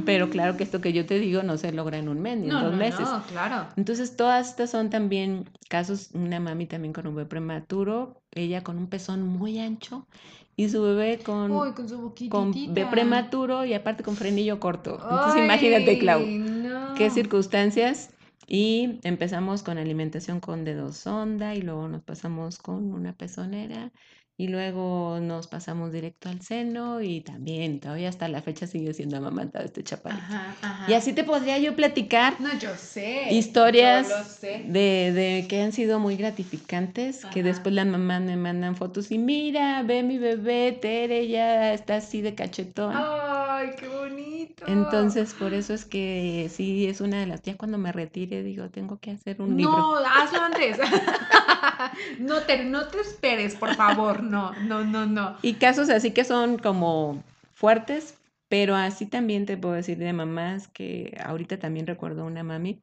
Pero 0.04 0.30
claro 0.30 0.56
que 0.56 0.64
esto 0.64 0.80
que 0.80 0.92
yo 0.92 1.06
te 1.06 1.18
digo 1.18 1.42
no 1.42 1.56
se 1.56 1.72
logra 1.72 1.98
en 1.98 2.08
un 2.08 2.20
mes 2.20 2.38
ni 2.38 2.44
en 2.44 2.50
dos 2.50 2.72
no, 2.72 2.76
meses. 2.76 3.00
no, 3.00 3.22
claro. 3.24 3.68
Entonces, 3.76 4.16
todas 4.16 4.48
estas 4.50 4.70
son 4.70 4.90
también 4.90 5.50
casos, 5.68 6.10
una 6.12 6.38
mami 6.40 6.66
también 6.66 6.92
con 6.92 7.06
un 7.06 7.14
bebé 7.14 7.28
prematuro, 7.28 8.22
ella 8.30 8.62
con 8.62 8.78
un 8.78 8.88
pezón 8.88 9.26
muy 9.26 9.58
ancho 9.58 10.06
y 10.56 10.68
su 10.68 10.82
bebé 10.82 11.18
con, 11.18 11.50
Uy, 11.50 11.72
con 11.72 11.88
su 11.88 11.96
con 12.28 12.48
boquitita. 12.48 12.72
bebé 12.72 12.90
prematuro 12.90 13.64
y 13.64 13.74
aparte 13.74 14.04
con 14.04 14.16
frenillo 14.16 14.60
corto. 14.60 14.98
Entonces, 15.02 15.42
imagínate, 15.42 15.98
Clau, 15.98 16.22
qué 16.96 17.10
circunstancias. 17.10 18.10
Y 18.46 19.00
empezamos 19.04 19.62
con 19.62 19.78
alimentación 19.78 20.38
con 20.38 20.64
dedo 20.64 20.92
sonda 20.92 21.54
y 21.54 21.62
luego 21.62 21.88
nos 21.88 22.02
pasamos 22.02 22.58
con 22.58 22.92
una 22.92 23.14
pezonera 23.14 23.90
y 24.36 24.48
luego 24.48 25.18
nos 25.20 25.46
pasamos 25.46 25.92
directo 25.92 26.28
al 26.28 26.40
seno 26.40 27.00
y 27.00 27.20
también 27.20 27.78
todavía 27.80 28.08
hasta 28.08 28.26
la 28.28 28.42
fecha 28.42 28.66
sigue 28.66 28.92
siendo 28.92 29.16
amamantado 29.16 29.64
este 29.64 29.84
chaparrito. 29.84 30.22
Ajá, 30.24 30.56
ajá. 30.60 30.90
Y 30.90 30.94
así 30.94 31.12
te 31.12 31.22
podría 31.24 31.58
yo 31.58 31.76
platicar 31.76 32.40
No, 32.40 32.52
yo 32.58 32.74
sé. 32.76 33.28
historias 33.30 34.08
Yo 34.08 34.18
lo 34.18 34.24
sé. 34.24 34.64
de, 34.66 35.12
de 35.12 35.46
que 35.48 35.62
han 35.62 35.72
sido 35.72 36.00
muy 36.00 36.16
gratificantes, 36.16 37.24
que 37.26 37.42
después 37.42 37.74
las 37.74 37.86
mamás 37.86 38.22
me 38.22 38.36
mandan 38.36 38.74
fotos 38.76 39.10
y 39.12 39.18
mira, 39.18 39.82
ve 39.84 40.02
mi 40.02 40.18
bebé, 40.18 40.72
Tere 40.72 41.28
ya 41.28 41.72
está 41.72 41.96
así 41.96 42.20
de 42.20 42.34
cachetón. 42.34 42.92
Ay, 42.96 43.70
qué 43.78 43.86
bonito. 44.60 44.80
Entonces, 44.82 45.34
por 45.34 45.54
eso 45.54 45.74
es 45.74 45.84
que 45.84 46.50
sí, 46.52 46.86
es 46.86 47.00
una 47.00 47.20
de 47.20 47.26
las, 47.26 47.42
ya 47.42 47.56
cuando 47.56 47.78
me 47.78 47.92
retire, 47.92 48.42
digo, 48.42 48.68
tengo 48.70 48.98
que 48.98 49.12
hacer 49.12 49.40
un 49.40 49.56
libro. 49.56 49.76
No, 49.76 49.96
hazlo 49.96 50.40
antes. 50.40 50.78
no, 52.18 52.40
te, 52.42 52.64
no 52.64 52.88
te 52.88 53.00
esperes, 53.00 53.56
por 53.56 53.74
favor. 53.74 54.22
No, 54.22 54.52
no, 54.62 54.84
no, 54.84 55.06
no. 55.06 55.36
Y 55.42 55.54
casos 55.54 55.90
así 55.90 56.12
que 56.12 56.24
son 56.24 56.58
como 56.58 57.22
fuertes, 57.52 58.18
pero 58.48 58.74
así 58.74 59.06
también 59.06 59.46
te 59.46 59.56
puedo 59.56 59.74
decir 59.74 59.98
de 59.98 60.12
mamás 60.12 60.68
que 60.68 61.16
ahorita 61.24 61.58
también 61.58 61.86
recuerdo 61.86 62.24
una 62.24 62.42
mami 62.42 62.80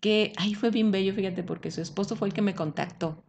que 0.00 0.32
ahí 0.36 0.54
fue 0.54 0.70
bien 0.70 0.90
bello, 0.90 1.14
fíjate, 1.14 1.44
porque 1.44 1.70
su 1.70 1.80
esposo 1.80 2.16
fue 2.16 2.26
el 2.28 2.34
que 2.34 2.42
me 2.42 2.56
contactó. 2.56 3.22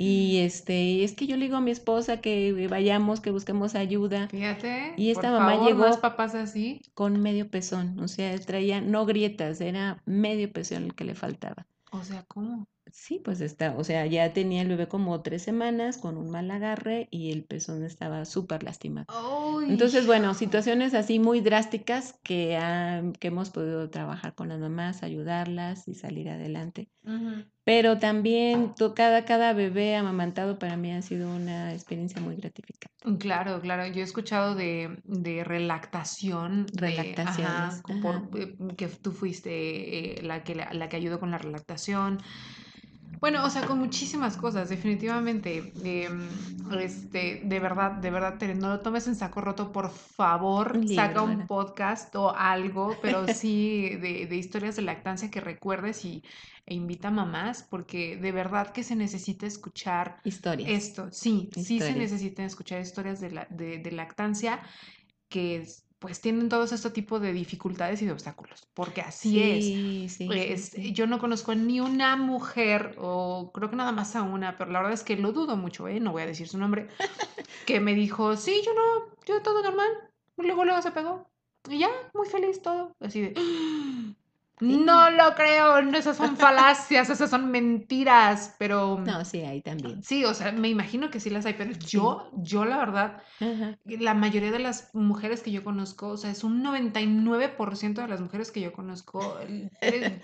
Y 0.00 0.38
este, 0.38 1.02
es 1.02 1.12
que 1.14 1.26
yo 1.26 1.36
le 1.36 1.46
digo 1.46 1.56
a 1.56 1.60
mi 1.60 1.72
esposa 1.72 2.20
que 2.20 2.68
vayamos, 2.70 3.20
que 3.20 3.32
busquemos 3.32 3.74
ayuda 3.74 4.28
Fíjate. 4.28 4.94
Y 4.96 5.10
esta 5.10 5.30
por 5.30 5.40
mamá 5.40 5.52
favor, 5.54 5.68
llegó- 5.68 5.80
Más 5.80 5.96
papás 5.98 6.34
así. 6.36 6.80
con 6.94 7.20
medio 7.20 7.50
pezón, 7.50 7.98
o 7.98 8.06
sea, 8.06 8.38
traía 8.38 8.80
no 8.80 9.04
grietas, 9.06 9.60
era 9.60 10.00
medio 10.06 10.52
pezón 10.52 10.84
el 10.84 10.94
que 10.94 11.04
le 11.04 11.14
faltaba. 11.16 11.66
O 11.90 12.04
sea, 12.04 12.22
¿cómo? 12.28 12.66
Sí, 12.92 13.20
pues 13.24 13.40
está, 13.40 13.74
o 13.76 13.84
sea, 13.84 14.06
ya 14.06 14.32
tenía 14.32 14.62
el 14.62 14.68
bebé 14.68 14.88
como 14.88 15.20
tres 15.22 15.42
semanas 15.42 15.98
con 15.98 16.16
un 16.16 16.30
mal 16.30 16.50
agarre 16.50 17.08
y 17.10 17.32
el 17.32 17.44
pezón 17.44 17.84
estaba 17.84 18.24
súper 18.24 18.62
lastimado. 18.62 19.06
Ay, 19.08 19.70
Entonces, 19.70 20.06
bueno, 20.06 20.34
situaciones 20.34 20.94
así 20.94 21.18
muy 21.18 21.40
drásticas 21.40 22.14
que, 22.22 22.58
que 23.20 23.28
hemos 23.28 23.50
podido 23.50 23.90
trabajar 23.90 24.34
con 24.34 24.48
las 24.48 24.58
mamás, 24.58 25.02
ayudarlas 25.02 25.86
y 25.88 25.94
salir 25.94 26.28
adelante. 26.28 26.88
Pero 27.64 27.98
también 27.98 28.74
to- 28.74 28.94
cada, 28.94 29.24
cada 29.24 29.52
bebé 29.52 29.94
amamantado 29.96 30.58
para 30.58 30.76
mí 30.76 30.90
ha 30.92 31.02
sido 31.02 31.28
una 31.28 31.74
experiencia 31.74 32.20
muy 32.20 32.36
gratificante. 32.36 32.88
Claro, 33.18 33.60
claro. 33.60 33.86
Yo 33.86 34.00
he 34.00 34.04
escuchado 34.04 34.54
de, 34.54 34.98
de 35.04 35.44
relactación. 35.44 36.66
ajá. 36.74 37.70
eh, 38.34 38.56
que 38.76 38.88
tú 38.88 39.12
fuiste 39.12 40.18
eh, 40.20 40.22
la, 40.22 40.42
que, 40.42 40.54
la, 40.54 40.72
la 40.72 40.88
que 40.88 40.96
ayudó 40.96 41.20
con 41.20 41.30
la 41.30 41.38
relactación. 41.38 42.18
Bueno, 43.20 43.44
o 43.44 43.50
sea, 43.50 43.66
con 43.66 43.78
muchísimas 43.78 44.36
cosas, 44.36 44.68
definitivamente. 44.68 45.72
Em, 45.84 46.28
este, 46.80 47.42
de 47.44 47.60
verdad, 47.60 47.92
de 47.92 48.10
verdad, 48.10 48.38
Tere, 48.38 48.54
no 48.54 48.68
lo 48.68 48.80
tomes 48.80 49.08
en 49.08 49.16
saco 49.16 49.40
roto, 49.40 49.72
por 49.72 49.90
favor, 49.90 50.76
libro, 50.76 50.94
saca 50.94 51.22
un 51.22 51.46
podcast 51.46 52.14
o 52.14 52.30
algo, 52.30 52.96
pero 53.02 53.26
sí 53.28 53.88
de, 53.96 54.26
de 54.26 54.36
historias 54.36 54.76
de 54.76 54.82
lactancia 54.82 55.30
que 55.30 55.40
recuerdes 55.40 56.04
y, 56.04 56.22
e 56.66 56.74
invita 56.74 57.08
a 57.08 57.10
mamás, 57.10 57.66
porque 57.68 58.16
de 58.18 58.30
verdad 58.30 58.72
que 58.72 58.84
se 58.84 58.94
necesita 58.94 59.46
escuchar 59.46 60.20
Historias. 60.24 60.70
esto, 60.70 61.08
sí, 61.10 61.48
sí 61.54 61.80
se 61.80 61.94
necesitan 61.94 62.44
escuchar 62.46 62.80
historias 62.80 63.20
de, 63.20 63.30
la, 63.30 63.46
de, 63.50 63.78
de 63.78 63.92
lactancia 63.92 64.60
que 65.28 65.56
es- 65.56 65.87
pues 65.98 66.20
tienen 66.20 66.48
todos 66.48 66.72
este 66.72 66.90
tipo 66.90 67.20
de 67.20 67.32
dificultades 67.32 68.02
y 68.02 68.06
de 68.06 68.12
obstáculos, 68.12 68.68
porque 68.74 69.00
así 69.00 69.40
es. 69.42 69.64
Sí, 69.64 70.06
sí, 70.08 70.32
sí, 70.32 70.52
Es- 70.54 70.66
sí. 70.70 70.92
Yo 70.92 71.06
no 71.06 71.18
conozco 71.18 71.54
ni 71.54 71.80
una 71.80 72.16
mujer, 72.16 72.94
o 72.98 73.50
creo 73.52 73.70
que 73.70 73.76
nada 73.76 73.92
más 73.92 74.14
a 74.16 74.22
una, 74.22 74.56
pero 74.58 74.70
la 74.70 74.80
verdad 74.80 74.94
es 74.94 75.04
que 75.04 75.16
lo 75.16 75.32
dudo 75.32 75.56
mucho, 75.56 75.88
¿eh? 75.88 76.00
No 76.00 76.12
voy 76.12 76.22
a 76.22 76.26
decir 76.26 76.48
su 76.48 76.58
nombre, 76.58 76.88
que 77.66 77.80
me 77.80 77.94
dijo, 77.94 78.36
sí, 78.36 78.62
yo 78.64 78.72
no, 78.74 79.14
yo 79.26 79.42
todo 79.42 79.62
normal. 79.62 79.88
Luego, 80.36 80.64
luego 80.64 80.82
se 80.82 80.92
pegó. 80.92 81.30
Y 81.68 81.78
ya, 81.80 81.88
muy 82.14 82.28
feliz 82.28 82.62
todo. 82.62 82.92
Así 83.00 83.20
de, 83.22 83.34
no 84.60 85.10
lo 85.10 85.34
creo, 85.34 85.82
no, 85.82 85.96
esas 85.98 86.16
son 86.16 86.36
falacias, 86.36 87.10
esas 87.10 87.30
son 87.30 87.50
mentiras, 87.50 88.54
pero... 88.58 89.00
No, 89.04 89.24
sí, 89.24 89.40
ahí 89.40 89.62
también. 89.62 90.02
Sí, 90.02 90.24
o 90.24 90.34
sea, 90.34 90.52
me 90.52 90.68
imagino 90.68 91.10
que 91.10 91.20
sí 91.20 91.30
las 91.30 91.46
hay, 91.46 91.54
pero 91.54 91.72
yo, 91.72 92.30
yo 92.42 92.64
la 92.64 92.78
verdad, 92.78 93.22
Ajá. 93.40 93.78
la 93.84 94.14
mayoría 94.14 94.50
de 94.50 94.58
las 94.58 94.94
mujeres 94.94 95.42
que 95.42 95.50
yo 95.52 95.62
conozco, 95.64 96.08
o 96.08 96.16
sea, 96.16 96.30
es 96.30 96.44
un 96.44 96.62
99% 96.62 98.02
de 98.02 98.08
las 98.08 98.20
mujeres 98.20 98.50
que 98.50 98.60
yo 98.60 98.72
conozco, 98.72 99.38
le, 99.82 100.20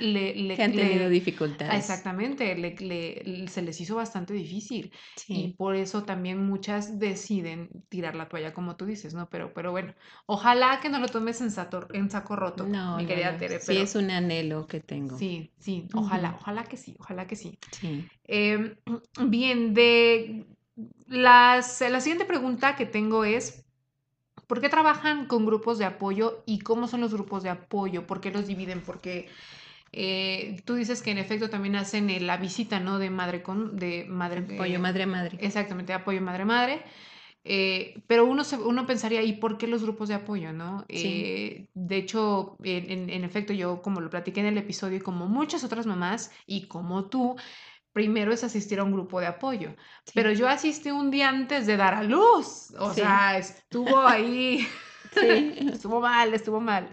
le- 0.00 0.34
le- 0.34 0.56
Que 0.56 0.62
han 0.62 0.72
tenido 0.72 1.08
dificultades. 1.08 1.74
Exactamente, 1.74 2.54
le- 2.56 2.76
le- 2.76 3.48
se 3.48 3.62
les 3.62 3.80
hizo 3.80 3.96
bastante 3.96 4.32
difícil 4.34 4.92
y 5.28 5.34
Sí. 5.34 5.54
por 5.56 5.74
eso 5.76 6.04
también 6.04 6.44
muchas 6.46 6.98
deciden 6.98 7.68
tirar 7.88 8.14
la 8.14 8.28
toalla, 8.28 8.52
como 8.52 8.76
tú 8.76 8.86
dices, 8.86 9.14
¿no? 9.14 9.28
Pero, 9.30 9.52
pero 9.54 9.70
bueno, 9.72 9.94
ojalá 10.26 10.80
que 10.80 10.88
no 10.88 10.98
lo 10.98 11.08
tomes 11.08 11.40
en, 11.40 11.50
sato- 11.50 11.88
en 11.92 12.10
saco 12.10 12.36
roto, 12.36 12.64
No, 12.64 12.96
mi 12.96 13.02
no, 13.02 13.08
querida 13.08 13.32
no. 13.32 13.38
Tere, 13.38 13.58
Sí, 13.66 13.76
pero 13.76 13.80
es 13.80 13.94
un 13.96 14.10
anhelo 14.10 14.66
que 14.66 14.80
tengo. 14.80 15.18
sí, 15.18 15.52
sí, 15.58 15.88
ojalá, 15.94 16.34
ojalá 16.40 16.64
que 16.64 16.76
sí, 16.76 16.96
ojalá 16.98 17.26
que 17.26 17.36
sí. 17.36 17.58
Sí. 17.70 18.10
Eh, 18.26 18.76
bien, 19.26 19.74
de 19.74 20.46
las, 21.08 21.80
la 21.82 22.00
siguiente 22.00 22.24
pregunta 22.24 22.76
que 22.76 22.86
tengo 22.86 23.24
es, 23.24 23.64
¿por 24.46 24.60
qué 24.60 24.68
trabajan 24.70 25.26
con 25.26 25.46
grupos 25.46 25.78
de 25.78 25.86
apoyo 25.86 26.42
y 26.46 26.60
cómo 26.60 26.88
son 26.88 27.00
los 27.02 27.14
grupos 27.14 27.42
de 27.42 27.50
apoyo? 27.50 28.06
¿Por 28.06 28.20
qué 28.20 28.30
los 28.32 28.46
dividen? 28.48 28.82
Porque 28.82 29.28
Eh, 29.92 30.62
tú 30.66 30.74
dices 30.74 31.02
que 31.02 31.12
en 31.12 31.18
efecto 31.18 31.50
también 31.50 31.76
hacen 31.76 32.10
eh, 32.10 32.20
la 32.20 32.36
visita, 32.38 32.80
¿no? 32.80 32.98
De 32.98 33.10
madre 33.10 33.42
con, 33.42 33.76
de 33.76 34.04
madre. 34.08 34.40
Apoyo 34.40 34.78
eh, 34.78 34.78
madre 34.80 35.06
madre. 35.06 35.38
Exactamente, 35.40 35.92
apoyo 35.92 36.20
madre-madre. 36.22 36.82
Eh, 37.44 38.02
pero 38.06 38.24
uno, 38.24 38.42
se- 38.42 38.56
uno 38.56 38.86
pensaría, 38.86 39.22
¿y 39.22 39.34
por 39.34 39.58
qué 39.58 39.66
los 39.66 39.82
grupos 39.82 40.08
de 40.08 40.14
apoyo, 40.14 40.52
no? 40.52 40.80
Sí. 40.88 40.96
Eh, 41.06 41.68
de 41.74 41.96
hecho, 41.96 42.56
en, 42.64 42.90
en- 42.90 43.10
en 43.10 43.24
efecto, 43.24 43.52
yo 43.52 43.82
como 43.82 44.00
lo 44.00 44.08
platiqué 44.10 44.40
en 44.40 44.46
el 44.46 44.58
episodio, 44.58 44.96
y 44.96 45.00
como 45.00 45.26
muchas 45.26 45.62
otras 45.64 45.86
mamás, 45.86 46.30
y 46.46 46.66
como 46.68 47.08
tú, 47.10 47.36
primero 47.92 48.32
es 48.32 48.42
asistir 48.44 48.80
a 48.80 48.84
un 48.84 48.92
grupo 48.92 49.20
de 49.20 49.26
apoyo. 49.26 49.70
Sí. 50.04 50.12
Pero 50.14 50.32
yo 50.32 50.48
asistí 50.48 50.90
un 50.90 51.10
día 51.10 51.28
antes 51.28 51.66
de 51.66 51.76
dar 51.76 51.94
a 51.94 52.02
luz. 52.02 52.72
O 52.78 52.90
Sí. 52.94 53.00
sea, 53.02 53.36
estuvo 53.38 54.00
ahí. 54.06 54.66
Sí. 55.12 55.54
estuvo 55.72 56.00
mal, 56.00 56.34
estuvo 56.34 56.60
mal. 56.60 56.88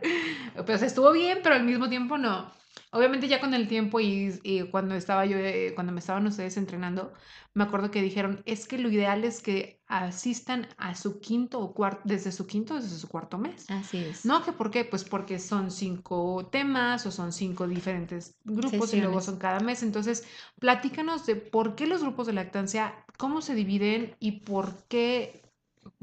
Pues 0.66 0.82
estuvo 0.84 1.12
bien, 1.12 1.40
pero 1.42 1.56
al 1.56 1.64
mismo 1.64 1.90
tiempo 1.90 2.18
no. 2.18 2.52
Obviamente 2.92 3.28
ya 3.28 3.40
con 3.40 3.54
el 3.54 3.68
tiempo 3.68 4.00
y, 4.00 4.40
y 4.44 4.64
cuando 4.64 4.96
estaba 4.96 5.26
yo, 5.26 5.38
eh, 5.38 5.74
cuando 5.76 5.94
me 5.94 6.00
estaban 6.00 6.28
ustedes 6.28 6.58
entrenando, 6.58 7.14
me 7.54 7.64
acuerdo 7.64 7.92
que 7.92 8.02
dijeron, 8.02 8.42
es 8.46 8.68
que 8.68 8.78
lo 8.78 8.90
ideal 8.90 9.24
es 9.24 9.42
que 9.42 9.82
asistan 9.88 10.68
a 10.78 10.96
su 10.96 11.20
quinto 11.20 11.60
o 11.60 11.74
cuarto, 11.74 12.02
desde 12.06 12.32
su 12.32 12.48
quinto, 12.48 12.76
desde 12.76 12.98
su 12.98 13.08
cuarto 13.10 13.38
mes. 13.38 13.70
Así 13.70 13.98
es. 13.98 14.26
No, 14.26 14.44
que 14.44 14.54
por 14.54 14.72
qué? 14.72 14.86
Pues 14.86 15.04
porque 15.04 15.38
son 15.40 15.70
cinco 15.70 16.48
temas 16.52 17.06
o 17.06 17.12
son 17.12 17.34
cinco 17.34 17.68
diferentes 17.68 18.36
grupos 18.46 18.94
y 18.94 19.02
luego 19.02 19.22
son 19.22 19.38
cada 19.38 19.60
mes. 19.60 19.84
Entonces, 19.84 20.26
platícanos 20.60 21.26
de 21.26 21.36
por 21.36 21.76
qué 21.76 21.88
los 21.88 22.02
grupos 22.02 22.28
de 22.28 22.34
lactancia, 22.34 23.06
cómo 23.18 23.42
se 23.42 23.54
dividen 23.54 24.16
y 24.20 24.42
por 24.42 24.84
qué, 24.88 25.44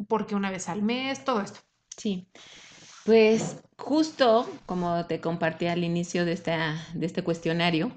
por 0.07 0.27
qué 0.27 0.35
una 0.35 0.51
vez 0.51 0.69
al 0.69 0.83
mes, 0.83 1.25
todo 1.25 1.41
esto. 1.41 1.61
Sí. 1.97 2.29
Pues 3.09 3.57
justo 3.79 4.47
como 4.67 5.07
te 5.07 5.19
compartí 5.23 5.67
al 5.67 5.83
inicio 5.83 6.27
de, 6.27 6.33
esta, 6.33 6.77
de 6.93 7.07
este 7.07 7.25
cuestionario, 7.25 7.91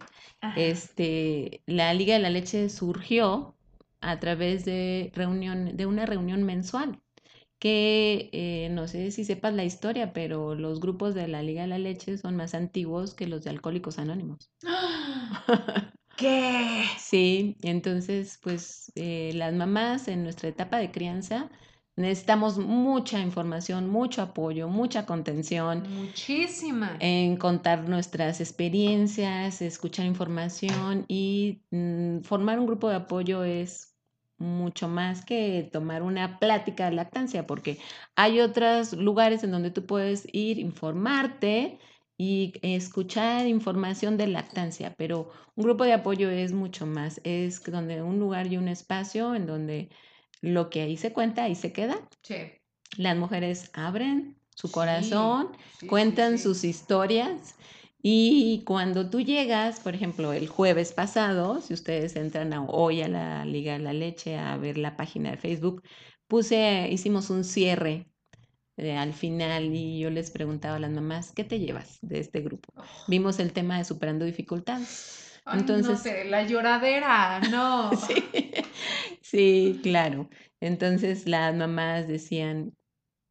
este, 0.56 1.64
la 1.66 1.94
Liga 1.94 2.14
de 2.14 2.22
la 2.22 2.30
Leche 2.30 2.70
surgió 2.70 3.54
a 4.00 4.22
través 4.22 4.64
de, 4.64 5.12
reunión, 5.14 5.76
de 5.76 5.86
una 5.86 6.06
reunión 6.06 6.44
mensual, 6.44 7.02
que 7.60 8.30
eh, 8.32 8.70
no 8.72 8.88
sé 8.88 9.12
si 9.12 9.26
sepas 9.26 9.54
la 9.54 9.66
historia, 9.66 10.14
pero 10.14 10.56
los 10.56 10.80
grupos 10.80 11.14
de 11.14 11.28
la 11.28 11.44
Liga 11.44 11.64
de 11.64 11.68
la 11.68 11.78
Leche 11.78 12.18
son 12.18 12.38
más 12.38 12.56
antiguos 12.56 13.14
que 13.14 13.28
los 13.28 13.44
de 13.44 13.50
Alcohólicos 13.50 14.00
Anónimos. 14.00 14.50
¿Qué? 16.16 16.86
Sí, 16.98 17.58
entonces, 17.64 18.40
pues 18.42 18.94
eh, 18.96 19.32
las 19.36 19.54
mamás 19.54 20.08
en 20.08 20.24
nuestra 20.24 20.48
etapa 20.48 20.78
de 20.78 20.90
crianza 20.90 21.50
necesitamos 22.02 22.58
mucha 22.58 23.20
información, 23.20 23.90
mucho 23.90 24.22
apoyo, 24.22 24.68
mucha 24.68 25.06
contención 25.06 25.84
Muchísimas. 25.90 26.98
en 27.00 27.38
contar 27.38 27.88
nuestras 27.88 28.42
experiencias, 28.42 29.62
escuchar 29.62 30.06
información 30.06 31.06
y 31.08 31.62
mm, 31.72 32.22
formar 32.22 32.60
un 32.60 32.68
grupo 32.68 32.90
de 32.90 32.96
apoyo 32.96 33.44
es 33.44 33.96
mucho 34.38 34.88
más 34.88 35.24
que 35.24 35.70
tomar 35.72 36.02
una 36.04 36.40
plática 36.40 36.90
de 36.90 36.96
lactancia, 36.96 37.48
porque 37.48 37.78
hay 38.16 38.40
otros 38.40 38.94
lugares 38.94 39.44
en 39.44 39.52
donde 39.52 39.72
tú 39.72 39.86
puedes 39.86 40.28
ir, 40.34 40.60
informarte 40.60 41.80
y 42.18 42.54
escuchar 42.62 43.48
información 43.48 44.18
de 44.18 44.28
lactancia, 44.28 44.94
pero 44.98 45.32
un 45.56 45.64
grupo 45.64 45.84
de 45.86 45.94
apoyo 45.94 46.30
es 46.30 46.52
mucho 46.54 46.86
más, 46.86 47.22
es 47.24 47.64
donde 47.64 48.02
un 48.02 48.20
lugar 48.20 48.48
y 48.48 48.58
un 48.58 48.68
espacio 48.68 49.36
en 49.36 49.46
donde 49.46 49.90
lo 50.42 50.70
que 50.70 50.82
ahí 50.82 50.98
se 50.98 51.14
cuenta, 51.14 51.44
ahí 51.44 51.56
se 51.56 51.72
queda. 51.72 51.98
Sí. 52.24 52.36
Las 52.98 53.16
mujeres 53.18 53.72
abren 53.74 54.36
su 54.56 54.72
corazón, 54.72 55.50
sí, 55.80 55.88
cuentan 55.88 56.38
sus 56.38 56.64
historias 56.64 57.56
y 58.04 58.64
cuando 58.66 59.10
tú 59.10 59.22
llegas, 59.22 59.80
por 59.80 59.96
ejemplo, 59.96 60.34
el 60.34 60.48
jueves 60.48 60.92
pasado, 60.92 61.62
si 61.62 61.74
ustedes 61.74 62.16
entran 62.16 62.52
a- 62.54 62.64
hoy 62.64 63.02
a 63.02 63.08
la 63.08 63.46
Liga 63.46 63.74
de 63.74 63.80
la 63.80 63.94
Leche 63.94 64.38
a 64.38 64.58
ver 64.58 64.78
la 64.78 64.98
página 64.98 65.32
de 65.32 65.38
Facebook, 65.38 65.84
puse, 66.28 66.90
hicimos 66.92 67.30
un 67.30 67.44
cierre 67.44 68.08
eh, 68.78 68.98
al 68.98 69.14
final 69.14 69.76
y 69.76 70.00
yo 70.00 70.10
les 70.10 70.32
preguntaba 70.32 70.78
a 70.78 70.80
las 70.80 70.92
mamás, 70.92 71.32
¿qué 71.34 71.44
te 71.44 71.60
llevas 71.60 72.00
de 72.02 72.20
este 72.20 72.42
grupo? 72.42 72.74
Vimos 73.08 73.38
el 73.40 73.54
tema 73.54 73.78
de 73.78 73.86
superando 73.86 74.26
dificultades. 74.26 75.31
Ay, 75.46 75.60
Entonces, 75.62 75.92
no 75.92 75.98
sé, 75.98 76.26
la 76.26 76.44
lloradera, 76.44 77.40
no. 77.50 77.92
Sí, 77.98 78.24
sí, 79.22 79.80
claro. 79.84 80.30
Entonces 80.60 81.28
las 81.28 81.56
mamás 81.56 82.08
decían, 82.08 82.74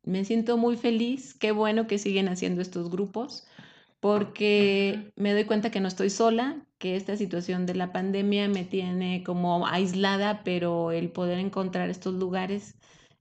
me 0.02 0.24
siento 0.24 0.56
muy 0.56 0.76
feliz, 0.76 1.34
qué 1.34 1.52
bueno 1.52 1.86
que 1.86 1.98
siguen 1.98 2.28
haciendo 2.28 2.62
estos 2.62 2.90
grupos, 2.90 3.46
porque 4.00 5.12
me 5.16 5.32
doy 5.32 5.44
cuenta 5.44 5.70
que 5.70 5.80
no 5.80 5.88
estoy 5.88 6.10
sola, 6.10 6.66
que 6.78 6.96
esta 6.96 7.16
situación 7.16 7.66
de 7.66 7.74
la 7.74 7.92
pandemia 7.92 8.48
me 8.48 8.64
tiene 8.64 9.22
como 9.24 9.66
aislada, 9.66 10.42
pero 10.44 10.92
el 10.92 11.10
poder 11.12 11.38
encontrar 11.38 11.90
estos 11.90 12.14
lugares 12.14 12.76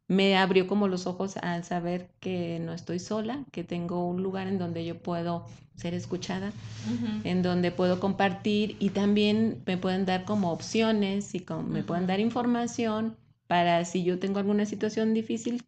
me 0.10 0.38
abrió 0.38 0.68
como 0.68 0.90
los 0.90 1.08
ojos 1.08 1.38
al 1.38 1.64
saber 1.64 2.10
que 2.20 2.60
no 2.60 2.74
estoy 2.74 3.00
sola, 3.00 3.46
que 3.52 3.64
tengo 3.64 4.06
un 4.06 4.22
lugar 4.22 4.48
en 4.48 4.58
donde 4.58 4.84
yo 4.84 4.98
puedo 4.98 5.46
ser 5.76 5.94
escuchada 5.94 6.52
en 7.24 7.42
donde 7.42 7.72
puedo 7.72 8.00
compartir 8.00 8.76
y 8.80 8.90
también 8.90 9.62
me 9.66 9.78
pueden 9.78 10.06
dar 10.06 10.26
como 10.26 10.52
opciones 10.52 11.34
y 11.36 11.40
como 11.40 11.64
me 11.64 11.84
pueden 11.84 12.06
dar 12.08 12.20
información 12.20 13.16
para 13.48 13.86
si 13.86 14.04
yo 14.04 14.20
tengo 14.20 14.40
alguna 14.40 14.66
situación 14.66 15.14
difícil 15.14 15.64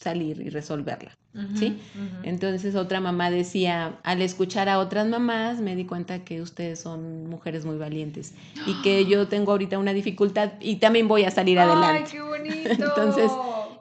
salir 0.00 0.40
y 0.40 0.50
resolverla. 0.50 1.16
¿sí? 1.54 1.78
Entonces 2.22 2.74
otra 2.74 3.00
mamá 3.00 3.30
decía, 3.30 3.98
al 4.02 4.22
escuchar 4.22 4.68
a 4.68 4.78
otras 4.78 5.06
mamás 5.06 5.60
me 5.60 5.76
di 5.76 5.84
cuenta 5.84 6.24
que 6.24 6.40
ustedes 6.40 6.80
son 6.80 7.28
mujeres 7.28 7.64
muy 7.66 7.76
valientes 7.76 8.34
y 8.66 8.74
que 8.82 9.04
yo 9.08 9.28
tengo 9.28 9.52
ahorita 9.52 9.78
una 9.78 9.92
dificultad 9.92 10.52
y 10.60 10.76
también 10.76 11.08
voy 11.08 11.24
a 11.24 11.30
salir 11.30 11.58
¡Ay, 11.58 11.68
adelante. 11.68 12.10
qué 12.10 12.20
bonito! 12.22 12.68
Entonces, 12.70 13.30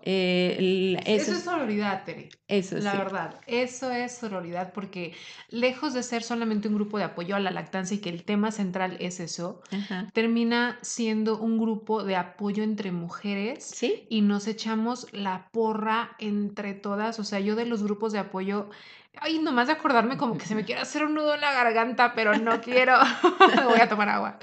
Eh, 0.06 0.56
el- 0.60 1.00
eso, 1.06 1.32
eso, 1.32 1.32
es 1.34 1.44
sororidad, 1.44 2.04
Tere. 2.06 2.30
eso 2.48 2.78
La 2.78 2.92
sí. 2.92 2.98
verdad, 2.98 3.42
eso 3.48 3.92
es 3.92 4.16
sororidad 4.16 4.72
porque 4.72 5.14
lejos 5.50 5.94
de 5.96 6.04
ser 6.04 6.22
solamente 6.22 6.68
un 6.68 6.76
grupo 6.76 7.00
de 7.00 7.06
apoyo 7.06 7.36
a 7.36 7.40
la 7.40 7.50
lactancia 7.50 7.96
y 7.96 8.00
que 8.02 8.10
el 8.10 8.24
tema 8.24 8.52
central 8.52 8.98
es 9.00 9.20
eso, 9.20 9.62
Ajá. 9.72 10.08
termina 10.14 10.78
siendo 10.84 11.40
un 11.40 11.58
grupo 11.58 12.04
de 12.04 12.16
apoyo 12.16 12.64
entre 12.64 12.92
mujeres 12.92 13.64
¿Sí? 13.64 14.06
y 14.10 14.22
nos 14.22 14.46
echamos 14.48 15.08
la 15.12 15.50
porra 15.52 16.12
entre 16.20 16.76
todas. 16.76 17.20
O 17.20 17.24
sea, 17.24 17.40
yo 17.40 17.56
de 17.56 17.66
los 17.66 17.82
grupos 17.82 18.14
de 18.14 18.20
apoyo, 18.20 18.70
ay, 19.18 19.40
nomás 19.40 19.66
de 19.68 19.74
acordarme 19.74 20.18
como 20.18 20.38
que 20.38 20.46
se 20.46 20.54
me 20.54 20.66
quiere 20.66 20.82
hacer 20.82 21.04
un 21.04 21.16
nudo 21.16 21.34
en 21.34 21.42
la 21.42 21.52
garganta, 21.52 22.14
pero 22.14 22.38
no 22.38 22.62
quiero. 22.62 22.94
Voy 23.68 23.80
a 23.80 23.90
tomar 23.90 24.10
agua. 24.10 24.38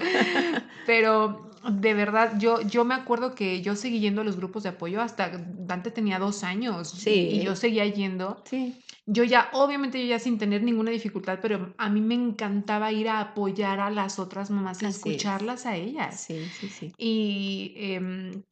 Pero 0.85 1.49
de 1.69 1.93
verdad, 1.93 2.37
yo, 2.39 2.61
yo 2.61 2.85
me 2.85 2.93
acuerdo 2.93 3.35
que 3.35 3.61
yo 3.61 3.75
seguí 3.75 3.99
yendo 3.99 4.21
a 4.21 4.23
los 4.23 4.37
grupos 4.37 4.63
de 4.63 4.69
apoyo 4.69 5.01
hasta 5.01 5.29
Dante 5.57 5.91
tenía 5.91 6.19
dos 6.19 6.43
años 6.43 6.93
y- 6.95 7.01
Sí. 7.01 7.11
y 7.33 7.43
yo 7.43 7.55
seguía 7.55 7.85
yendo. 7.85 8.41
Sí. 8.45 8.79
Yo 9.05 9.23
ya, 9.23 9.49
obviamente 9.53 9.99
yo 10.01 10.05
ya 10.07 10.19
sin 10.19 10.37
tener 10.37 10.63
ninguna 10.63 10.91
dificultad, 10.91 11.39
pero 11.41 11.73
a 11.77 11.89
mí 11.89 11.99
me 12.01 12.15
encantaba 12.15 12.91
ir 12.91 13.09
a 13.09 13.19
apoyar 13.19 13.79
a 13.81 13.89
las 13.89 14.17
otras 14.19 14.49
mamás 14.49 14.81
y 14.81 14.85
es. 14.85 14.95
escucharlas 14.95 15.65
a 15.65 15.75
ellas. 15.75 16.21
Sí, 16.21 16.45
sí, 16.59 16.69
sí. 16.69 16.93
Y, 16.97 17.73
em, 17.75 18.43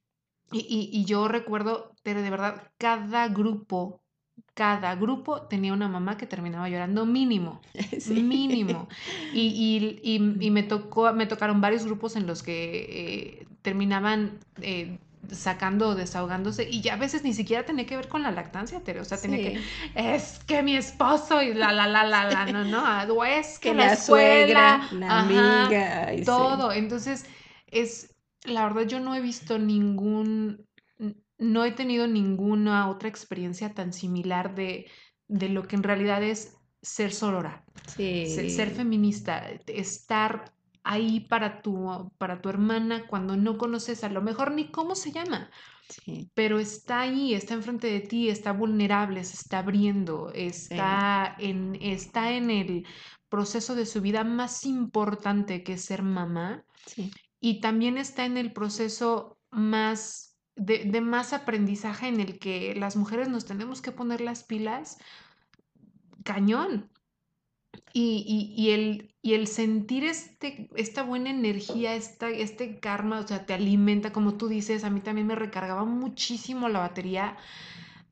y, 0.52 0.60
y- 0.60 0.90
y 0.92 1.06
yo 1.06 1.28
recuerdo, 1.30 1.94
pero 2.04 2.22
de 2.22 2.30
verdad, 2.30 2.64
cada 2.78 3.30
grupo, 3.30 4.01
cada 4.53 4.95
grupo 4.95 5.44
tenía 5.44 5.73
una 5.73 5.88
mamá 5.88 6.18
que 6.18 6.28
terminaba 6.28 6.69
llorando 6.69 7.06
mínimo, 7.06 7.61
Sí. 7.99 8.26
mínimo. 8.36 8.88
Y, 9.32 9.48
y- 10.03 10.15
y- 10.15 10.45
y 10.48 10.52
me 10.52 10.64
tocó, 10.64 11.14
me 11.14 11.26
tocaron 11.26 11.61
varios 11.61 11.86
grupos 11.86 12.15
en 12.15 12.28
los 12.28 12.44
que 12.44 13.41
eh, 13.44 13.48
terminaban 13.61 14.40
eh, 14.61 14.99
sacando 15.32 15.90
o 15.90 15.95
desahogándose 15.95 16.68
y 16.69 16.82
ya 16.82 16.94
a 16.95 16.98
veces 16.98 17.23
ni 17.23 17.34
siquiera 17.34 17.64
tenía 17.65 17.86
que 17.86 17.95
ver 17.95 18.07
con 18.10 18.23
la 18.23 18.32
lactancia, 18.32 18.82
Tere, 18.84 18.99
o 18.99 19.06
sea, 19.06 19.22
tenía 19.22 19.40
que, 19.41 19.53
es 19.95 20.40
que 20.45 20.64
mi 20.64 20.76
esposo 20.76 21.41
y 21.41 21.53
la, 21.53 21.72
la, 21.72 21.88
la, 21.88 22.03
la, 22.03 22.26
la, 22.26 22.45
no, 22.48 22.65
no, 22.65 22.82
ah, 22.86 23.07
o 23.10 23.23
es 23.23 23.60
que, 23.60 23.73
la, 23.73 23.86
la 23.86 23.95
escuela, 23.95 24.80
suegra, 24.80 24.90
la 24.91 25.07
ajá, 25.07 25.82
amiga, 25.91 26.11
sí. 26.26 26.44
todo. 26.48 26.72
Entonces, 26.72 27.26
es, 27.68 28.14
la 28.44 28.64
verdad, 28.64 28.84
yo 28.88 28.99
no 28.99 29.15
he 29.15 29.22
visto 29.22 29.57
ningún, 29.60 30.68
no 31.42 31.66
he 31.66 31.72
tenido 31.72 32.08
ninguna 32.08 32.88
otra 32.90 33.10
experiencia 33.10 33.74
tan 33.74 33.94
similar 33.94 34.54
de, 34.56 34.90
de 35.28 35.50
lo 35.50 35.64
que 35.64 35.76
en 35.76 35.84
realidad 35.84 36.24
es 36.24 36.56
ser 36.82 37.14
sorora, 37.14 37.66
se- 37.86 38.26
ser, 38.50 38.70
feminista, 38.72 39.50
estar 39.68 40.54
ahí 40.84 41.22
para 41.22 41.62
tu, 41.62 42.12
para 42.18 42.42
tu 42.42 42.50
hermana 42.50 43.08
cuando 43.08 43.36
no 43.36 43.58
conoces 43.58 44.04
a 44.04 44.10
lo 44.10 44.22
mejor 44.22 44.52
ni 44.52 44.72
cómo 44.72 44.96
se 44.96 45.12
llama, 45.12 45.50
sí, 45.90 46.30
pero 46.34 46.60
está 46.60 47.02
ahí, 47.02 47.34
está 47.34 47.56
enfrente 47.56 47.88
de 47.88 48.02
ti, 48.02 48.30
está 48.30 48.52
vulnerable, 48.54 49.24
se 49.24 49.36
está 49.36 49.60
abriendo, 49.60 50.32
está 50.34 51.36
en, 51.40 51.76
está 51.82 52.32
en 52.32 52.50
el 52.52 52.86
proceso 53.30 53.76
de 53.76 53.86
su 53.86 54.02
vida 54.02 54.24
más 54.24 54.66
importante 54.66 55.64
que 55.64 55.74
es 55.74 55.86
ser 55.86 56.04
mamá 56.04 56.64
y 57.40 57.62
también 57.62 57.98
está 57.98 58.26
en 58.26 58.38
el 58.38 58.54
proceso 58.54 59.38
más 59.52 60.31
de, 60.56 60.86
de 60.86 61.02
más 61.02 61.34
aprendizaje 61.34 62.07
en 62.07 62.19
el 62.19 62.40
que 62.40 62.76
las 62.76 62.95
mujeres 62.95 63.30
nos 63.30 63.45
tenemos 63.45 63.82
que 63.82 63.91
poner 63.91 64.22
las 64.22 64.44
pilas 64.44 64.98
cañón. 66.23 66.90
Y, 67.94 68.53
y, 68.56 68.72
el, 68.72 69.15
y 69.22 69.34
el 69.34 69.48
sentir 69.48 70.06
este, 70.06 70.69
esta 70.76 71.03
buena 71.03 71.30
energía, 71.30 71.95
esta, 71.95 72.30
este 72.30 72.80
karma, 72.80 73.19
o 73.19 73.28
sea, 73.28 73.45
te 73.45 73.53
alimenta, 73.53 74.14
como 74.14 74.36
tú 74.38 74.48
dices, 74.48 74.84
a 74.84 74.90
mí 74.90 75.02
también 75.02 75.28
me 75.28 75.36
recargaba 75.36 75.84
muchísimo 75.84 76.69
la 76.69 76.80
batería 76.80 77.38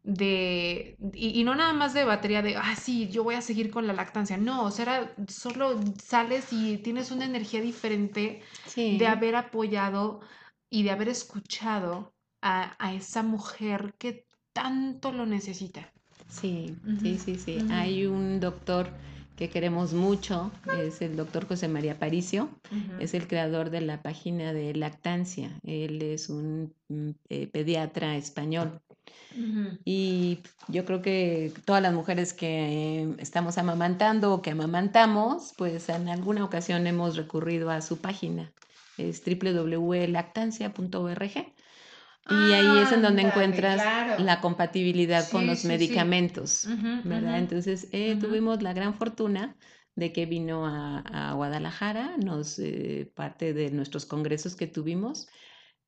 de, 0.04 0.98
y, 1.14 1.44
no 1.44 1.56
nada 1.56 1.74
más 1.74 1.94
de 1.94 2.04
batería 2.04 2.42
de, 2.42 2.56
ah, 2.58 2.76
sí, 2.76 3.10
yo 3.10 3.24
voy 3.24 3.36
a 3.36 3.42
seguir 3.42 3.70
con 3.72 3.88
la 3.88 3.94
lactancia, 3.94 4.38
no, 4.38 4.64
o 4.64 4.72
sea, 4.72 4.84
era, 4.84 5.16
solo 5.28 5.80
sales 6.02 6.52
y 6.52 6.78
tienes 6.80 7.12
una 7.12 7.26
energía 7.26 7.62
diferente 7.62 8.42
de 8.76 9.08
haber 9.08 9.36
apoyado 9.36 10.22
y 10.70 10.84
de 10.84 10.92
haber 10.92 11.10
escuchado 11.10 12.14
a, 12.42 12.76
a 12.80 12.94
esa 12.94 13.24
mujer 13.24 13.94
que 13.98 14.26
tanto 14.54 15.12
lo 15.12 15.26
necesita. 15.26 15.92
Sí, 16.30 16.76
sí, 17.02 17.18
sí, 17.18 17.36
sí. 17.36 17.58
Hay 17.72 18.06
un 18.06 18.40
doctor 18.40 18.90
que 19.36 19.50
queremos 19.50 19.94
mucho, 19.94 20.52
es 20.78 21.02
el 21.02 21.16
doctor 21.16 21.48
José 21.48 21.68
María 21.70 21.98
Paricio, 21.98 22.50
es 23.00 23.14
el 23.14 23.26
creador 23.28 23.70
de 23.70 23.82
la 23.82 24.02
página 24.02 24.54
de 24.54 24.74
lactancia. 24.76 25.60
Él 25.64 26.02
es 26.02 26.30
un 26.30 26.74
mm, 26.90 27.10
eh, 27.30 27.48
pediatra 27.48 28.18
español. 28.18 28.82
Y 29.86 30.40
yo 30.68 30.84
creo 30.86 31.02
que 31.02 31.54
todas 31.64 31.82
las 31.82 31.94
mujeres 31.94 32.34
que 32.34 33.16
estamos 33.18 33.58
amamantando 33.58 34.34
o 34.34 34.42
que 34.42 34.52
amamantamos, 34.52 35.54
pues 35.58 35.88
en 35.90 36.10
alguna 36.10 36.44
ocasión 36.44 36.86
hemos 36.86 37.16
recurrido 37.16 37.72
a 37.72 37.82
su 37.82 38.00
página. 38.00 38.52
Es 38.98 39.24
www.lactancia.org 39.24 41.54
y 42.30 42.54
ahí 42.54 42.80
es 42.80 42.92
en 42.92 43.02
donde 43.02 43.24
encuentras 43.24 44.20
la 44.20 44.42
compatibilidad 44.42 45.30
con 45.30 45.48
los 45.48 45.66
medicamentos, 45.66 46.68
¿verdad? 47.04 47.40
Entonces, 47.40 47.88
eh, 47.92 48.18
tuvimos 48.20 48.62
la 48.62 48.74
gran 48.74 48.94
fortuna 48.94 49.56
de 49.96 50.14
que 50.14 50.26
vino 50.26 50.66
a, 50.66 51.34
Guadalajara, 51.34 52.18
nos, 52.18 52.60
eh, 52.60 53.12
parte 53.16 53.54
de 53.54 53.72
nuestros 53.72 54.06
congresos 54.06 54.56
que 54.56 54.68
tuvimos, 54.68 55.28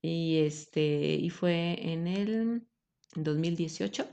y, 0.02 0.40
este, 0.40 1.16
y 1.16 1.30
fue 1.30 1.78
en 1.92 2.08
el 2.08 2.64
2018 3.16 4.08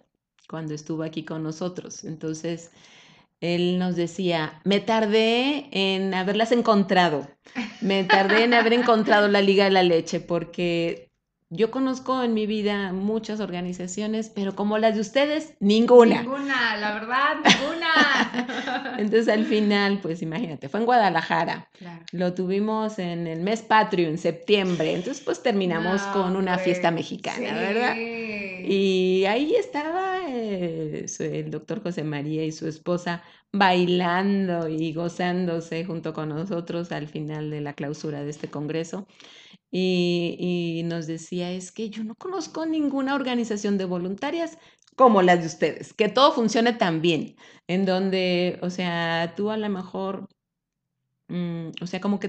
cuando 0.48 0.74
estuvo 0.74 1.02
aquí 1.02 1.24
con 1.24 1.42
nosotros. 1.42 2.04
Entonces, 2.04 2.70
él 3.40 3.78
nos 3.78 3.96
decía, 3.96 4.60
me 4.64 4.80
tardé 4.80 5.68
en 5.70 6.12
haberlas 6.14 6.52
encontrado, 6.52 7.28
me 7.80 8.04
tardé 8.04 8.44
en 8.44 8.54
haber 8.54 8.72
encontrado 8.72 9.28
la 9.28 9.40
Liga 9.40 9.64
de 9.64 9.70
la 9.70 9.82
Leche, 9.82 10.20
porque 10.20 11.07
yo 11.50 11.70
conozco 11.70 12.22
en 12.22 12.34
mi 12.34 12.46
vida 12.46 12.92
muchas 12.92 13.40
organizaciones, 13.40 14.30
pero 14.34 14.54
como 14.54 14.76
las 14.76 14.94
de 14.94 15.00
ustedes, 15.00 15.54
ninguna. 15.60 16.20
Ninguna, 16.20 16.76
la 16.76 16.92
verdad, 16.92 17.36
ninguna. 17.36 18.96
Entonces 18.98 19.28
al 19.28 19.46
final, 19.46 20.00
pues 20.02 20.20
imagínate, 20.20 20.68
fue 20.68 20.80
en 20.80 20.86
Guadalajara. 20.86 21.70
Lo 22.12 22.34
tuvimos 22.34 22.98
en 22.98 23.26
el 23.26 23.40
mes 23.40 23.62
patrio, 23.62 24.08
en 24.08 24.18
septiembre. 24.18 24.92
Entonces 24.92 25.22
pues 25.24 25.42
terminamos 25.42 26.02
con 26.12 26.36
una 26.36 26.58
fiesta 26.58 26.90
mexicana, 26.90 27.54
¿verdad? 27.54 27.96
Y 27.96 29.24
ahí 29.24 29.54
estaba 29.54 30.18
eh, 30.28 31.06
el 31.18 31.50
doctor 31.50 31.82
José 31.82 32.04
María 32.04 32.44
y 32.44 32.52
su 32.52 32.68
esposa 32.68 33.22
bailando 33.52 34.68
y 34.68 34.92
gozándose 34.92 35.86
junto 35.86 36.12
con 36.12 36.28
nosotros 36.28 36.92
al 36.92 37.08
final 37.08 37.48
de 37.50 37.62
la 37.62 37.72
clausura 37.72 38.22
de 38.22 38.28
este 38.28 38.48
congreso 38.48 39.06
y, 39.70 40.82
nos 40.84 41.06
decía, 41.06 41.50
es 41.50 41.72
que 41.72 41.90
yo 41.90 42.04
no 42.04 42.14
conozco 42.14 42.66
ninguna 42.66 43.14
organización 43.14 43.78
de 43.78 43.84
voluntarias 43.84 44.58
como 44.96 45.22
las 45.22 45.40
de 45.40 45.46
ustedes, 45.46 45.92
que 45.92 46.08
todo 46.08 46.32
funcione 46.32 46.72
tan 46.72 47.00
bien, 47.02 47.36
en 47.68 47.84
donde, 47.84 48.58
o 48.62 48.70
sea, 48.70 49.34
tú 49.36 49.50
a 49.50 49.56
lo 49.56 49.68
mejor, 49.68 50.28
mm, 51.28 51.68
o 51.80 51.86
sea, 51.86 52.00
como 52.00 52.18
que 52.18 52.28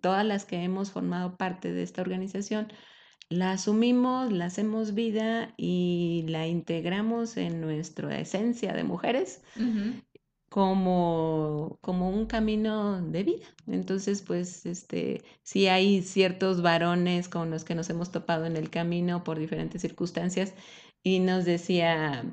todas 0.00 0.24
las 0.24 0.44
que 0.44 0.56
hemos 0.62 0.90
formado 0.90 1.36
parte 1.36 1.72
de 1.72 1.82
esta 1.82 2.02
organización, 2.02 2.72
la 3.30 3.52
asumimos, 3.52 4.32
la 4.32 4.46
hacemos 4.46 4.94
vida 4.94 5.52
y 5.56 6.24
la 6.28 6.46
integramos 6.46 7.36
en 7.36 7.60
nuestra 7.60 8.18
esencia 8.18 8.72
de 8.72 8.84
mujeres 8.84 9.42
como, 10.48 11.78
como 11.82 12.10
un 12.10 12.26
camino 12.26 13.00
de 13.02 13.24
vida. 13.24 13.46
Entonces, 13.66 14.22
pues, 14.22 14.66
este, 14.66 15.22
sí 15.42 15.68
hay 15.68 16.02
ciertos 16.02 16.62
varones 16.62 17.28
con 17.28 17.50
los 17.50 17.64
que 17.64 17.74
nos 17.74 17.90
hemos 17.90 18.10
topado 18.12 18.46
en 18.46 18.56
el 18.56 18.70
camino 18.70 19.24
por 19.24 19.38
diferentes 19.38 19.82
circunstancias 19.82 20.54
y 21.02 21.20
nos 21.20 21.44
decía, 21.44 22.24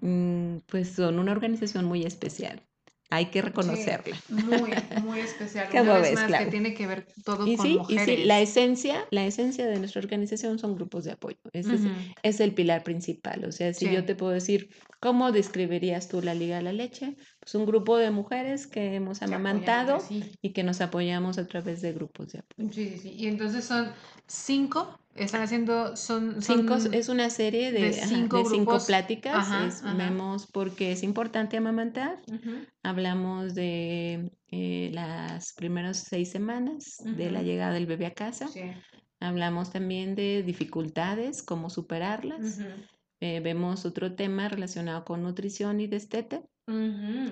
mm, 0.00 0.58
pues 0.66 0.90
son 0.94 1.18
una 1.18 1.32
organización 1.32 1.84
muy 1.86 2.04
especial. 2.04 2.67
Hay 3.10 3.26
que 3.26 3.40
reconocerla. 3.40 4.16
muy, 4.28 4.70
muy 5.02 5.20
especial. 5.20 5.68
Una 5.72 5.98
vez 5.98 6.14
más, 6.14 6.30
que 6.30 6.46
tiene 6.46 6.74
que 6.74 6.86
ver 6.86 7.06
todo 7.24 7.38
con 7.38 7.58
sí, 7.58 7.78
mujeres. 7.78 8.08
Y 8.08 8.16
sí, 8.16 8.24
la 8.24 8.40
esencia, 8.40 9.06
la 9.10 9.24
esencia 9.24 9.66
de 9.66 9.78
nuestra 9.78 10.00
organización 10.00 10.58
son 10.58 10.74
grupos 10.74 11.04
de 11.04 11.12
apoyo. 11.12 11.38
Ese 11.52 11.78
es, 12.22 12.40
el 12.40 12.52
pilar 12.52 12.82
principal. 12.84 13.44
O 13.46 13.52
sea, 13.52 13.72
si 13.72 13.90
yo 13.90 14.04
te 14.04 14.14
puedo 14.14 14.32
decir, 14.32 14.70
¿cómo 15.00 15.32
describirías 15.32 16.08
tú 16.08 16.20
la 16.20 16.34
Liga 16.34 16.56
de 16.56 16.62
la 16.62 16.72
Leche? 16.72 17.16
Pues 17.40 17.54
un 17.54 17.64
grupo 17.64 17.96
de 17.96 18.10
mujeres 18.10 18.66
que 18.66 18.94
hemos 18.94 19.22
amamantado 19.22 19.98
y 20.42 20.52
que 20.52 20.62
nos 20.62 20.82
apoyamos 20.82 21.38
a 21.38 21.46
través 21.46 21.80
de 21.80 21.94
grupos 21.94 22.32
de 22.32 22.40
apoyo. 22.40 22.72
Sí, 22.72 22.90
sí, 22.90 22.98
sí. 22.98 23.14
Y 23.16 23.26
entonces 23.26 23.64
son 23.64 23.90
cinco 24.26 25.00
están 25.18 25.42
haciendo, 25.42 25.96
son, 25.96 26.42
cinco, 26.42 26.76
es 26.92 27.08
una 27.08 27.30
serie 27.30 27.72
de, 27.72 27.92
cinco, 27.92 28.78
pláticas, 28.86 29.82
vemos 29.96 30.46
porque 30.46 30.92
es 30.92 31.02
importante 31.02 31.56
amamantar, 31.56 32.20
hablamos 32.82 33.54
de 33.54 34.30
eh, 34.50 34.90
las 34.92 35.52
primeras 35.54 36.04
seis 36.08 36.30
semanas 36.30 36.98
de 37.04 37.30
la 37.30 37.42
llegada 37.42 37.72
del 37.72 37.86
bebé 37.86 38.06
a 38.06 38.14
casa, 38.14 38.48
hablamos 39.20 39.70
también 39.70 40.14
de 40.14 40.42
dificultades, 40.42 41.42
cómo 41.42 41.70
superarlas, 41.70 42.58
eh, 43.20 43.40
vemos 43.40 43.84
otro 43.84 44.14
tema 44.14 44.48
relacionado 44.48 45.04
con 45.04 45.22
nutrición 45.22 45.80
y 45.80 45.86
destete, 45.86 46.42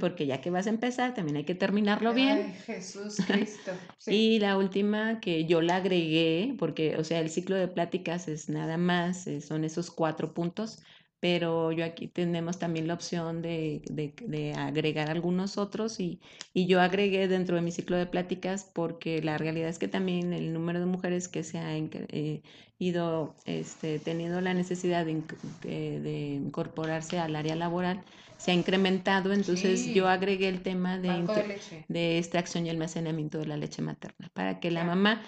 porque 0.00 0.26
ya 0.26 0.40
que 0.40 0.50
vas 0.50 0.66
a 0.66 0.70
empezar, 0.70 1.12
también 1.12 1.36
hay 1.36 1.44
que 1.44 1.54
terminarlo 1.54 2.14
bien. 2.14 2.54
Jesús 2.54 3.16
Cristo. 3.26 3.72
Y 4.06 4.38
la 4.38 4.56
última 4.56 5.20
que 5.20 5.44
yo 5.44 5.60
la 5.60 5.76
agregué, 5.76 6.54
porque, 6.58 6.96
o 6.96 7.04
sea, 7.04 7.20
el 7.20 7.28
ciclo 7.28 7.54
de 7.54 7.68
pláticas 7.68 8.28
es 8.28 8.48
nada 8.48 8.78
más, 8.78 9.26
eh, 9.26 9.42
son 9.42 9.64
esos 9.64 9.90
cuatro 9.90 10.32
puntos, 10.32 10.82
pero 11.20 11.72
yo 11.72 11.84
aquí 11.84 12.08
tenemos 12.08 12.58
también 12.58 12.86
la 12.86 12.94
opción 12.94 13.40
de, 13.40 13.82
de, 13.90 14.52
agregar 14.54 15.10
algunos 15.10 15.56
otros 15.56 15.98
y, 15.98 16.20
y, 16.52 16.66
yo 16.66 16.80
agregué 16.80 17.26
dentro 17.26 17.56
de 17.56 17.62
mi 17.62 17.72
ciclo 17.72 17.96
de 17.96 18.06
pláticas 18.06 18.70
porque 18.72 19.22
la 19.22 19.38
realidad 19.38 19.68
es 19.68 19.78
que 19.78 19.88
también 19.88 20.32
el 20.32 20.52
número 20.52 20.78
de 20.78 20.86
mujeres 20.86 21.28
que 21.28 21.42
se 21.42 21.58
ha 21.58 21.76
eh, 21.76 22.42
ido 22.78 23.34
este, 23.46 23.98
teniendo 23.98 24.40
la 24.40 24.52
necesidad 24.52 25.06
de, 25.06 25.22
de, 25.62 26.34
incorporarse 26.34 27.18
al 27.18 27.34
área 27.34 27.56
laboral 27.56 28.04
se 28.36 28.50
ha 28.50 28.54
incrementado, 28.54 29.32
entonces 29.32 29.86
yo 29.94 30.08
agregué 30.08 30.48
el 30.48 30.62
tema 30.62 30.98
de, 30.98 31.24
de, 31.88 32.18
extracción 32.18 32.66
y 32.66 32.70
almacenamiento 32.70 33.38
de 33.38 33.46
la 33.46 33.56
leche 33.56 33.80
materna 33.80 34.28
para 34.34 34.60
que 34.60 34.70
la 34.70 34.84
mamá 34.84 35.22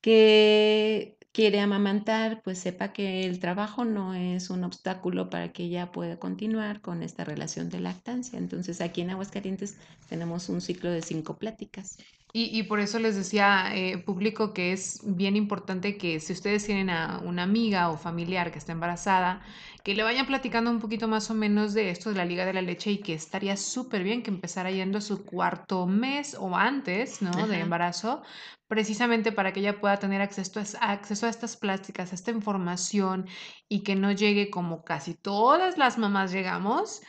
que 0.00 1.16
quiere 1.32 1.60
amamantar, 1.60 2.42
pues 2.42 2.58
sepa 2.58 2.92
que 2.92 3.24
el 3.24 3.40
trabajo 3.40 3.84
no 3.84 4.14
es 4.14 4.50
un 4.50 4.64
obstáculo 4.64 5.30
para 5.30 5.52
que 5.52 5.64
ella 5.64 5.90
pueda 5.90 6.18
continuar 6.18 6.80
con 6.80 7.02
esta 7.02 7.24
relación 7.24 7.70
de 7.70 7.80
lactancia. 7.80 8.38
Entonces 8.38 8.80
aquí 8.80 9.00
en 9.00 9.10
Aguascalientes 9.10 9.76
tenemos 10.08 10.48
un 10.48 10.60
ciclo 10.60 10.90
de 10.90 11.02
cinco 11.02 11.38
pláticas. 11.38 11.98
Y, 12.34 12.62
por 12.62 12.80
eso 12.80 12.98
les 12.98 13.14
decía, 13.14 13.72
eh, 13.74 13.98
público, 13.98 14.54
que 14.54 14.72
es 14.72 15.00
bien 15.04 15.36
importante 15.36 15.98
que 15.98 16.18
si 16.18 16.32
ustedes 16.32 16.64
tienen 16.64 16.88
a 16.88 17.18
una 17.18 17.42
amiga 17.42 17.90
o 17.90 17.98
familiar 17.98 18.50
que 18.50 18.58
está 18.58 18.72
embarazada, 18.72 19.42
que 19.84 19.94
le 19.94 20.02
vayan 20.02 20.26
platicando 20.26 20.70
un 20.70 20.78
poquito 20.78 21.08
más 21.08 21.30
o 21.30 21.34
menos 21.34 21.74
de 21.74 21.90
esto 21.90 22.10
de 22.10 22.16
la 22.16 22.24
Liga 22.24 22.44
de 22.44 22.52
la 22.52 22.62
Leche 22.62 22.92
y 22.92 22.98
que 22.98 23.14
estaría 23.14 23.56
súper 23.56 24.04
bien 24.04 24.22
que 24.22 24.30
empezara 24.30 24.70
yendo 24.70 24.98
a 24.98 25.00
su 25.00 25.24
cuarto 25.24 25.86
mes 25.86 26.36
o 26.38 26.56
antes, 26.56 27.20
¿no? 27.20 27.48
De 27.48 27.58
embarazo, 27.58 28.22
precisamente 28.68 29.32
para 29.32 29.52
que 29.52 29.60
ella 29.60 29.80
pueda 29.80 29.98
tener 29.98 30.22
acceso 30.22 30.60
a, 30.80 30.92
acceso 30.92 31.26
a 31.26 31.30
estas 31.30 31.56
plásticas, 31.56 32.12
a 32.12 32.14
esta 32.14 32.30
información 32.30 33.26
y 33.68 33.82
que 33.82 33.96
no 33.96 34.12
llegue 34.12 34.50
como 34.50 34.84
casi 34.84 35.14
todas 35.14 35.78
las 35.78 35.98
mamás 35.98 36.32
llegamos 36.32 37.00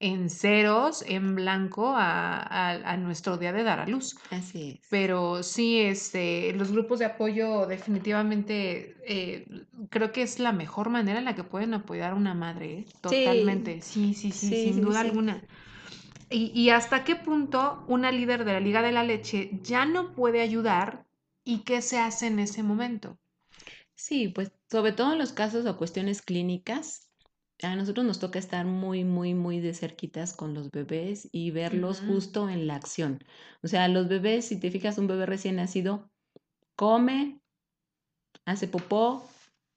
en 0.00 0.30
ceros, 0.30 1.02
en 1.06 1.34
blanco, 1.34 1.92
a, 1.96 2.96
nuestro 2.98 3.36
día 3.36 3.52
de 3.52 3.62
dar 3.64 3.80
a 3.80 3.86
luz. 3.86 4.16
Así 4.30 4.72
es. 4.72 4.86
Pero 4.90 5.42
sí, 5.42 5.80
este, 5.80 6.52
los 6.52 6.72
grupos 6.72 6.98
de 7.00 7.06
apoyo 7.06 7.66
definitivamente 7.66 8.96
eh, 9.06 9.46
creo 9.90 10.12
que 10.12 10.22
es 10.22 10.38
la 10.38 10.52
mejor 10.52 10.88
manera 10.88 11.18
en 11.18 11.24
la 11.24 11.34
que 11.34 11.44
pueden 11.44 11.74
apoyar 11.74 12.12
a 12.12 12.14
una 12.14 12.34
madre, 12.34 12.80
¿eh? 12.80 12.86
totalmente. 13.00 13.82
Sí, 13.82 14.14
sí, 14.14 14.30
sí, 14.30 14.54
sin 14.54 14.80
duda 14.80 15.00
alguna. 15.00 15.42
Y, 16.30 16.52
y, 16.54 16.70
hasta 16.70 17.04
qué 17.04 17.16
punto 17.16 17.84
una 17.88 18.12
líder 18.12 18.44
de 18.44 18.52
la 18.52 18.60
Liga 18.60 18.82
de 18.82 18.92
la 18.92 19.02
Leche 19.02 19.50
ya 19.62 19.86
no 19.86 20.14
puede 20.14 20.42
ayudar 20.42 21.06
y 21.42 21.60
qué 21.60 21.80
se 21.80 21.98
hace 21.98 22.26
en 22.26 22.38
ese 22.38 22.62
momento? 22.62 23.18
Sí, 23.94 24.28
pues 24.28 24.52
sobre 24.70 24.92
todo 24.92 25.12
en 25.12 25.18
los 25.18 25.32
casos 25.32 25.64
o 25.64 25.76
cuestiones 25.78 26.20
clínicas, 26.20 27.07
a 27.62 27.74
nosotros 27.74 28.06
nos 28.06 28.20
toca 28.20 28.38
estar 28.38 28.64
muy, 28.66 29.04
muy, 29.04 29.34
muy 29.34 29.60
de 29.60 29.74
cerquitas 29.74 30.32
con 30.32 30.54
los 30.54 30.70
bebés 30.70 31.28
y 31.32 31.50
verlos 31.50 32.00
justo 32.00 32.48
en 32.48 32.66
la 32.66 32.76
acción. 32.76 33.24
O 33.62 33.68
sea, 33.68 33.88
los 33.88 34.08
bebés, 34.08 34.46
si 34.46 34.60
te 34.60 34.70
fijas, 34.70 34.98
un 34.98 35.08
bebé 35.08 35.26
recién 35.26 35.56
nacido 35.56 36.10
come, 36.76 37.40
hace 38.44 38.68
popó 38.68 39.28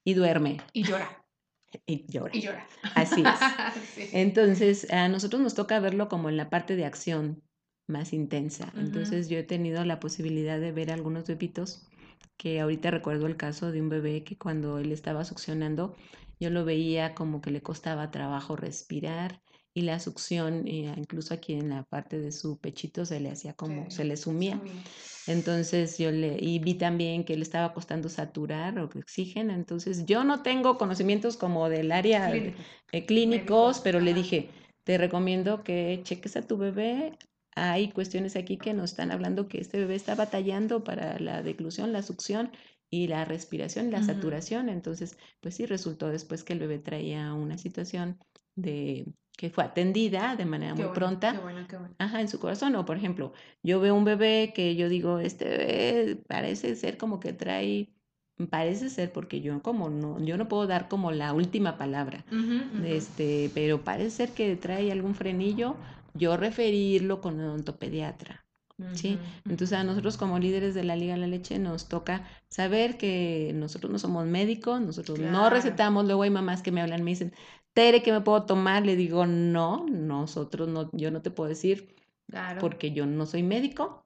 y 0.05 0.13
duerme 0.13 0.57
Y 0.73 0.83
llora, 0.83 1.25
y 1.87 2.05
llora. 2.11 2.35
y 2.35 2.41
llora. 2.41 2.67
Así 2.95 3.21
es. 3.21 3.39
Sí. 3.95 4.09
Entonces, 4.13 4.89
a 4.91 5.07
nosotros 5.09 5.41
nos 5.41 5.55
toca 5.55 5.79
verlo 5.79 6.07
como 6.07 6.29
en 6.29 6.37
la 6.37 6.49
parte 6.49 6.75
de 6.75 6.85
acción 6.85 7.41
más 7.87 8.13
intensa. 8.13 8.71
Entonces, 8.77 9.27
yo 9.27 9.37
he 9.37 9.43
tenido 9.43 9.83
la 9.85 9.99
posibilidad 9.99 10.59
de 10.59 10.71
ver 10.71 10.91
algunos 10.91 11.27
bebitos 11.27 11.87
que 12.37 12.59
ahorita 12.61 12.91
recuerdo 12.91 13.27
el 13.27 13.37
caso 13.37 13.71
de 13.71 13.81
un 13.81 13.89
bebé 13.89 14.23
que 14.23 14.37
cuando 14.37 14.77
él 14.79 14.91
estaba 14.91 15.25
succionando, 15.25 15.95
yo 16.41 16.49
lo 16.49 16.65
veía 16.65 17.13
como 17.15 17.39
que 17.39 17.51
le 17.51 17.61
costaba 17.61 18.11
trabajo 18.11 18.55
respirar 18.55 19.41
y 19.73 19.83
la 19.83 19.99
succión, 19.99 20.67
eh, 20.67 20.93
incluso 20.97 21.33
aquí 21.33 21.53
en 21.53 21.69
la 21.69 21.83
parte 21.83 22.19
de 22.19 22.31
su 22.33 22.59
pechito, 22.59 23.05
se 23.05 23.19
le 23.21 23.29
hacía 23.31 23.53
como, 23.53 23.85
Sí, 23.89 23.95
se 23.97 24.03
le 24.03 24.17
sumía. 24.17 24.59
Entonces 25.27 25.97
yo 25.97 26.11
le, 26.11 26.37
y 26.39 26.59
vi 26.59 26.73
también 26.73 27.23
que 27.23 27.35
le 27.37 27.43
estaba 27.43 27.73
costando 27.73 28.09
saturar 28.09 28.79
o 28.79 28.85
oxígeno. 28.85 29.53
Entonces 29.53 30.05
yo 30.05 30.23
no 30.23 30.41
tengo 30.41 30.77
conocimientos 30.77 31.37
como 31.37 31.69
del 31.69 31.91
área 31.91 32.27
de- 32.27 32.41
Clínico. 32.41 32.61
eh, 32.91 33.05
clínicos, 33.05 33.79
pero 33.79 33.99
le 33.99 34.13
dije, 34.13 34.49
te 34.83 34.97
recomiendo 34.97 35.63
que 35.63 36.01
cheques 36.03 36.35
a 36.35 36.41
tu 36.41 36.57
bebé. 36.57 37.17
Hay 37.55 37.91
cuestiones 37.91 38.35
aquí 38.35 38.57
que 38.57 38.73
nos 38.73 38.91
están 38.91 39.11
hablando 39.11 39.47
que 39.47 39.59
este 39.59 39.77
bebé 39.77 39.95
está 39.95 40.15
batallando 40.15 40.83
para 40.83 41.19
la 41.19 41.43
deglución, 41.43 41.91
la 41.93 42.01
succión 42.01 42.51
y 42.91 43.07
la 43.07 43.25
respiración, 43.25 43.89
la 43.89 44.03
saturación. 44.03 44.69
Entonces, 44.69 45.17
pues 45.39 45.55
sí 45.55 45.65
resultó 45.65 46.09
después 46.09 46.43
que 46.43 46.53
el 46.53 46.59
bebé 46.59 46.77
traía 46.77 47.33
una 47.33 47.57
situación 47.57 48.19
de 48.55 49.07
que 49.37 49.49
fue 49.49 49.63
atendida 49.63 50.35
de 50.35 50.45
manera 50.45 50.73
Qué 50.73 50.83
muy 50.83 50.89
bueno, 50.89 50.93
pronta. 50.93 51.31
qué 51.31 51.39
bueno, 51.39 51.67
qué 51.67 51.77
bueno. 51.77 51.95
Ajá, 51.97 52.21
en 52.21 52.27
su 52.27 52.37
corazón. 52.39 52.75
O 52.75 52.85
por 52.85 52.97
ejemplo, 52.97 53.31
yo 53.63 53.79
veo 53.79 53.95
un 53.95 54.03
bebé 54.03 54.51
que 54.53 54.75
yo 54.75 54.89
digo, 54.89 55.19
este 55.19 55.45
bebé 55.45 56.15
parece 56.27 56.75
ser 56.75 56.97
como 56.97 57.19
que 57.19 57.31
trae, 57.33 57.89
parece 58.49 58.89
ser 58.89 59.11
porque 59.13 59.39
yo 59.41 59.61
como 59.63 59.89
no, 59.89 60.19
yo 60.23 60.37
no 60.37 60.47
puedo 60.49 60.67
dar 60.67 60.89
como 60.89 61.11
la 61.11 61.33
última 61.33 61.77
palabra, 61.77 62.25
este, 62.83 63.49
pero 63.53 63.83
parece 63.83 64.09
ser 64.11 64.33
que 64.33 64.55
trae 64.57 64.91
algún 64.91 65.15
frenillo, 65.15 65.77
yo 66.13 66.35
referirlo 66.37 67.21
con 67.21 67.39
el 67.39 67.45
odontopediatra. 67.47 68.40
¿Sí? 68.93 69.17
Entonces 69.45 69.77
a 69.77 69.83
nosotros 69.83 70.17
como 70.17 70.39
líderes 70.39 70.73
de 70.73 70.83
la 70.83 70.95
Liga 70.95 71.13
de 71.13 71.19
la 71.19 71.27
Leche 71.27 71.59
nos 71.59 71.87
toca 71.87 72.27
saber 72.49 72.97
que 72.97 73.51
nosotros 73.55 73.91
no 73.91 73.99
somos 73.99 74.25
médicos, 74.25 74.81
nosotros 74.81 75.19
no 75.19 75.49
recetamos, 75.49 76.05
luego 76.05 76.23
hay 76.23 76.29
mamás 76.29 76.61
que 76.61 76.71
me 76.71 76.81
hablan, 76.81 77.03
me 77.03 77.11
dicen, 77.11 77.33
Tere, 77.73 78.03
¿qué 78.03 78.11
me 78.11 78.21
puedo 78.21 78.43
tomar? 78.45 78.85
Le 78.85 78.95
digo, 78.95 79.25
no, 79.25 79.85
nosotros 79.89 80.67
no, 80.67 80.89
yo 80.93 81.11
no 81.11 81.21
te 81.21 81.31
puedo 81.31 81.49
decir 81.49 81.95
Claro. 82.27 82.61
porque 82.61 82.91
yo 82.91 83.05
no 83.05 83.25
soy 83.25 83.43
médico. 83.43 84.05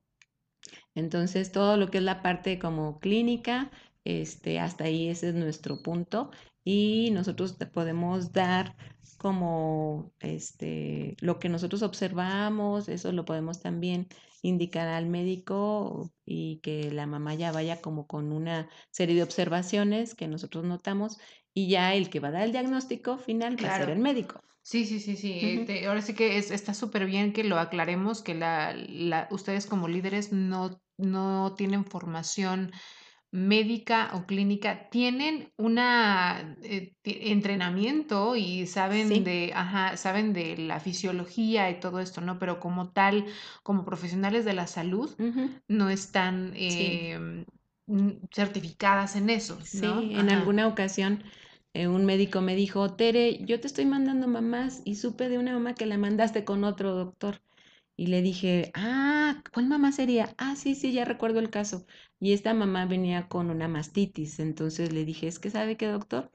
Entonces, 0.96 1.52
todo 1.52 1.78
lo 1.78 1.92
que 1.92 2.00
es 2.00 2.04
la 2.04 2.22
parte 2.22 2.58
como 2.58 3.00
clínica, 3.00 3.72
este, 4.04 4.60
hasta 4.60 4.86
ahí 4.86 5.10
ese 5.10 5.30
es 5.30 5.36
nuestro 5.36 5.82
punto 5.82 6.32
y 6.64 7.12
nosotros 7.12 7.58
te 7.58 7.66
podemos 7.66 8.32
dar 8.34 8.76
como 9.18 10.12
este 10.20 11.16
lo 11.20 11.40
que 11.40 11.50
nosotros 11.50 11.84
observamos, 11.84 12.90
eso 12.90 13.12
lo 13.12 13.26
podemos 13.26 13.62
también 13.62 14.08
indicar 14.48 14.88
al 14.88 15.08
médico 15.08 16.12
y 16.26 16.60
que 16.62 16.92
la 16.92 17.08
mamá 17.08 17.36
ya 17.36 17.52
vaya 17.52 17.82
como 17.82 18.08
con 18.08 18.32
una 18.32 18.70
serie 18.92 19.16
de 19.16 19.24
observaciones 19.24 20.16
que 20.16 20.28
nosotros 20.28 20.64
notamos 20.66 21.18
y 21.54 21.70
ya 21.70 21.94
el 21.96 22.10
que 22.10 22.20
va 22.20 22.30
a 22.30 22.32
dar 22.32 22.44
el 22.44 22.52
diagnóstico 22.52 23.18
final 23.18 23.54
va 23.64 23.70
a 23.70 23.72
ser 23.72 23.90
Claro. 23.90 23.94
el 23.94 24.00
médico. 24.00 24.40
Sí, 24.64 24.86
sí, 24.86 25.00
sí, 25.00 25.16
sí. 25.16 25.64
te- 25.68 25.86
ahora 25.86 26.02
sí 26.02 26.16
que 26.16 26.38
es, 26.38 26.50
está 26.52 26.74
súper 26.74 27.06
bien 27.06 27.34
que 27.34 27.44
lo 27.44 27.60
aclaremos, 27.60 28.24
que 28.24 28.34
la, 28.34 28.74
la- 28.76 29.28
ustedes 29.32 29.68
como 29.68 29.88
líderes 29.88 30.32
no, 30.32 30.82
no 30.98 31.54
tienen 31.56 31.86
formación 31.86 32.72
médica 33.36 34.12
o 34.14 34.26
clínica, 34.26 34.90
tienen 34.90 35.52
una 35.58 36.58
eh, 36.64 36.96
entrenamiento 37.04 38.36
y 38.36 38.66
saben 38.68 39.10
Sí. 39.10 39.24
de, 39.24 39.52
ajá, 39.56 39.98
saben 39.98 40.34
de 40.34 40.58
la 40.58 40.80
fisiología 40.80 41.70
y 41.70 41.80
todo 41.80 42.00
esto, 42.00 42.22
¿no? 42.22 42.40
Pero 42.40 42.60
como 42.60 42.92
tal, 42.92 43.26
como 43.64 43.86
profesionales 43.86 44.46
de 44.46 44.54
la 44.54 44.68
salud, 44.68 45.16
no 45.68 45.90
están 45.90 46.54
Sí. 46.68 47.10
mm, 47.88 48.28
certificadas 48.34 49.16
en 49.16 49.30
eso, 49.30 49.68
¿no? 49.72 50.02
Sí, 50.02 50.12
en 50.14 50.30
Ajá. 50.30 50.30
alguna 50.30 50.68
ocasión 50.68 51.24
eh, 51.74 51.88
un 51.88 52.06
médico 52.06 52.42
me 52.42 52.56
dijo, 52.56 52.94
Tere, 52.96 53.44
yo 53.46 53.60
te 53.60 53.68
estoy 53.68 53.86
mandando 53.86 54.28
mamás 54.28 54.82
y 54.86 54.96
supe 54.96 55.28
de 55.30 55.38
una 55.38 55.54
mamá 55.54 55.76
que 55.76 55.86
la 55.86 55.98
mandaste 55.98 56.46
con 56.46 56.64
otro 56.64 56.94
doctor. 56.96 57.42
Y 57.98 58.08
le 58.08 58.22
dije, 58.22 58.72
ah, 58.74 59.42
¿cuál 59.54 59.68
mamá 59.68 59.92
sería? 59.92 60.36
Ah, 60.38 60.56
sí, 60.56 60.76
sí, 60.76 60.92
ya 60.92 61.06
recuerdo 61.06 61.40
el 61.40 61.50
caso. 61.50 61.86
Y 62.20 62.34
esta 62.34 62.54
mamá 62.54 62.86
venía 62.86 63.28
con 63.30 63.50
una 63.50 63.68
mastitis. 63.68 64.40
Entonces 64.40 64.92
le 64.94 65.06
dije, 65.06 65.28
es 65.28 65.40
que 65.40 65.50
sabe 65.50 65.78
qué, 65.78 65.88
doctor, 65.88 66.32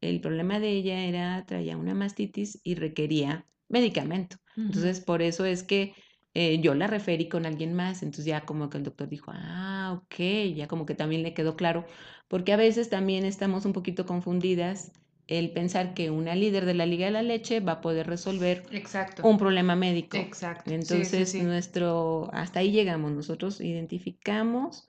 el 0.00 0.20
problema 0.20 0.60
de 0.60 0.70
ella 0.70 1.04
era, 1.04 1.44
traía 1.46 1.76
una 1.76 1.94
mastitis 1.94 2.60
y 2.64 2.74
requería 2.74 3.46
medicamento. 3.68 4.36
Entonces, 4.66 5.00
por 5.00 5.22
eso 5.22 5.44
es 5.44 5.62
que 5.62 5.94
eh, 6.34 6.60
yo 6.60 6.74
la 6.74 6.86
referí 6.88 7.28
con 7.28 7.46
alguien 7.46 7.74
más. 7.74 8.02
Entonces 8.02 8.24
ya 8.26 8.44
como 8.44 8.68
que 8.70 8.78
el 8.78 8.84
doctor 8.84 9.08
dijo, 9.08 9.30
ah, 9.34 10.00
ok, 10.02 10.16
ya 10.54 10.66
como 10.68 10.86
que 10.86 10.94
también 10.94 11.22
le 11.22 11.34
quedó 11.34 11.56
claro, 11.56 11.86
porque 12.28 12.52
a 12.52 12.56
veces 12.56 12.90
también 12.90 13.24
estamos 13.24 13.64
un 13.66 13.72
poquito 13.72 14.06
confundidas 14.06 14.92
el 15.26 15.50
pensar 15.52 15.94
que 15.94 16.10
una 16.10 16.34
líder 16.34 16.64
de 16.66 16.74
la 16.74 16.86
Liga 16.86 17.06
de 17.06 17.12
la 17.12 17.22
Leche 17.22 17.60
va 17.60 17.72
a 17.72 17.80
poder 17.80 18.06
resolver 18.06 18.64
Exacto. 18.72 19.22
un 19.22 19.38
problema 19.38 19.76
médico. 19.76 20.18
Exacto. 20.18 20.70
Sí, 20.70 20.74
sí, 20.74 20.74
Entonces, 20.74 21.28
sí. 21.28 21.42
nuestro, 21.42 22.30
hasta 22.32 22.60
ahí 22.60 22.72
llegamos. 22.72 23.12
Nosotros 23.12 23.60
identificamos, 23.60 24.88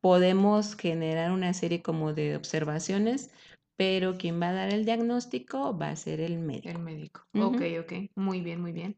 podemos 0.00 0.76
generar 0.76 1.32
una 1.32 1.52
serie 1.54 1.82
como 1.82 2.12
de 2.14 2.36
observaciones, 2.36 3.30
pero 3.76 4.16
quien 4.18 4.40
va 4.40 4.50
a 4.50 4.52
dar 4.54 4.70
el 4.72 4.84
diagnóstico 4.84 5.76
va 5.76 5.90
a 5.90 5.96
ser 5.96 6.20
el 6.20 6.38
El 6.38 6.44
médico. 6.46 6.80
médico. 6.80 7.22
Ujú. 7.34 7.46
Ok, 7.46 7.62
ok. 7.80 7.92
Muy 8.16 8.40
bien, 8.40 8.60
muy 8.60 8.72
bien. 8.72 8.96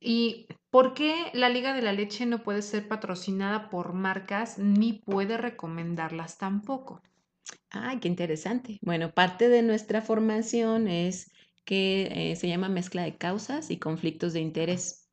¿Y 0.00 0.48
por 0.70 0.94
qué 0.94 1.30
la 1.34 1.48
Liga 1.48 1.74
de 1.74 1.82
la 1.82 1.92
Leche 1.92 2.26
no 2.26 2.42
puede 2.42 2.62
ser 2.62 2.88
patrocinada 2.88 3.70
por 3.70 3.92
marcas 3.92 4.58
ni 4.58 4.94
puede 4.94 5.36
recomendarlas 5.36 6.38
tampoco? 6.38 7.02
Ay, 7.70 7.98
qué 8.00 8.08
interesante. 8.08 8.78
Bueno, 8.82 9.12
parte 9.12 9.48
de 9.48 9.62
nuestra 9.62 10.02
formación 10.02 10.88
es 10.88 11.30
que 11.64 12.30
eh, 12.32 12.36
se 12.36 12.48
llama 12.48 12.68
mezcla 12.68 13.02
de 13.02 13.16
causas 13.16 13.70
y 13.70 13.78
conflictos 13.78 14.32
de 14.32 14.40
interés. 14.40 15.08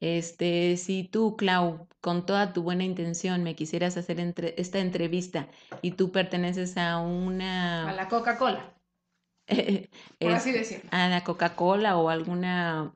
Este, 0.00 0.76
si 0.76 1.04
tú, 1.04 1.36
Clau, 1.36 1.88
con 2.00 2.26
toda 2.26 2.52
tu 2.52 2.62
buena 2.62 2.84
intención 2.84 3.42
me 3.42 3.54
quisieras 3.54 3.96
hacer 3.96 4.20
entre- 4.20 4.54
esta 4.60 4.78
entrevista 4.78 5.48
y 5.82 5.92
tú 5.92 6.12
perteneces 6.12 6.76
a 6.76 6.94
A 6.94 7.00
una, 7.00 7.92
la 7.96 8.08
Coca-Cola, 8.08 8.74
por 10.18 10.32
así 10.32 10.50
este, 10.50 10.58
decirlo. 10.58 10.90
a 10.92 11.08
la 11.08 11.24
Coca-Cola 11.24 11.96
o 11.96 12.08
alguna, 12.10 12.92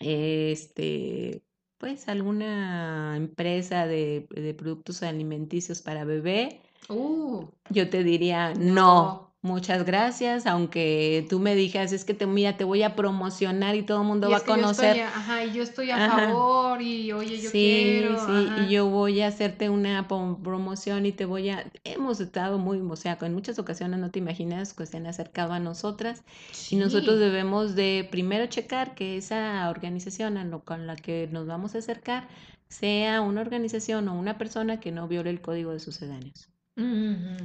este, 0.00 1.42
pues 1.78 2.08
alguna 2.08 3.16
empresa 3.16 3.86
de, 3.86 4.26
de 4.30 4.54
productos 4.54 5.02
alimenticios 5.02 5.82
para 5.82 6.04
bebé, 6.04 6.62
Uh, 6.88 7.44
yo 7.70 7.90
te 7.90 8.02
diría, 8.02 8.54
no, 8.54 9.04
no. 9.04 9.34
muchas 9.42 9.84
gracias, 9.84 10.46
aunque 10.46 11.26
tú 11.28 11.38
me 11.38 11.54
dijeras, 11.54 11.92
es 11.92 12.04
que 12.04 12.14
te, 12.14 12.26
mira, 12.26 12.56
te 12.56 12.64
voy 12.64 12.82
a 12.82 12.96
promocionar 12.96 13.74
y 13.76 13.82
todo 13.82 14.00
el 14.00 14.06
mundo 14.06 14.28
Y 14.28 14.30
va 14.30 14.38
a 14.38 14.40
que 14.40 14.46
yo 14.46 14.62
estoy, 14.62 14.86
conocer. 14.86 15.00
a- 15.00 15.08
ajá, 15.08 15.44
y 15.44 15.52
yo 15.52 15.62
estoy 15.62 15.90
a 15.90 15.96
Ajá. 15.96 16.28
favor 16.28 16.80
y 16.82 17.12
oye, 17.12 17.36
yo 17.40 17.50
Sí, 17.50 17.58
quiero, 17.60 18.26
sí, 18.26 18.48
y 18.56 18.70
yo 18.70 18.86
voy 18.88 19.20
a 19.20 19.28
hacerte 19.28 19.68
una 19.68 20.08
promoción 20.08 21.04
y 21.06 21.12
te 21.12 21.26
voy 21.26 21.50
a... 21.50 21.70
Hemos 21.84 22.20
estado 22.20 22.58
muy, 22.58 22.80
o 22.80 22.96
sea, 22.96 23.18
en 23.20 23.34
muchas 23.34 23.58
ocasiones 23.58 24.00
no 24.00 24.10
te 24.10 24.18
imaginas 24.18 24.72
que 24.72 24.86
se 24.86 24.96
han 24.96 25.06
acercado 25.06 25.52
a 25.52 25.58
nosotras 25.60 26.22
y 26.70 26.76
nosotros 26.76 27.18
debemos 27.18 27.74
de 27.74 28.08
primero 28.10 28.46
checar 28.46 28.94
que 28.94 29.16
esa 29.18 29.68
organización 29.70 30.38
a 30.38 30.44
lo- 30.44 30.64
con 30.64 30.86
la 30.86 30.96
que 30.96 31.28
nos 31.30 31.46
vamos 31.46 31.74
a 31.74 31.78
acercar 31.78 32.28
sea 32.68 33.20
una 33.22 33.40
organización 33.42 34.08
o 34.08 34.18
una 34.18 34.38
persona 34.38 34.80
que 34.80 34.90
no 34.92 35.06
viole 35.08 35.30
el 35.30 35.40
código 35.40 35.72
de 35.72 35.80
sucedáneos. 35.80 36.48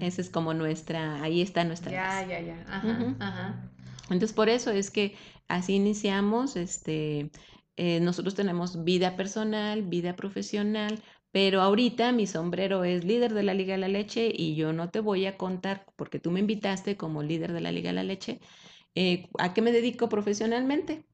Esa 0.01 0.21
es 0.21 0.29
como 0.29 0.53
nuestra, 0.53 1.21
ahí 1.23 1.41
está 1.41 1.63
nuestra 1.63 1.91
Ya, 1.91 2.07
base. 2.07 2.27
ya, 2.29 2.39
ya. 2.41 2.61
Ajá, 2.67 3.15
ajá. 3.19 3.69
Entonces, 4.09 4.33
por 4.33 4.49
eso 4.49 4.71
es 4.71 4.91
que 4.91 5.15
así 5.47 5.73
iniciamos, 5.75 6.55
este, 6.55 7.31
eh, 7.77 7.99
nosotros 8.01 8.35
tenemos 8.35 8.83
vida 8.83 9.15
personal, 9.15 9.81
vida 9.83 10.15
profesional, 10.15 11.01
pero 11.31 11.61
ahorita 11.61 12.11
mi 12.11 12.27
sombrero 12.27 12.83
es 12.83 13.03
líder 13.05 13.33
de 13.33 13.43
la 13.43 13.53
Liga 13.53 13.73
de 13.73 13.79
la 13.79 13.87
Leche 13.87 14.31
y 14.35 14.55
yo 14.55 14.71
no 14.73 14.89
te 14.89 14.99
voy 14.99 15.25
a 15.25 15.37
contar, 15.37 15.85
porque 15.95 16.19
tú 16.19 16.29
me 16.31 16.39
invitaste 16.41 16.95
como 16.97 17.23
líder 17.23 17.53
de 17.53 17.61
la 17.61 17.71
Liga 17.71 17.89
de 17.89 17.95
la 17.95 18.03
Leche, 18.03 18.39
eh, 18.95 19.29
a 19.39 19.53
qué 19.53 19.61
me 19.61 19.71
dedico 19.71 20.09
profesionalmente. 20.09 21.05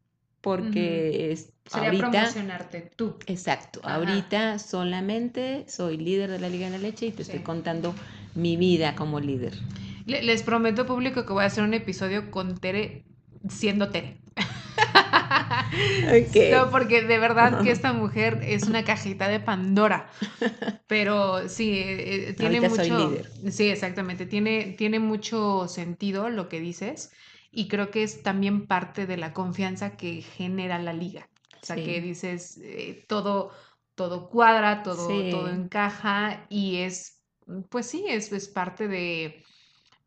Porque 0.41 1.31
es, 1.31 1.53
Sería 1.65 1.87
ahorita, 1.87 2.09
promocionarte 2.09 2.91
tú. 2.95 3.15
exacto, 3.27 3.79
Ajá. 3.83 3.95
ahorita 3.95 4.59
solamente 4.59 5.65
soy 5.67 5.97
líder 5.97 6.31
de 6.31 6.39
la 6.39 6.49
Liga 6.49 6.65
de 6.69 6.77
la 6.77 6.83
Leche 6.83 7.07
y 7.07 7.11
te 7.11 7.21
estoy 7.21 7.39
contando 7.41 7.93
mi 8.35 8.57
vida 8.57 8.95
como 8.95 9.19
líder. 9.19 9.53
Le- 10.05 10.23
Les 10.23 10.43
prometo, 10.43 10.85
público, 10.85 11.25
que 11.25 11.33
voy 11.33 11.43
a 11.43 11.47
hacer 11.47 11.63
un 11.63 11.73
episodio 11.73 12.31
con 12.31 12.57
Tere 12.57 13.05
siendo 13.47 13.89
Tere. 13.89 14.21
Ok. 16.11 16.35
No, 16.49 16.71
porque 16.71 17.01
de 17.03 17.19
verdad 17.19 17.61
que 17.61 17.71
esta 17.71 17.93
mujer 17.93 18.39
es 18.43 18.63
una 18.67 18.83
cajita 18.83 19.27
de 19.27 19.39
Pandora. 19.39 20.09
Pero 20.87 21.49
sí, 21.49 21.71
eh, 21.77 22.29
eh, 22.29 22.33
tiene 22.33 22.57
Ahorita 22.57 22.69
mucho. 22.69 22.83
soy 22.83 22.89
líder. 22.97 23.31
Sí, 23.51 23.69
exactamente. 23.69 24.25
Tiene, 24.25 24.75
tiene 24.77 24.99
mucho 24.99 25.67
sentido 25.67 26.29
lo 26.29 26.49
que 26.49 26.59
dices. 26.59 27.11
Y 27.51 27.67
creo 27.67 27.91
que 27.91 28.03
es 28.03 28.23
también 28.23 28.67
parte 28.67 29.05
de 29.07 29.17
la 29.17 29.33
confianza 29.33 29.97
que 29.97 30.21
genera 30.21 30.79
la 30.79 30.93
liga. 30.93 31.29
O 31.61 31.65
sea, 31.65 31.83
que 31.83 32.01
dices, 32.01 32.57
eh, 32.63 33.05
todo, 33.07 33.51
todo 33.95 34.29
cuadra, 34.29 34.83
todo, 34.83 35.27
todo 35.27 35.49
encaja. 35.49 36.45
Y 36.49 36.77
es, 36.77 37.23
pues 37.69 37.87
sí, 37.87 38.05
es, 38.07 38.31
es 38.31 38.47
parte 38.47 38.87
de, 38.87 39.43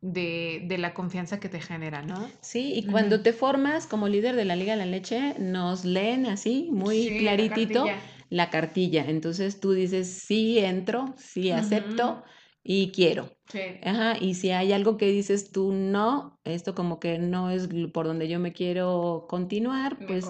de, 0.01 0.63
de 0.67 0.79
la 0.79 0.95
confianza 0.95 1.41
que 1.41 1.49
te 1.49 1.61
genera, 1.61 2.03
¿no? 2.03 2.31
Sí, 2.43 2.73
y 2.75 2.87
cuando 2.87 3.23
te 3.23 3.33
formas 3.33 3.87
como 3.87 4.09
líder 4.09 4.35
de 4.37 4.45
la 4.45 4.57
Liga 4.57 4.73
de 4.73 4.79
la 4.79 4.87
Leche, 4.87 5.35
nos 5.39 5.85
leen 5.85 6.27
así, 6.27 6.69
muy 6.73 7.09
Sí, 7.09 7.21
la 7.21 7.31
claritito, 7.31 7.85
cartilla. 7.85 8.03
la 8.31 8.51
cartilla. 8.51 9.05
Entonces 9.09 9.61
tú 9.61 9.73
dices, 9.73 10.09
sí 10.27 10.59
entro, 10.59 11.15
sí 11.19 11.51
acepto. 11.53 12.23
Y 12.63 12.93
quiero. 12.93 13.31
Sí. 13.49 13.61
Ajá, 13.85 14.17
y 14.21 14.35
si 14.35 14.51
hay 14.51 14.73
algo 14.73 14.97
que 14.97 15.07
dices 15.09 15.51
tú, 15.51 15.73
no, 15.73 16.39
esto 16.45 16.75
como 16.75 17.01
que 17.01 17.19
no 17.19 17.51
es 17.51 17.69
por 17.93 18.07
donde 18.07 18.29
yo 18.29 18.39
me 18.39 18.53
quiero 18.53 19.27
continuar, 19.29 19.99
pues 20.07 20.27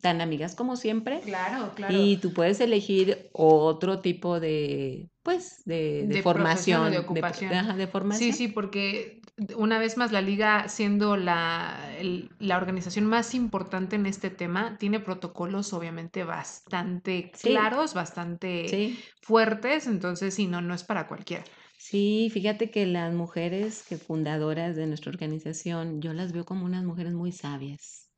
tan 0.00 0.20
amigas 0.20 0.54
como 0.54 0.76
siempre. 0.76 1.20
Claro, 1.20 1.72
claro. 1.74 1.94
Y 1.94 2.16
tú 2.18 2.32
puedes 2.32 2.60
elegir 2.60 3.28
otro 3.32 4.00
tipo 4.00 4.38
de, 4.38 5.10
pues, 5.22 5.62
de, 5.64 6.02
de 6.02 6.06
De 6.06 6.14
de 6.14 6.22
formación, 6.22 6.90
de, 6.92 6.98
ocupación. 6.98 7.52
ajá, 7.52 7.74
de 7.76 7.86
Sí, 7.86 7.90
formación. 7.90 8.32
sí, 8.32 8.48
porque 8.48 9.20
una 9.56 9.78
vez 9.78 9.96
más 9.96 10.12
la 10.12 10.20
liga, 10.20 10.68
siendo 10.68 11.16
la, 11.16 11.94
el- 11.98 12.30
la 12.38 12.56
organización 12.58 13.06
más 13.06 13.34
importante 13.34 13.96
en 13.96 14.06
este 14.06 14.30
tema, 14.30 14.76
tiene 14.78 15.00
protocolos 15.00 15.72
obviamente 15.72 16.22
bastante 16.24 17.32
Sí, 17.34 17.50
claros, 17.50 17.94
bastante 17.94 18.68
sí. 18.68 18.98
fuertes, 19.20 19.86
entonces 19.86 20.34
sí, 20.34 20.46
no, 20.46 20.60
no 20.60 20.74
es 20.74 20.84
para 20.84 21.08
cualquiera. 21.08 21.44
Sí, 21.82 22.30
fíjate 22.32 22.70
que 22.70 22.86
las 22.86 23.12
mujeres 23.12 23.84
que 23.88 23.96
fundadoras 23.96 24.76
de 24.76 24.86
nuestra 24.86 25.10
organización, 25.10 26.00
yo 26.00 26.12
las 26.12 26.32
veo 26.32 26.44
como 26.44 26.64
unas 26.64 26.84
mujeres 26.84 27.12
muy 27.12 27.32
sabias, 27.32 28.08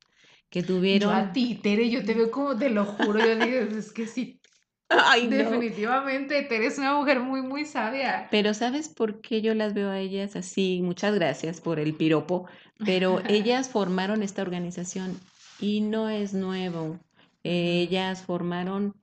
que 0.51 0.61
Yo 0.61 0.67
a 0.67 0.67
tuvieron... 0.67 1.33
ti, 1.33 1.59
Tere, 1.63 1.89
yo 1.89 2.05
te 2.05 2.13
veo 2.13 2.29
como, 2.29 2.55
te 2.55 2.69
lo 2.69 2.85
juro, 2.85 3.19
yo 3.19 3.35
digo, 3.35 3.75
es 3.77 3.91
que 3.91 4.05
sí, 4.05 4.39
Ay, 4.87 5.23
no. 5.23 5.35
definitivamente, 5.35 6.43
Tere 6.43 6.67
es 6.67 6.77
una 6.77 6.95
mujer 6.95 7.19
muy, 7.19 7.41
muy 7.41 7.65
sabia. 7.65 8.27
Pero 8.29 8.53
¿sabes 8.53 8.87
por 8.87 9.19
qué 9.19 9.41
yo 9.41 9.55
las 9.55 9.73
veo 9.73 9.89
a 9.89 9.99
ellas 9.99 10.35
así? 10.35 10.81
Muchas 10.83 11.15
gracias 11.15 11.59
por 11.59 11.79
el 11.79 11.95
piropo, 11.95 12.47
pero 12.85 13.19
ellas 13.27 13.67
formaron 13.67 14.21
esta 14.21 14.43
organización 14.43 15.19
y 15.59 15.81
no 15.81 16.07
es 16.07 16.35
nuevo. 16.35 16.99
Ellas 17.43 18.21
formaron 18.21 18.93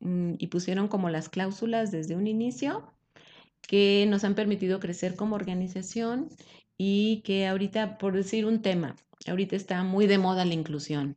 mm, 0.00 0.36
y 0.38 0.46
pusieron 0.46 0.88
como 0.88 1.10
las 1.10 1.28
cláusulas 1.28 1.90
desde 1.90 2.16
un 2.16 2.26
inicio 2.26 2.90
que 3.68 4.06
nos 4.08 4.24
han 4.24 4.34
permitido 4.34 4.80
crecer 4.80 5.14
como 5.14 5.36
organización 5.36 6.30
y 6.78 7.20
que 7.24 7.46
ahorita, 7.46 7.98
por 7.98 8.14
decir 8.14 8.46
un 8.46 8.62
tema, 8.62 8.96
ahorita 9.28 9.54
está 9.54 9.84
muy 9.84 10.06
de 10.06 10.16
moda 10.18 10.46
la 10.46 10.54
inclusión. 10.54 11.16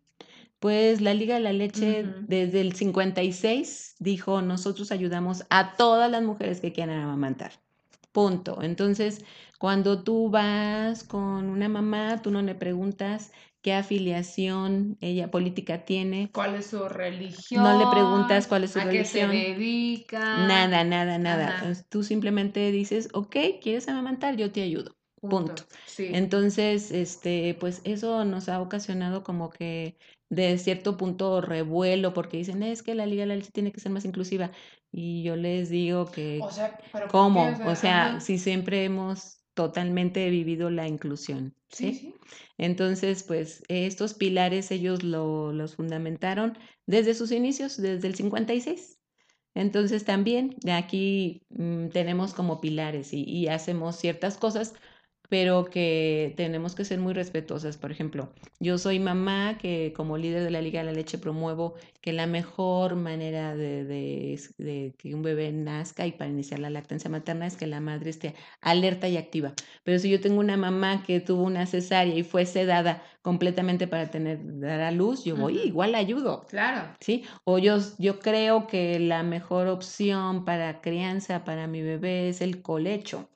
Pues 0.60 1.02
la 1.02 1.16
Liga 1.16 1.36
de 1.36 1.42
la 1.42 1.54
Leche 1.54 2.06
desde 2.28 2.62
el 2.62 2.74
56 2.74 3.96
dijo, 4.00 4.42
nosotros 4.42 4.92
ayudamos 4.92 5.46
a 5.50 5.76
todas 5.78 6.12
las 6.12 6.22
mujeres 6.22 6.60
que 6.60 6.74
quieran 6.74 7.00
amamantar. 7.00 7.54
Punto. 8.12 8.62
Entonces, 8.62 9.24
cuando 9.58 10.04
tú 10.04 10.30
vas 10.30 11.06
con 11.06 11.50
una 11.50 11.70
mamá, 11.70 12.22
tú 12.22 12.32
no 12.32 12.42
le 12.42 12.54
preguntas 12.54 13.32
qué 13.62 13.74
afiliación 13.74 14.98
ella 15.02 15.32
política 15.32 15.86
tiene, 15.86 16.34
¿Cuál 16.34 16.56
es 16.56 16.68
su 16.68 16.88
no 17.50 17.74
le 17.74 17.88
religión? 17.88 17.88
preguntas 17.88 18.48
cuál 18.48 18.64
es 18.64 18.72
su 18.72 18.80
¿A 18.80 18.90
qué 18.90 19.06
se 19.06 19.20
religión, 19.20 19.32
dedica? 19.32 20.48
nada, 20.48 20.84
nada, 20.84 21.18
nada. 21.18 21.56
Ajá, 21.56 21.74
Tú 21.90 22.04
simplemente 22.04 22.72
dices, 22.72 23.10
ok, 23.14 23.36
¿quieres 23.62 23.88
amamantar? 23.88 24.36
Yo 24.38 24.52
te 24.52 24.62
ayudo. 24.62 24.98
Punto. 25.20 25.54
punto. 25.56 25.64
Sí. 25.86 26.08
Entonces, 26.16 26.92
este, 26.92 27.56
pues 27.60 27.82
eso 27.84 28.26
nos 28.26 28.50
ha 28.50 28.62
ocasionado 28.62 29.24
como 29.24 29.50
que 29.50 29.98
de 30.30 30.58
cierto 30.58 30.98
punto 30.98 31.42
revuelo, 31.42 32.14
porque 32.14 32.38
dicen, 32.38 32.64
es 32.64 32.84
que 32.84 32.96
la 32.96 33.06
Liga 33.06 33.22
de 33.24 33.28
la 33.28 33.36
Leche 33.36 33.52
tiene 33.52 33.72
que 33.72 33.80
ser 33.80 33.92
más 33.92 34.06
inclusiva. 34.06 34.52
Y 34.92 35.24
yo 35.24 35.36
les 35.36 35.70
digo 35.70 36.12
que, 36.12 36.54
¿cómo? 37.06 37.62
O 37.64 37.76
sea, 37.76 38.20
si 38.20 38.38
siempre 38.38 38.86
hemos 38.86 39.41
totalmente 39.54 40.30
vivido 40.30 40.70
la 40.70 40.88
inclusión, 40.88 41.56
Sí, 41.70 41.94
¿sí? 41.94 42.00
sí. 42.00 42.16
Entonces, 42.58 43.24
pues 43.24 43.64
estos 43.68 44.14
pilares 44.14 44.72
ellos 44.72 45.04
lo- 45.04 45.52
los 45.54 45.76
fundamentaron 45.76 46.58
desde 46.86 47.14
sus 47.14 47.32
inicios, 47.32 47.78
desde 47.78 48.08
el 48.08 48.16
56. 48.16 49.00
Entonces 49.54 50.06
también 50.06 50.56
de 50.64 50.72
aquí 50.74 51.44
mm, 51.50 51.90
tenemos 51.90 52.34
como 52.34 52.62
pilares 52.62 53.14
y, 53.14 53.24
y 53.24 53.48
hacemos 53.48 53.98
ciertas 53.98 54.38
cosas, 54.38 54.74
pero 55.32 55.64
que 55.64 56.34
tenemos 56.36 56.76
que 56.76 56.84
ser 56.84 57.00
muy 57.00 57.14
respetuosas. 57.14 57.78
Por 57.78 57.90
ejemplo, 57.90 58.34
yo 58.60 58.78
soy 58.78 59.00
mamá 59.00 59.58
que 59.58 59.94
como 59.96 60.18
líder 60.18 60.44
de 60.44 60.52
la 60.52 60.60
Liga 60.60 60.82
de 60.82 60.88
la 60.88 60.92
Leche 60.92 61.18
promuevo 61.18 61.76
que 62.02 62.12
la 62.12 62.28
mejor 62.28 62.98
manera 62.98 63.56
de, 63.56 63.86
de- 63.86 64.34
es- 64.34 64.54
de 64.58 64.94
que 64.98 65.16
un 65.16 65.22
bebé 65.22 65.54
nazca 65.54 66.06
y 66.06 66.12
para 66.12 66.30
iniciar 66.30 66.60
la 66.60 66.70
lactancia 66.70 67.10
materna 67.10 67.48
es 67.48 67.56
que 67.56 67.66
la 67.66 67.80
madre 67.80 68.10
esté 68.10 68.36
alerta 68.60 69.08
y 69.08 69.16
activa. 69.16 69.54
Pero 69.86 70.00
si 70.00 70.10
yo 70.10 70.20
tengo 70.20 70.42
una 70.42 70.58
mamá 70.58 71.02
que 71.04 71.22
tuvo 71.22 71.44
una 71.44 71.66
cesárea 71.66 72.14
y 72.14 72.24
fue 72.24 72.46
sedada 72.46 73.02
completamente 73.22 73.88
para 73.88 74.12
tener, 74.12 74.38
dar 74.60 74.82
a 74.82 74.92
luz, 74.92 75.24
yo 75.24 75.38
voy, 75.38 75.60
igual 75.60 75.94
la 75.94 76.00
ayudo. 76.00 76.46
Claro. 76.50 76.94
¿sí? 77.00 77.24
O 77.46 77.58
yo, 77.58 77.78
yo 78.00 78.20
creo 78.20 78.68
que 78.68 79.00
la 79.00 79.24
mejor 79.24 79.70
opción 79.70 80.44
para 80.44 80.82
crianza 80.82 81.46
para 81.46 81.68
mi 81.68 81.82
bebé 81.82 82.28
es 82.28 82.42
el 82.42 82.62
colecho. 82.62 83.30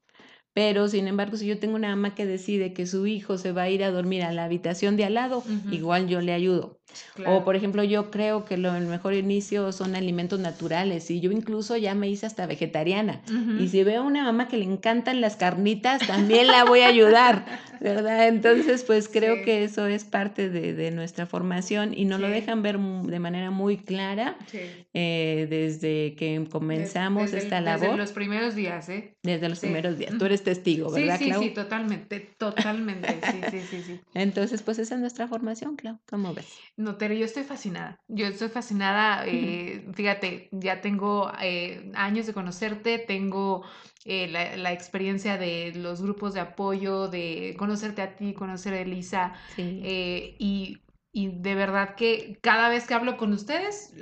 Pero, 0.55 0.87
sin 0.87 1.09
embargo, 1.09 1.35
si 1.35 1.47
yo 1.47 1.59
tengo 1.59 1.75
una 1.75 1.89
mamá 1.89 2.15
que 2.15 2.25
decide 2.25 2.73
que 2.73 2.87
su 2.87 3.07
hijo 3.07 3.37
se 3.37 3.51
va 3.51 3.63
a 3.63 3.69
ir 3.69 3.83
a 3.83 3.91
dormir 3.91 4.23
a 4.23 4.31
la 4.31 4.45
habitación 4.45 4.95
de 4.95 5.03
al 5.03 5.15
lado, 5.15 5.43
igual 5.69 6.07
yo 6.07 6.21
le 6.21 6.31
ayudo. 6.31 6.79
O, 7.25 7.43
por 7.43 7.55
ejemplo, 7.55 7.83
yo 7.83 8.11
creo 8.11 8.45
que 8.45 8.57
lo, 8.57 8.75
el 8.75 8.85
mejor 8.87 9.13
inicio 9.13 9.71
son 9.71 9.95
alimentos 9.95 10.39
naturales 10.39 11.09
y 11.11 11.19
yo 11.19 11.31
incluso 11.31 11.75
ya 11.77 11.95
me 11.95 12.09
hice 12.09 12.25
hasta 12.25 12.45
vegetariana. 12.45 13.21
Y 13.59 13.67
si 13.69 13.83
veo 13.83 14.01
a 14.01 14.05
una 14.05 14.23
mamá 14.23 14.47
que 14.47 14.57
le 14.57 14.65
encantan 14.65 15.21
las 15.21 15.35
carnitas, 15.35 16.05
también 16.07 16.47
la 16.47 16.63
voy 16.65 16.81
a 16.81 16.87
ayudar, 16.87 17.45
¿verdad? 17.81 18.27
Entonces, 18.27 18.83
pues 18.83 19.07
creo 19.09 19.35
Sí. 19.37 19.41
que 19.43 19.63
eso 19.63 19.87
es 19.87 20.03
parte 20.05 20.49
de, 20.49 20.73
de 20.73 20.91
nuestra 20.91 21.25
formación 21.25 21.93
y 21.95 22.05
nos 22.05 22.19
lo 22.19 22.27
Sí. 22.27 22.33
dejan 22.33 22.61
ver 22.61 22.77
de 22.79 23.19
manera 23.19 23.51
muy 23.51 23.77
clara 23.77 24.37
Sí. 24.51 24.59
eh, 24.93 25.47
desde 25.49 26.15
que 26.15 26.45
comenzamos 26.49 27.31
desde, 27.31 27.37
el- 27.37 27.43
esta 27.43 27.61
desde 27.61 27.85
labor, 27.85 27.97
los 27.97 28.11
primeros 28.11 28.55
días, 28.55 28.87
¿eh? 28.89 29.15
desde 29.23 29.49
los 29.49 29.59
Sí. 29.59 29.67
primeros 29.67 29.97
días. 29.97 30.17
Tú 30.17 30.25
eres 30.25 30.43
testigo, 30.43 30.89
Sí, 30.93 31.01
¿verdad, 31.01 31.17
sí, 31.19 31.25
Clau? 31.25 31.41
sí, 31.43 31.49
totalmente, 31.49 32.19
totalmente. 32.37 33.19
Sí, 33.31 33.41
sí, 33.51 33.59
sí, 33.69 33.83
sí. 33.85 33.99
Entonces, 34.13 34.61
pues 34.61 34.79
esa 34.79 34.95
es 34.95 35.01
nuestra 35.01 35.27
formación, 35.27 35.75
Clau. 35.75 35.99
¿Cómo 36.09 36.33
ves? 36.33 36.47
No, 36.85 36.97
Tere, 36.97 37.17
yo 37.17 37.25
estoy 37.25 37.43
fascinada. 37.43 37.99
Yo 38.07 38.27
estoy 38.27 38.49
fascinada. 38.49 39.25
eh, 39.25 39.83
fíjate, 39.95 40.49
ya 40.51 40.81
tengo 40.81 41.31
eh, 41.41 41.91
años 41.95 42.27
de 42.27 42.33
conocerte, 42.33 42.99
tengo 42.99 43.65
eh, 44.05 44.27
la, 44.27 44.55
la 44.55 44.71
experiencia 44.71 45.39
de 45.39 45.73
los 45.75 46.03
grupos 46.03 46.35
de 46.35 46.41
apoyo, 46.41 47.07
de 47.07 47.55
conocerte 47.57 48.03
a 48.03 48.15
ti, 48.15 48.35
conocer 48.35 48.75
a 48.75 48.81
Elisa, 48.81 49.33
Sí. 49.55 49.81
y, 49.83 50.83
y 51.11 51.39
de 51.39 51.55
verdad 51.55 51.95
que 51.95 52.37
cada 52.43 52.69
vez 52.69 52.85
que 52.85 52.93
hablo 52.93 53.17
con 53.17 53.33
ustedes, 53.33 53.93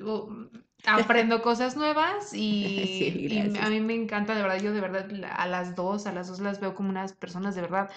aprendo 0.85 1.41
cosas 1.41 1.77
nuevas 1.77 2.33
y, 2.33 2.75
Sí, 2.97 3.27
y 3.29 3.57
a 3.57 3.69
mí 3.69 3.79
me 3.79 3.93
encanta, 3.95 4.35
de 4.35 4.41
verdad, 4.41 4.61
yo 4.61 4.73
de 4.73 4.81
verdad 4.81 5.09
a 5.31 5.47
las 5.47 5.73
dos, 5.75 6.05
a 6.05 6.11
las 6.11 6.27
dos 6.27 6.41
las 6.41 6.59
veo 6.59 6.75
como 6.75 6.89
unas 6.89 7.13
personas 7.13 7.55
de 7.55 7.61
verdad 7.61 7.89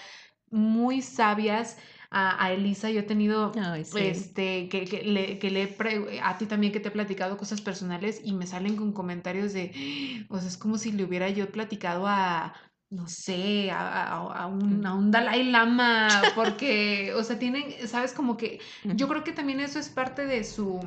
muy 0.49 1.01
sabias. 1.01 1.77
A, 2.09 2.43
a 2.43 2.51
Elisa 2.53 2.89
yo 2.89 3.01
he 3.01 3.03
tenido 3.03 3.51
Ay, 3.61 3.83
sí. 3.85 3.97
este, 3.99 4.69
que, 4.69 4.85
que 4.85 5.03
le, 5.03 5.39
que 5.39 5.49
le 5.51 5.67
pre- 5.67 6.19
a 6.21 6.37
ti 6.37 6.45
también 6.45 6.71
que 6.73 6.79
te 6.79 6.87
he 6.89 6.91
platicado 6.91 7.37
cosas 7.37 7.61
personales 7.61 8.21
y 8.23 8.33
me 8.33 8.47
salen 8.47 8.75
con 8.77 8.93
comentarios 8.93 9.53
de, 9.53 9.71
o 10.29 10.39
sea, 10.39 10.47
es 10.47 10.57
como 10.57 10.77
si 10.77 10.91
le 10.91 11.03
hubiera 11.03 11.29
yo 11.29 11.49
platicado 11.51 12.05
a, 12.07 12.53
no 12.89 13.07
sé, 13.07 13.69
a, 13.71 14.03
a- 14.13 14.43
a 14.43 14.47
un, 14.47 14.85
a 14.85 14.93
un 14.93 15.11
Dalai 15.11 15.43
Lama, 15.51 16.21
porque, 16.35 17.13
o 17.13 17.23
sea, 17.23 17.37
tienen, 17.39 17.87
sabes, 17.87 18.13
como 18.13 18.37
que 18.37 18.59
yo 18.83 19.07
creo 19.07 19.23
que 19.23 19.33
también 19.33 19.59
eso 19.59 19.79
es 19.79 19.89
parte 19.89 20.25
de 20.25 20.43
su 20.43 20.79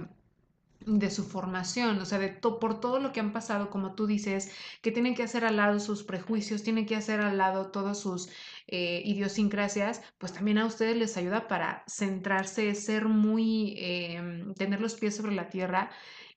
de 0.87 1.11
su 1.11 1.25
formación, 1.25 1.99
o 2.01 2.05
sea, 2.07 2.19
de 2.19 2.29
to- 2.29 2.59
por 2.59 2.81
todo 2.81 2.99
lo 3.01 3.13
que 3.13 3.21
han 3.21 3.33
pasado, 3.33 3.71
como 3.71 3.95
tú 3.95 4.07
dices, 4.07 4.51
que 4.83 4.93
tienen 4.93 5.15
que 5.15 5.23
hacer 5.23 5.45
al 5.45 5.57
lado 5.57 5.79
sus 5.81 6.03
prejuicios, 6.05 6.63
tienen 6.63 6.87
que 6.87 6.97
hacer 6.97 7.21
al 7.21 7.39
lado 7.39 7.71
todas 7.71 7.99
sus 8.01 8.31
eh, 8.67 9.03
idiosincrasias, 9.05 10.03
pues 10.19 10.33
también 10.33 10.59
a 10.59 10.67
ustedes 10.67 10.97
les 10.97 11.17
ayuda 11.17 11.49
para 11.49 11.85
centrarse, 11.89 12.75
ser 12.75 13.07
muy, 13.07 13.75
eh, 13.79 14.45
tener 14.57 14.81
los 14.81 14.95
pies 14.95 15.17
sobre 15.17 15.33
la 15.35 15.49
tierra 15.49 15.91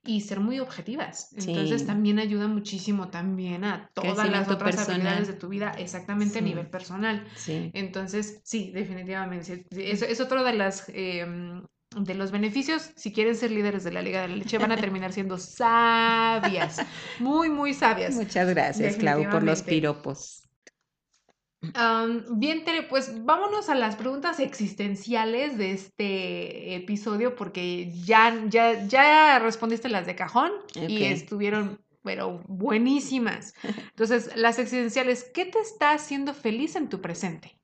y 0.04 0.22
ser 0.22 0.40
muy 0.40 0.60
objetivas. 0.60 1.32
Entonces 1.34 1.82
Sí. 1.82 1.86
también 1.86 2.20
ayuda 2.20 2.48
muchísimo 2.48 3.10
también 3.10 3.64
a 3.64 3.90
todas 3.94 4.30
las 4.30 4.50
otras 4.50 4.76
personal. 4.76 4.92
habilidades 4.92 5.28
de 5.28 5.34
tu 5.36 5.48
vida, 5.50 5.72
exactamente 5.78 6.40
a 6.40 6.42
nivel 6.42 6.70
personal. 6.70 7.26
Sí. 7.36 7.72
Entonces, 7.72 8.42
sí, 8.44 8.72
definitivamente. 8.74 9.66
sí, 9.72 9.82
Es, 9.82 10.02
es 10.02 10.20
otro 10.20 10.44
de 10.44 10.54
las 10.54 10.86
em, 10.90 11.64
de 11.96 12.16
los 12.16 12.32
beneficios. 12.32 12.92
Si 12.96 13.12
quieren 13.12 13.36
ser 13.36 13.52
líderes 13.52 13.84
de 13.84 13.92
la 13.92 14.02
Liga 14.02 14.22
de 14.22 14.30
la 14.30 14.36
Leche, 14.36 14.58
van 14.58 14.72
a 14.72 14.78
terminar 14.82 15.14
siendo 15.14 15.38
sabias. 15.38 16.82
Muy, 17.20 17.50
muy 17.50 17.74
sabias. 17.74 18.16
Muchas 18.16 18.50
gracias, 18.50 18.96
Clau, 18.96 19.30
por 19.30 19.44
los 19.44 19.62
piropos. 19.62 20.44
Bien, 22.32 22.66
Tere, 22.66 22.84
pues 22.84 23.24
vámonos 23.24 23.70
a 23.70 23.76
las 23.76 23.96
preguntas 23.96 24.40
existenciales 24.42 25.58
de 25.58 25.72
este 25.72 26.76
episodio, 26.76 27.36
porque 27.36 27.90
ya, 28.04 28.44
ya, 28.50 28.86
ya 28.86 29.40
respondiste 29.40 29.88
las 29.88 30.06
de 30.06 30.16
cajón 30.16 30.52
y 30.76 31.06
estuvieron, 31.06 31.80
pero 32.04 32.44
buenísimas. 32.48 33.54
Entonces, 33.64 34.36
las 34.36 34.60
existenciales, 34.60 35.30
¿qué 35.34 35.46
te 35.46 35.60
está 35.60 35.92
haciendo 35.92 36.34
feliz 36.34 36.76
en 36.76 36.90
tu 36.90 37.00
presente? 37.00 37.58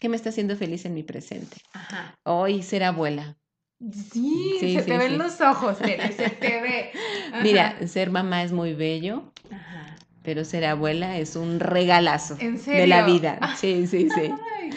¿Qué 0.00 0.08
me 0.08 0.16
está 0.16 0.30
haciendo 0.30 0.56
feliz 0.56 0.84
en 0.84 0.94
mi 0.94 1.04
presente? 1.04 1.58
Ajá. 1.72 2.18
Hoy 2.24 2.62
ser 2.62 2.82
abuela. 2.82 3.36
Sí, 3.80 4.56
Sí, 4.60 4.74
se 4.74 4.80
sí, 4.80 4.86
te 4.90 4.98
ven 4.98 5.12
sí. 5.12 5.16
los 5.16 5.40
ojos, 5.40 5.78
Tere, 5.78 6.12
se 6.12 6.28
te 6.30 6.60
ve. 6.60 6.90
Ajá. 7.32 7.42
Mira, 7.42 7.86
ser 7.88 8.10
mamá 8.10 8.42
es 8.42 8.52
muy 8.52 8.74
bello, 8.74 9.32
Ajá. 9.50 9.96
pero 10.22 10.44
ser 10.44 10.66
abuela 10.66 11.18
es 11.18 11.34
un 11.34 11.60
regalazo 11.60 12.36
¿En 12.40 12.62
de 12.62 12.86
la 12.86 13.06
vida. 13.06 13.38
Sí, 13.56 13.86
sí, 13.86 14.08
sí. 14.10 14.20
Ay. 14.20 14.70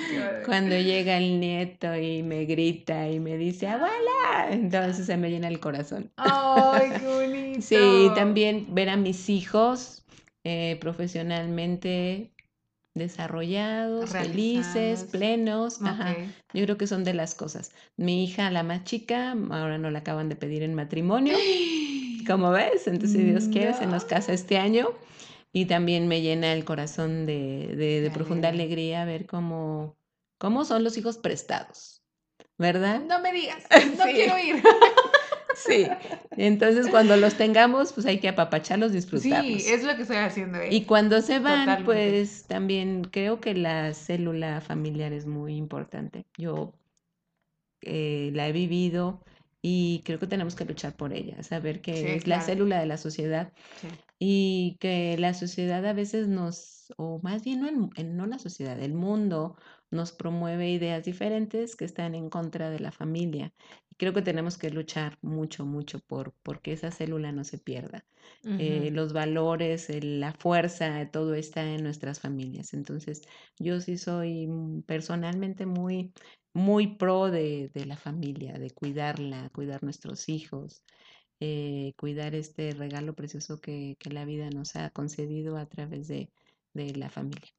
Cuando 0.45 0.75
llega 0.77 1.17
el 1.17 1.39
nieto 1.39 1.95
y 1.95 2.23
me 2.23 2.45
grita 2.45 3.09
y 3.09 3.19
me 3.19 3.37
dice, 3.37 3.67
abuela, 3.67 4.47
entonces 4.51 5.05
se 5.05 5.17
me 5.17 5.29
llena 5.29 5.47
el 5.47 5.59
corazón. 5.59 6.11
Ay, 6.17 6.91
qué 6.99 7.05
bonito. 7.13 7.61
Sí, 7.61 8.09
también 8.15 8.67
ver 8.73 8.89
a 8.89 8.97
mis 8.97 9.29
hijos 9.29 10.03
eh, 10.43 10.77
profesionalmente 10.81 12.31
desarrollados, 12.95 14.11
felices, 14.11 15.05
plenos. 15.11 15.81
Ajá. 15.81 16.15
Yo 16.53 16.63
creo 16.63 16.77
que 16.77 16.87
son 16.87 17.03
de 17.03 17.13
las 17.13 17.35
cosas. 17.35 17.71
Mi 17.97 18.23
hija, 18.23 18.49
la 18.51 18.63
más 18.63 18.83
chica, 18.83 19.31
ahora 19.31 19.77
no 19.77 19.89
la 19.91 19.99
acaban 19.99 20.29
de 20.29 20.35
pedir 20.35 20.63
en 20.63 20.73
matrimonio. 20.73 21.35
Como 22.27 22.51
ves, 22.51 22.87
entonces 22.87 23.19
si 23.19 23.23
Dios 23.25 23.45
quiere, 23.49 23.73
se 23.73 23.85
nos 23.85 24.03
No. 24.03 24.09
casa 24.09 24.33
este 24.33 24.57
año. 24.57 24.89
Y 25.51 25.65
también 25.65 26.07
me 26.07 26.21
llena 26.21 26.51
el 26.53 26.65
corazón 26.65 27.25
de, 27.25 27.75
de- 27.75 28.09
profunda 28.11 28.49
alegría. 28.49 29.01
alegría 29.03 29.05
ver 29.05 29.27
cómo, 29.27 29.95
cómo 30.39 30.65
son 30.65 30.83
los 30.83 30.97
hijos 30.97 31.17
prestados, 31.19 32.01
¿verdad? 32.57 33.01
No 33.01 33.19
me 33.19 33.31
digas, 33.33 33.63
no 33.97 34.03
Sí. 34.05 34.13
quiero 34.13 34.37
ir. 34.39 34.63
Sí. 35.55 35.87
Entonces 36.37 36.87
cuando 36.89 37.15
los 37.17 37.35
tengamos, 37.35 37.93
pues 37.93 38.05
hay 38.05 38.19
que 38.19 38.29
apapacharlos, 38.29 38.91
Sí, 38.91 38.95
disfrutarlos. 38.97 39.65
es 39.65 39.83
lo 39.83 39.95
que 39.95 40.01
estoy 40.03 40.17
haciendo. 40.17 40.57
¿eh? 40.59 40.69
Y 40.71 40.85
cuando 40.85 41.21
se 41.21 41.39
van, 41.39 41.65
Totalmente. 41.65 41.85
pues 41.85 42.45
también 42.47 43.03
creo 43.05 43.39
que 43.39 43.53
la 43.53 43.93
célula 43.93 44.61
familiar 44.61 45.13
es 45.13 45.25
muy 45.25 45.55
importante. 45.55 46.25
Yo 46.37 46.73
eh, 47.81 48.31
la 48.33 48.47
he 48.47 48.51
vivido 48.51 49.23
y 49.61 50.01
creo 50.05 50.19
que 50.19 50.27
tenemos 50.27 50.55
que 50.55 50.65
luchar 50.65 50.95
por 50.95 51.13
ella, 51.13 51.41
saber 51.43 51.81
que 51.81 51.93
Sí, 51.95 52.05
es 52.07 52.27
la 52.27 52.35
claro. 52.37 52.45
célula 52.45 52.79
de 52.79 52.85
la 52.85 52.97
sociedad 52.97 53.51
Sí. 53.79 53.87
y 54.19 54.77
que 54.79 55.17
la 55.17 55.33
sociedad 55.33 55.85
a 55.85 55.93
veces 55.93 56.27
nos, 56.27 56.93
o 56.97 57.19
más 57.23 57.43
bien 57.43 57.61
no, 57.61 57.89
no 58.03 58.25
la 58.25 58.39
sociedad, 58.39 58.79
el 58.81 58.93
mundo 58.93 59.55
nos 59.91 60.11
promueve 60.11 60.69
ideas 60.69 61.03
diferentes 61.05 61.75
que 61.75 61.85
están 61.85 62.15
en 62.15 62.29
contra 62.29 62.69
de 62.69 62.79
la 62.79 62.91
familia. 62.91 63.53
Y 63.93 63.95
creo 63.95 64.13
que 64.13 64.21
tenemos 64.23 64.57
que 64.57 64.69
luchar 64.71 65.17
mucho, 65.21 65.65
mucho 65.65 65.99
por, 65.99 66.33
por 66.43 66.61
que 66.61 66.73
esa 66.73 66.91
célula 66.91 67.31
no 67.31 67.43
se 67.43 67.59
pierda 67.59 68.05
eh, 68.57 68.91
los 68.91 69.13
valores, 69.13 69.87
la 70.03 70.33
fuerza, 70.33 71.09
todo 71.11 71.35
está 71.35 71.63
en 71.73 71.83
nuestras 71.83 72.19
familias. 72.19 72.73
Entonces, 72.73 73.21
yo 73.59 73.79
sí 73.81 73.97
soy 73.97 74.47
mm, 74.47 74.83
personalmente 74.83 75.65
muy, 75.65 76.13
muy 76.53 76.95
pro 76.97 77.31
de, 77.31 77.69
de 77.73 77.85
la 77.85 77.97
familia, 77.97 78.53
de 78.53 78.71
cuidarla, 78.71 79.49
cuidar 79.51 79.83
nuestros 79.83 80.29
hijos, 80.29 80.83
eh, 81.39 81.93
cuidar 81.97 82.35
este 82.35 82.71
regalo 82.73 83.15
precioso 83.15 83.61
que, 83.61 83.95
que 83.99 84.11
la 84.11 84.25
vida 84.25 84.49
nos 84.49 84.75
ha 84.75 84.89
concedido 84.91 85.57
a 85.57 85.67
través 85.67 86.07
de, 86.07 86.31
de 86.73 86.95
la 86.95 87.09
familia. 87.09 87.53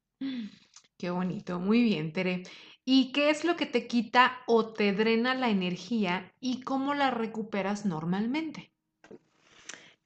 Qué 0.99 1.09
bonito, 1.11 1.61
muy 1.61 1.83
bien, 1.85 2.13
Tere. 2.13 2.43
¿Y 2.85 3.13
qué 3.13 3.31
es 3.31 3.45
lo 3.45 3.55
que 3.55 3.67
te 3.67 3.87
quita 3.87 4.39
o 4.49 4.73
te 4.73 4.93
drena 4.93 5.35
la 5.37 5.49
energía 5.51 6.33
y 6.41 6.63
cómo 6.63 6.95
la 6.95 7.13
recuperas 7.13 7.87
normalmente? 7.87 8.73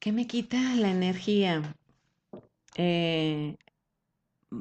¿Qué 0.00 0.12
me 0.12 0.26
quita 0.26 0.56
la 0.74 0.90
energía? 0.90 1.74
Eh, 2.76 3.56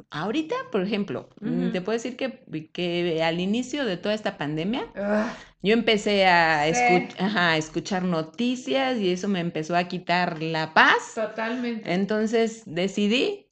ahorita, 0.09 0.55
por 0.71 0.81
ejemplo, 0.81 1.29
mm, 1.41 1.71
te 1.71 1.81
puedo 1.81 1.97
decir 1.97 2.17
que, 2.17 2.43
que 2.73 3.23
al 3.23 3.39
inicio 3.39 3.85
de 3.85 3.97
toda 3.97 4.15
esta 4.15 4.37
pandemia, 4.37 4.85
Ah, 4.95 5.35
Yo 5.63 5.73
empecé 5.73 6.25
a, 6.27 6.65
Sí. 6.73 6.73
escuch- 6.73 7.15
ajá, 7.19 7.51
a 7.53 7.57
escuchar 7.57 8.03
noticias 8.03 8.97
y 8.99 9.11
eso 9.11 9.27
me 9.27 9.41
empezó 9.41 9.75
a 9.75 9.85
quitar 9.89 10.41
la 10.43 10.73
paz. 10.73 11.15
totalmente. 11.15 11.93
Entonces 11.93 12.63
decidí 12.65 13.46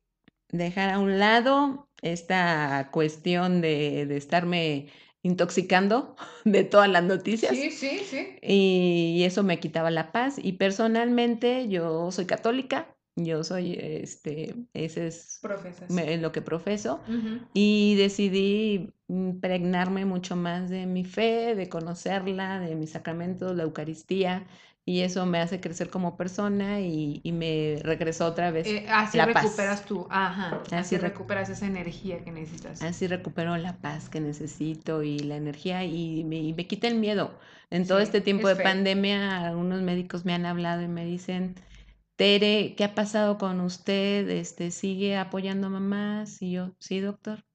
dejar 0.57 0.90
a 0.90 0.99
un 0.99 1.19
lado 1.19 1.90
esta 2.02 2.90
cuestión 2.91 3.61
de, 3.61 4.06
de 4.06 4.18
estarme 4.18 4.88
intoxicando 5.23 6.15
de 6.45 6.64
todas 6.64 6.90
las 6.90 7.03
noticias 7.03 7.56
Sí, 7.56 7.72
sí, 7.72 7.99
sí. 7.99 8.38
y, 8.41 9.15
y 9.18 9.23
eso 9.23 9.44
me 9.44 9.60
quitaba 9.60 9.91
la 9.91 10.11
paz. 10.11 10.36
Y 10.41 10.53
personalmente 10.53 11.68
yo 11.69 12.11
soy 12.11 12.26
católica, 12.26 12.95
yo 13.15 13.44
soy, 13.44 13.76
este, 13.80 14.56
ese 14.73 15.07
es 15.07 15.40
me- 15.88 16.18
lo 16.18 16.32
que 16.32 16.41
profeso. 16.41 17.02
Y 17.53 17.95
decidí 17.95 18.94
impregnarme 19.07 20.06
mucho 20.06 20.36
más 20.36 20.69
de 20.69 20.86
mi 20.86 21.03
fe, 21.06 21.56
de 21.56 21.69
conocerla, 21.69 22.60
de 22.60 22.76
mis 22.76 22.91
sacramentos, 22.91 23.56
la 23.56 23.64
Eucaristía, 23.64 24.45
y 24.86 25.02
eso 25.02 25.26
me 25.26 25.40
hace 25.41 25.60
crecer 25.62 25.90
como 25.90 26.18
persona 26.18 26.82
y, 26.82 27.22
y 27.24 27.32
me 27.32 27.80
regresó 27.84 28.26
otra 28.28 28.52
vez. 28.52 28.68
Eh, 28.68 28.86
así 28.90 29.18
la 29.18 29.34
paz. 29.34 29.45
recuperas 29.45 29.86
tú, 29.86 30.07
ajá, 30.10 30.62
así, 30.74 30.95
Así 30.95 30.98
rec- 30.98 31.02
recuperas 31.03 31.49
esa 31.49 31.68
energía 31.68 32.22
que 32.24 32.32
necesitas. 32.32 32.82
Así 32.82 33.07
recupero 33.07 33.57
la 33.57 33.78
paz 33.82 34.10
que 34.10 34.20
necesito 34.22 35.03
y 35.03 35.20
la 35.20 35.36
energía 35.38 35.84
y 35.86 36.24
me, 36.24 36.38
y 36.38 36.53
me 36.53 36.68
quita 36.68 36.88
el 36.88 36.95
miedo. 36.95 37.38
En 37.70 37.86
todo 37.88 37.99
Sí, 37.99 38.03
este 38.03 38.22
tiempo 38.22 38.48
es 38.49 38.57
de 38.57 38.64
pandemia, 38.64 39.45
algunos 39.45 39.82
médicos 39.82 40.24
me 40.26 40.34
han 40.34 40.45
hablado 40.45 40.82
y 40.82 40.88
me 40.88 41.06
dicen, 41.06 41.56
Tere, 42.18 42.76
¿qué 42.78 42.84
ha 42.86 42.95
pasado 42.95 43.38
con 43.40 43.62
usted? 43.62 44.30
Este, 44.30 44.72
¿sigue 44.72 45.18
apoyando 45.18 45.68
a 45.68 45.70
mamás? 45.72 46.41
Y 46.41 46.52
yo, 46.53 46.76
sí, 46.80 46.99
doctor. 47.02 47.45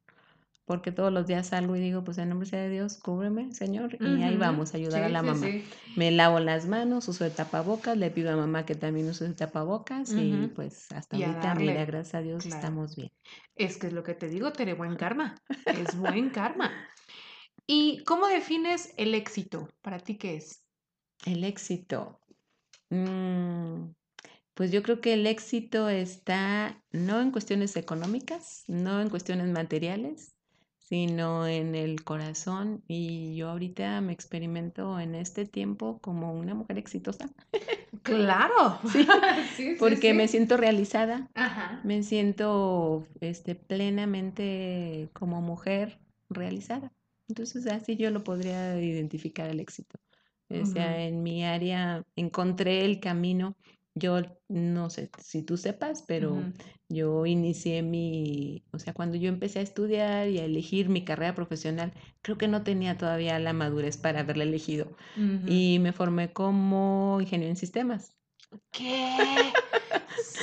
Porque 0.71 0.93
todos 0.93 1.13
los 1.13 1.27
días 1.27 1.49
salgo 1.49 1.75
y 1.75 1.81
digo, 1.81 2.05
pues 2.05 2.19
en 2.19 2.29
nombre 2.29 2.49
sea 2.49 2.61
de 2.61 2.69
Dios, 2.69 2.97
cúbreme, 2.97 3.53
Señor, 3.53 3.97
y 4.01 4.23
ahí 4.23 4.37
vamos 4.37 4.73
a 4.73 4.77
ayudar 4.77 5.03
a 5.03 5.09
la 5.09 5.19
sí, 5.19 5.27
mamá. 5.27 5.47
sí. 5.49 5.65
Me 5.97 6.13
lavo 6.13 6.39
las 6.39 6.69
manos, 6.69 7.09
uso 7.09 7.25
el 7.25 7.33
tapabocas, 7.33 7.97
le 7.97 8.09
pido 8.13 8.31
a 8.33 8.37
mamá 8.37 8.65
que 8.65 8.77
también 8.77 9.09
use 9.09 9.27
el 9.27 9.35
tapabocas 9.35 10.13
y 10.13 10.49
pues 10.55 10.93
hasta 10.93 11.17
Y 11.17 11.25
ahorita, 11.25 11.57
mira, 11.57 11.85
gracias 11.87 12.15
a 12.15 12.21
Dios, 12.21 12.45
claro. 12.45 12.57
estamos 12.57 12.95
bien. 12.95 13.11
Es 13.57 13.79
que 13.79 13.89
es 13.89 13.93
lo 13.93 14.05
que 14.05 14.15
te 14.15 14.29
digo, 14.29 14.53
Tere, 14.53 14.75
buen 14.75 14.95
karma. 14.95 15.35
Es 15.67 15.99
buen 15.99 16.31
karma. 16.31 16.71
¿Y 17.67 18.05
cómo 18.05 18.29
defines 18.29 18.95
el 18.97 19.17
éxito? 19.17 19.69
¿Para 19.83 19.99
ti 19.99 20.19
qué 20.19 20.37
es? 20.37 20.63
El 21.27 21.43
éxito. 21.43 22.21
Mm, 22.91 23.91
pues 24.55 24.71
yo 24.71 24.85
creo 24.85 25.01
que 25.01 25.15
el 25.15 25.27
éxito 25.27 25.89
está 25.89 26.81
no 26.93 27.21
en 27.21 27.33
cuestiones 27.33 27.75
económicas, 27.75 28.63
no 28.69 29.01
en 29.01 29.11
cuestiones 29.11 29.49
materiales, 29.49 30.37
sino 30.91 31.47
en 31.47 31.75
el 31.75 32.05
corazón. 32.05 32.83
Y 32.89 33.37
yo 33.37 33.49
ahorita 33.49 34.01
me 34.03 34.13
experimento 34.13 35.01
en 35.01 35.15
este 35.15 35.47
tiempo 35.47 35.99
como 36.01 36.35
una 36.35 36.55
mujer 36.55 36.77
exitosa, 36.79 37.31
Claro. 38.03 38.81
Sí, 38.93 39.07
Sí, 39.57 39.71
sí, 39.73 39.77
porque 39.79 40.13
me 40.15 40.29
siento 40.29 40.57
realizada, 40.57 41.31
Ajá. 41.35 41.81
me 41.85 42.03
siento 42.03 43.07
este, 43.21 43.55
plenamente 43.55 45.09
como 45.13 45.41
mujer 45.41 45.99
realizada. 46.29 46.93
Entonces 47.29 47.67
así 47.69 47.97
yo 47.97 48.11
lo 48.11 48.25
podría 48.25 48.79
identificar 48.81 49.49
el 49.49 49.61
éxito. 49.61 49.99
O 50.51 50.67
sea, 50.67 51.05
en 51.05 51.23
mi 51.23 51.45
área 51.45 52.03
encontré 52.17 52.85
el 52.85 52.99
camino. 52.99 53.55
Yo 53.95 54.21
no 54.49 54.91
sé 54.91 55.11
si 55.19 55.43
tú 55.43 55.57
sepas, 55.57 56.03
pero 56.03 56.53
yo 56.89 57.27
inicié 57.27 57.83
mi, 57.83 58.65
o 58.73 58.79
sea, 58.79 58.95
cuando 58.95 59.17
yo 59.17 59.29
empecé 59.29 59.59
a 59.59 59.63
estudiar 59.63 60.29
y 60.29 60.39
a 60.39 60.45
elegir 60.45 60.89
mi 60.89 61.05
carrera 61.05 61.35
profesional, 61.35 61.93
creo 62.23 62.39
que 62.39 62.49
no 62.49 62.63
tenía 62.63 62.97
todavía 62.97 63.39
la 63.39 63.53
madurez 63.53 63.97
para 63.99 64.21
haberla 64.21 64.45
elegido. 64.45 64.97
Y 65.45 65.79
me 65.81 65.93
formé 65.93 66.33
como 66.33 67.19
ingeniero 67.21 67.51
en 67.51 67.57
sistemas. 67.57 68.17
¿Qué? 68.73 69.53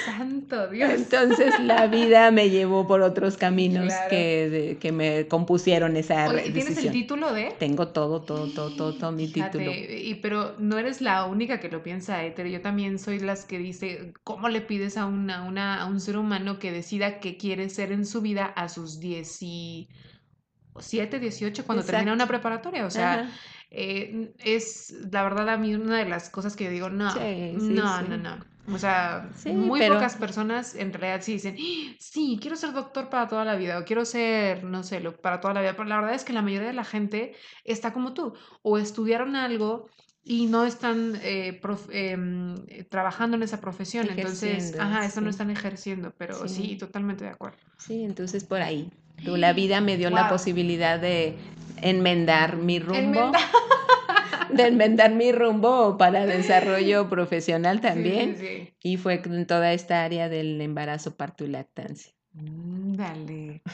Santo 0.05 0.69
Dios. 0.69 0.89
Entonces 0.91 1.59
la 1.59 1.87
vida 1.87 2.31
me 2.31 2.49
llevó 2.49 2.87
por 2.87 3.01
otros 3.01 3.35
caminos 3.37 3.85
Claro. 3.87 4.09
que, 4.09 4.49
de- 4.49 4.77
que 4.77 4.91
me 4.91 5.27
compusieron 5.27 5.97
esa 5.97 6.29
Oye, 6.29 6.47
¿y 6.47 6.51
¿tienes 6.51 6.77
el 6.77 6.91
título 6.91 7.33
de? 7.33 7.53
Tengo 7.59 7.87
todo, 7.89 8.21
todo, 8.21 8.47
todo, 8.53 8.69
todo, 8.75 8.93
todo 8.93 9.11
mi 9.11 9.27
Fíjate, 9.27 9.57
título. 9.57 9.71
y 9.73 10.15
pero 10.15 10.55
no 10.59 10.77
eres 10.77 11.01
la 11.01 11.25
única 11.25 11.59
que 11.59 11.69
lo 11.69 11.83
piensa, 11.83 12.23
Éter. 12.23 12.47
Yo 12.47 12.61
también 12.61 12.99
soy 12.99 13.19
las 13.19 13.43
que 13.45 13.57
dice, 13.57 14.13
¿cómo 14.23 14.47
le 14.49 14.61
pides 14.61 14.95
a, 14.97 15.05
una, 15.05 15.43
una- 15.43 15.81
a 15.81 15.85
un 15.85 15.99
ser 15.99 16.17
humano 16.17 16.59
que 16.59 16.71
decida 16.71 17.19
qué 17.19 17.35
quiere 17.37 17.69
ser 17.69 17.91
en 17.91 18.05
su 18.05 18.21
vida 18.21 18.45
a 18.45 18.69
sus 18.69 18.99
17, 19.01 21.19
18, 21.19 21.65
cuando 21.65 21.83
termina 21.83 22.13
una 22.13 22.27
preparatoria? 22.27 22.85
O 22.85 22.91
sea, 22.91 23.13
Ajá. 23.21 23.29
Eh, 23.69 24.33
es 24.39 24.93
la 25.11 25.23
verdad 25.23 25.49
a 25.49 25.57
mí 25.57 25.75
una 25.75 25.97
de 25.97 26.09
las 26.09 26.29
cosas 26.29 26.55
que 26.55 26.65
yo 26.65 26.69
digo, 26.71 26.89
no, 26.89 27.11
Sí, 27.11 27.55
sí, 27.59 27.73
no, 27.73 27.99
sí. 27.99 28.05
no, 28.09 28.17
no. 28.17 28.37
O 28.69 28.77
sea, 28.77 29.29
muy 29.45 29.79
pero- 29.79 29.93
pocas 29.95 30.17
personas 30.17 30.75
en 30.75 30.91
realidad 30.91 31.21
sí 31.23 31.33
dicen, 31.33 31.55
"Ah, 31.57 31.95
sí, 31.99 32.37
quiero 32.41 32.57
ser 32.57 32.73
doctor 32.73 33.09
para 33.09 33.27
toda 33.29 33.45
la 33.45 33.55
vida 33.55 33.79
o 33.79 33.85
quiero 33.85 34.03
ser, 34.03 34.65
no 34.65 34.83
sé, 34.83 34.99
lo, 34.99 35.15
para 35.15 35.39
toda 35.39 35.53
la 35.53 35.61
vida. 35.61 35.71
Pero 35.77 35.87
la 35.87 35.95
verdad 35.97 36.15
es 36.15 36.25
que 36.25 36.33
la 36.33 36.41
mayoría 36.41 36.67
de 36.67 36.73
la 36.73 36.83
gente 36.83 37.33
está 37.63 37.93
como 37.93 38.13
tú 38.13 38.33
o 38.63 38.77
estudiaron 38.77 39.37
algo 39.37 39.89
y 40.21 40.47
no 40.47 40.65
están 40.65 41.17
eh, 41.23 41.57
prof- 41.61 41.87
em, 41.93 42.55
eh, 42.67 42.83
trabajando 42.83 43.37
en 43.37 43.43
esa 43.43 43.61
profesión. 43.61 44.09
Entonces, 44.09 44.77
ajá, 44.77 45.05
eso 45.05 45.21
no 45.21 45.29
están 45.29 45.49
ejerciendo, 45.49 46.13
pero 46.17 46.45
sí, 46.49 46.71
Sí. 46.71 46.77
totalmente 46.77 47.23
de 47.23 47.29
acuerdo. 47.29 47.59
Sí, 47.77 48.03
entonces 48.03 48.43
por 48.43 48.61
ahí. 48.61 48.89
Tú, 49.23 49.35
la 49.37 49.53
vida 49.53 49.79
me 49.81 49.95
dio 49.97 50.09
la 50.09 50.27
posibilidad 50.29 50.99
de 50.99 51.37
enmendar 51.81 52.57
mi 52.57 52.79
rumbo. 52.79 52.99
Enmendar. 52.99 53.41
De 54.49 54.63
enmendar 54.67 55.11
mi 55.13 55.31
rumbo 55.31 55.97
para 55.97 56.25
desarrollo 56.25 57.09
profesional 57.09 57.77
Sí, 57.77 57.81
sí, 57.83 57.87
también. 57.87 58.37
sí. 58.37 58.73
Y 58.81 58.97
fue 58.97 59.21
en 59.25 59.45
toda 59.45 59.73
esta 59.73 60.03
área 60.03 60.29
del 60.29 60.59
embarazo, 60.61 61.15
parto 61.15 61.43
y 61.43 61.47
lactancia. 61.47 62.13
Mm, 62.33 62.93
Dale. 62.95 63.61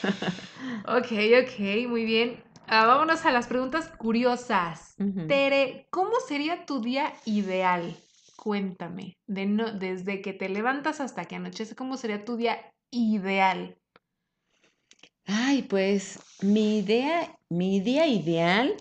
Ok, 0.85 1.11
ok, 1.43 1.87
muy 1.87 2.03
bien. 2.05 2.43
Ah, 2.67 2.85
vámonos 2.85 3.25
a 3.25 3.31
las 3.31 3.47
preguntas 3.47 3.89
curiosas. 3.97 4.95
Tere, 5.27 5.87
¿cómo 5.91 6.11
sería 6.27 6.65
tu 6.65 6.81
día 6.81 7.13
ideal? 7.25 7.95
Cuéntame. 8.35 9.17
De 9.27 9.45
no, 9.45 9.71
desde 9.71 10.21
que 10.21 10.33
te 10.33 10.49
levantas 10.49 10.99
hasta 10.99 11.25
que 11.25 11.35
anochece, 11.35 11.75
¿cómo 11.75 11.97
sería 11.97 12.25
tu 12.25 12.35
día 12.37 12.57
ideal? 12.91 13.77
Ay, 15.25 15.63
pues 15.63 16.19
mi 16.41 16.79
idea, 16.79 17.37
mi 17.49 17.79
día 17.79 18.07
ideal, 18.07 18.75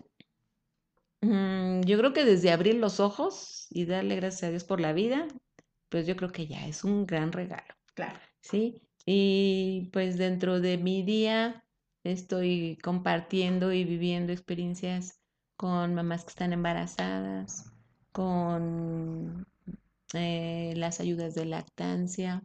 mm, 1.20 1.82
yo 1.82 1.98
creo 1.98 2.12
que 2.12 2.24
desde 2.24 2.50
abrir 2.50 2.74
los 2.76 3.00
ojos 3.00 3.66
y 3.70 3.86
darle 3.86 4.16
gracias 4.16 4.44
a 4.44 4.50
Dios 4.50 4.64
por 4.64 4.80
la 4.80 4.92
vida, 4.92 5.28
pues 5.88 6.06
yo 6.06 6.16
creo 6.16 6.32
que 6.32 6.46
ya 6.46 6.66
es 6.66 6.84
un 6.84 7.06
gran 7.06 7.32
regalo, 7.32 7.74
Claro. 7.94 8.18
¿sí? 8.40 8.82
Y 9.04 9.90
pues 9.92 10.16
dentro 10.18 10.60
de 10.60 10.78
mi 10.78 11.02
día 11.02 11.64
estoy 12.04 12.78
compartiendo 12.82 13.72
y 13.72 13.84
viviendo 13.84 14.32
experiencias 14.32 15.20
con 15.56 15.94
mamás 15.94 16.24
que 16.24 16.30
están 16.30 16.52
embarazadas, 16.52 17.72
con 18.12 19.46
eh, 20.14 20.74
las 20.76 21.00
ayudas 21.00 21.34
de 21.34 21.46
lactancia, 21.46 22.42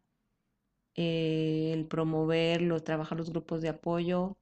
eh, 0.98 1.72
el 1.74 1.86
promoverlo, 1.88 2.84
trabajar 2.84 3.18
los 3.18 3.30
grupos 3.32 3.62
de 3.62 3.70
apoyo. 3.70 4.38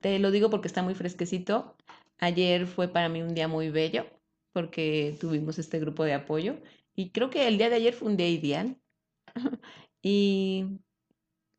Te 0.00 0.18
lo 0.18 0.30
digo 0.30 0.50
porque 0.50 0.68
está 0.68 0.82
muy 0.82 0.94
fresquecito. 0.94 1.76
Ayer 2.18 2.66
fue 2.66 2.88
para 2.88 3.08
mí 3.08 3.22
un 3.22 3.34
día 3.34 3.48
muy 3.48 3.70
bello 3.70 4.06
porque 4.52 5.16
tuvimos 5.20 5.58
este 5.58 5.78
grupo 5.80 6.04
de 6.04 6.14
apoyo 6.14 6.56
y 6.94 7.10
creo 7.10 7.30
que 7.30 7.46
el 7.48 7.58
día 7.58 7.68
de 7.68 7.76
ayer 7.76 7.94
fue 7.94 8.08
un 8.08 8.16
día 8.16 8.28
ideal. 8.28 8.78
Y 10.08 10.78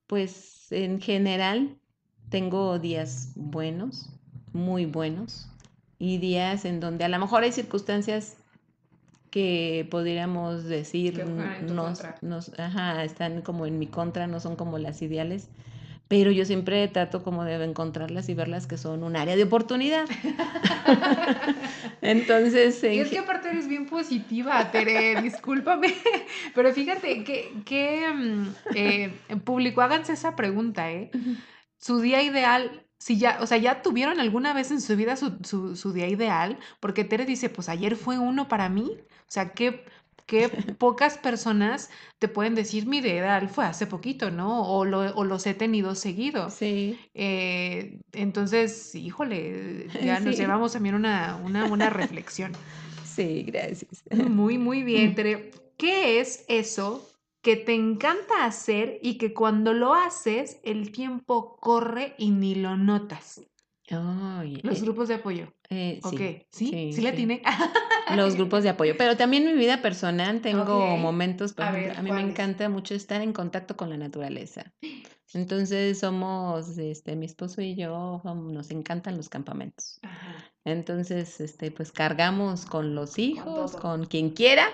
pues 0.08 0.72
en 0.72 1.02
general 1.02 1.78
tengo 2.30 2.80
días 2.80 3.34
buenos, 3.36 4.10
muy 4.54 4.86
buenos, 4.86 5.50
y 6.00 6.18
días 6.18 6.66
en 6.66 6.80
donde 6.80 7.04
a 7.04 7.10
lo 7.10 7.20
mejor 7.20 7.44
hay 7.44 7.52
circunstancias 7.52 8.38
que 9.38 9.88
podríamos 9.92 10.64
decir 10.64 11.24
nos, 11.62 12.04
nos- 12.22 12.58
ajá, 12.60 13.04
están 13.04 13.44
como 13.44 13.68
en 13.68 13.78
mi 13.78 13.86
contra, 13.86 14.26
no 14.26 14.40
son 14.40 14.56
como 14.56 14.80
las 14.80 15.00
ideales, 15.04 15.48
pero 16.08 16.32
yo 16.32 16.44
siempre 16.44 16.88
trato 16.88 17.22
como 17.22 17.44
de 17.44 17.64
encontrarlas 17.64 18.30
y 18.30 18.34
verlas 18.34 18.66
que 18.66 18.78
son 18.78 19.04
un 19.04 19.16
área 19.16 19.36
de 19.36 19.44
oportunidad. 19.44 20.06
Entonces, 22.02 22.84
Y 22.84 23.00
es 23.00 23.10
que 23.10 23.20
aparte 23.20 23.50
eres 23.50 23.68
bien 23.68 23.86
positiva, 23.86 24.72
Tere, 24.72 25.22
discúlpame. 25.22 25.94
Pero 26.56 26.74
fíjate 26.74 27.24
que, 27.24 27.52
que 27.64 28.08
mm, 28.12 28.48
eh, 28.74 29.12
público, 29.44 29.82
háganse 29.82 30.14
esa 30.14 30.36
pregunta, 30.36 30.92
¿eh? 30.92 31.12
Su 31.78 32.00
día 32.02 32.24
ideal, 32.24 32.87
si 33.00 33.18
ya, 33.20 33.40
o 33.42 33.48
sea, 33.48 33.58
ya 33.58 33.82
tuvieron 33.82 34.20
alguna 34.20 34.54
vez 34.54 34.72
en 34.72 34.82
su 34.82 34.96
vida 34.96 35.16
su, 35.18 35.38
su- 35.44 35.76
su 35.76 35.94
día 35.94 36.08
ideal, 36.08 36.60
porque 36.80 37.04
Tere 37.04 37.26
dice, 37.26 37.50
pues 37.50 37.70
ayer 37.70 37.96
fue 37.96 38.18
uno 38.20 38.48
para 38.48 38.70
mí. 38.70 38.92
O 39.22 39.26
sea, 39.32 39.54
qué, 39.54 39.86
qué 40.26 40.50
pocas 40.78 41.18
personas 41.18 41.90
te 42.20 42.28
pueden 42.28 42.56
decir, 42.56 42.88
mi 42.88 43.02
día 43.02 43.16
ideal 43.16 43.50
fue 43.50 43.66
hace 43.66 43.88
poquito, 43.88 44.32
¿no? 44.32 44.64
O, 44.64 44.86
lo, 44.86 45.00
o 45.16 45.24
los 45.24 45.46
he 45.48 45.54
tenido 45.54 45.96
seguido. 45.96 46.58
sí, 46.58 47.12
Eh, 47.14 48.02
entonces, 48.14 48.94
híjole, 48.96 49.92
ya 50.00 50.20
nos 50.20 50.38
llevamos 50.38 50.74
también 50.74 50.96
una, 50.96 51.36
una 51.38 51.66
buena 51.66 51.90
reflexión. 51.90 52.58
sí, 53.02 53.44
gracias. 53.44 54.04
Muy, 54.12 54.58
muy 54.58 54.84
bien, 54.84 55.16
Tere. 55.16 55.52
¿Qué 55.78 56.20
es 56.20 56.46
eso 56.48 57.17
que 57.48 57.56
te 57.56 57.74
encanta 57.74 58.44
hacer 58.44 59.00
y 59.02 59.18
que 59.18 59.34
cuando 59.34 59.72
lo 59.72 59.94
haces 59.94 60.60
el 60.66 60.92
tiempo 60.92 61.56
corre 61.62 62.14
y 62.18 62.32
ni 62.32 62.56
lo 62.56 62.76
notas? 62.76 63.40
Los 64.64 64.80
eh, 64.80 64.82
grupos 64.82 65.08
de 65.08 65.14
apoyo. 65.16 65.54
eh, 65.70 66.00
Ok, 66.04 66.16
sí, 66.16 66.42
¿sí? 66.52 66.68
sí, 66.68 66.92
¿Sí, 66.92 67.02
le 67.02 67.12
sí. 67.12 67.16
tiene? 67.16 67.42
Los 68.18 68.36
grupos 68.36 68.64
de 68.64 68.70
apoyo, 68.70 68.96
pero 68.98 69.16
también 69.16 69.48
en 69.48 69.54
mi 69.56 69.60
vida 69.60 69.82
personal 69.82 70.42
tengo 70.42 70.98
momentos, 70.98 71.54
por 71.54 71.66
A 71.66 71.72
ejemplo, 71.72 71.92
ver, 71.92 72.00
a 72.00 72.02
mí 72.04 72.12
me 72.12 72.22
encanta 72.22 72.68
mucho 72.68 72.96
estar 72.96 73.22
en 73.22 73.32
contacto 73.32 73.78
con 73.78 73.90
la 73.90 73.96
naturaleza. 73.98 74.74
Entonces 75.34 76.00
somos, 76.00 76.78
este, 76.78 77.16
mi 77.16 77.28
esposo 77.28 77.62
y 77.62 77.76
yo, 77.76 78.22
nos 78.26 78.72
encantan 78.72 79.18
los 79.18 79.30
campamentos. 79.30 80.00
Ajá. 80.02 80.52
Entonces, 80.68 81.40
este, 81.40 81.72
pues 81.72 81.94
cargamos 81.94 82.66
con 82.66 82.94
los 82.94 83.18
hijos, 83.20 83.72
con 83.78 84.06
quien 84.06 84.32
quiera, 84.32 84.68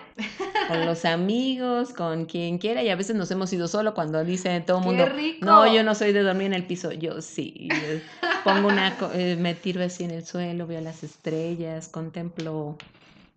con 0.67 0.87
los 0.87 1.05
amigos, 1.05 1.93
con 1.93 2.25
quien 2.25 2.57
quiera, 2.57 2.81
y 2.81 2.89
a 2.89 2.95
veces 2.95 3.15
nos 3.15 3.29
hemos 3.29 3.53
ido 3.53 3.67
solo 3.67 3.93
cuando 3.93 4.23
dice 4.23 4.59
todo 4.61 4.77
el 4.77 4.83
¡Qué 4.83 4.89
mundo, 4.89 5.05
rico! 5.05 5.45
no, 5.45 5.71
yo 5.71 5.83
no 5.83 5.93
soy 5.93 6.11
de 6.11 6.23
dormir 6.23 6.47
en 6.47 6.53
el 6.53 6.65
piso, 6.65 6.91
yo 6.93 7.21
sí. 7.21 7.69
pongo 8.43 8.69
una, 8.69 8.97
eh, 9.13 9.37
me 9.39 9.53
tiro 9.53 9.83
así 9.83 10.03
en 10.03 10.09
el 10.09 10.25
suelo, 10.25 10.65
veo 10.65 10.81
las 10.81 11.03
estrellas, 11.03 11.89
contemplo 11.89 12.75